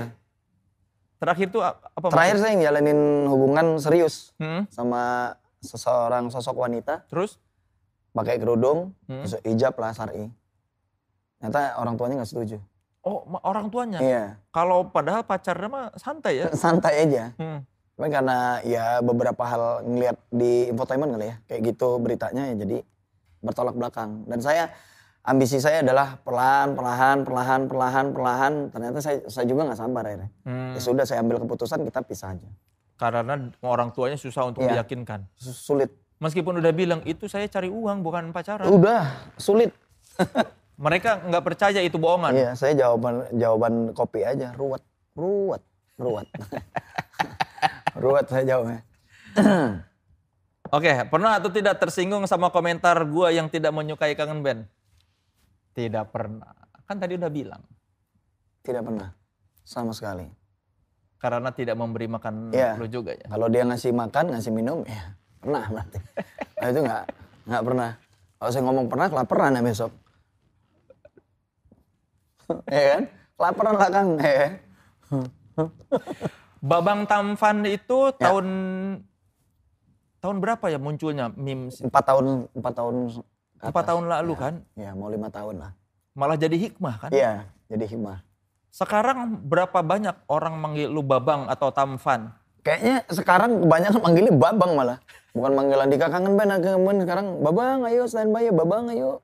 Terakhir 1.16 1.46
tuh 1.48 1.60
apa? 1.60 2.06
Terakhir 2.08 2.36
saya 2.38 2.52
ngejalanin 2.56 3.00
hubungan 3.28 3.66
serius 3.76 4.32
Hmm, 4.36 4.64
sama 4.68 5.34
seseorang 5.60 6.32
sosok 6.32 6.56
wanita 6.56 7.04
Terus? 7.06 7.36
pakai 8.10 8.40
kerudung, 8.40 8.96
Hmm. 9.04 9.22
terus 9.22 9.36
hijab 9.44 9.76
lah 9.76 9.92
syar'i. 9.92 10.32
Ternyata 11.36 11.76
orang 11.76 11.94
tuanya 11.94 12.14
nggak 12.18 12.30
setuju. 12.30 12.56
Oh 13.00 13.24
orang 13.42 13.68
tuanya. 13.68 14.00
Iya. 14.00 14.24
Kalau 14.50 14.88
padahal 14.88 15.22
pacarnya 15.22 15.68
mah 15.68 15.84
santai 15.94 16.40
ya. 16.40 16.46
Santai 16.56 17.04
aja. 17.04 17.32
Hmm. 17.36 17.64
Tapi 17.96 18.08
karena 18.08 18.38
ya 18.62 18.84
beberapa 18.98 19.44
hal 19.44 19.84
ngeliat 19.84 20.16
di 20.26 20.68
infotainment 20.68 21.12
kali 21.12 21.26
ya, 21.28 21.36
kayak 21.46 21.60
gitu 21.66 21.88
beritanya 21.96 22.48
ya 22.48 22.54
jadi 22.58 22.78
bertolak 23.38 23.76
belakang. 23.76 24.24
Dan 24.24 24.40
saya 24.40 24.72
ambisi 25.20 25.60
saya 25.60 25.84
adalah 25.84 26.16
perlahan, 26.16 26.72
perlahan, 26.72 27.18
perlahan, 27.22 27.60
perlahan, 27.68 28.06
perlahan. 28.12 28.52
Ternyata 28.70 28.98
saya, 28.98 29.18
saya 29.28 29.44
juga 29.44 29.68
nggak 29.68 29.78
sabar 29.78 30.02
akhirnya. 30.04 30.30
Hmm. 30.42 30.72
Ya 30.72 30.80
sudah 30.80 31.04
saya 31.04 31.20
ambil 31.20 31.40
keputusan 31.40 31.84
kita 31.84 32.00
pisah 32.02 32.34
aja. 32.34 32.48
Karena 32.96 33.36
orang 33.60 33.92
tuanya 33.92 34.16
susah 34.16 34.48
untuk 34.48 34.60
Iya. 34.60 34.80
meyakinkan. 34.80 35.24
Su- 35.34 35.56
Sulit. 35.56 35.90
Meskipun 36.20 36.60
udah 36.60 36.68
bilang 36.70 37.00
itu 37.04 37.24
saya 37.26 37.48
cari 37.48 37.72
uang 37.72 38.04
bukan 38.04 38.28
pacaran. 38.28 38.68
Udah 38.68 39.08
sulit. 39.36 39.72
Mereka 40.80 41.28
nggak 41.28 41.44
percaya 41.44 41.80
itu 41.80 41.96
bohongan. 41.96 42.32
Iya, 42.32 42.50
saya 42.56 42.72
jawaban 42.76 43.28
jawaban 43.32 43.74
kopi 43.92 44.24
aja, 44.24 44.52
ruwet, 44.52 44.80
ruwet, 45.12 45.60
ruwet. 45.96 46.28
ruwet 48.04 48.26
saya 48.28 48.44
jawabnya. 48.46 48.80
Oke, 50.76 50.92
pernah 51.08 51.40
atau 51.40 51.50
tidak 51.50 51.80
tersinggung 51.80 52.24
sama 52.24 52.48
komentar 52.48 52.96
gua 53.08 53.28
yang 53.28 53.48
tidak 53.48 53.72
menyukai 53.72 54.12
kangen 54.14 54.40
band? 54.40 54.60
Tidak 55.70 56.04
pernah. 56.10 56.50
Kan 56.84 56.98
tadi 56.98 57.14
udah 57.14 57.30
bilang. 57.30 57.62
Tidak 58.60 58.82
pernah. 58.82 59.08
Sama 59.62 59.94
sekali. 59.94 60.26
Karena 61.20 61.52
tidak 61.52 61.76
memberi 61.76 62.08
makan 62.08 62.48
Iya. 62.50 62.80
lu 62.80 62.88
juga 62.88 63.12
ya. 63.12 63.28
Kalau 63.28 63.46
dia 63.46 63.62
ngasih 63.62 63.92
makan, 63.92 64.32
ngasih 64.32 64.52
minum, 64.52 64.82
ya 64.88 65.14
pernah 65.40 65.64
berarti. 65.68 65.98
Nah, 66.60 66.68
itu 66.68 66.80
nggak 66.80 67.04
nggak 67.48 67.62
pernah. 67.64 67.90
Kalau 68.40 68.50
saya 68.50 68.62
ngomong 68.64 68.86
pernah, 68.88 69.06
kelaparan 69.12 69.56
ya 69.56 69.62
besok. 69.62 69.92
ya 72.72 72.82
kan? 72.96 73.02
Kelaparan 73.36 73.74
lah 73.76 73.90
Kang. 73.92 74.10
Ya. 74.16 74.32
kan? 74.40 74.52
Babang 76.60 77.00
Tampan 77.08 77.64
itu 77.64 78.12
Ya. 78.16 78.28
tahun 78.28 78.46
tahun 80.20 80.36
berapa 80.40 80.64
ya 80.68 80.76
munculnya 80.76 81.32
memes? 81.32 81.80
Empat 81.80 82.04
tahun, 82.04 82.48
empat 82.52 82.72
tahun. 82.76 83.24
Empat 83.60 83.84
tahun 83.92 84.08
lalu 84.08 84.32
kan? 84.36 84.54
Ya, 84.72 84.96
mau 84.96 85.12
lima 85.12 85.28
tahun 85.28 85.60
lah. 85.60 85.72
Malah 86.16 86.36
jadi 86.40 86.56
hikmah 86.56 86.94
kan? 86.96 87.10
Iya, 87.12 87.44
jadi 87.68 87.84
hikmah. 87.84 88.24
Sekarang 88.72 89.36
berapa 89.44 89.84
banyak 89.84 90.16
orang 90.26 90.56
manggil 90.56 90.88
lu 90.88 91.04
Babang 91.04 91.46
atau 91.50 91.68
Tampan? 91.68 92.32
Kayaknya 92.64 93.04
sekarang 93.12 93.64
kebanyakan 93.64 94.00
manggilnya 94.00 94.34
Babang 94.36 94.72
malah. 94.76 94.98
Bukan 95.36 95.52
manggil 95.54 95.78
Andika 95.78 96.08
kangen 96.08 96.34
band, 96.40 96.60
kangen. 96.60 96.96
Sekarang 97.04 97.26
Babang 97.44 97.84
ayo 97.84 98.08
standby 98.08 98.48
ya, 98.48 98.52
Babang 98.52 98.88
ayo. 98.90 99.20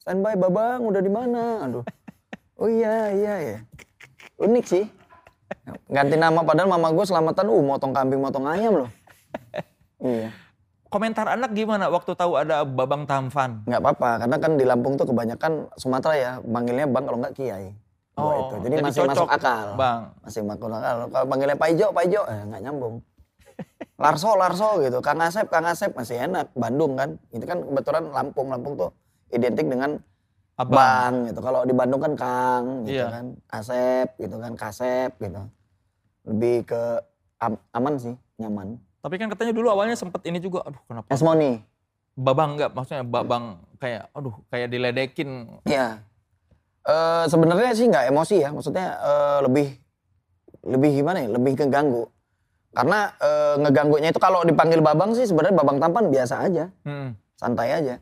Standby 0.00 0.38
Babang 0.38 0.86
udah 0.86 1.02
di 1.02 1.12
mana? 1.12 1.66
Aduh. 1.66 1.84
Oh 2.60 2.68
iya, 2.68 3.10
iya 3.10 3.34
ya. 3.40 3.58
Unik 4.38 4.64
sih. 4.68 4.84
Ganti 5.90 6.14
nama 6.14 6.40
padahal 6.46 6.70
mama 6.70 6.94
gue 6.94 7.04
selamatan 7.04 7.50
uh 7.50 7.62
motong 7.62 7.92
kambing, 7.92 8.20
motong 8.22 8.46
ayam 8.46 8.86
loh. 8.86 8.90
Iya. 10.00 10.30
Komentar 10.90 11.22
anak 11.30 11.54
gimana 11.54 11.86
waktu 11.86 12.18
tahu 12.18 12.34
ada 12.34 12.66
Babang 12.66 13.06
Tampan? 13.06 13.62
nggak 13.62 13.78
apa-apa 13.78 14.26
karena 14.26 14.36
kan 14.42 14.52
di 14.58 14.64
Lampung 14.66 14.98
tuh 14.98 15.06
kebanyakan 15.06 15.70
Sumatera 15.78 16.14
ya 16.18 16.32
manggilnya 16.42 16.90
Bang 16.90 17.06
kalau 17.06 17.22
nggak 17.22 17.34
Kiai. 17.38 17.70
Oh, 18.18 18.34
itu. 18.36 18.54
Jadi, 18.66 18.74
jadi 18.76 18.84
masih 18.84 19.00
cocok, 19.00 19.12
masuk 19.14 19.28
akal. 19.30 19.66
Bang. 19.78 20.00
Masih 20.20 20.40
masuk 20.42 20.66
akal. 20.68 20.96
Kalau 21.08 21.26
panggilnya 21.30 21.56
Pak 21.56 21.68
Ijo, 21.72 21.86
Pak 21.94 22.04
Ijo, 22.04 22.22
eh, 22.26 22.42
nggak 22.42 22.60
nyambung. 22.66 22.94
Larso, 23.96 24.30
Larso 24.34 24.68
gitu. 24.82 24.98
Kang 25.00 25.20
Asep, 25.22 25.46
Kang 25.48 25.64
Asep 25.64 25.94
masih 25.94 26.28
enak. 26.28 26.52
Bandung 26.52 26.98
kan. 26.98 27.16
Itu 27.30 27.44
kan 27.46 27.62
kebetulan 27.62 28.04
Lampung. 28.10 28.50
Lampung 28.50 28.74
tuh 28.76 28.90
identik 29.30 29.64
dengan 29.64 29.96
Abang. 30.58 30.74
Bang 30.76 31.14
gitu. 31.32 31.40
Kalau 31.40 31.60
di 31.64 31.72
Bandung 31.72 32.00
kan 32.02 32.12
Kang 32.18 32.64
gitu 32.84 32.98
Iya. 32.98 33.06
kan. 33.08 33.24
Asep 33.48 34.08
gitu 34.18 34.36
kan, 34.36 34.52
Kasep 34.58 35.10
gitu. 35.16 35.40
Lebih 36.28 36.56
ke 36.66 36.82
am- 37.40 37.62
aman 37.72 37.94
sih, 37.96 38.14
nyaman. 38.36 38.76
Tapi 39.00 39.14
kan 39.16 39.32
katanya 39.32 39.56
dulu 39.56 39.72
awalnya 39.72 39.96
sempet 39.96 40.20
ini 40.28 40.36
juga, 40.38 40.60
aduh 40.64 40.80
kenapa 40.84 41.08
Esmoni. 41.08 41.64
Babang 42.20 42.56
enggak, 42.58 42.76
maksudnya 42.76 43.00
Babang 43.00 43.64
kayak, 43.80 44.12
aduh 44.12 44.36
kayak 44.52 44.68
diledekin. 44.68 45.48
Iya. 45.64 46.04
Eh 46.84 47.24
sebenarnya 47.32 47.72
sih 47.72 47.88
nggak 47.88 48.12
emosi 48.12 48.36
ya, 48.44 48.52
maksudnya 48.52 48.86
eh, 49.00 49.38
lebih 49.48 49.68
lebih 50.68 50.90
gimana 51.00 51.24
ya, 51.24 51.28
lebih 51.32 51.52
keganggu. 51.56 52.04
Karena 52.76 53.08
eh, 53.16 53.54
ngeganggunya 53.64 54.12
itu 54.12 54.20
kalau 54.20 54.44
dipanggil 54.44 54.84
babang 54.84 55.16
sih 55.16 55.24
sebenarnya 55.24 55.56
babang 55.56 55.80
tampan 55.80 56.12
biasa 56.12 56.34
aja, 56.44 56.68
Hmm. 56.84 57.16
santai 57.40 57.72
aja. 57.72 57.96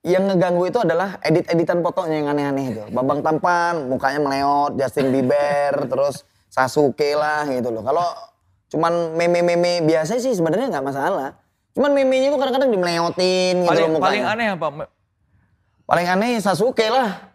Yang 0.00 0.32
ngeganggu 0.32 0.64
itu 0.72 0.78
adalah 0.80 1.20
edit-editan 1.20 1.84
fotonya 1.84 2.24
yang 2.24 2.28
aneh-aneh 2.32 2.64
itu. 2.72 2.82
Babang 2.88 3.20
tampan, 3.20 3.92
mukanya 3.92 4.24
meleot, 4.24 4.80
Justin 4.80 5.12
Bieber, 5.12 5.84
terus 5.84 6.24
Sasuke 6.48 7.12
lah 7.12 7.44
gitu 7.44 7.68
loh. 7.68 7.84
Kalau 7.84 8.08
cuman 8.70 9.18
meme-meme 9.18 9.82
biasa 9.82 10.22
sih 10.22 10.32
sebenarnya 10.32 10.70
nggak 10.70 10.86
masalah. 10.86 11.34
Cuman 11.74 11.90
meme-nya 11.94 12.30
itu 12.30 12.38
kadang-kadang 12.38 12.70
dimeleotin 12.70 13.62
gitu 13.62 13.70
Paling, 13.70 13.82
loh 13.82 13.90
mukanya. 13.94 14.06
paling 14.06 14.24
aneh 14.26 14.46
apa? 14.54 14.66
Paling 15.86 16.06
aneh 16.06 16.30
Sasuke 16.38 16.86
lah. 16.86 17.30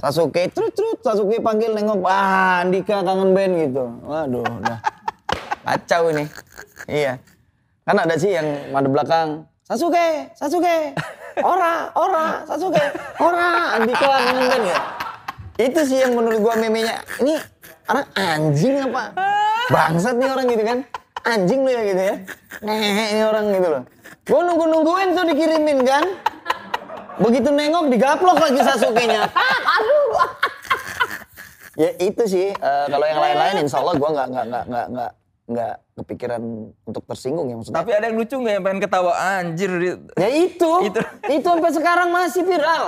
Sasuke, 0.00 0.48
trut 0.50 0.72
trut, 0.72 0.98
Sasuke 1.04 1.36
panggil 1.42 1.76
nengok, 1.76 2.00
ah 2.08 2.64
Andika 2.64 3.04
kangen 3.04 3.36
band 3.36 3.52
gitu. 3.68 3.84
Waduh, 4.06 4.40
udah 4.40 4.78
kacau 5.62 6.08
ini. 6.10 6.24
Iya. 6.88 7.20
Kan 7.82 7.98
ada 7.98 8.14
sih 8.16 8.32
yang 8.32 8.46
ada 8.72 8.88
belakang, 8.88 9.44
Sasuke, 9.66 10.30
Sasuke, 10.38 10.96
ora, 11.42 11.90
ora, 11.98 12.46
Sasuke, 12.48 12.82
ora, 13.20 13.76
Andika 13.78 14.06
kangen 14.06 14.46
band 14.48 14.64
ya. 14.66 14.78
Itu 15.60 15.80
sih 15.84 16.00
yang 16.00 16.16
menurut 16.16 16.40
gua 16.40 16.54
memenya, 16.56 17.04
ini 17.20 17.36
anak 17.86 18.06
anjing 18.16 18.78
apa? 18.88 19.12
Bangsat 19.70 20.14
nih 20.18 20.28
orang 20.32 20.46
gitu 20.50 20.64
kan. 20.64 20.78
Anjing 21.22 21.60
lu 21.62 21.70
ya 21.70 21.82
gitu 21.86 22.02
ya. 22.02 22.14
Ngehe 22.64 23.04
ini 23.14 23.22
orang 23.22 23.44
gitu 23.54 23.68
loh. 23.70 23.82
Gua 24.26 24.40
nunggu-nungguin 24.48 25.08
tuh 25.14 25.24
dikirimin 25.30 25.78
kan. 25.86 26.04
Begitu 27.22 27.48
nengok 27.52 27.86
digaplok 27.92 28.38
lagi 28.40 28.60
Sasuke-nya. 28.64 29.22
Aduh. 29.78 30.10
ya 31.72 31.88
itu 32.04 32.22
sih 32.28 32.52
eh, 32.52 32.86
kalau 32.88 33.06
yang 33.08 33.16
lain-lain 33.16 33.64
insya 33.64 33.80
Allah 33.80 33.96
gue 33.96 34.04
nggak 34.12 34.26
nggak 34.28 34.44
nggak 34.44 34.64
nggak 34.68 34.86
nggak 34.92 35.10
nggak 35.48 35.74
kepikiran 36.02 36.42
untuk 36.88 37.02
tersinggung 37.06 37.46
ya 37.48 37.56
maksudnya. 37.60 37.78
Tapi 37.80 37.90
ada 37.92 38.04
yang 38.08 38.16
lucu 38.16 38.36
nggak 38.36 38.54
yang 38.56 38.64
pengen 38.64 38.80
ketawa 38.80 39.12
anjir. 39.38 39.70
Ya 40.16 40.28
itu, 40.28 40.70
Itu. 40.88 41.00
itu, 41.28 41.46
sampai 41.46 41.72
sekarang 41.72 42.08
masih 42.12 42.42
viral. 42.44 42.84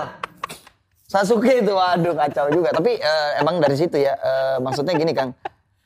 Sasuke 1.05 1.63
itu, 1.63 1.73
waduh 1.73 2.15
kacau 2.17 2.51
juga. 2.51 2.75
Tapi 2.75 2.99
eh, 2.99 3.31
emang 3.39 3.61
dari 3.61 3.77
situ 3.79 3.97
ya, 4.01 4.17
eh, 4.19 4.57
maksudnya 4.59 4.97
gini 4.97 5.13
Kang, 5.15 5.31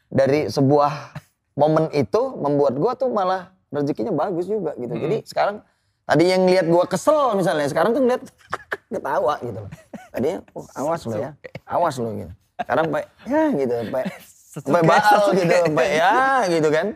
dari 0.08 0.48
sebuah 0.48 1.16
momen 1.54 1.92
itu 1.92 2.22
membuat 2.36 2.74
gua 2.76 2.92
tuh 2.96 3.12
malah 3.12 3.52
rezekinya 3.68 4.12
bagus 4.12 4.48
juga 4.48 4.72
gitu. 4.80 4.94
Jadi 4.96 5.16
sekarang 5.28 5.60
tadi 6.08 6.24
yang 6.28 6.48
lihat 6.48 6.66
gua 6.68 6.88
kesel 6.88 7.36
misalnya, 7.36 7.68
sekarang 7.68 7.92
tuh 7.92 8.02
ngeliat 8.04 8.22
ketawa 8.92 9.36
gitu 9.44 9.58
loh. 9.64 9.70
Tadinya, 10.08 10.38
oh, 10.56 10.66
awas 10.72 11.02
lo 11.04 11.16
ya, 11.16 11.30
awas 11.68 11.96
lo 12.00 12.08
gitu. 12.16 12.32
Sekarang 12.58 12.84
sampai 12.90 13.04
ya 13.28 13.42
gitu, 13.54 13.74
baal 14.74 15.02
Sasuke. 15.04 15.44
gitu, 15.44 15.54
sampai 15.54 15.88
ya 15.94 16.16
gitu 16.48 16.68
kan. 16.72 16.86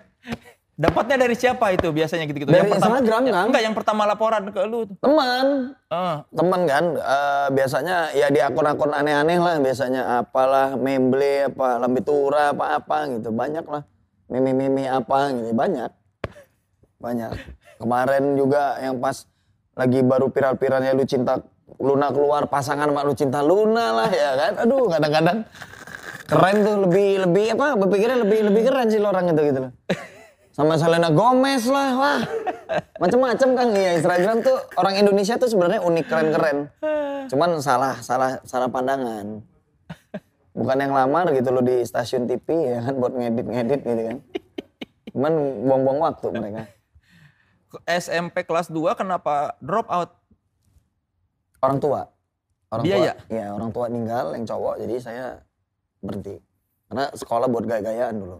Dapatnya 0.72 1.28
dari 1.28 1.36
siapa 1.36 1.68
itu 1.76 1.92
biasanya 1.92 2.24
gitu-gitu? 2.24 2.48
Dari 2.48 2.72
Instagram, 2.72 3.28
ya, 3.28 3.32
Kang. 3.36 3.46
Enggak, 3.52 3.62
yang 3.68 3.74
pertama 3.76 4.08
laporan 4.08 4.48
ke 4.48 4.60
lu. 4.64 4.88
Teman, 5.04 5.76
Ah, 5.92 6.24
temen 6.32 6.60
kan? 6.64 6.84
Eh, 6.96 7.48
biasanya 7.52 8.08
ya 8.16 8.32
di 8.32 8.40
akun-akun 8.40 8.88
aneh-aneh 8.96 9.36
lah 9.36 9.60
biasanya 9.60 10.24
apalah 10.24 10.72
memble 10.80 11.52
apa 11.52 11.76
lambitura 11.76 12.56
apa 12.56 12.80
apa 12.80 12.96
gitu. 13.12 13.28
Banyak 13.28 13.68
lah. 13.68 13.84
Meme-meme 14.32 14.88
apa 14.88 15.28
gitu. 15.36 15.52
Banyak. 15.52 15.90
Banyak. 17.04 17.30
Kemarin 17.76 18.24
juga 18.40 18.80
yang 18.80 18.96
pas 18.96 19.28
lagi 19.76 20.00
baru 20.00 20.32
viral-viralnya 20.32 20.96
lu 20.96 21.04
cinta 21.04 21.36
Luna 21.80 22.12
keluar 22.12 22.48
pasangan 22.48 22.88
sama 22.88 23.04
lu 23.04 23.12
cinta 23.12 23.44
Luna 23.44 23.92
lah 23.92 24.08
ya 24.08 24.30
kan? 24.40 24.52
Aduh 24.64 24.88
kadang-kadang 24.88 25.44
keren 26.32 26.56
tuh. 26.64 26.76
Lebih 26.88 27.28
lebih 27.28 27.46
apa 27.60 27.76
berpikirnya 27.76 28.24
lebih 28.24 28.48
lebih 28.48 28.62
keren 28.72 28.88
sih 28.88 28.96
lo 28.96 29.12
orang 29.12 29.28
itu 29.36 29.52
gitu 29.52 29.60
loh 29.68 29.72
sama 30.52 30.76
Selena 30.76 31.08
Gomez 31.08 31.64
lah 31.66 31.90
wah. 31.96 32.20
Macem-macem 33.02 33.56
kan 33.56 33.68
iya 33.72 33.96
Instagram 33.96 34.44
tuh 34.44 34.56
orang 34.76 35.00
Indonesia 35.00 35.34
tuh 35.40 35.48
sebenarnya 35.48 35.80
unik 35.80 36.06
keren-keren. 36.06 36.58
Cuman 37.32 37.58
salah 37.64 37.98
salah 38.04 38.38
salah 38.44 38.68
pandangan. 38.68 39.40
Bukan 40.52 40.76
yang 40.76 40.92
lamar 40.92 41.32
gitu 41.32 41.48
loh 41.48 41.64
di 41.64 41.80
stasiun 41.80 42.28
TV 42.28 42.76
ya 42.76 42.78
kan 42.84 42.94
buat 43.00 43.16
ngedit-ngedit 43.16 43.80
gitu 43.80 44.02
kan. 44.12 44.18
Cuman 45.16 45.32
buang-buang 45.64 46.00
waktu 46.04 46.26
mereka. 46.36 46.62
SMP 47.88 48.44
kelas 48.44 48.68
2 48.68 48.92
kenapa 48.92 49.56
drop 49.64 49.88
out? 49.88 50.22
orang 51.62 51.78
tua. 51.78 52.00
Orang 52.74 52.84
Biaya? 52.84 53.14
tua 53.14 53.32
ya? 53.32 53.46
orang 53.54 53.70
tua 53.70 53.84
meninggal 53.88 54.26
yang 54.34 54.44
cowok 54.44 54.74
jadi 54.82 54.94
saya 54.98 55.24
berhenti. 56.02 56.36
Karena 56.90 57.08
sekolah 57.14 57.46
buat 57.48 57.64
gaya-gayaan 57.64 58.14
dulu. 58.18 58.36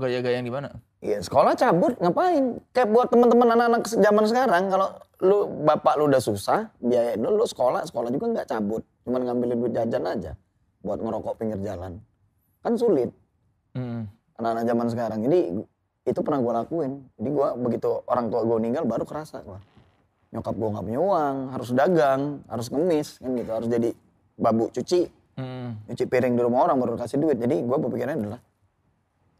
Gaya-gaya 0.00 0.40
yang 0.40 0.48
gimana? 0.48 0.72
Iya 1.02 1.18
sekolah 1.18 1.58
cabut 1.58 1.98
ngapain? 1.98 2.62
Kayak 2.70 2.88
buat 2.94 3.10
teman-teman 3.10 3.58
anak-anak 3.58 3.90
zaman 3.90 4.24
sekarang 4.30 4.70
kalau 4.70 4.88
lu 5.18 5.50
bapak 5.66 5.98
lu 5.98 6.06
udah 6.06 6.22
susah 6.22 6.70
biayain 6.78 7.18
lu, 7.18 7.34
lu 7.34 7.42
sekolah 7.42 7.82
sekolah 7.82 8.06
juga 8.14 8.30
nggak 8.30 8.46
cabut, 8.46 8.86
cuman 9.02 9.26
ngambilin 9.26 9.58
duit 9.58 9.74
jajan 9.74 10.06
aja 10.06 10.38
buat 10.86 11.02
ngerokok 11.02 11.34
pinggir 11.42 11.58
jalan. 11.58 11.98
Kan 12.62 12.78
sulit 12.78 13.10
Hmm. 13.72 14.04
anak-anak 14.36 14.64
zaman 14.68 14.86
sekarang. 14.92 15.18
Jadi 15.26 15.38
itu 16.04 16.20
pernah 16.20 16.38
gue 16.44 16.52
lakuin. 16.54 16.92
Jadi 17.16 17.28
gua 17.32 17.56
begitu 17.56 18.04
orang 18.04 18.28
tua 18.28 18.44
gue 18.44 18.56
meninggal 18.60 18.84
baru 18.84 19.02
kerasa 19.08 19.40
gua. 19.42 19.58
Nyokap 20.30 20.54
gue 20.54 20.68
nggak 20.70 20.84
punya 20.86 21.00
uang, 21.00 21.36
harus 21.56 21.70
dagang, 21.72 22.22
harus 22.46 22.66
ngemis 22.68 23.16
kan 23.18 23.30
gitu, 23.32 23.50
harus 23.50 23.68
jadi 23.72 23.90
babu 24.36 24.68
cuci, 24.70 25.08
Hmm. 25.40 25.80
nyuci 25.88 26.04
piring 26.04 26.36
di 26.36 26.42
rumah 26.44 26.68
orang 26.68 26.78
baru 26.78 26.94
kasih 27.00 27.16
duit. 27.16 27.40
Jadi 27.40 27.64
gue 27.64 27.76
berpikirnya 27.80 28.14
adalah 28.14 28.40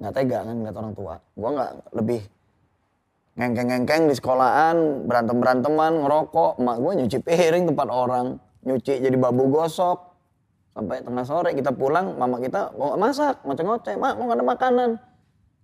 nggak 0.01 0.13
tega 0.15 0.39
kan 0.45 0.55
ngeliat 0.57 0.77
orang 0.77 0.95
tua. 0.97 1.15
Gue 1.35 1.51
nggak 1.53 1.71
lebih 1.97 2.21
ngengkeng-ngengkeng 3.33 4.03
di 4.13 4.15
sekolahan, 4.17 5.09
berantem-beranteman, 5.09 6.05
ngerokok. 6.05 6.61
Emak 6.61 6.77
gue 6.81 6.93
nyuci 7.05 7.19
piring 7.25 7.65
tempat 7.73 7.89
orang, 7.89 8.27
nyuci 8.65 9.01
jadi 9.01 9.17
babu 9.17 9.49
gosok. 9.49 10.13
Sampai 10.73 11.05
tengah 11.05 11.25
sore 11.29 11.53
kita 11.53 11.69
pulang, 11.77 12.17
mama 12.17 12.41
kita 12.41 12.73
mau 12.81 12.97
masak, 12.97 13.45
ngoceh-ngoceh, 13.45 13.97
mak 14.01 14.17
mau 14.17 14.33
ada 14.33 14.41
makanan. 14.41 14.97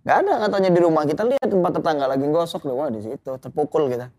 Nggak 0.05 0.17
ada 0.25 0.33
katanya 0.47 0.69
di 0.69 0.79
rumah, 0.85 1.03
kita 1.05 1.25
lihat 1.25 1.47
tempat 1.49 1.71
tetangga 1.81 2.05
lagi 2.05 2.25
gosok, 2.29 2.69
wah 2.73 2.89
di 2.93 3.01
situ 3.01 3.31
terpukul 3.41 3.89
kita. 3.89 4.13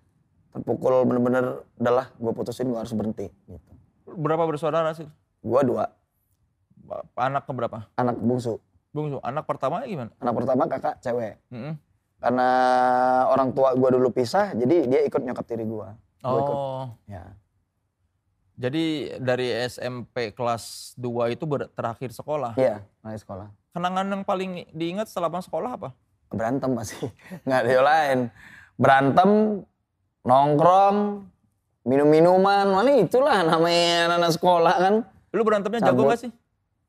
Terpukul 0.50 1.06
bener-bener, 1.06 1.62
udahlah 1.78 2.11
gue 2.18 2.32
putusin 2.34 2.66
gue 2.70 2.78
harus 2.78 2.90
berhenti. 2.90 3.30
Gitu. 3.46 3.70
Berapa 4.18 4.50
bersaudara 4.50 4.90
sih? 4.90 5.06
Gue 5.40 5.62
dua, 5.62 5.86
Anak 7.14 7.46
ke 7.46 7.52
berapa? 7.54 7.86
anak 7.94 8.18
bungsu. 8.18 8.58
Bungsu, 8.91 9.18
anak 9.20 9.45
pertama 9.45 9.82
gimana? 9.84 10.11
Anak 10.16 10.34
pertama 10.34 10.66
kakak 10.66 10.99
cewek. 10.99 11.38
Mm-mm. 11.49 11.74
karena 12.20 12.49
orang 13.26 13.49
tua 13.51 13.72
gua 13.72 13.88
dulu 13.88 14.12
pisah 14.12 14.53
jadi 14.53 14.84
dia 14.84 15.01
ikut 15.03 15.24
nyokap 15.24 15.41
tiri 15.43 15.64
gua 15.64 15.97
Gua 16.20 16.36
ikut 16.38 16.53
Oh, 16.55 16.86
ya 17.07 17.24
jadi 18.55 18.84
dari 19.16 19.49
SMP 19.64 20.28
kelas 20.30 20.93
2 20.95 21.09
itu 21.32 21.49
ber- 21.49 21.72
terakhir 21.72 22.12
sekolah. 22.12 22.53
iya 22.55 22.84
mulai 23.01 23.16
sekolah 23.16 23.49
Kenangan 23.70 24.05
yang 24.05 24.20
paling 24.20 24.68
diingat 24.68 25.09
setelah 25.09 25.32
sekolah 25.32 25.70
apa? 25.72 25.88
berantem 26.28 26.68
masih 26.68 27.09
nggak 27.45 27.59
ada 27.59 27.70
yang 27.70 27.86
lain 27.86 28.18
berantem 28.76 29.30
nongkrong 30.22 31.24
minum 31.82 32.05
minuman 32.07 32.68
malah 32.68 32.95
itulah 32.95 33.41
namanya 33.41 34.12
anak 34.12 34.30
sekolah 34.30 34.74
kan 34.76 34.95
Lu 35.30 35.41
berantemnya 35.41 35.80
jago 35.80 36.05
Cabut. 36.05 36.11
gak 36.11 36.20
sih? 36.20 36.30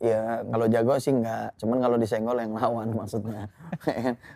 Ya 0.01 0.41
kalau 0.49 0.65
jago 0.65 0.93
sih 0.97 1.13
nggak 1.13 1.61
cuman 1.61 1.77
kalau 1.77 1.95
disenggol 2.01 2.37
yang 2.41 2.53
lawan 2.57 2.89
maksudnya 2.99 3.45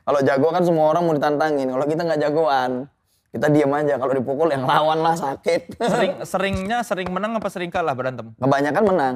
kalau 0.06 0.20
jago 0.22 0.48
kan 0.54 0.64
semua 0.64 0.94
orang 0.94 1.04
mau 1.10 1.14
ditantangin 1.18 1.68
kalau 1.74 1.86
kita 1.90 2.02
nggak 2.06 2.22
jagoan 2.22 2.72
kita 3.36 3.52
diam 3.52 3.74
aja 3.76 4.00
kalau 4.00 4.14
dipukul 4.16 4.48
yang 4.48 4.64
lawan 4.64 5.04
lah 5.04 5.12
sakit 5.18 5.76
Sering 5.76 6.14
seringnya 6.32 6.80
sering 6.88 7.10
menang 7.12 7.36
apa 7.36 7.52
sering 7.52 7.68
kalah 7.68 7.92
berantem? 7.92 8.32
kebanyakan 8.40 8.84
menang 8.86 9.16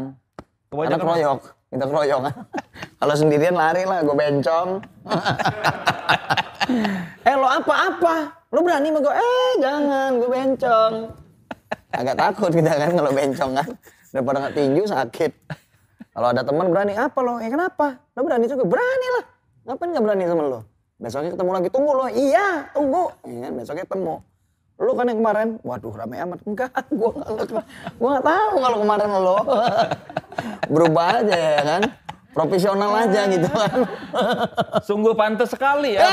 Karena 0.70 1.02
Kebanyakan 1.02 1.02
keroyok, 1.02 1.40
kita 1.74 1.86
keroyok. 1.90 2.22
Kalau 3.02 3.16
sendirian 3.18 3.58
lari 3.58 3.90
lah, 3.90 4.06
gue 4.06 4.14
bencong. 4.14 4.70
eh 7.26 7.34
lo 7.34 7.50
apa-apa? 7.50 8.38
Lo 8.54 8.62
berani 8.62 8.94
sama 8.94 9.00
gue? 9.02 9.14
Eh 9.18 9.52
jangan, 9.66 10.10
gue 10.22 10.30
bencong. 10.30 10.94
Agak 11.90 12.16
takut 12.22 12.54
kita 12.54 12.70
kan 12.70 12.92
kalau 12.94 13.10
bencong 13.10 13.52
kan. 13.58 13.70
Daripada 14.14 14.38
nggak 14.46 14.56
tinju 14.62 14.84
sakit. 14.86 15.32
Kalau 16.10 16.28
ada 16.34 16.42
teman 16.42 16.68
berani, 16.74 16.94
apa 16.98 17.20
lo? 17.22 17.38
Eh 17.38 17.50
kenapa? 17.54 18.02
Lo 18.18 18.26
berani 18.26 18.46
juga? 18.50 18.66
Berani 18.66 19.08
lah. 19.20 19.26
Ngapain 19.70 19.90
nggak 19.94 20.04
berani 20.04 20.24
sama 20.26 20.44
lo? 20.50 20.60
Besoknya 21.00 21.32
ketemu 21.32 21.52
lagi, 21.56 21.68
tunggu 21.72 21.92
lo. 21.96 22.06
Iya, 22.10 22.48
tunggu. 22.74 23.04
Ya 23.24 23.38
kan, 23.48 23.52
besoknya 23.56 23.84
ketemu. 23.86 24.16
Lu 24.80 24.92
kan 24.96 25.06
yang 25.12 25.20
kemarin, 25.20 25.48
waduh 25.62 25.92
rame 25.92 26.16
amat. 26.24 26.40
Enggak, 26.48 26.72
gua 26.98 27.12
nggak 27.12 27.64
gua 28.00 28.10
nggak 28.16 28.26
tahu 28.26 28.56
kalau 28.64 28.78
kemarin 28.82 29.08
lo. 29.12 29.38
Berubah 30.74 31.06
aja 31.20 31.36
ya 31.36 31.62
kan. 31.64 31.82
Profesional 32.30 32.92
aja 32.96 33.22
gitu 33.28 33.48
kan. 33.52 33.78
Sungguh 34.88 35.14
pantas 35.14 35.52
sekali 35.52 36.00
ya. 36.00 36.08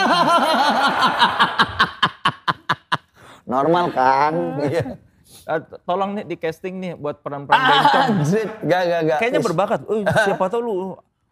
Normal 3.47 3.95
kan. 3.95 4.35
Iya. 4.67 5.06
Eh, 5.47 5.61
tolong 5.87 6.19
nih 6.19 6.25
di 6.27 6.35
casting 6.35 6.75
nih 6.83 6.93
buat 6.99 7.23
peran-peran 7.23 7.55
bencong. 7.55 8.07
Anjir, 8.19 8.49
gak 8.67 8.83
gak 8.83 9.01
gak. 9.07 9.19
Kayaknya 9.23 9.41
berbakat. 9.47 9.81
Eh, 9.87 10.03
siapa 10.27 10.45
tahu 10.51 10.61
lu 10.63 10.75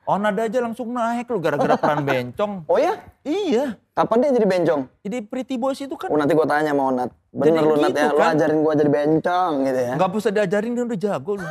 Onad 0.05 0.36
aja 0.36 0.61
langsung 0.61 0.93
naik 0.93 1.27
lu 1.32 1.41
gara-gara 1.41 1.74
peran 1.74 2.05
bencong. 2.05 2.62
Oh 2.70 2.78
ya? 2.78 3.01
Iya. 3.27 3.74
Kapan 3.97 4.16
dia 4.20 4.31
jadi 4.36 4.47
bencong? 4.47 4.81
Jadi 5.03 5.16
Pretty 5.24 5.57
Boys 5.57 5.81
itu 5.81 5.97
kan 5.97 6.12
Oh 6.12 6.19
nanti 6.20 6.36
gua 6.36 6.47
tanya 6.47 6.70
sama 6.77 6.93
Onat. 6.93 7.11
Bener 7.35 7.59
Jadi 7.59 7.66
lu 7.66 7.74
Nat 7.74 7.89
gitu 7.91 7.99
ya, 7.99 8.09
lu 8.12 8.20
kan. 8.20 8.31
ajarin 8.36 8.59
gua 8.62 8.74
jadi 8.78 8.91
bencong 8.93 9.53
gitu 9.65 9.81
ya. 9.81 9.93
nggak 9.99 10.11
bisa 10.12 10.28
diajarin 10.31 10.70
dia 10.77 10.85
udah 10.85 10.99
jago 11.01 11.32
lu. 11.41 11.47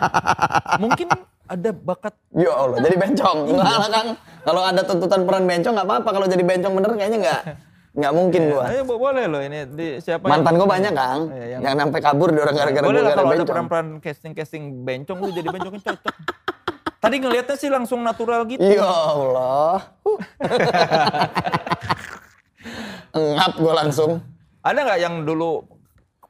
Mungkin 0.84 1.06
ada 1.48 1.70
bakat 1.72 2.14
Ya 2.36 2.52
Allah, 2.52 2.78
jadi 2.84 2.96
bencong. 3.00 3.38
Enggak 3.48 3.76
lah 3.80 3.88
Kang. 3.88 4.08
Kalau 4.44 4.62
ada 4.66 4.82
tuntutan 4.84 5.20
peran 5.24 5.44
bencong 5.48 5.74
nggak 5.78 5.88
apa-apa. 5.88 6.08
Kalau 6.12 6.26
jadi 6.28 6.44
bencong 6.44 6.72
bener 6.76 6.90
kayaknya 6.98 7.18
nggak 7.24 7.40
Nggak 7.98 8.12
mungkin 8.14 8.42
gua. 8.48 8.62
Ayo 8.64 8.82
bo- 8.82 8.94
boleh 8.96 9.26
loh 9.26 9.42
ini 9.42 9.66
di 9.68 9.98
siapa 9.98 10.22
Mantan 10.22 10.54
yang- 10.54 10.60
gua 10.60 10.68
banyak, 10.70 10.92
Kang. 10.92 11.20
Iya, 11.28 11.46
yang- 11.50 11.62
yang 11.66 11.74
sampai 11.80 11.98
kabur 12.00 12.30
di 12.30 12.38
orang 12.38 12.54
gara-gara 12.54 12.84
boleh 12.84 12.94
gua 12.94 13.02
lah 13.02 13.12
kalau 13.12 13.26
ada 13.26 13.34
bencong. 13.34 13.50
peran-peran 13.50 13.86
casting-casting 13.98 14.62
bencong 14.80 15.18
lu 15.18 15.30
jadi 15.32 15.48
bencongnya 15.48 15.82
cocok. 15.84 16.14
Tadi 17.02 17.16
ngelihatnya 17.16 17.54
sih 17.54 17.66
langsung 17.68 18.00
natural 18.00 18.46
gitu. 18.46 18.62
Ya 18.62 18.86
Allah. 18.86 19.82
Ngap 23.10 23.52
gua 23.56 23.72
langsung. 23.76 24.22
Ada 24.60 24.78
nggak 24.80 25.00
yang 25.00 25.14
dulu 25.22 25.64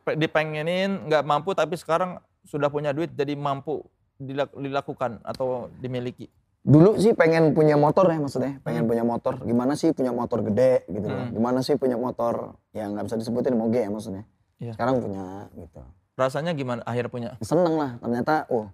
pe- 0.02 0.16
dipengenin 0.16 1.04
nggak 1.04 1.20
mampu 1.22 1.52
tapi 1.52 1.74
sekarang 1.74 2.16
sudah 2.44 2.68
punya 2.68 2.92
duit 2.92 3.12
jadi 3.12 3.34
mampu 3.34 3.84
dilak- 4.16 4.54
dilakukan 4.54 5.20
atau 5.22 5.68
dimiliki? 5.74 6.28
Dulu 6.68 7.00
sih 7.00 7.16
pengen 7.16 7.56
punya 7.56 7.80
motor 7.80 8.04
ya 8.04 8.20
maksudnya, 8.20 8.60
pengen 8.60 8.84
Hmm. 8.84 8.90
punya 8.92 9.00
motor. 9.02 9.40
Gimana 9.40 9.72
sih 9.72 9.88
punya 9.90 10.12
motor 10.12 10.44
gede 10.44 10.84
gitu 10.86 11.08
loh. 11.08 11.32
Gimana 11.32 11.64
sih 11.64 11.80
punya 11.80 11.96
motor 11.96 12.60
yang 12.76 12.92
nggak 12.92 13.08
bisa 13.08 13.16
disebutin 13.16 13.56
moge 13.56 13.80
ya 13.80 13.88
maksudnya. 13.88 14.28
Iya. 14.60 14.76
Sekarang 14.76 15.00
punya 15.00 15.48
gitu. 15.56 15.80
Rasanya 16.12 16.52
gimana 16.52 16.84
akhir 16.84 17.08
punya? 17.08 17.40
Seneng 17.40 17.80
lah 17.80 17.96
ternyata, 17.96 18.44
oh 18.52 18.68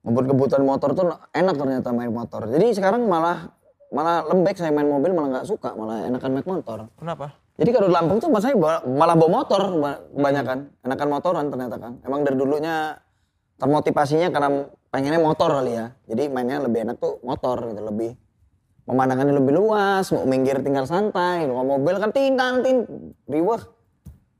ngebut 0.00 0.32
kebutuhan 0.32 0.64
motor 0.64 0.92
tuh 0.92 1.04
enak 1.30 1.54
ternyata 1.54 1.88
main 1.92 2.08
motor. 2.08 2.48
Jadi 2.48 2.72
sekarang 2.72 3.04
malah 3.04 3.52
malah 3.92 4.24
lembek 4.24 4.56
saya 4.56 4.72
main 4.72 4.88
mobil 4.88 5.12
malah 5.12 5.28
nggak 5.38 5.46
suka, 5.46 5.76
malah 5.76 6.08
enakan 6.08 6.40
naik 6.40 6.48
motor. 6.48 6.88
Kenapa? 6.96 7.36
Jadi 7.54 7.70
kalau 7.70 7.86
di 7.86 7.94
Lampung 7.94 8.18
tuh 8.18 8.32
mas 8.32 8.42
saya 8.42 8.56
malah 8.82 9.14
bawa 9.14 9.44
motor 9.44 9.62
ba- 9.76 10.00
kebanyakan, 10.08 10.58
enakan 10.82 11.08
motoran 11.08 11.44
ternyata 11.52 11.76
kan. 11.76 11.92
Emang 12.00 12.24
dari 12.24 12.34
dulunya 12.34 12.96
termotivasinya 13.54 14.28
karena 14.28 14.66
pengennya 14.94 15.18
motor 15.18 15.50
kali 15.50 15.74
ya. 15.74 15.90
Jadi 16.06 16.30
mainnya 16.30 16.62
lebih 16.62 16.86
enak 16.86 17.02
tuh 17.02 17.18
motor 17.26 17.66
gitu, 17.66 17.82
lebih 17.82 18.14
pemandangannya 18.86 19.34
lebih 19.34 19.58
luas, 19.58 20.06
mau 20.14 20.22
minggir 20.22 20.62
tinggal 20.62 20.86
santai. 20.86 21.50
Kalau 21.50 21.66
mobil 21.66 21.98
kan 21.98 22.14
tintan 22.14 22.62
tin 22.62 22.86
riwah. 23.26 23.58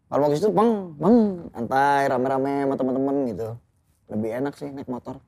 Kalau 0.07 0.21
mau 0.23 0.31
ke 0.31 0.39
situ 0.39 0.55
bang, 0.55 0.95
bang, 0.95 1.17
santai 1.51 2.07
rame-rame 2.07 2.55
sama 2.63 2.75
teman-teman 2.79 3.17
gitu. 3.35 3.49
Lebih 4.15 4.31
enak 4.39 4.55
sih 4.55 4.71
naik 4.71 4.87
motor. 4.87 5.19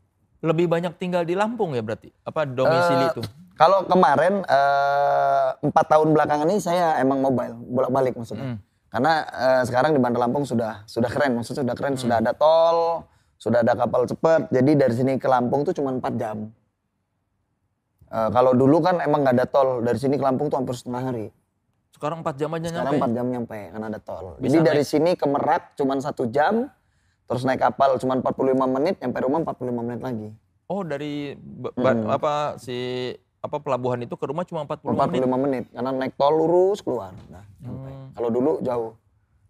Lebih 0.46 0.70
banyak 0.70 0.94
tinggal 0.94 1.26
di 1.26 1.34
Lampung 1.34 1.74
ya 1.74 1.82
berarti? 1.82 2.14
Apa 2.22 2.46
domisili 2.46 3.10
Eh, 3.10 3.10
itu? 3.10 3.22
Kalau 3.58 3.82
kemarin 3.88 4.46
eh, 4.46 5.48
empat 5.58 5.90
tahun 5.90 6.14
belakangan 6.14 6.46
ini 6.46 6.62
saya 6.62 7.02
emang 7.02 7.18
mobile 7.18 7.56
bolak-balik 7.66 8.14
maksudnya. 8.14 8.54
Hmm. 8.54 8.58
Karena 8.92 9.26
eh, 9.26 9.62
sekarang 9.66 9.90
di 9.90 9.98
Bandar 9.98 10.22
Lampung 10.22 10.46
sudah 10.46 10.86
sudah 10.86 11.10
keren, 11.10 11.34
maksudnya 11.34 11.66
sudah 11.66 11.74
keren, 11.74 11.98
sudah 11.98 12.16
ada 12.22 12.30
tol, 12.36 13.02
sudah 13.36 13.60
ada 13.62 13.76
kapal 13.76 14.04
cepat. 14.04 14.48
Jadi 14.48 14.72
dari 14.76 14.94
sini 14.96 15.12
ke 15.20 15.28
Lampung 15.28 15.62
tuh 15.62 15.76
cuma 15.76 15.92
4 15.92 16.16
jam. 16.16 16.48
Eh, 18.06 18.28
kalau 18.30 18.54
dulu 18.54 18.78
kan 18.80 19.02
emang 19.02 19.26
nggak 19.26 19.34
ada 19.36 19.46
tol, 19.46 19.82
dari 19.82 19.98
sini 19.98 20.14
ke 20.16 20.24
Lampung 20.24 20.46
tuh 20.48 20.62
hampir 20.62 20.78
setengah 20.78 21.02
hari. 21.02 21.26
Sekarang 21.90 22.20
4 22.20 22.36
jam 22.36 22.50
aja 22.52 22.68
Sekarang 22.68 22.92
nyampe. 22.92 23.06
4 23.08 23.16
jam 23.16 23.26
nyampe 23.26 23.58
karena 23.72 23.86
ada 23.88 24.00
tol. 24.00 24.26
Bisa 24.38 24.60
Jadi 24.60 24.68
dari 24.68 24.84
sini 24.84 25.10
ke 25.16 25.26
Merak 25.26 25.74
cuma 25.74 25.96
satu 25.98 26.28
jam, 26.28 26.68
terus 27.26 27.42
naik 27.42 27.60
kapal 27.64 27.96
cuma 27.98 28.20
45 28.20 28.68
menit, 28.68 28.94
nyampe 29.00 29.18
rumah 29.24 29.40
45 29.42 29.82
menit 29.84 30.00
lagi. 30.04 30.28
Oh 30.66 30.82
dari 30.82 31.38
ba- 31.38 32.18
apa 32.18 32.58
si 32.58 33.10
apa 33.38 33.62
pelabuhan 33.62 34.02
itu 34.02 34.18
ke 34.18 34.26
rumah 34.26 34.42
cuma 34.42 34.66
40 34.66 34.92
menit. 34.92 35.22
45 35.22 35.38
menit 35.38 35.64
karena 35.70 35.90
naik 35.94 36.14
tol 36.18 36.34
lurus 36.34 36.82
keluar. 36.82 37.14
Nah. 37.30 37.44
Hmm. 37.62 38.10
Kalau 38.14 38.28
dulu 38.30 38.58
jauh. 38.60 38.92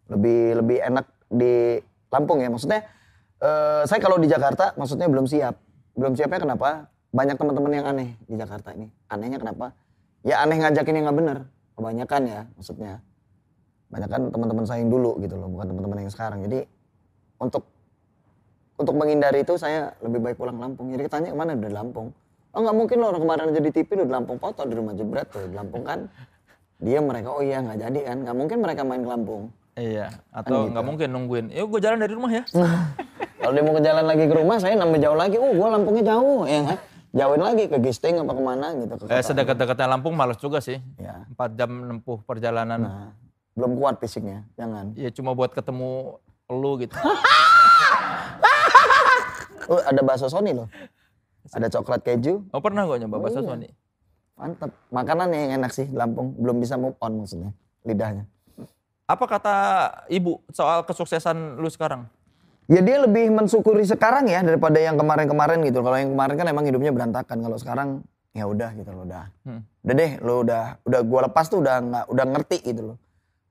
Lebih 0.06 0.62
lebih 0.62 0.78
enak 0.86 1.06
di 1.26 1.82
Lampung 2.14 2.38
ya. 2.38 2.46
Maksudnya 2.46 2.86
eh, 3.42 3.82
saya 3.84 4.00
kalau 4.00 4.16
di 4.20 4.28
Jakarta 4.28 4.72
maksudnya 4.76 5.08
belum 5.10 5.26
siap. 5.28 5.54
Belum 5.96 6.12
siapnya 6.12 6.40
kenapa? 6.44 6.92
Banyak 7.12 7.36
teman-teman 7.40 7.72
yang 7.72 7.86
aneh 7.88 8.08
di 8.28 8.36
Jakarta 8.36 8.76
ini. 8.76 8.92
Anehnya 9.08 9.40
kenapa? 9.40 9.72
Ya 10.26 10.44
aneh 10.44 10.60
ngajakin 10.60 10.94
yang 11.00 11.04
nggak 11.08 11.18
bener. 11.18 11.38
Kebanyakan 11.76 12.22
ya 12.28 12.40
maksudnya. 12.56 12.94
Kebanyakan 13.88 14.20
teman-teman 14.34 14.64
saya 14.68 14.78
yang 14.82 14.92
dulu 14.92 15.16
gitu 15.22 15.38
loh, 15.38 15.48
bukan 15.48 15.66
teman-teman 15.72 15.96
yang 16.04 16.12
sekarang. 16.12 16.42
Jadi 16.44 16.66
untuk 17.40 17.64
untuk 18.76 18.94
menghindari 18.96 19.40
itu 19.40 19.56
saya 19.56 19.96
lebih 20.04 20.20
baik 20.20 20.36
pulang 20.36 20.60
Lampung. 20.60 20.92
Jadi 20.92 21.08
tanya 21.08 21.32
ke 21.32 21.36
mana 21.38 21.56
udah 21.56 21.72
Lampung. 21.72 22.12
Oh 22.56 22.60
nggak 22.64 22.76
mungkin 22.76 22.96
loh 23.00 23.12
kemarin 23.16 23.52
aja 23.52 23.60
di 23.60 23.72
TV 23.72 23.88
udah 24.00 24.06
di 24.08 24.14
Lampung 24.16 24.38
foto 24.40 24.64
di 24.64 24.74
rumah 24.76 24.92
jebret 24.96 25.28
tuh 25.32 25.48
di 25.48 25.56
Lampung 25.56 25.84
kan. 25.84 26.08
Dia 26.76 27.00
mereka 27.00 27.32
oh 27.32 27.40
iya 27.40 27.64
nggak 27.64 27.78
jadi 27.80 28.00
kan. 28.12 28.16
Nggak 28.24 28.36
mungkin 28.36 28.58
mereka 28.60 28.82
main 28.84 29.00
ke 29.04 29.08
Lampung. 29.08 29.42
Iya, 29.76 30.08
atau 30.32 30.64
gitu. 30.64 30.72
nggak 30.72 30.84
mungkin 30.88 31.08
nungguin. 31.12 31.46
Yuk 31.52 31.76
gue 31.76 31.80
jalan 31.84 32.00
dari 32.00 32.16
rumah 32.16 32.32
ya. 32.32 32.44
Kalau 33.46 33.52
dia 33.52 33.62
mau 33.62 33.74
ke 33.76 33.82
jalan 33.84 34.04
lagi 34.08 34.24
ke 34.24 34.34
rumah 34.34 34.56
saya 34.56 34.74
nambah 34.74 34.98
jauh 34.98 35.14
lagi. 35.14 35.36
Oh 35.36 35.52
gua 35.52 35.76
Lampungnya 35.76 36.04
jauh 36.16 36.48
ya 36.48 36.64
kan. 36.64 36.78
Jauhin 37.16 37.42
lagi 37.44 37.64
ke 37.68 37.76
Gisting 37.78 38.18
apa 38.18 38.32
ke 38.34 38.42
mana 38.42 38.66
gitu. 38.74 38.92
Ke 39.04 39.12
eh, 39.12 39.22
sedekat-dekatnya 39.22 39.86
Lampung 39.86 40.16
males 40.16 40.40
juga 40.40 40.58
sih. 40.64 40.80
Ya. 40.98 41.28
4 41.36 41.54
jam 41.54 41.70
nempuh 41.70 42.24
perjalanan. 42.26 42.80
Nah, 42.80 43.08
belum 43.54 43.76
kuat 43.78 44.00
fisiknya. 44.00 44.48
Jangan. 44.56 44.96
Ya 44.96 45.12
cuma 45.12 45.36
buat 45.36 45.52
ketemu 45.52 46.18
lu 46.50 46.72
gitu. 46.80 46.96
Oh 49.66 49.82
ada 49.82 49.98
bakso 49.98 50.30
Sony 50.30 50.54
loh. 50.54 50.70
Ada 51.50 51.66
coklat 51.66 52.06
keju. 52.06 52.38
Oh 52.54 52.62
pernah 52.62 52.86
gue 52.86 53.02
nyoba 53.02 53.18
bakso 53.18 53.42
Iya. 53.42 53.50
Sony. 53.50 53.68
Mantep. 54.38 54.70
Makanan 54.94 55.28
yang 55.34 55.58
enak 55.58 55.74
sih 55.74 55.90
Lampung. 55.90 56.38
Belum 56.38 56.62
bisa 56.62 56.78
move 56.78 56.94
on 57.02 57.18
maksudnya. 57.18 57.50
Lidahnya. 57.82 58.30
Apa 59.06 59.24
kata 59.30 59.54
ibu 60.10 60.42
soal 60.50 60.82
kesuksesan 60.82 61.62
lu 61.62 61.70
sekarang? 61.70 62.10
Ya 62.66 62.82
dia 62.82 62.98
lebih 62.98 63.30
mensyukuri 63.30 63.86
sekarang 63.86 64.26
ya 64.26 64.42
daripada 64.42 64.82
yang 64.82 64.98
kemarin-kemarin 64.98 65.62
gitu. 65.62 65.78
Kalau 65.78 65.94
yang 65.94 66.10
kemarin 66.10 66.34
kan 66.34 66.46
emang 66.50 66.66
hidupnya 66.66 66.90
berantakan. 66.90 67.38
Kalau 67.38 67.54
sekarang 67.54 67.88
ya 68.34 68.50
udah 68.50 68.74
gitu 68.74 68.90
loh 68.90 69.06
udah. 69.06 69.30
Hmm. 69.46 69.62
Udah 69.86 69.94
deh 69.94 70.12
lo 70.18 70.42
udah 70.42 70.82
udah 70.82 71.00
gua 71.06 71.20
lepas 71.30 71.46
tuh 71.46 71.62
udah 71.62 71.74
nggak 71.78 72.04
udah 72.10 72.24
ngerti 72.34 72.58
gitu 72.66 72.82
loh. 72.82 72.96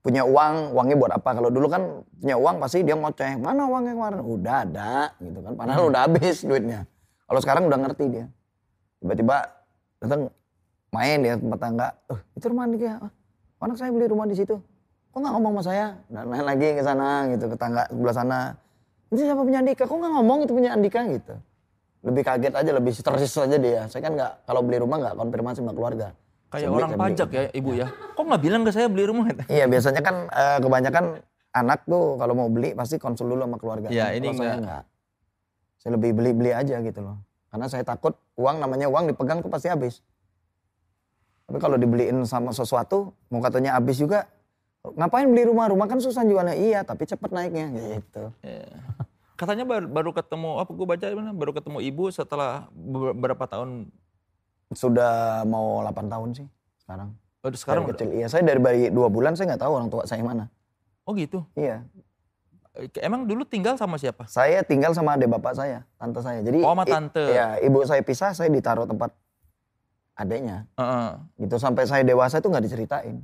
Punya 0.04 0.28
uang, 0.28 0.76
uangnya 0.76 0.96
buat 1.00 1.12
apa? 1.16 1.30
Kalau 1.40 1.48
dulu 1.48 1.66
kan 1.72 2.04
punya 2.20 2.36
uang 2.36 2.60
pasti 2.60 2.84
dia 2.84 2.92
ngoceh. 2.92 3.40
Mana 3.40 3.64
uangnya 3.64 3.96
kemarin? 3.96 4.18
Udah 4.20 4.56
ada 4.68 4.92
gitu 5.24 5.40
kan. 5.40 5.52
Padahal 5.56 5.88
udah 5.88 6.00
habis 6.04 6.44
duitnya. 6.44 6.84
Kalau 7.24 7.40
sekarang 7.40 7.64
udah 7.64 7.78
ngerti 7.80 8.04
dia. 8.12 8.28
Tiba-tiba 9.00 9.36
datang 10.04 10.28
main 10.92 11.18
dia 11.24 11.40
tempat 11.40 11.58
tangga. 11.64 11.88
Eh, 12.12 12.20
itu 12.36 12.44
rumah 12.52 12.68
Andika. 12.68 13.00
"Ah, 13.00 13.10
anak 13.64 13.80
saya 13.80 13.88
beli 13.88 14.04
rumah 14.04 14.28
di 14.28 14.36
situ. 14.36 14.60
Kok 15.16 15.24
nggak 15.24 15.32
ngomong 15.32 15.52
sama 15.56 15.62
saya? 15.64 15.86
Dan 16.12 16.28
lain 16.28 16.44
lagi 16.44 16.68
ke 16.76 16.82
sana 16.84 17.24
gitu 17.32 17.48
ke 17.48 17.56
tangga 17.56 17.88
sebelah 17.88 18.12
sana. 18.12 18.38
Itu 19.08 19.24
siapa 19.24 19.40
punya 19.48 19.64
Andika? 19.64 19.88
Kok 19.88 19.96
nggak 19.96 20.12
ngomong 20.12 20.38
itu 20.44 20.52
punya 20.52 20.70
Andika 20.76 21.00
gitu? 21.08 21.34
Lebih 22.04 22.20
kaget 22.20 22.52
aja, 22.52 22.70
lebih 22.76 22.92
stres 22.92 23.32
aja 23.32 23.56
dia. 23.56 23.88
Saya 23.88 24.04
kan 24.04 24.12
nggak 24.12 24.44
kalau 24.44 24.60
beli 24.60 24.76
rumah 24.76 25.00
nggak 25.00 25.16
konfirmasi 25.16 25.64
sama 25.64 25.72
keluarga. 25.72 26.12
Kayak 26.52 26.68
beli, 26.68 26.76
orang 26.76 26.90
saya 26.92 27.00
beli. 27.00 27.08
pajak 27.16 27.28
ya 27.32 27.42
ibu 27.56 27.70
ya. 27.72 27.88
Kok 28.12 28.24
nggak 28.28 28.42
bilang 28.44 28.62
ke 28.68 28.70
saya 28.76 28.86
beli 28.92 29.04
rumah? 29.08 29.24
Iya 29.56 29.64
biasanya 29.72 30.02
kan 30.04 30.16
eh, 30.28 30.58
kebanyakan 30.60 31.04
anak 31.56 31.80
tuh 31.88 32.04
kalau 32.20 32.34
mau 32.36 32.48
beli 32.52 32.76
pasti 32.76 33.00
konsul 33.00 33.32
dulu 33.32 33.48
sama 33.48 33.56
keluarga. 33.56 33.88
Iya, 33.88 34.12
Kalau 34.12 34.18
ini 34.20 34.28
saya 34.36 34.36
enggak. 34.36 34.60
enggak. 34.60 34.82
Saya 35.80 35.90
lebih 35.96 36.10
beli-beli 36.12 36.52
aja 36.52 36.76
gitu 36.84 37.00
loh. 37.00 37.16
Karena 37.48 37.66
saya 37.72 37.88
takut 37.88 38.12
uang 38.36 38.60
namanya 38.60 38.92
uang 38.92 39.08
dipegang 39.08 39.40
tuh 39.40 39.48
pasti 39.48 39.72
habis. 39.72 40.04
Tapi 41.48 41.56
kalau 41.56 41.80
dibeliin 41.80 42.20
sama 42.28 42.52
sesuatu, 42.52 43.16
mau 43.32 43.40
katanya 43.40 43.80
habis 43.80 43.96
juga, 43.96 44.28
ngapain 44.94 45.26
beli 45.26 45.42
rumah? 45.44 45.66
Rumah 45.66 45.86
kan 45.86 45.98
susah 45.98 46.22
jualnya. 46.22 46.54
Iya, 46.54 46.80
tapi 46.82 47.02
cepet 47.02 47.30
naiknya 47.30 47.66
gitu. 47.72 48.30
Iya. 48.40 48.70
Katanya 49.34 49.64
baru, 49.64 49.84
baru 49.84 50.10
ketemu 50.12 50.50
apa 50.56 50.70
gue 50.70 50.86
baca 50.86 51.06
mana 51.12 51.30
baru 51.30 51.52
ketemu 51.52 51.78
ibu 51.82 52.04
setelah 52.08 52.70
beberapa 52.72 53.44
tahun 53.44 53.90
Sudah 54.66 55.46
mau 55.46 55.78
8 55.86 56.10
tahun 56.10 56.28
sih 56.34 56.46
sekarang. 56.82 57.14
oh, 57.40 57.50
sekarang 57.54 57.82
dari 57.84 57.92
kecil. 57.94 58.08
Iya, 58.12 58.26
saya 58.26 58.42
dari 58.42 58.58
bayi 58.58 58.90
dua 58.90 59.06
bulan 59.06 59.32
saya 59.32 59.54
nggak 59.54 59.62
tahu 59.62 59.72
orang 59.72 59.88
tua 59.88 60.02
saya 60.04 60.18
mana. 60.20 60.50
oh 61.02 61.14
gitu. 61.14 61.46
Iya, 61.54 61.86
Emang 62.98 63.24
dulu 63.24 63.46
tinggal 63.46 63.78
sama 63.78 63.96
siapa? 63.96 64.26
saya 64.26 64.60
tinggal 64.60 64.90
sama 64.90 65.14
adik 65.14 65.30
bapak 65.30 65.54
saya, 65.54 65.86
tante 65.96 66.18
saya. 66.18 66.42
Jadi 66.42 66.60
Oh, 66.60 66.74
sama 66.74 66.82
tante. 66.84 67.24
Iya, 67.24 67.62
ibu 67.62 67.78
saya 67.84 68.02
pisah, 68.02 68.34
saya 68.34 68.50
ditaruh 68.50 68.84
tempat 68.84 69.14
adiknya. 70.14 70.66
Heeh. 70.74 71.10
Gitu 71.40 71.56
sampai 71.56 71.86
saya 71.86 72.02
dewasa 72.02 72.36
itu 72.36 72.48
nggak 72.48 72.64
diceritain, 72.64 73.16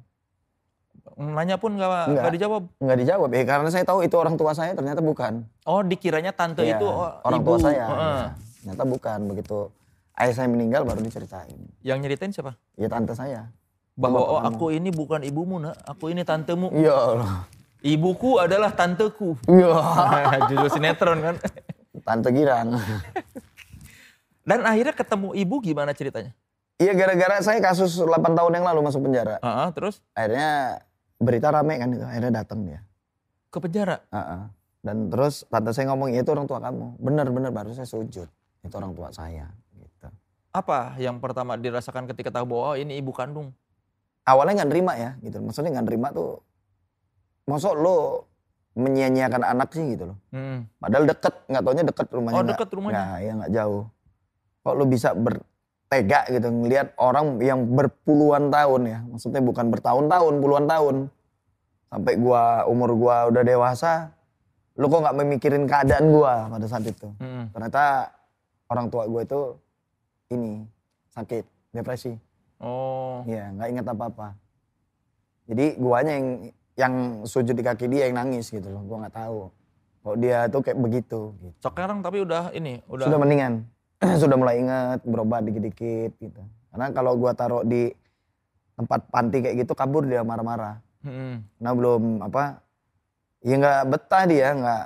Nanya 1.14 1.56
pun 1.56 1.74
nggak 1.74 1.89
Nggak. 1.89 2.06
nggak 2.14 2.32
dijawab. 2.32 2.62
nggak 2.78 2.98
dijawab 2.98 3.28
ya 3.30 3.43
karena 3.43 3.68
saya 3.68 3.84
tahu 3.84 3.98
itu 4.01 4.14
orang 4.14 4.34
tua 4.34 4.52
saya 4.52 4.72
ternyata 4.72 5.01
bukan. 5.01 5.44
Oh 5.62 5.80
dikiranya 5.80 6.32
tante 6.32 6.62
Iya, 6.62 6.76
itu 6.76 6.86
oh, 6.86 7.10
orang 7.22 7.40
ibu. 7.40 7.48
tua 7.48 7.59
saya. 7.60 7.84
Heeh. 7.84 7.97
Iya. 7.98 8.20
Ternyata 8.62 8.84
bukan 8.84 9.18
begitu. 9.26 9.59
Ayah 10.12 10.34
saya 10.34 10.48
meninggal 10.48 10.84
baru 10.84 11.01
diceritain. 11.01 11.56
Yang 11.80 11.98
nyeritain 12.01 12.30
siapa? 12.30 12.52
Ya 12.76 12.86
tante 12.86 13.12
saya. 13.12 13.48
Bahwa 13.93 14.20
oh 14.20 14.40
aku 14.40 14.70
ini 14.70 14.89
bukan 14.89 15.20
ibumu 15.20 15.56
nak, 15.59 15.76
aku 15.82 16.09
ini 16.09 16.22
tantemu. 16.22 16.72
Ya 16.74 16.93
Allah. 16.93 17.44
Ibuku 17.80 18.39
adalah 18.39 18.70
tanteku. 18.70 19.34
Ya. 19.44 19.72
Judul 20.48 20.68
sinetron 20.68 21.18
kan. 21.18 21.34
Tante 22.01 22.30
girang. 22.30 22.78
Dan 24.43 24.62
akhirnya 24.62 24.93
ketemu 24.93 25.34
ibu 25.34 25.56
gimana 25.59 25.93
ceritanya? 25.93 26.32
Iya 26.76 26.94
gara-gara 26.94 27.39
saya 27.39 27.59
kasus 27.59 27.94
8 27.94 28.10
tahun 28.32 28.52
yang 28.52 28.66
lalu 28.66 28.80
masuk 28.82 29.02
penjara. 29.02 29.39
Heeh, 29.39 29.68
terus 29.70 30.02
Akhirnya 30.12 30.82
berita 31.23 31.49
rame 31.55 31.78
kan 31.78 31.89
itu. 31.94 32.05
Akhirnya 32.05 32.32
datang 32.43 32.66
dia. 32.66 32.82
ke 33.53 33.61
penjara. 33.61 34.01
Heeh. 34.09 34.43
Dan 34.81 35.12
terus 35.12 35.44
tante 35.47 35.77
saya 35.77 35.93
ngomong, 35.93 36.11
ya 36.11 36.24
itu 36.24 36.32
orang 36.32 36.49
tua 36.49 36.59
kamu. 36.59 36.97
Bener-bener 36.97 37.53
baru 37.53 37.70
saya 37.77 37.85
sujud. 37.85 38.24
Itu 38.65 38.74
orang 38.81 38.97
tua 38.97 39.12
saya. 39.12 39.53
Gitu. 39.77 40.09
Apa 40.57 40.97
yang 40.97 41.20
pertama 41.20 41.61
dirasakan 41.61 42.09
ketika 42.09 42.32
tahu 42.32 42.49
bahwa 42.49 42.65
oh, 42.73 42.77
ini 42.81 42.97
ibu 42.97 43.12
kandung? 43.12 43.53
awalnya 44.27 44.62
nggak 44.62 44.70
nerima 44.70 44.93
ya 44.99 45.11
gitu. 45.23 45.39
Maksudnya 45.43 45.70
nggak 45.78 45.86
nerima 45.86 46.09
tuh, 46.15 46.43
masuk 47.47 47.74
lo 47.74 47.97
menyia-nyiakan 48.73 49.43
anak 49.44 49.69
sih 49.77 49.85
gitu 49.94 50.15
loh. 50.15 50.19
Hmm. 50.32 50.65
Padahal 50.81 51.05
deket, 51.05 51.35
nggak 51.51 51.62
taunya 51.62 51.85
deket 51.85 52.07
rumahnya. 52.09 52.39
Oh 52.39 52.44
deket 52.47 52.69
rumahnya. 52.73 52.97
Nggak, 52.97 53.19
ya 53.20 53.32
nggak 53.36 53.53
jauh. 53.53 53.82
Kok 54.62 54.74
lo 54.78 54.85
bisa 54.86 55.09
bertega 55.93 56.24
gitu 56.32 56.48
ngelihat 56.48 56.97
orang 56.97 57.36
yang 57.44 57.69
berpuluhan 57.69 58.48
tahun 58.48 58.81
ya, 58.89 58.98
maksudnya 59.12 59.44
bukan 59.44 59.69
bertahun-tahun, 59.69 60.35
puluhan 60.40 60.64
tahun. 60.64 60.97
Sampai 61.93 62.16
gua 62.16 62.64
umur 62.64 62.97
gua 62.97 63.28
udah 63.28 63.44
dewasa, 63.44 64.09
lo 64.81 64.89
kok 64.89 65.05
nggak 65.05 65.16
memikirin 65.20 65.69
keadaan 65.69 66.09
gua 66.09 66.48
pada 66.48 66.64
saat 66.64 66.89
itu. 66.89 67.12
Hmm. 67.20 67.52
Ternyata 67.52 68.09
orang 68.73 68.89
tua 68.89 69.05
gua 69.05 69.20
itu 69.20 69.60
ini 70.32 70.64
sakit, 71.12 71.44
depresi. 71.77 72.16
Oh. 72.56 73.20
Iya, 73.28 73.52
nggak 73.52 73.69
ingat 73.77 73.86
apa-apa. 73.93 74.32
Jadi 75.44 75.77
guanya 75.77 76.12
yang 76.16 76.28
yang 76.73 76.94
sujud 77.28 77.52
di 77.52 77.60
kaki 77.60 77.85
dia 77.93 78.09
yang 78.09 78.16
nangis 78.16 78.48
gitu 78.48 78.64
loh. 78.73 78.81
Gua 78.89 79.05
nggak 79.05 79.12
tahu. 79.20 79.52
Kok 80.09 80.16
dia 80.16 80.48
tuh 80.48 80.64
kayak 80.64 80.81
begitu 80.81 81.36
gitu. 81.44 81.56
Sekarang 81.60 82.01
tapi 82.01 82.24
udah 82.24 82.48
ini, 82.56 82.81
udah. 82.89 83.12
Sudah 83.12 83.20
mendingan. 83.20 83.69
Sudah 84.23 84.37
mulai 84.37 84.59
ingat, 84.61 85.07
berobat 85.07 85.47
dikit-dikit 85.47 86.12
gitu. 86.19 86.43
Karena 86.74 86.91
kalau 86.91 87.15
gua 87.15 87.33
taruh 87.33 87.62
di 87.62 87.91
tempat 88.74 89.07
panti 89.12 89.39
kayak 89.45 89.62
gitu 89.62 89.73
kabur 89.79 90.03
dia 90.05 90.27
marah-marah. 90.27 90.83
Hmm. 91.07 91.47
Karena 91.59 91.70
belum 91.74 92.03
apa 92.27 92.62
ya 93.47 93.55
nggak 93.59 93.83
betah 93.89 94.24
dia, 94.27 94.49
nggak 94.55 94.85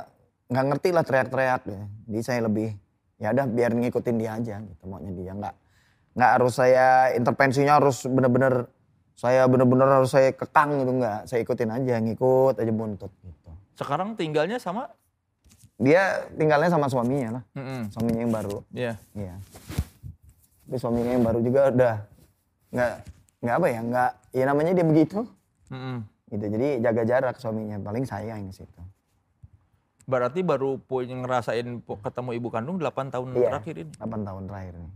nggak 0.52 0.64
ngerti 0.72 0.88
lah 0.92 1.04
teriak-teriak 1.04 1.62
ya. 1.64 1.82
Jadi 2.06 2.20
saya 2.22 2.40
lebih 2.44 2.68
ya 3.16 3.32
udah 3.32 3.46
biar 3.48 3.72
ngikutin 3.72 4.16
dia 4.20 4.36
aja 4.36 4.60
gitu 4.60 4.84
maunya 4.84 5.12
dia 5.16 5.32
nggak 5.32 5.54
nggak 6.16 6.30
harus 6.36 6.52
saya 6.56 7.16
intervensinya 7.16 7.80
harus 7.80 8.04
bener-bener 8.04 8.68
saya 9.16 9.48
bener-bener 9.48 9.88
harus 9.88 10.12
saya 10.12 10.36
kekang 10.36 10.84
gitu 10.84 10.92
nggak 11.00 11.20
saya 11.24 11.40
ikutin 11.40 11.70
aja 11.72 11.94
ngikut 12.00 12.60
aja 12.60 12.72
buntut 12.72 13.12
gitu 13.24 13.50
Sekarang 13.76 14.16
tinggalnya 14.16 14.56
sama? 14.56 14.88
Dia 15.76 16.02
tinggalnya 16.32 16.68
sama 16.68 16.86
suaminya 16.86 17.28
lah 17.30 17.42
Hmm. 17.52 17.84
suaminya 17.88 18.20
yang 18.22 18.32
baru 18.32 18.56
Iya. 18.70 18.94
Iya. 19.12 19.34
Tapi 20.62 20.76
suaminya 20.76 21.10
yang 21.10 21.22
baru 21.22 21.38
juga 21.40 21.60
udah 21.68 21.94
nggak 22.68 22.92
nggak 23.38 23.54
apa 23.54 23.66
ya 23.66 23.80
nggak 23.82 24.10
ya 24.32 24.44
namanya 24.44 24.72
dia 24.72 24.84
begitu 24.84 25.18
Hmm. 25.66 26.02
gitu 26.26 26.44
jadi 26.48 26.68
jaga 26.80 27.02
jarak 27.04 27.36
suaminya 27.36 27.76
paling 27.78 28.02
saya 28.02 28.34
yang 28.34 28.50
situ 28.50 28.80
Berarti 30.04 30.38
baru 30.40 30.78
punya 30.78 31.12
ngerasain 31.16 31.66
ketemu 31.82 32.30
ibu 32.32 32.48
kandung 32.48 32.78
8 32.78 33.10
tahun 33.10 33.34
Iya. 33.34 33.50
terakhir 33.50 33.74
ini. 33.76 33.90
8 33.92 34.22
tahun 34.22 34.42
terakhir 34.46 34.74
nih 34.76 34.92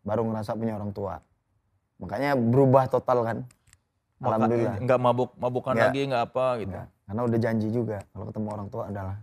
baru 0.00 0.22
ngerasa 0.24 0.50
punya 0.54 0.72
orang 0.72 0.90
tua 0.90 1.20
makanya 1.96 2.32
berubah 2.32 2.88
total 2.88 3.18
kan 3.22 3.38
Maka- 4.16 4.34
alhamdulillah 4.34 4.76
Nggak 4.80 4.98
mabuk 4.98 5.30
mabukan 5.36 5.72
Nggak. 5.72 5.84
lagi, 5.86 6.00
nggak 6.04 6.22
apa 6.24 6.46
gitu. 6.58 6.72
Nggak. 6.72 6.88
karena 7.04 7.20
udah 7.22 7.38
janji 7.38 7.68
juga 7.70 7.96
kalau 8.06 8.24
ketemu 8.26 8.48
orang 8.50 8.68
tua 8.68 8.82
adalah 8.86 9.16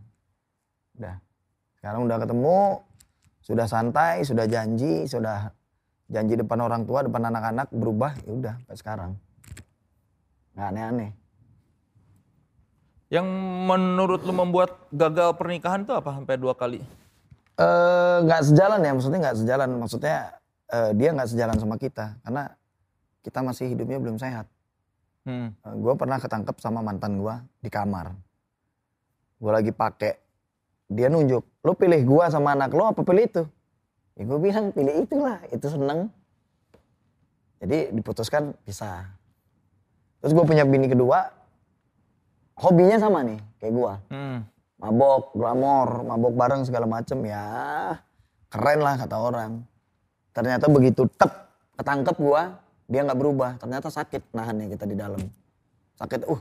udah 0.98 1.16
sekarang 1.80 2.02
udah 2.08 2.18
ketemu 2.18 2.60
sudah 3.46 3.68
santai 3.70 4.26
sudah 4.26 4.46
janji 4.50 5.06
sudah 5.06 5.54
janji 6.10 6.38
depan 6.38 6.62
orang 6.62 6.86
tua 6.86 7.06
depan 7.06 7.30
anak-anak 7.30 7.70
berubah 7.74 8.14
ya 8.26 8.32
udah 8.34 8.56
sampai 8.62 8.78
sekarang. 8.78 9.12
Nggak 10.56 10.68
aneh-aneh. 10.72 11.12
Yang 13.14 13.28
menurut 13.70 14.22
lu 14.26 14.34
membuat 14.34 14.90
gagal 14.90 15.38
pernikahan 15.38 15.86
tuh 15.86 15.94
apa 15.98 16.16
sampai 16.16 16.36
dua 16.42 16.58
kali? 16.58 16.82
Eh, 17.56 18.18
nggak 18.26 18.42
sejalan 18.52 18.82
ya 18.82 18.92
maksudnya 18.98 19.20
nggak 19.30 19.38
sejalan. 19.46 19.70
Maksudnya 19.78 20.18
eh, 20.74 20.92
dia 20.98 21.10
nggak 21.14 21.30
sejalan 21.30 21.58
sama 21.62 21.76
kita 21.78 22.18
karena 22.26 22.50
kita 23.22 23.40
masih 23.42 23.66
hidupnya 23.74 23.98
belum 24.02 24.18
sehat. 24.18 24.50
Hmm. 25.26 25.58
gue 25.66 25.94
pernah 25.98 26.22
ketangkep 26.22 26.62
sama 26.62 26.86
mantan 26.86 27.18
gue 27.18 27.34
di 27.58 27.70
kamar. 27.74 28.14
Gue 29.42 29.50
lagi 29.50 29.74
pakai 29.74 30.25
dia 30.92 31.08
nunjuk 31.10 31.44
lo 31.66 31.72
pilih 31.74 32.02
gue 32.02 32.26
sama 32.30 32.54
anak 32.54 32.72
lo 32.74 32.92
apa 32.92 33.02
pilih 33.02 33.26
itu 33.26 33.44
ya 34.16 34.24
gue 34.24 34.40
bilang 34.40 34.72
pilih 34.72 34.94
itulah 35.02 35.42
itu 35.50 35.68
seneng 35.68 36.10
jadi 37.62 37.90
diputuskan 37.94 38.54
pisah 38.64 39.10
terus 40.22 40.32
gue 40.32 40.46
punya 40.46 40.64
bini 40.64 40.90
kedua 40.90 41.30
hobinya 42.56 42.98
sama 42.98 43.26
nih 43.26 43.40
kayak 43.60 43.74
gue 43.74 43.94
Hmm. 44.14 44.40
mabok, 44.76 45.32
glamor, 45.34 46.04
mabok 46.04 46.34
bareng 46.36 46.62
segala 46.68 46.86
macem 46.86 47.24
ya 47.24 47.44
keren 48.56 48.80
lah 48.80 48.96
kata 48.96 49.16
orang. 49.20 49.52
Ternyata 50.32 50.72
begitu 50.72 51.04
tep 51.20 51.32
ketangkep 51.76 52.16
gua, 52.16 52.56
dia 52.88 53.04
nggak 53.04 53.20
berubah. 53.20 53.52
Ternyata 53.60 53.92
sakit 53.92 54.32
nahannya 54.32 54.72
kita 54.72 54.88
di 54.88 54.96
dalam. 54.96 55.20
Sakit, 56.00 56.28
uh 56.28 56.40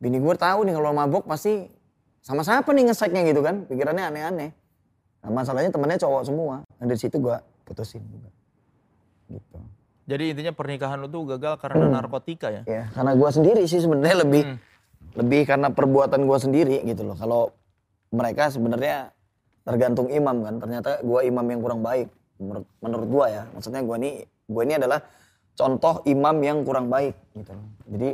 bini 0.00 0.16
gue 0.16 0.34
tahu 0.36 0.64
nih 0.64 0.74
kalau 0.76 0.96
mabok 0.96 1.28
pasti 1.28 1.68
sama 2.20 2.44
siapa 2.44 2.68
nih 2.70 2.92
ngeseknya 2.92 3.22
gitu 3.28 3.40
kan. 3.40 3.64
Pikirannya 3.66 4.04
aneh-aneh. 4.12 4.50
Nah 5.20 5.30
masalahnya 5.32 5.72
temennya 5.72 5.98
cowok 6.00 6.22
semua. 6.24 6.54
Nah 6.64 6.84
dari 6.84 7.00
situ 7.00 7.16
gua 7.16 7.40
putusin 7.64 8.00
juga. 8.04 8.30
Gitu. 9.28 9.58
Jadi 10.10 10.24
intinya 10.34 10.52
pernikahan 10.52 10.98
lu 10.98 11.06
tuh 11.06 11.22
gagal 11.36 11.54
karena 11.62 11.86
Hmm. 11.86 11.94
narkotika 11.94 12.48
ya? 12.50 12.62
Ya, 12.66 12.82
karena 12.90 13.14
gua 13.14 13.30
sendiri 13.30 13.62
sih 13.64 13.78
sebenarnya 13.78 14.26
lebih 14.26 14.42
Hmm. 14.42 14.58
lebih 15.16 15.42
karena 15.46 15.68
perbuatan 15.70 16.26
gua 16.26 16.38
sendiri 16.38 16.82
gitu 16.82 17.02
loh. 17.06 17.14
Kalau 17.14 17.54
mereka 18.10 18.50
sebenarnya 18.50 19.14
tergantung 19.62 20.10
imam 20.10 20.42
kan. 20.42 20.54
Ternyata 20.58 21.00
gua 21.06 21.22
imam 21.22 21.46
yang 21.46 21.60
kurang 21.62 21.80
baik 21.80 22.08
menurut 22.40 22.66
menurut 22.82 23.08
gua 23.08 23.26
ya. 23.30 23.42
Maksudnya 23.54 23.80
gua 23.86 23.96
ini 24.02 24.10
gua 24.50 24.62
ini 24.66 24.74
adalah 24.76 24.98
contoh 25.54 26.02
imam 26.08 26.36
yang 26.42 26.58
kurang 26.64 26.90
baik 26.90 27.14
gitu 27.36 27.52
loh. 27.54 27.66
Jadi 27.86 28.08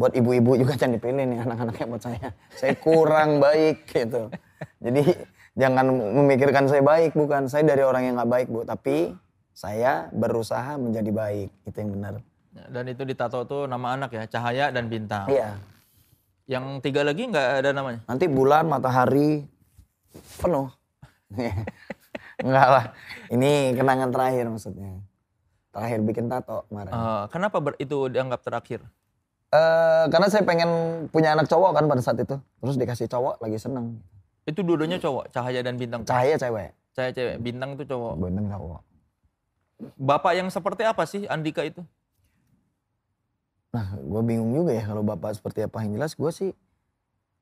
buat 0.00 0.16
ibu-ibu 0.16 0.56
juga 0.56 0.72
jangan 0.80 0.96
dipilih 0.96 1.24
nih 1.28 1.38
anak-anaknya 1.44 1.86
buat 1.92 2.02
saya. 2.02 2.28
Saya 2.56 2.74
kurang 2.80 3.36
baik 3.36 3.84
gitu. 3.84 4.32
Jadi 4.80 5.04
jangan 5.52 5.92
memikirkan 5.92 6.64
saya 6.64 6.80
baik 6.80 7.12
bukan. 7.12 7.52
Saya 7.52 7.68
dari 7.68 7.84
orang 7.84 8.08
yang 8.08 8.14
nggak 8.16 8.32
baik 8.32 8.48
bu. 8.48 8.64
Tapi 8.64 9.12
saya 9.52 10.08
berusaha 10.16 10.80
menjadi 10.80 11.12
baik. 11.12 11.48
Itu 11.68 11.76
yang 11.76 11.92
benar. 11.92 12.14
Dan 12.50 12.84
itu 12.88 13.04
ditato 13.04 13.44
tuh 13.44 13.68
nama 13.68 13.94
anak 13.94 14.10
ya, 14.16 14.24
Cahaya 14.26 14.72
dan 14.72 14.88
Bintang. 14.88 15.28
Iya. 15.28 15.60
Yang 16.50 16.82
tiga 16.82 17.06
lagi 17.06 17.30
nggak 17.30 17.62
ada 17.62 17.70
namanya? 17.70 18.00
Nanti 18.10 18.26
bulan, 18.26 18.66
matahari 18.66 19.46
penuh. 20.40 20.66
Enggak 22.42 22.68
lah. 22.72 22.84
Ini 23.30 23.76
kenangan 23.78 24.10
terakhir 24.10 24.50
maksudnya. 24.50 24.98
Terakhir 25.70 25.98
bikin 26.02 26.26
tato 26.26 26.66
kemarin. 26.66 26.90
Eh, 26.90 27.24
kenapa 27.30 27.62
ber- 27.62 27.78
itu 27.78 28.10
dianggap 28.10 28.42
terakhir? 28.42 28.82
Eh, 29.50 30.04
karena 30.14 30.30
saya 30.30 30.46
pengen 30.46 30.70
punya 31.10 31.34
anak 31.34 31.50
cowok 31.50 31.74
kan 31.74 31.84
pada 31.90 31.98
saat 31.98 32.22
itu. 32.22 32.38
Terus 32.62 32.78
dikasih 32.78 33.10
cowok 33.10 33.42
lagi 33.42 33.58
seneng. 33.58 33.98
Itu 34.46 34.62
dua-duanya 34.62 35.02
cowok, 35.02 35.34
Cahaya 35.34 35.58
dan 35.66 35.74
Bintang. 35.74 36.06
Cahaya 36.06 36.38
cewek. 36.38 36.70
Cahaya 36.94 37.10
cewek, 37.10 37.36
Bintang 37.42 37.74
itu 37.74 37.82
cowok. 37.82 38.14
Bener 38.14 38.46
cowok. 38.46 38.80
Bapak 39.98 40.32
yang 40.38 40.48
seperti 40.54 40.86
apa 40.86 41.02
sih 41.02 41.26
Andika 41.26 41.66
itu? 41.66 41.82
Nah, 43.74 43.98
gue 43.98 44.22
bingung 44.22 44.54
juga 44.54 44.70
ya 44.74 44.86
kalau 44.86 45.02
bapak 45.02 45.34
seperti 45.34 45.66
apa. 45.66 45.82
Yang 45.82 45.92
jelas 45.98 46.12
gue 46.14 46.30
sih 46.30 46.50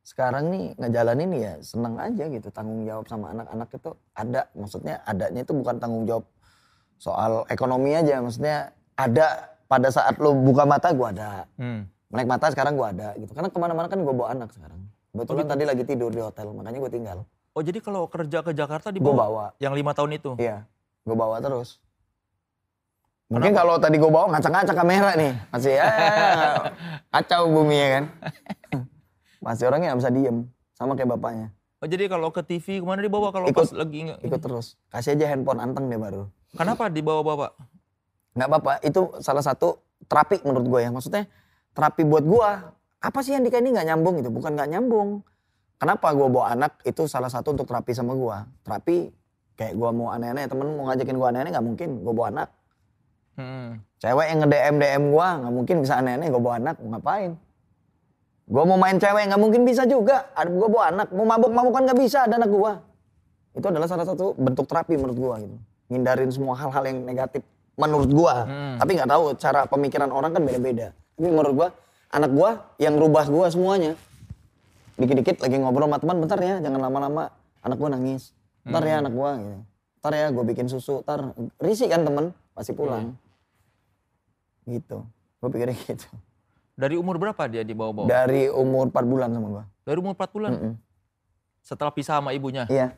sekarang 0.01 0.49
nih 0.49 0.65
ngejalanin 0.81 1.31
ya 1.37 1.53
seneng 1.61 2.01
aja 2.01 2.25
gitu. 2.25 2.49
Tanggung 2.49 2.89
jawab 2.89 3.05
sama 3.05 3.37
anak-anak 3.37 3.69
itu 3.69 3.91
ada. 4.17 4.49
Maksudnya 4.57 5.05
adanya 5.05 5.45
itu 5.45 5.53
bukan 5.53 5.77
tanggung 5.77 6.09
jawab 6.09 6.25
soal 6.97 7.45
ekonomi 7.53 7.93
aja. 7.93 8.25
Maksudnya 8.25 8.73
ada 8.97 9.57
pada 9.69 9.93
saat 9.93 10.17
lo 10.17 10.33
buka 10.33 10.65
mata 10.65 10.89
gue 10.93 11.09
ada. 11.13 11.45
Hmm. 11.61 11.85
Melek 12.09 12.27
mata 12.27 12.49
sekarang 12.49 12.73
gue 12.73 12.87
ada 12.87 13.13
gitu. 13.15 13.33
Karena 13.33 13.49
ke 13.49 13.59
mana-mana 13.59 13.87
kan 13.87 14.01
gue 14.01 14.11
bawa 14.11 14.33
anak 14.33 14.49
sekarang. 14.51 14.81
Kebetulan 15.13 15.45
tadi 15.47 15.65
lagi 15.65 15.83
tidur 15.83 16.09
di 16.09 16.21
hotel, 16.21 16.53
makanya 16.53 16.79
gue 16.81 16.93
tinggal. 16.93 17.19
Oh 17.53 17.61
jadi 17.61 17.79
kalau 17.79 18.07
kerja 18.07 18.41
ke 18.41 18.53
Jakarta 18.53 18.89
Gue 18.89 19.01
dibawa? 19.03 19.17
bawa, 19.19 19.45
Yang 19.59 19.75
lima 19.77 19.93
tahun 19.93 20.11
itu? 20.17 20.31
iya. 20.39 20.65
Gue 21.03 21.17
bawa 21.17 21.41
terus. 21.41 21.81
Mungkin 23.29 23.53
kalau 23.53 23.77
tadi 23.77 23.97
gue 23.97 24.09
bawa 24.09 24.33
ngacak-ngacak 24.33 24.73
kamera 24.73 25.11
nih. 25.15 25.33
Masih 25.51 25.73
ya 25.75 25.85
kacau 27.13 27.45
bumi 27.51 27.77
ya 27.77 27.89
kan. 27.91 28.05
Masih 29.39 29.69
orangnya 29.69 29.93
gak 29.93 30.01
bisa 30.01 30.11
diem. 30.11 30.37
Sama 30.73 30.97
kayak 30.97 31.13
bapaknya. 31.13 31.53
Oh 31.79 31.87
jadi 31.87 32.09
kalau 32.09 32.33
ke 32.33 32.41
TV 32.41 32.81
ke 32.81 32.87
mana 32.87 32.99
dibawa 32.99 33.29
kalau 33.31 33.47
Ikut. 33.47 33.55
pas 33.55 33.71
lagi 33.71 34.09
nggak? 34.09 34.19
Ikut 34.25 34.41
terus. 34.41 34.67
Kasih 34.89 35.13
aja 35.15 35.29
handphone 35.29 35.61
anteng 35.61 35.87
dia 35.87 36.01
baru. 36.01 36.27
Kenapa 36.57 36.89
dibawa 36.89 37.21
bapak? 37.23 37.51
Nggak 38.33 38.49
apa-apa. 38.49 38.73
Itu 38.83 39.01
salah 39.21 39.43
satu 39.43 39.79
terapi 40.05 40.41
menurut 40.43 40.67
gue 40.67 40.81
ya. 40.83 40.91
Maksudnya 40.91 41.29
terapi 41.79 42.03
buat 42.03 42.27
gue. 42.27 42.51
Apa 42.99 43.23
sih 43.23 43.39
Andika 43.39 43.63
ini 43.63 43.71
nggak 43.71 43.87
nyambung 43.95 44.19
gitu? 44.19 44.35
Bukan 44.35 44.59
nggak 44.59 44.69
nyambung. 44.75 45.23
Kenapa 45.79 46.11
gue 46.11 46.27
bawa 46.27 46.51
anak 46.51 46.83
itu 46.83 47.07
salah 47.07 47.31
satu 47.31 47.55
untuk 47.55 47.71
terapi 47.71 47.95
sama 47.95 48.19
gue. 48.19 48.37
Terapi 48.67 48.97
kayak 49.55 49.79
gue 49.79 49.91
mau 49.95 50.11
aneh-aneh. 50.11 50.51
Temen 50.51 50.67
mau 50.75 50.91
ngajakin 50.91 51.15
gue 51.15 51.29
aneh-aneh 51.31 51.51
nggak 51.55 51.67
mungkin. 51.71 51.89
Gue 52.03 52.11
bawa 52.19 52.27
anak. 52.35 52.49
Hmm. 53.39 53.79
Cewek 54.03 54.27
yang 54.27 54.39
nge-DM 54.43 54.75
DM 54.83 55.05
gue 55.15 55.29
nggak 55.39 55.55
mungkin 55.55 55.77
bisa 55.87 55.95
aneh-aneh. 56.03 56.27
Gue 56.35 56.43
bawa 56.43 56.55
anak. 56.59 56.77
Ngapain? 56.83 57.31
Gue 58.51 58.65
mau 58.67 58.75
main 58.75 58.99
cewek 58.99 59.25
nggak 59.31 59.39
mungkin 59.39 59.63
bisa 59.63 59.87
juga. 59.87 60.27
Ada 60.35 60.51
gue 60.51 60.67
bawa 60.67 60.85
anak. 60.91 61.09
Mau 61.15 61.27
mabuk-mabukan 61.31 61.87
nggak 61.87 61.99
bisa. 62.03 62.27
Ada 62.27 62.43
anak 62.43 62.51
gue. 62.51 62.73
Itu 63.55 63.67
adalah 63.71 63.87
salah 63.87 64.03
satu 64.03 64.35
bentuk 64.35 64.67
terapi 64.67 64.99
menurut 64.99 65.15
gue 65.15 65.35
gitu. 65.47 65.57
Ngindarin 65.95 66.31
semua 66.35 66.59
hal-hal 66.59 66.91
yang 66.91 67.07
negatif 67.07 67.47
menurut 67.79 68.11
gue. 68.11 68.35
Hmm. 68.51 68.83
Tapi 68.83 68.91
nggak 68.99 69.11
tahu 69.15 69.25
cara 69.39 69.61
pemikiran 69.71 70.11
orang 70.11 70.35
kan 70.35 70.43
beda-beda. 70.43 70.91
Tapi 71.19 71.35
menurut 71.35 71.51
gua, 71.51 71.69
anak 72.15 72.31
gua 72.31 72.51
yang 72.79 72.95
rubah 72.95 73.27
gua 73.27 73.51
semuanya. 73.51 73.99
Dikit-dikit 74.95 75.43
lagi 75.43 75.59
ngobrol 75.59 75.91
sama 75.91 75.99
teman, 75.99 76.17
bentar 76.23 76.39
ya, 76.39 76.63
jangan 76.63 76.79
lama-lama. 76.79 77.35
Anak 77.59 77.75
gua 77.75 77.91
nangis. 77.91 78.31
Bentar 78.63 78.87
ya 78.87 79.03
anak 79.03 79.11
gua 79.19 79.35
gitu. 79.43 79.59
Ntar 79.99 80.13
ya 80.15 80.27
gua 80.31 80.45
bikin 80.47 80.71
susu, 80.71 81.03
ntar 81.03 81.35
risih 81.59 81.91
kan 81.91 82.07
temen, 82.07 82.31
pasti 82.55 82.71
pulang. 82.71 83.19
Gitu. 84.63 85.03
Gua 85.43 85.49
pikirnya 85.51 85.75
gitu. 85.91 86.07
Dari 86.79 86.95
umur 86.95 87.19
berapa 87.19 87.51
dia 87.51 87.67
dibawa-bawa? 87.67 88.07
Dari 88.07 88.47
umur 88.47 88.87
4 88.95 89.03
bulan 89.03 89.35
sama 89.35 89.49
gua. 89.51 89.65
Dari 89.83 89.99
umur 89.99 90.15
4 90.15 90.31
bulan? 90.31 90.51
Mm-mm. 90.55 90.73
Setelah 91.67 91.91
pisah 91.91 92.23
sama 92.23 92.31
ibunya? 92.31 92.71
Iya. 92.71 92.95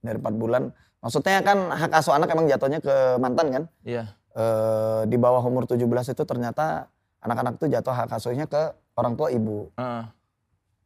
Dari 0.00 0.16
4 0.16 0.32
bulan. 0.32 0.72
Maksudnya 1.04 1.44
kan 1.44 1.68
hak 1.68 1.92
asuh 1.92 2.16
anak 2.16 2.32
emang 2.32 2.48
jatuhnya 2.48 2.80
ke 2.80 3.20
mantan 3.20 3.52
kan? 3.52 3.62
Iya. 3.84 4.16
Eh, 4.32 5.00
di 5.12 5.20
bawah 5.20 5.44
umur 5.44 5.68
17 5.68 5.84
itu 6.16 6.24
ternyata 6.24 6.88
anak-anak 7.26 7.58
tuh 7.58 7.66
jatuh 7.66 7.90
hak 7.90 8.14
asuhnya 8.14 8.46
ke 8.46 8.70
orang 8.94 9.18
tua 9.18 9.28
ibu. 9.34 9.68
Heeh. 9.74 10.04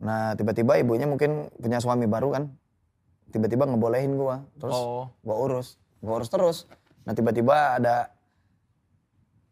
Nah, 0.00 0.32
tiba-tiba 0.32 0.80
ibunya 0.80 1.04
mungkin 1.04 1.52
punya 1.60 1.76
suami 1.76 2.08
baru 2.08 2.32
kan. 2.32 2.48
Tiba-tiba 3.30 3.68
ngebolehin 3.68 4.16
gua. 4.16 4.42
Terus 4.56 4.74
Oh, 4.74 5.12
gua 5.20 5.36
urus. 5.44 5.76
Gua 6.00 6.18
urus 6.18 6.32
terus. 6.32 6.58
Nah, 7.04 7.12
tiba-tiba 7.12 7.76
ada 7.76 8.08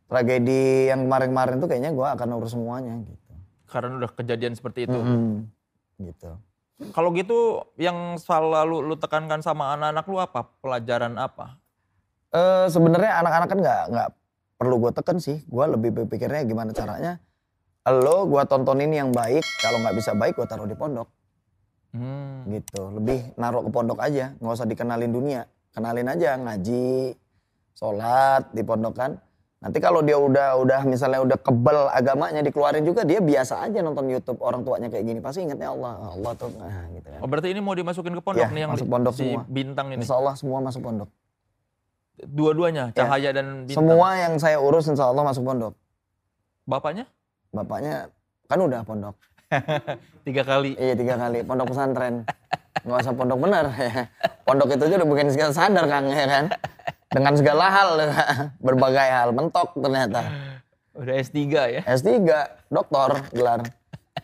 tragedi 0.08 0.88
yang 0.88 1.04
kemarin-kemarin 1.04 1.60
tuh 1.60 1.68
kayaknya 1.68 1.92
gua 1.92 2.16
akan 2.16 2.40
urus 2.40 2.56
semuanya 2.56 2.96
gitu. 3.04 3.20
karena 3.68 4.00
udah 4.00 4.10
kejadian 4.16 4.56
seperti 4.56 4.88
itu. 4.88 4.96
Mm-mm. 4.96 5.44
Gitu. 6.00 6.32
Kalau 6.96 7.12
gitu 7.12 7.68
yang 7.76 8.16
selalu 8.16 8.80
lu 8.80 8.96
tekankan 8.96 9.44
sama 9.44 9.76
anak-anak 9.76 10.04
lu 10.08 10.16
apa? 10.16 10.40
Pelajaran 10.64 11.20
apa? 11.20 11.60
Eh 12.32 12.72
sebenarnya 12.72 13.20
anak-anak 13.20 13.48
kan 13.52 13.58
nggak 13.60 13.82
nggak 13.92 14.08
perlu 14.58 14.76
gue 14.78 14.90
tekan 14.92 15.16
sih. 15.16 15.40
Gue 15.46 15.64
lebih 15.64 15.94
berpikirnya 15.94 16.42
gimana 16.42 16.74
caranya. 16.74 17.22
Lo 17.86 18.26
gue 18.26 18.42
tontonin 18.44 18.90
yang 18.90 19.10
baik. 19.10 19.40
Kalau 19.56 19.80
nggak 19.80 19.96
bisa 19.96 20.12
baik 20.12 20.34
gue 20.34 20.44
taruh 20.44 20.66
di 20.66 20.74
pondok 20.74 21.08
Hmm. 21.88 22.44
gitu. 22.46 22.92
Lebih 22.92 23.32
naruh 23.34 23.64
ke 23.64 23.70
pondok 23.70 23.96
aja. 23.98 24.36
Nggak 24.36 24.52
usah 24.52 24.68
dikenalin 24.68 25.08
dunia. 25.08 25.40
Kenalin 25.72 26.04
aja 26.04 26.36
ngaji, 26.36 27.16
sholat 27.72 28.52
di 28.52 28.60
pondok 28.60 28.92
kan. 28.92 29.16
Nanti 29.58 29.80
kalau 29.80 30.02
dia 30.02 30.14
udah 30.14 30.54
udah 30.54 30.80
misalnya 30.84 31.18
udah 31.18 31.34
kebel 31.34 31.90
agamanya 31.90 32.44
dikeluarin 32.44 32.84
juga 32.84 33.02
dia 33.02 33.18
biasa 33.18 33.66
aja 33.66 33.80
nonton 33.80 34.06
YouTube 34.06 34.38
orang 34.38 34.62
tuanya 34.62 34.86
kayak 34.86 35.02
gini 35.02 35.18
pasti 35.18 35.42
ingetnya 35.42 35.72
Allah 35.72 36.14
Allah 36.14 36.32
tuh 36.34 36.52
nah 36.54 36.86
gitu 36.92 37.08
kan. 37.08 37.18
Oh 37.18 37.26
berarti 37.26 37.48
ini 37.50 37.58
mau 37.58 37.74
dimasukin 37.74 38.14
ke 38.14 38.22
pondok 38.22 38.38
Iya, 38.40 38.54
nih 38.54 38.60
yang 38.62 38.70
masuk 38.70 38.86
pondok 38.86 39.14
si 39.16 39.26
semua. 39.26 39.42
bintang 39.50 39.86
ini. 39.90 39.98
Insya 39.98 40.14
Allah 40.14 40.34
semua 40.36 40.58
masuk 40.60 40.78
pondok. 40.80 41.08
Dua-duanya, 42.18 42.90
Iya. 42.90 42.96
cahaya 42.98 43.30
dan 43.30 43.46
bintang. 43.64 43.78
Semua 43.78 44.08
yang 44.18 44.34
saya 44.42 44.58
urus 44.58 44.90
insya 44.90 45.06
Allah 45.06 45.22
masuk 45.22 45.46
pondok. 45.46 45.74
Bapaknya 46.66 47.06
Bapaknya 47.48 48.10
kan 48.44 48.58
udah 48.58 48.80
pondok. 48.84 49.14
tiga 50.26 50.42
kali. 50.44 50.76
Iya 50.76 50.94
tiga 50.98 51.14
kali 51.16 51.40
pondok 51.40 51.72
pesantren. 51.72 52.26
Nggak 52.84 52.98
usah 53.06 53.14
pondok 53.14 53.38
bener 53.40 53.66
ya. 53.72 53.92
Pondok 54.46 54.68
itu 54.72 54.82
aja 54.88 54.96
udah 54.96 55.08
bikin 55.08 55.28
segala 55.28 55.52
sadar 55.52 55.84
Kang 55.86 56.06
ya 56.08 56.24
kan. 56.24 56.44
Dengan 57.08 57.32
segala 57.36 57.64
hal, 57.68 57.90
berbagai 58.66 59.08
hal 59.08 59.28
mentok 59.32 59.76
ternyata. 59.76 60.20
Udah 60.92 61.14
S3 61.20 61.36
ya. 61.48 61.80
S3, 61.84 62.10
doktor 62.68 63.22
gelar. 63.32 63.60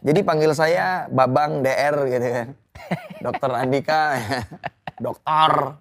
Jadi 0.05 0.21
panggil 0.21 0.53
saya 0.53 1.09
Babang 1.09 1.61
DR 1.61 1.97
gitu 2.09 2.29
kan. 2.29 2.49
Dokter 3.21 3.51
Andika, 3.53 4.03
dokter. 4.99 5.81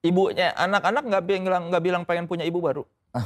Ibunya 0.00 0.56
anak-anak 0.56 1.04
nggak 1.04 1.24
bilang 1.28 1.62
nggak 1.68 1.84
bilang 1.84 2.02
pengen 2.08 2.24
punya 2.24 2.48
ibu 2.48 2.56
baru. 2.56 2.88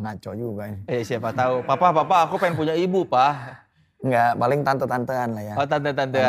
Ngaco 0.00 0.36
juga 0.36 0.68
ini. 0.68 0.84
Eh 0.84 1.00
siapa 1.00 1.32
tahu. 1.32 1.64
Papa, 1.64 1.96
papa 1.96 2.28
aku 2.28 2.36
pengen 2.36 2.60
punya 2.60 2.74
ibu, 2.76 3.08
Pak. 3.08 3.32
Enggak, 4.04 4.36
paling 4.36 4.60
tante-tantean 4.60 5.28
lah 5.32 5.42
ya. 5.44 5.54
Oh 5.56 5.64
tante-tante. 5.64 6.20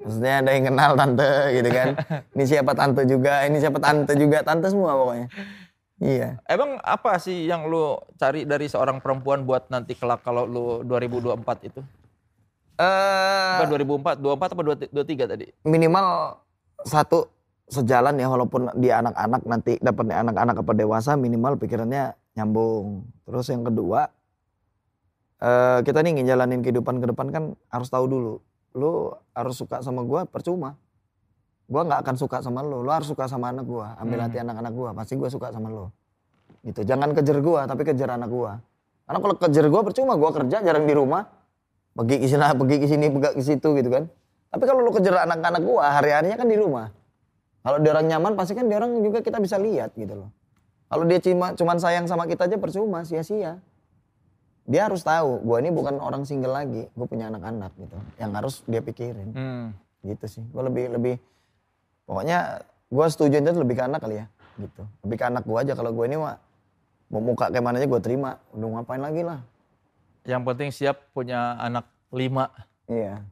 Maksudnya 0.00 0.34
ada 0.38 0.50
yang 0.54 0.64
kenal 0.70 0.90
tante 0.94 1.30
gitu 1.58 1.68
kan. 1.74 1.88
Ini 2.38 2.44
siapa 2.46 2.72
tante 2.72 3.02
juga, 3.04 3.44
ini 3.44 3.60
siapa 3.60 3.78
tante 3.82 4.12
juga, 4.16 4.40
tante 4.40 4.66
semua 4.72 4.96
pokoknya. 4.96 5.28
Iya. 6.00 6.28
Emang 6.48 6.80
apa 6.80 7.20
sih 7.20 7.44
yang 7.44 7.68
lu 7.68 8.00
cari 8.16 8.48
dari 8.48 8.64
seorang 8.64 9.04
perempuan 9.04 9.44
buat 9.44 9.68
nanti 9.68 9.92
kelak 9.92 10.24
kalau 10.24 10.48
lu 10.48 10.80
2024 10.88 11.68
itu? 11.68 11.80
Eh 12.80 13.56
Bukan 13.60 13.68
2004, 14.16 14.24
24 14.24 14.54
apa 14.56 14.62
23 14.88 15.32
tadi? 15.36 15.46
minimal 15.68 16.40
satu 16.88 17.28
sejalan 17.70 18.18
ya 18.18 18.26
walaupun 18.26 18.74
dia 18.82 18.98
anak-anak 18.98 19.42
nanti 19.46 19.78
dapat 19.78 20.10
anak-anak 20.10 20.58
apa 20.58 20.72
dewasa 20.74 21.14
minimal 21.14 21.54
pikirannya 21.56 22.12
nyambung. 22.34 23.06
Terus 23.24 23.46
yang 23.48 23.62
kedua 23.62 24.10
eh 25.40 25.78
kita 25.86 26.04
nih 26.04 26.20
ngejalanin 26.20 26.60
kehidupan 26.60 27.00
ke 27.00 27.06
depan 27.14 27.26
kan 27.30 27.44
harus 27.70 27.88
tahu 27.88 28.10
dulu. 28.10 28.34
Lu 28.74 29.14
harus 29.32 29.56
suka 29.56 29.80
sama 29.80 30.02
gua 30.02 30.26
percuma. 30.26 30.76
Gua 31.70 31.86
nggak 31.86 32.02
akan 32.02 32.14
suka 32.18 32.42
sama 32.42 32.66
lu. 32.66 32.82
Lu 32.82 32.90
harus 32.90 33.06
suka 33.06 33.30
sama 33.30 33.54
anak 33.54 33.64
gua. 33.64 33.94
Ambil 34.02 34.18
Hmm. 34.18 34.26
hati 34.26 34.36
anak-anak 34.42 34.72
gua. 34.74 34.90
Pasti 34.90 35.14
gua 35.14 35.30
suka 35.30 35.54
sama 35.54 35.70
lu. 35.70 35.86
Gitu. 36.66 36.82
Jangan 36.82 37.14
kejar 37.14 37.38
gua 37.38 37.70
tapi 37.70 37.86
kejar 37.86 38.18
anak 38.18 38.28
gua. 38.28 38.58
Karena 39.06 39.18
kalau 39.22 39.34
kejar 39.38 39.64
gua 39.70 39.82
percuma 39.86 40.12
gua 40.18 40.30
kerja 40.34 40.58
jarang 40.60 40.84
di 40.84 40.94
rumah. 40.94 41.24
Pergi 41.90 42.22
ke 42.22 42.26
sini, 42.30 42.46
pergi 42.54 42.76
ke 42.78 42.86
sini, 42.86 43.06
pergi 43.10 43.28
ke 43.34 43.42
situ 43.42 43.68
gitu 43.74 43.90
kan. 43.90 44.06
Tapi 44.50 44.62
kalau 44.66 44.82
lu 44.82 44.94
kejar 44.94 45.26
anak-anak 45.26 45.62
gua, 45.62 45.98
hari-harinya 45.98 46.38
kan 46.38 46.46
di 46.46 46.54
rumah. 46.58 46.90
Kalau 47.60 47.76
dia 47.80 47.90
orang 47.92 48.06
nyaman, 48.08 48.32
pasti 48.40 48.56
kan 48.56 48.64
dia 48.68 48.80
orang 48.80 48.96
juga 49.04 49.20
kita 49.20 49.36
bisa 49.36 49.60
lihat 49.60 49.92
gitu 49.92 50.16
loh. 50.16 50.30
Kalau 50.90 51.04
dia 51.06 51.20
cuma 51.22 51.52
cuman 51.54 51.76
sayang 51.78 52.06
sama 52.08 52.24
kita 52.26 52.48
aja 52.50 52.56
percuma, 52.56 53.04
sia-sia. 53.04 53.60
Dia 54.70 54.86
harus 54.86 55.02
tahu, 55.02 55.42
gua 55.44 55.58
ini 55.60 55.70
bukan 55.70 55.98
orang 55.98 56.22
single 56.24 56.54
lagi, 56.54 56.86
gue 56.86 57.06
punya 57.06 57.28
anak-anak 57.30 57.74
gitu. 57.78 57.96
Yang 58.18 58.30
harus 58.34 58.54
dia 58.66 58.80
pikirin, 58.82 59.28
Hmm. 59.34 59.66
gitu 60.02 60.24
sih. 60.30 60.44
Gue 60.50 60.62
lebih 60.66 60.84
lebih, 60.94 61.14
pokoknya 62.06 62.64
gua 62.90 63.06
setuju 63.10 63.38
itu 63.42 63.60
lebih 63.60 63.76
ke 63.76 63.84
anak 63.86 64.00
kali 64.02 64.22
ya, 64.22 64.26
gitu. 64.58 64.82
Lebih 65.06 65.16
ke 65.20 65.24
anak 65.26 65.42
gua 65.46 65.62
aja. 65.62 65.74
Kalau 65.74 65.90
gue 65.90 66.04
ini 66.06 66.16
mah 66.16 66.38
mau 67.10 67.22
muka 67.22 67.50
kayak 67.50 67.64
mana 67.66 67.82
aja 67.82 67.86
gue 67.90 68.00
terima. 68.02 68.38
Udah 68.54 68.68
ngapain 68.78 69.02
lagi 69.02 69.22
lah. 69.26 69.42
Yang 70.22 70.42
penting 70.46 70.68
siap 70.70 70.96
punya 71.10 71.58
anak 71.58 71.90
lima. 72.14 72.50
Iya. 72.86 73.22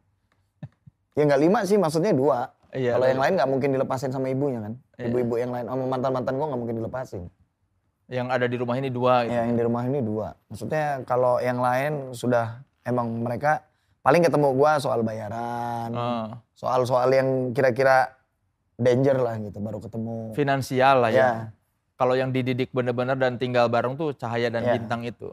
Ya 1.15 1.23
nggak 1.23 1.43
lima 1.43 1.61
sih, 1.67 1.79
maksudnya 1.79 2.15
dua. 2.15 2.51
Iya, 2.71 2.93
Kalau 2.93 3.05
lu- 3.05 3.11
yang 3.11 3.21
lain 3.21 3.33
nggak 3.35 3.49
mungkin 3.49 3.69
dilepasin 3.73 4.11
sama 4.11 4.29
ibunya 4.29 4.61
kan. 4.61 4.73
Iya. 4.95 5.09
Ibu-ibu 5.09 5.35
yang 5.37 5.51
lain, 5.51 5.65
sama 5.65 5.85
mantan-mantan 5.89 6.33
gue 6.35 6.47
nggak 6.47 6.61
mungkin 6.61 6.77
dilepasin. 6.77 7.23
Yang 8.07 8.29
ada 8.31 8.47
di 8.47 8.57
rumah 8.57 8.77
ini 8.77 8.89
dua. 8.89 9.15
Gitu. 9.23 9.33
Ya 9.33 9.43
yang 9.45 9.57
di 9.57 9.65
rumah 9.65 9.83
ini 9.83 10.01
dua. 10.01 10.29
Maksudnya 10.49 10.85
kalau 11.03 11.39
yang 11.39 11.59
lain 11.59 11.93
sudah 12.13 12.47
emang 12.83 13.09
mereka 13.19 13.65
paling 14.01 14.21
ketemu 14.21 14.49
gue 14.55 14.73
soal 14.79 15.01
bayaran, 15.03 15.91
Ah, 15.91 16.29
soal-soal 16.55 17.09
yang 17.11 17.29
kira-kira 17.53 18.13
danger 18.75 19.17
lah 19.17 19.37
gitu, 19.39 19.59
baru 19.59 19.79
ketemu. 19.79 20.33
finansial 20.33 20.97
lah 21.01 21.11
ya. 21.11 21.19
Ya. 21.19 21.31
Kalau 21.95 22.15
yang 22.15 22.31
dididik 22.31 22.71
benar-benar 22.71 23.17
dan 23.17 23.37
tinggal 23.37 23.67
bareng 23.67 23.93
tuh 23.95 24.13
cahaya 24.13 24.49
dan 24.49 24.63
Ya. 24.63 24.73
bintang 24.75 25.03
itu. 25.03 25.29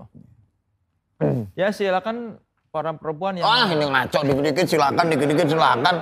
ya 1.53 1.69
silakan 1.69 2.35
para 2.67 2.91
perempuan 2.91 3.35
yang 3.35 3.45
Ah 3.45 3.63
ini 3.65 3.85
ngaco 3.85 4.19
dikit-dikit 4.21 4.67
silakan, 4.67 5.05
dikit-dikit 5.07 5.47
silakan. 5.47 5.95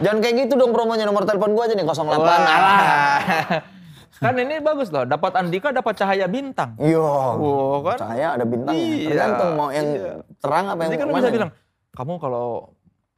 Jangan 0.00 0.18
kayak 0.18 0.34
gitu 0.42 0.54
dong 0.56 0.72
promonya 0.72 1.04
nomor 1.04 1.22
telepon 1.22 1.52
gue 1.52 1.62
aja 1.62 1.74
nih 1.76 1.84
08. 1.84 1.92
Wah. 1.92 2.16
Alah. 2.16 3.18
kan 4.20 4.36
ini 4.36 4.60
bagus 4.60 4.92
loh, 4.92 5.08
dapat 5.08 5.32
Andika 5.32 5.72
dapat 5.72 5.96
cahaya 5.96 6.28
bintang. 6.28 6.76
Iya. 6.76 7.00
Wow, 7.36 7.80
kan? 7.82 7.96
Cahaya 7.96 8.36
ada 8.36 8.44
bintangnya. 8.44 8.84
Iya, 8.84 9.08
Tergantung 9.08 9.50
mau 9.56 9.68
yang 9.70 9.86
iya. 9.86 10.12
terang 10.36 10.64
apa 10.66 10.76
yang 10.76 10.90
Nanti 10.92 10.96
kan 10.96 11.06
lu 11.08 11.14
bisa 11.16 11.30
bilang, 11.30 11.50
kamu 11.90 12.12
kalau 12.16 12.46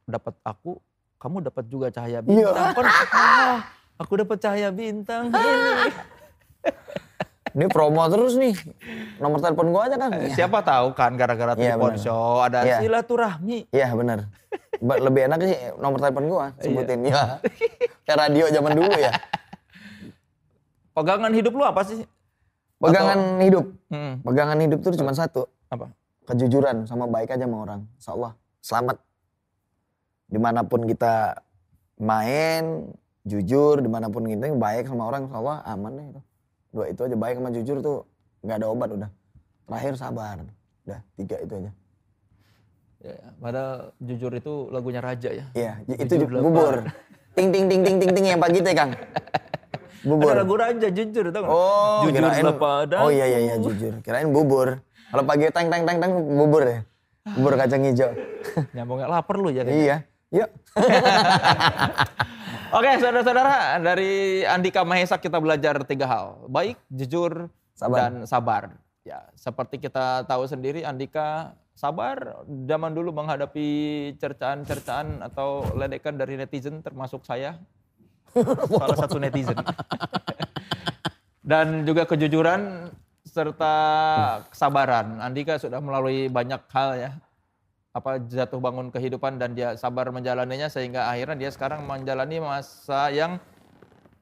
dapat 0.05 0.33
aku, 0.43 0.71
kamu 1.19 1.35
dapat 1.43 1.63
juga 1.67 1.87
cahaya 1.91 2.19
Iya. 2.19 2.23
bintang. 2.23 2.71
Kan, 2.71 2.85
ah, 3.11 3.55
aku 3.99 4.13
dapat 4.15 4.37
cahaya 4.39 4.69
bintang. 4.71 5.23
Ini. 5.33 5.91
Ini 7.53 7.69
promo 7.69 8.01
terus 8.09 8.33
nih. 8.33 8.55
Nomor 9.21 9.37
telepon 9.37 9.69
gua 9.69 9.85
aja 9.85 9.99
kan. 9.99 10.09
Siapa 10.33 10.65
tahu 10.65 10.97
kan 10.97 11.13
gara-gara 11.13 11.53
Iya, 11.53 11.77
telepon 11.77 11.93
benar. 11.93 12.01
show 12.01 12.41
ada 12.41 12.65
Iya. 12.65 12.81
silaturahmi. 12.81 13.69
Iya 13.69 13.93
benar. 13.93 14.25
Lebih 14.81 15.21
enak 15.29 15.39
sih 15.45 15.57
nomor 15.77 15.99
telepon 16.01 16.25
gua 16.25 16.45
sebutin. 16.57 17.05
Iya. 17.05 17.37
Kayak 18.07 18.17
radio 18.29 18.45
zaman 18.49 18.71
dulu 18.73 18.93
ya. 18.97 19.11
Pegangan 20.97 21.31
hidup 21.33 21.53
lu 21.57 21.63
apa 21.65 21.81
sih? 21.85 22.05
Pegangan 22.77 23.41
hidup. 23.41 23.65
Hmm, 23.89 24.21
Pegangan 24.21 24.57
hidup 24.61 24.79
tuh 24.83 24.93
cuma 24.93 25.13
satu. 25.13 25.49
apa? 25.73 25.89
Kejujuran 26.29 26.85
sama 26.85 27.09
baik 27.09 27.33
aja 27.33 27.49
sama 27.49 27.65
orang. 27.65 27.81
Insya 27.97 28.13
Allah. 28.13 28.31
Selamat. 28.61 28.97
Di 30.29 30.37
mana 30.37 30.61
pun 30.61 30.85
kita 30.85 31.41
main, 31.97 32.93
jujur, 33.25 33.81
di 33.81 33.89
mana 33.89 34.07
pun 34.13 34.25
kita 34.29 34.53
baik 34.53 34.85
sama 34.85 35.09
orang, 35.09 35.25
insya 35.25 35.37
Allah 35.41 35.57
aman 35.65 35.91
deh 35.97 36.05
itu. 36.13 36.21
Dua 36.73 36.85
itu 36.89 37.01
aja, 37.05 37.15
baik 37.17 37.35
sama 37.41 37.49
jujur 37.53 37.77
tuh 37.81 37.97
nggak 38.45 38.57
ada 38.61 38.67
obat 38.69 38.89
udah. 38.93 39.09
Terakhir 39.65 39.93
sabar. 39.97 40.37
Udah, 40.85 40.99
tiga 41.17 41.37
itu 41.41 41.53
aja. 41.57 41.71
Ya, 43.03 43.19
padahal 43.35 43.91
jujur 43.99 44.31
itu 44.31 44.53
lagunya 44.71 45.03
Raja 45.03 45.27
ya. 45.27 45.45
Iya, 45.51 45.73
itu 45.99 46.23
bubur. 46.23 46.87
Ting 47.35 47.51
ting 47.51 47.67
ting 47.67 47.83
ting 47.83 47.97
ting 47.99 48.11
ting 48.15 48.25
yang 48.31 48.39
pagi 48.39 48.63
teh, 48.63 48.71
Kang. 48.71 48.95
Bubur. 50.07 50.35
Ada 50.35 50.43
lagu 50.43 50.55
Raja 50.59 50.87
jujur 50.91 51.25
tau 51.31 51.41
nggak? 51.43 51.51
Oh, 51.51 52.03
jujur 52.03 52.19
kirain- 52.23 52.59
pada. 52.59 52.97
Oh 53.03 53.11
iya 53.11 53.23
iya 53.23 53.39
iya 53.39 53.55
jujur. 53.55 54.03
Kirain 54.03 54.27
bubur. 54.31 54.83
Kalau 54.83 55.23
pagi 55.23 55.47
teng 55.51 55.71
teng 55.71 55.83
teng 55.83 55.99
teng 55.99 56.11
bubur 56.15 56.63
ya. 56.63 56.79
Bubur 57.35 57.55
kacang 57.55 57.87
hijau. 57.87 58.11
Nyambungnya 58.75 59.07
lapar 59.07 59.39
lu 59.39 59.47
jadi. 59.51 59.67
iya. 59.71 59.97
Yuk. 60.31 60.49
Oke, 62.73 62.89
saudara-saudara, 62.97 63.77
dari 63.79 64.41
Andika 64.43 64.81
Mahesa 64.81 65.21
kita 65.21 65.37
belajar 65.37 65.85
tiga 65.85 66.09
hal. 66.09 66.49
Baik, 66.49 66.75
jujur, 66.89 67.47
Sabar. 67.77 67.97
dan 68.09 68.13
sabar. 68.25 68.63
Ya, 69.05 69.29
seperti 69.37 69.77
kita 69.77 70.25
tahu 70.25 70.49
sendiri, 70.49 70.81
Andika 70.81 71.53
sabar 71.73 72.45
zaman 72.47 72.93
dulu 72.93 73.09
menghadapi 73.11 73.67
cercaan-cercaan 74.17 75.21
atau 75.21 75.65
ledekan 75.73 76.15
dari 76.15 76.37
netizen, 76.37 76.79
termasuk 76.79 77.25
saya, 77.25 77.57
salah 78.79 78.97
satu 78.97 79.17
netizen. 79.17 79.57
dan 81.43 81.83
juga 81.83 82.07
kejujuran 82.07 82.87
serta 83.27 83.75
kesabaran. 84.47 85.19
Andika 85.19 85.57
sudah 85.57 85.81
melalui 85.81 86.29
banyak 86.29 86.61
hal 86.71 86.89
ya, 86.95 87.11
apa 87.91 88.21
jatuh 88.21 88.57
bangun 88.57 88.89
kehidupan 88.89 89.37
dan 89.37 89.53
dia 89.53 89.75
sabar 89.75 90.09
menjalaninya 90.09 90.69
sehingga 90.69 91.09
akhirnya 91.09 91.35
dia 91.37 91.49
sekarang 91.51 91.83
menjalani 91.83 92.39
masa 92.39 93.11
yang 93.11 93.37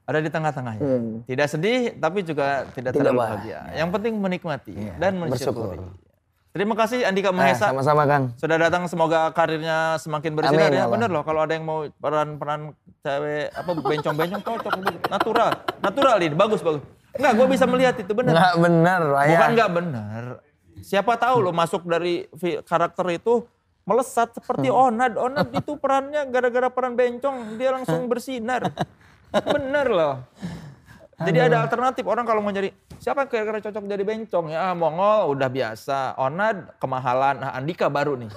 ada 0.07 0.19
di 0.19 0.27
tengah-tengahnya. 0.27 0.81
Hmm. 0.83 1.11
Tidak 1.23 1.47
sedih 1.47 1.93
tapi 1.95 2.25
juga 2.25 2.65
tidak, 2.73 2.91
Tidak 2.95 3.05
terlalu 3.05 3.21
bahagia. 3.21 3.59
bahagia. 3.63 3.77
Yang 3.79 3.89
penting 3.95 4.13
menikmati 4.17 4.73
Iya, 4.75 4.93
dan 4.97 5.13
mensyukuri. 5.21 5.77
bersyukur. 5.77 6.00
Terima 6.51 6.75
kasih 6.75 7.07
Andika 7.07 7.31
Ah, 7.31 7.35
Mahesa 7.35 7.71
sama-sama 7.71 8.03
Kang. 8.03 8.35
sudah 8.35 8.57
datang 8.59 8.83
semoga 8.85 9.31
karirnya 9.31 9.95
semakin 9.97 10.35
bersinar 10.35 10.67
Amin, 10.67 10.75
ya. 10.75 10.83
Allah. 10.83 10.95
Bener 10.99 11.09
loh 11.09 11.23
kalau 11.23 11.39
ada 11.41 11.55
yang 11.55 11.63
mau 11.63 11.87
peran-peran 11.87 12.75
cewek 12.99 13.55
apa 13.55 13.71
bencong-bencong 13.71 14.41
cocok 14.43 14.73
natural. 15.07 15.49
Natural 15.79 16.15
ini 16.19 16.35
bagus 16.35 16.59
bagus. 16.59 16.83
Enggak, 17.11 17.31
gue 17.33 17.47
bisa 17.49 17.63
melihat 17.63 17.95
itu 17.95 18.11
bener. 18.11 18.35
Nggak 18.35 18.53
bener, 18.57 18.99
Raya. 19.05 19.29
Bukan 19.31 19.49
nggak 19.55 19.71
benar. 19.71 20.23
Siapa 20.81 21.13
tahu 21.15 21.35
lo 21.39 21.51
masuk 21.51 21.87
dari 21.87 22.27
karakter 22.63 23.05
itu 23.11 23.47
melesat 23.81 24.35
seperti 24.35 24.67
Onad. 24.67 25.15
Onad 25.15 25.47
itu 25.51 25.79
perannya 25.79 26.27
gara-gara 26.27 26.67
peran 26.67 26.95
bencong 26.95 27.55
dia 27.55 27.71
langsung 27.71 28.05
bersinar. 28.05 28.67
Bener 29.55 29.87
loh. 29.87 30.27
Jadi 31.21 31.39
ada 31.39 31.57
alternatif 31.61 32.03
orang 32.03 32.25
kalau 32.25 32.39
mau 32.39 32.49
jadi 32.49 32.69
siapa 32.97 33.23
yang 33.23 33.29
kira-kira 33.29 33.59
cocok 33.61 33.83
jadi 33.85 34.03
bencong 34.03 34.45
ya 34.49 34.73
Mongol 34.73 35.31
udah 35.31 35.47
biasa, 35.47 36.15
Onad 36.15 36.77
kemahalan, 36.77 37.39
nah 37.39 37.51
Andika 37.51 37.87
baru 37.87 38.17
nih. 38.17 38.29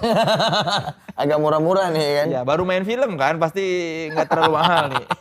Agak 1.21 1.37
murah-murah 1.37 1.89
nih 1.89 2.07
kan. 2.15 2.27
Ya 2.29 2.41
baru 2.41 2.63
main 2.63 2.83
film 2.83 3.15
kan 3.15 3.37
pasti 3.37 3.63
nggak 4.09 4.27
terlalu 4.27 4.51
mahal 4.53 4.83
nih. 4.91 5.05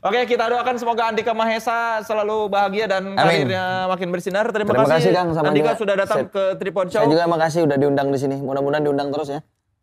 Oke 0.00 0.24
kita 0.24 0.48
doakan 0.48 0.80
semoga 0.80 1.12
Andika 1.12 1.36
Mahesa 1.36 2.00
selalu 2.00 2.48
bahagia 2.48 2.88
dan 2.88 3.12
Amin. 3.12 3.44
karirnya 3.44 3.84
makin 3.84 4.08
bersinar. 4.08 4.48
Terima, 4.48 4.72
Terima 4.72 4.88
kasih, 4.88 5.12
Kang, 5.12 5.28
sama 5.36 5.52
Andika 5.52 5.76
juga. 5.76 5.80
sudah 5.84 5.94
datang 5.94 6.18
Saya- 6.24 6.32
ke 6.32 6.42
Tripod 6.56 6.86
Show. 6.88 7.04
Saya 7.04 7.08
juga 7.12 7.24
makasih 7.28 7.60
udah 7.68 7.76
diundang 7.76 8.08
di 8.08 8.16
sini. 8.16 8.40
Mudah-mudahan 8.40 8.80
diundang 8.80 9.12
terus 9.12 9.28
ya. 9.28 9.40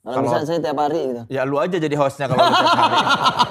Kalau 0.07 0.23
bisa 0.23 0.47
saya 0.47 0.59
tiap 0.63 0.79
hari 0.79 1.01
gitu. 1.03 1.21
Ya 1.27 1.43
lu 1.43 1.59
aja 1.59 1.75
jadi 1.75 1.95
hostnya 1.99 2.31
kalau 2.31 2.39
tiap 2.39 2.63
hari. 2.71 2.99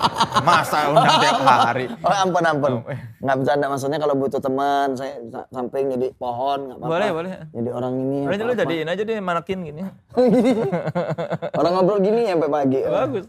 Masa 0.48 0.78
undang 0.88 1.16
tiap 1.20 1.40
hari. 1.42 1.84
Oh 2.00 2.12
ampun 2.12 2.44
ampun. 2.44 2.72
Oh, 2.80 2.88
eh. 2.88 3.00
Bercanda 3.20 3.66
maksudnya 3.68 3.98
kalau 3.98 4.14
butuh 4.16 4.40
teman 4.40 4.96
saya 4.96 5.20
sa- 5.28 5.48
samping 5.50 5.92
jadi 5.92 6.16
pohon 6.16 6.72
nggak 6.72 6.76
apa-apa. 6.80 6.92
Boleh, 6.92 7.08
boleh. 7.12 7.30
Jadi 7.52 7.68
orang 7.68 7.92
ini. 7.94 8.18
Udah 8.24 8.36
lu 8.40 8.54
jadiin 8.56 8.88
aja 8.88 9.02
deh 9.04 9.18
manakin 9.20 9.58
gini. 9.62 9.80
Orang 11.58 11.72
ngobrol 11.74 12.00
gini 12.00 12.24
sampai 12.24 12.48
pagi. 12.48 12.80
Bagus. 12.80 13.26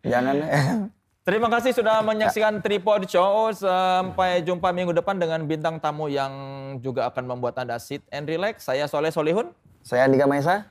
Jangan. 0.00 0.34
Terima 1.28 1.48
kasih 1.48 1.72
sudah 1.72 2.04
menyaksikan 2.04 2.60
Tripod 2.60 3.08
Show. 3.08 3.52
Sampai 3.52 4.40
jumpa 4.40 4.68
minggu 4.70 4.92
depan 4.92 5.16
dengan 5.16 5.40
bintang 5.44 5.76
tamu 5.76 6.08
yang 6.08 6.32
juga 6.80 7.08
akan 7.08 7.24
membuat 7.26 7.56
Anda 7.56 7.80
sit 7.80 8.04
and 8.08 8.24
relax. 8.24 8.64
Saya 8.64 8.84
Soleh 8.84 9.08
Solihun. 9.08 9.52
saya 9.80 10.04
Andika 10.04 10.24
Maesa. 10.24 10.68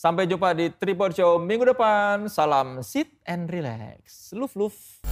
Sampai 0.00 0.24
jumpa 0.24 0.56
di 0.56 0.72
Tripod 0.72 1.12
Show 1.12 1.36
minggu 1.36 1.76
depan. 1.76 2.24
Salam 2.32 2.80
sit 2.80 3.20
and 3.28 3.52
relax. 3.52 4.32
Luf 4.32 4.56
luf. 4.56 5.04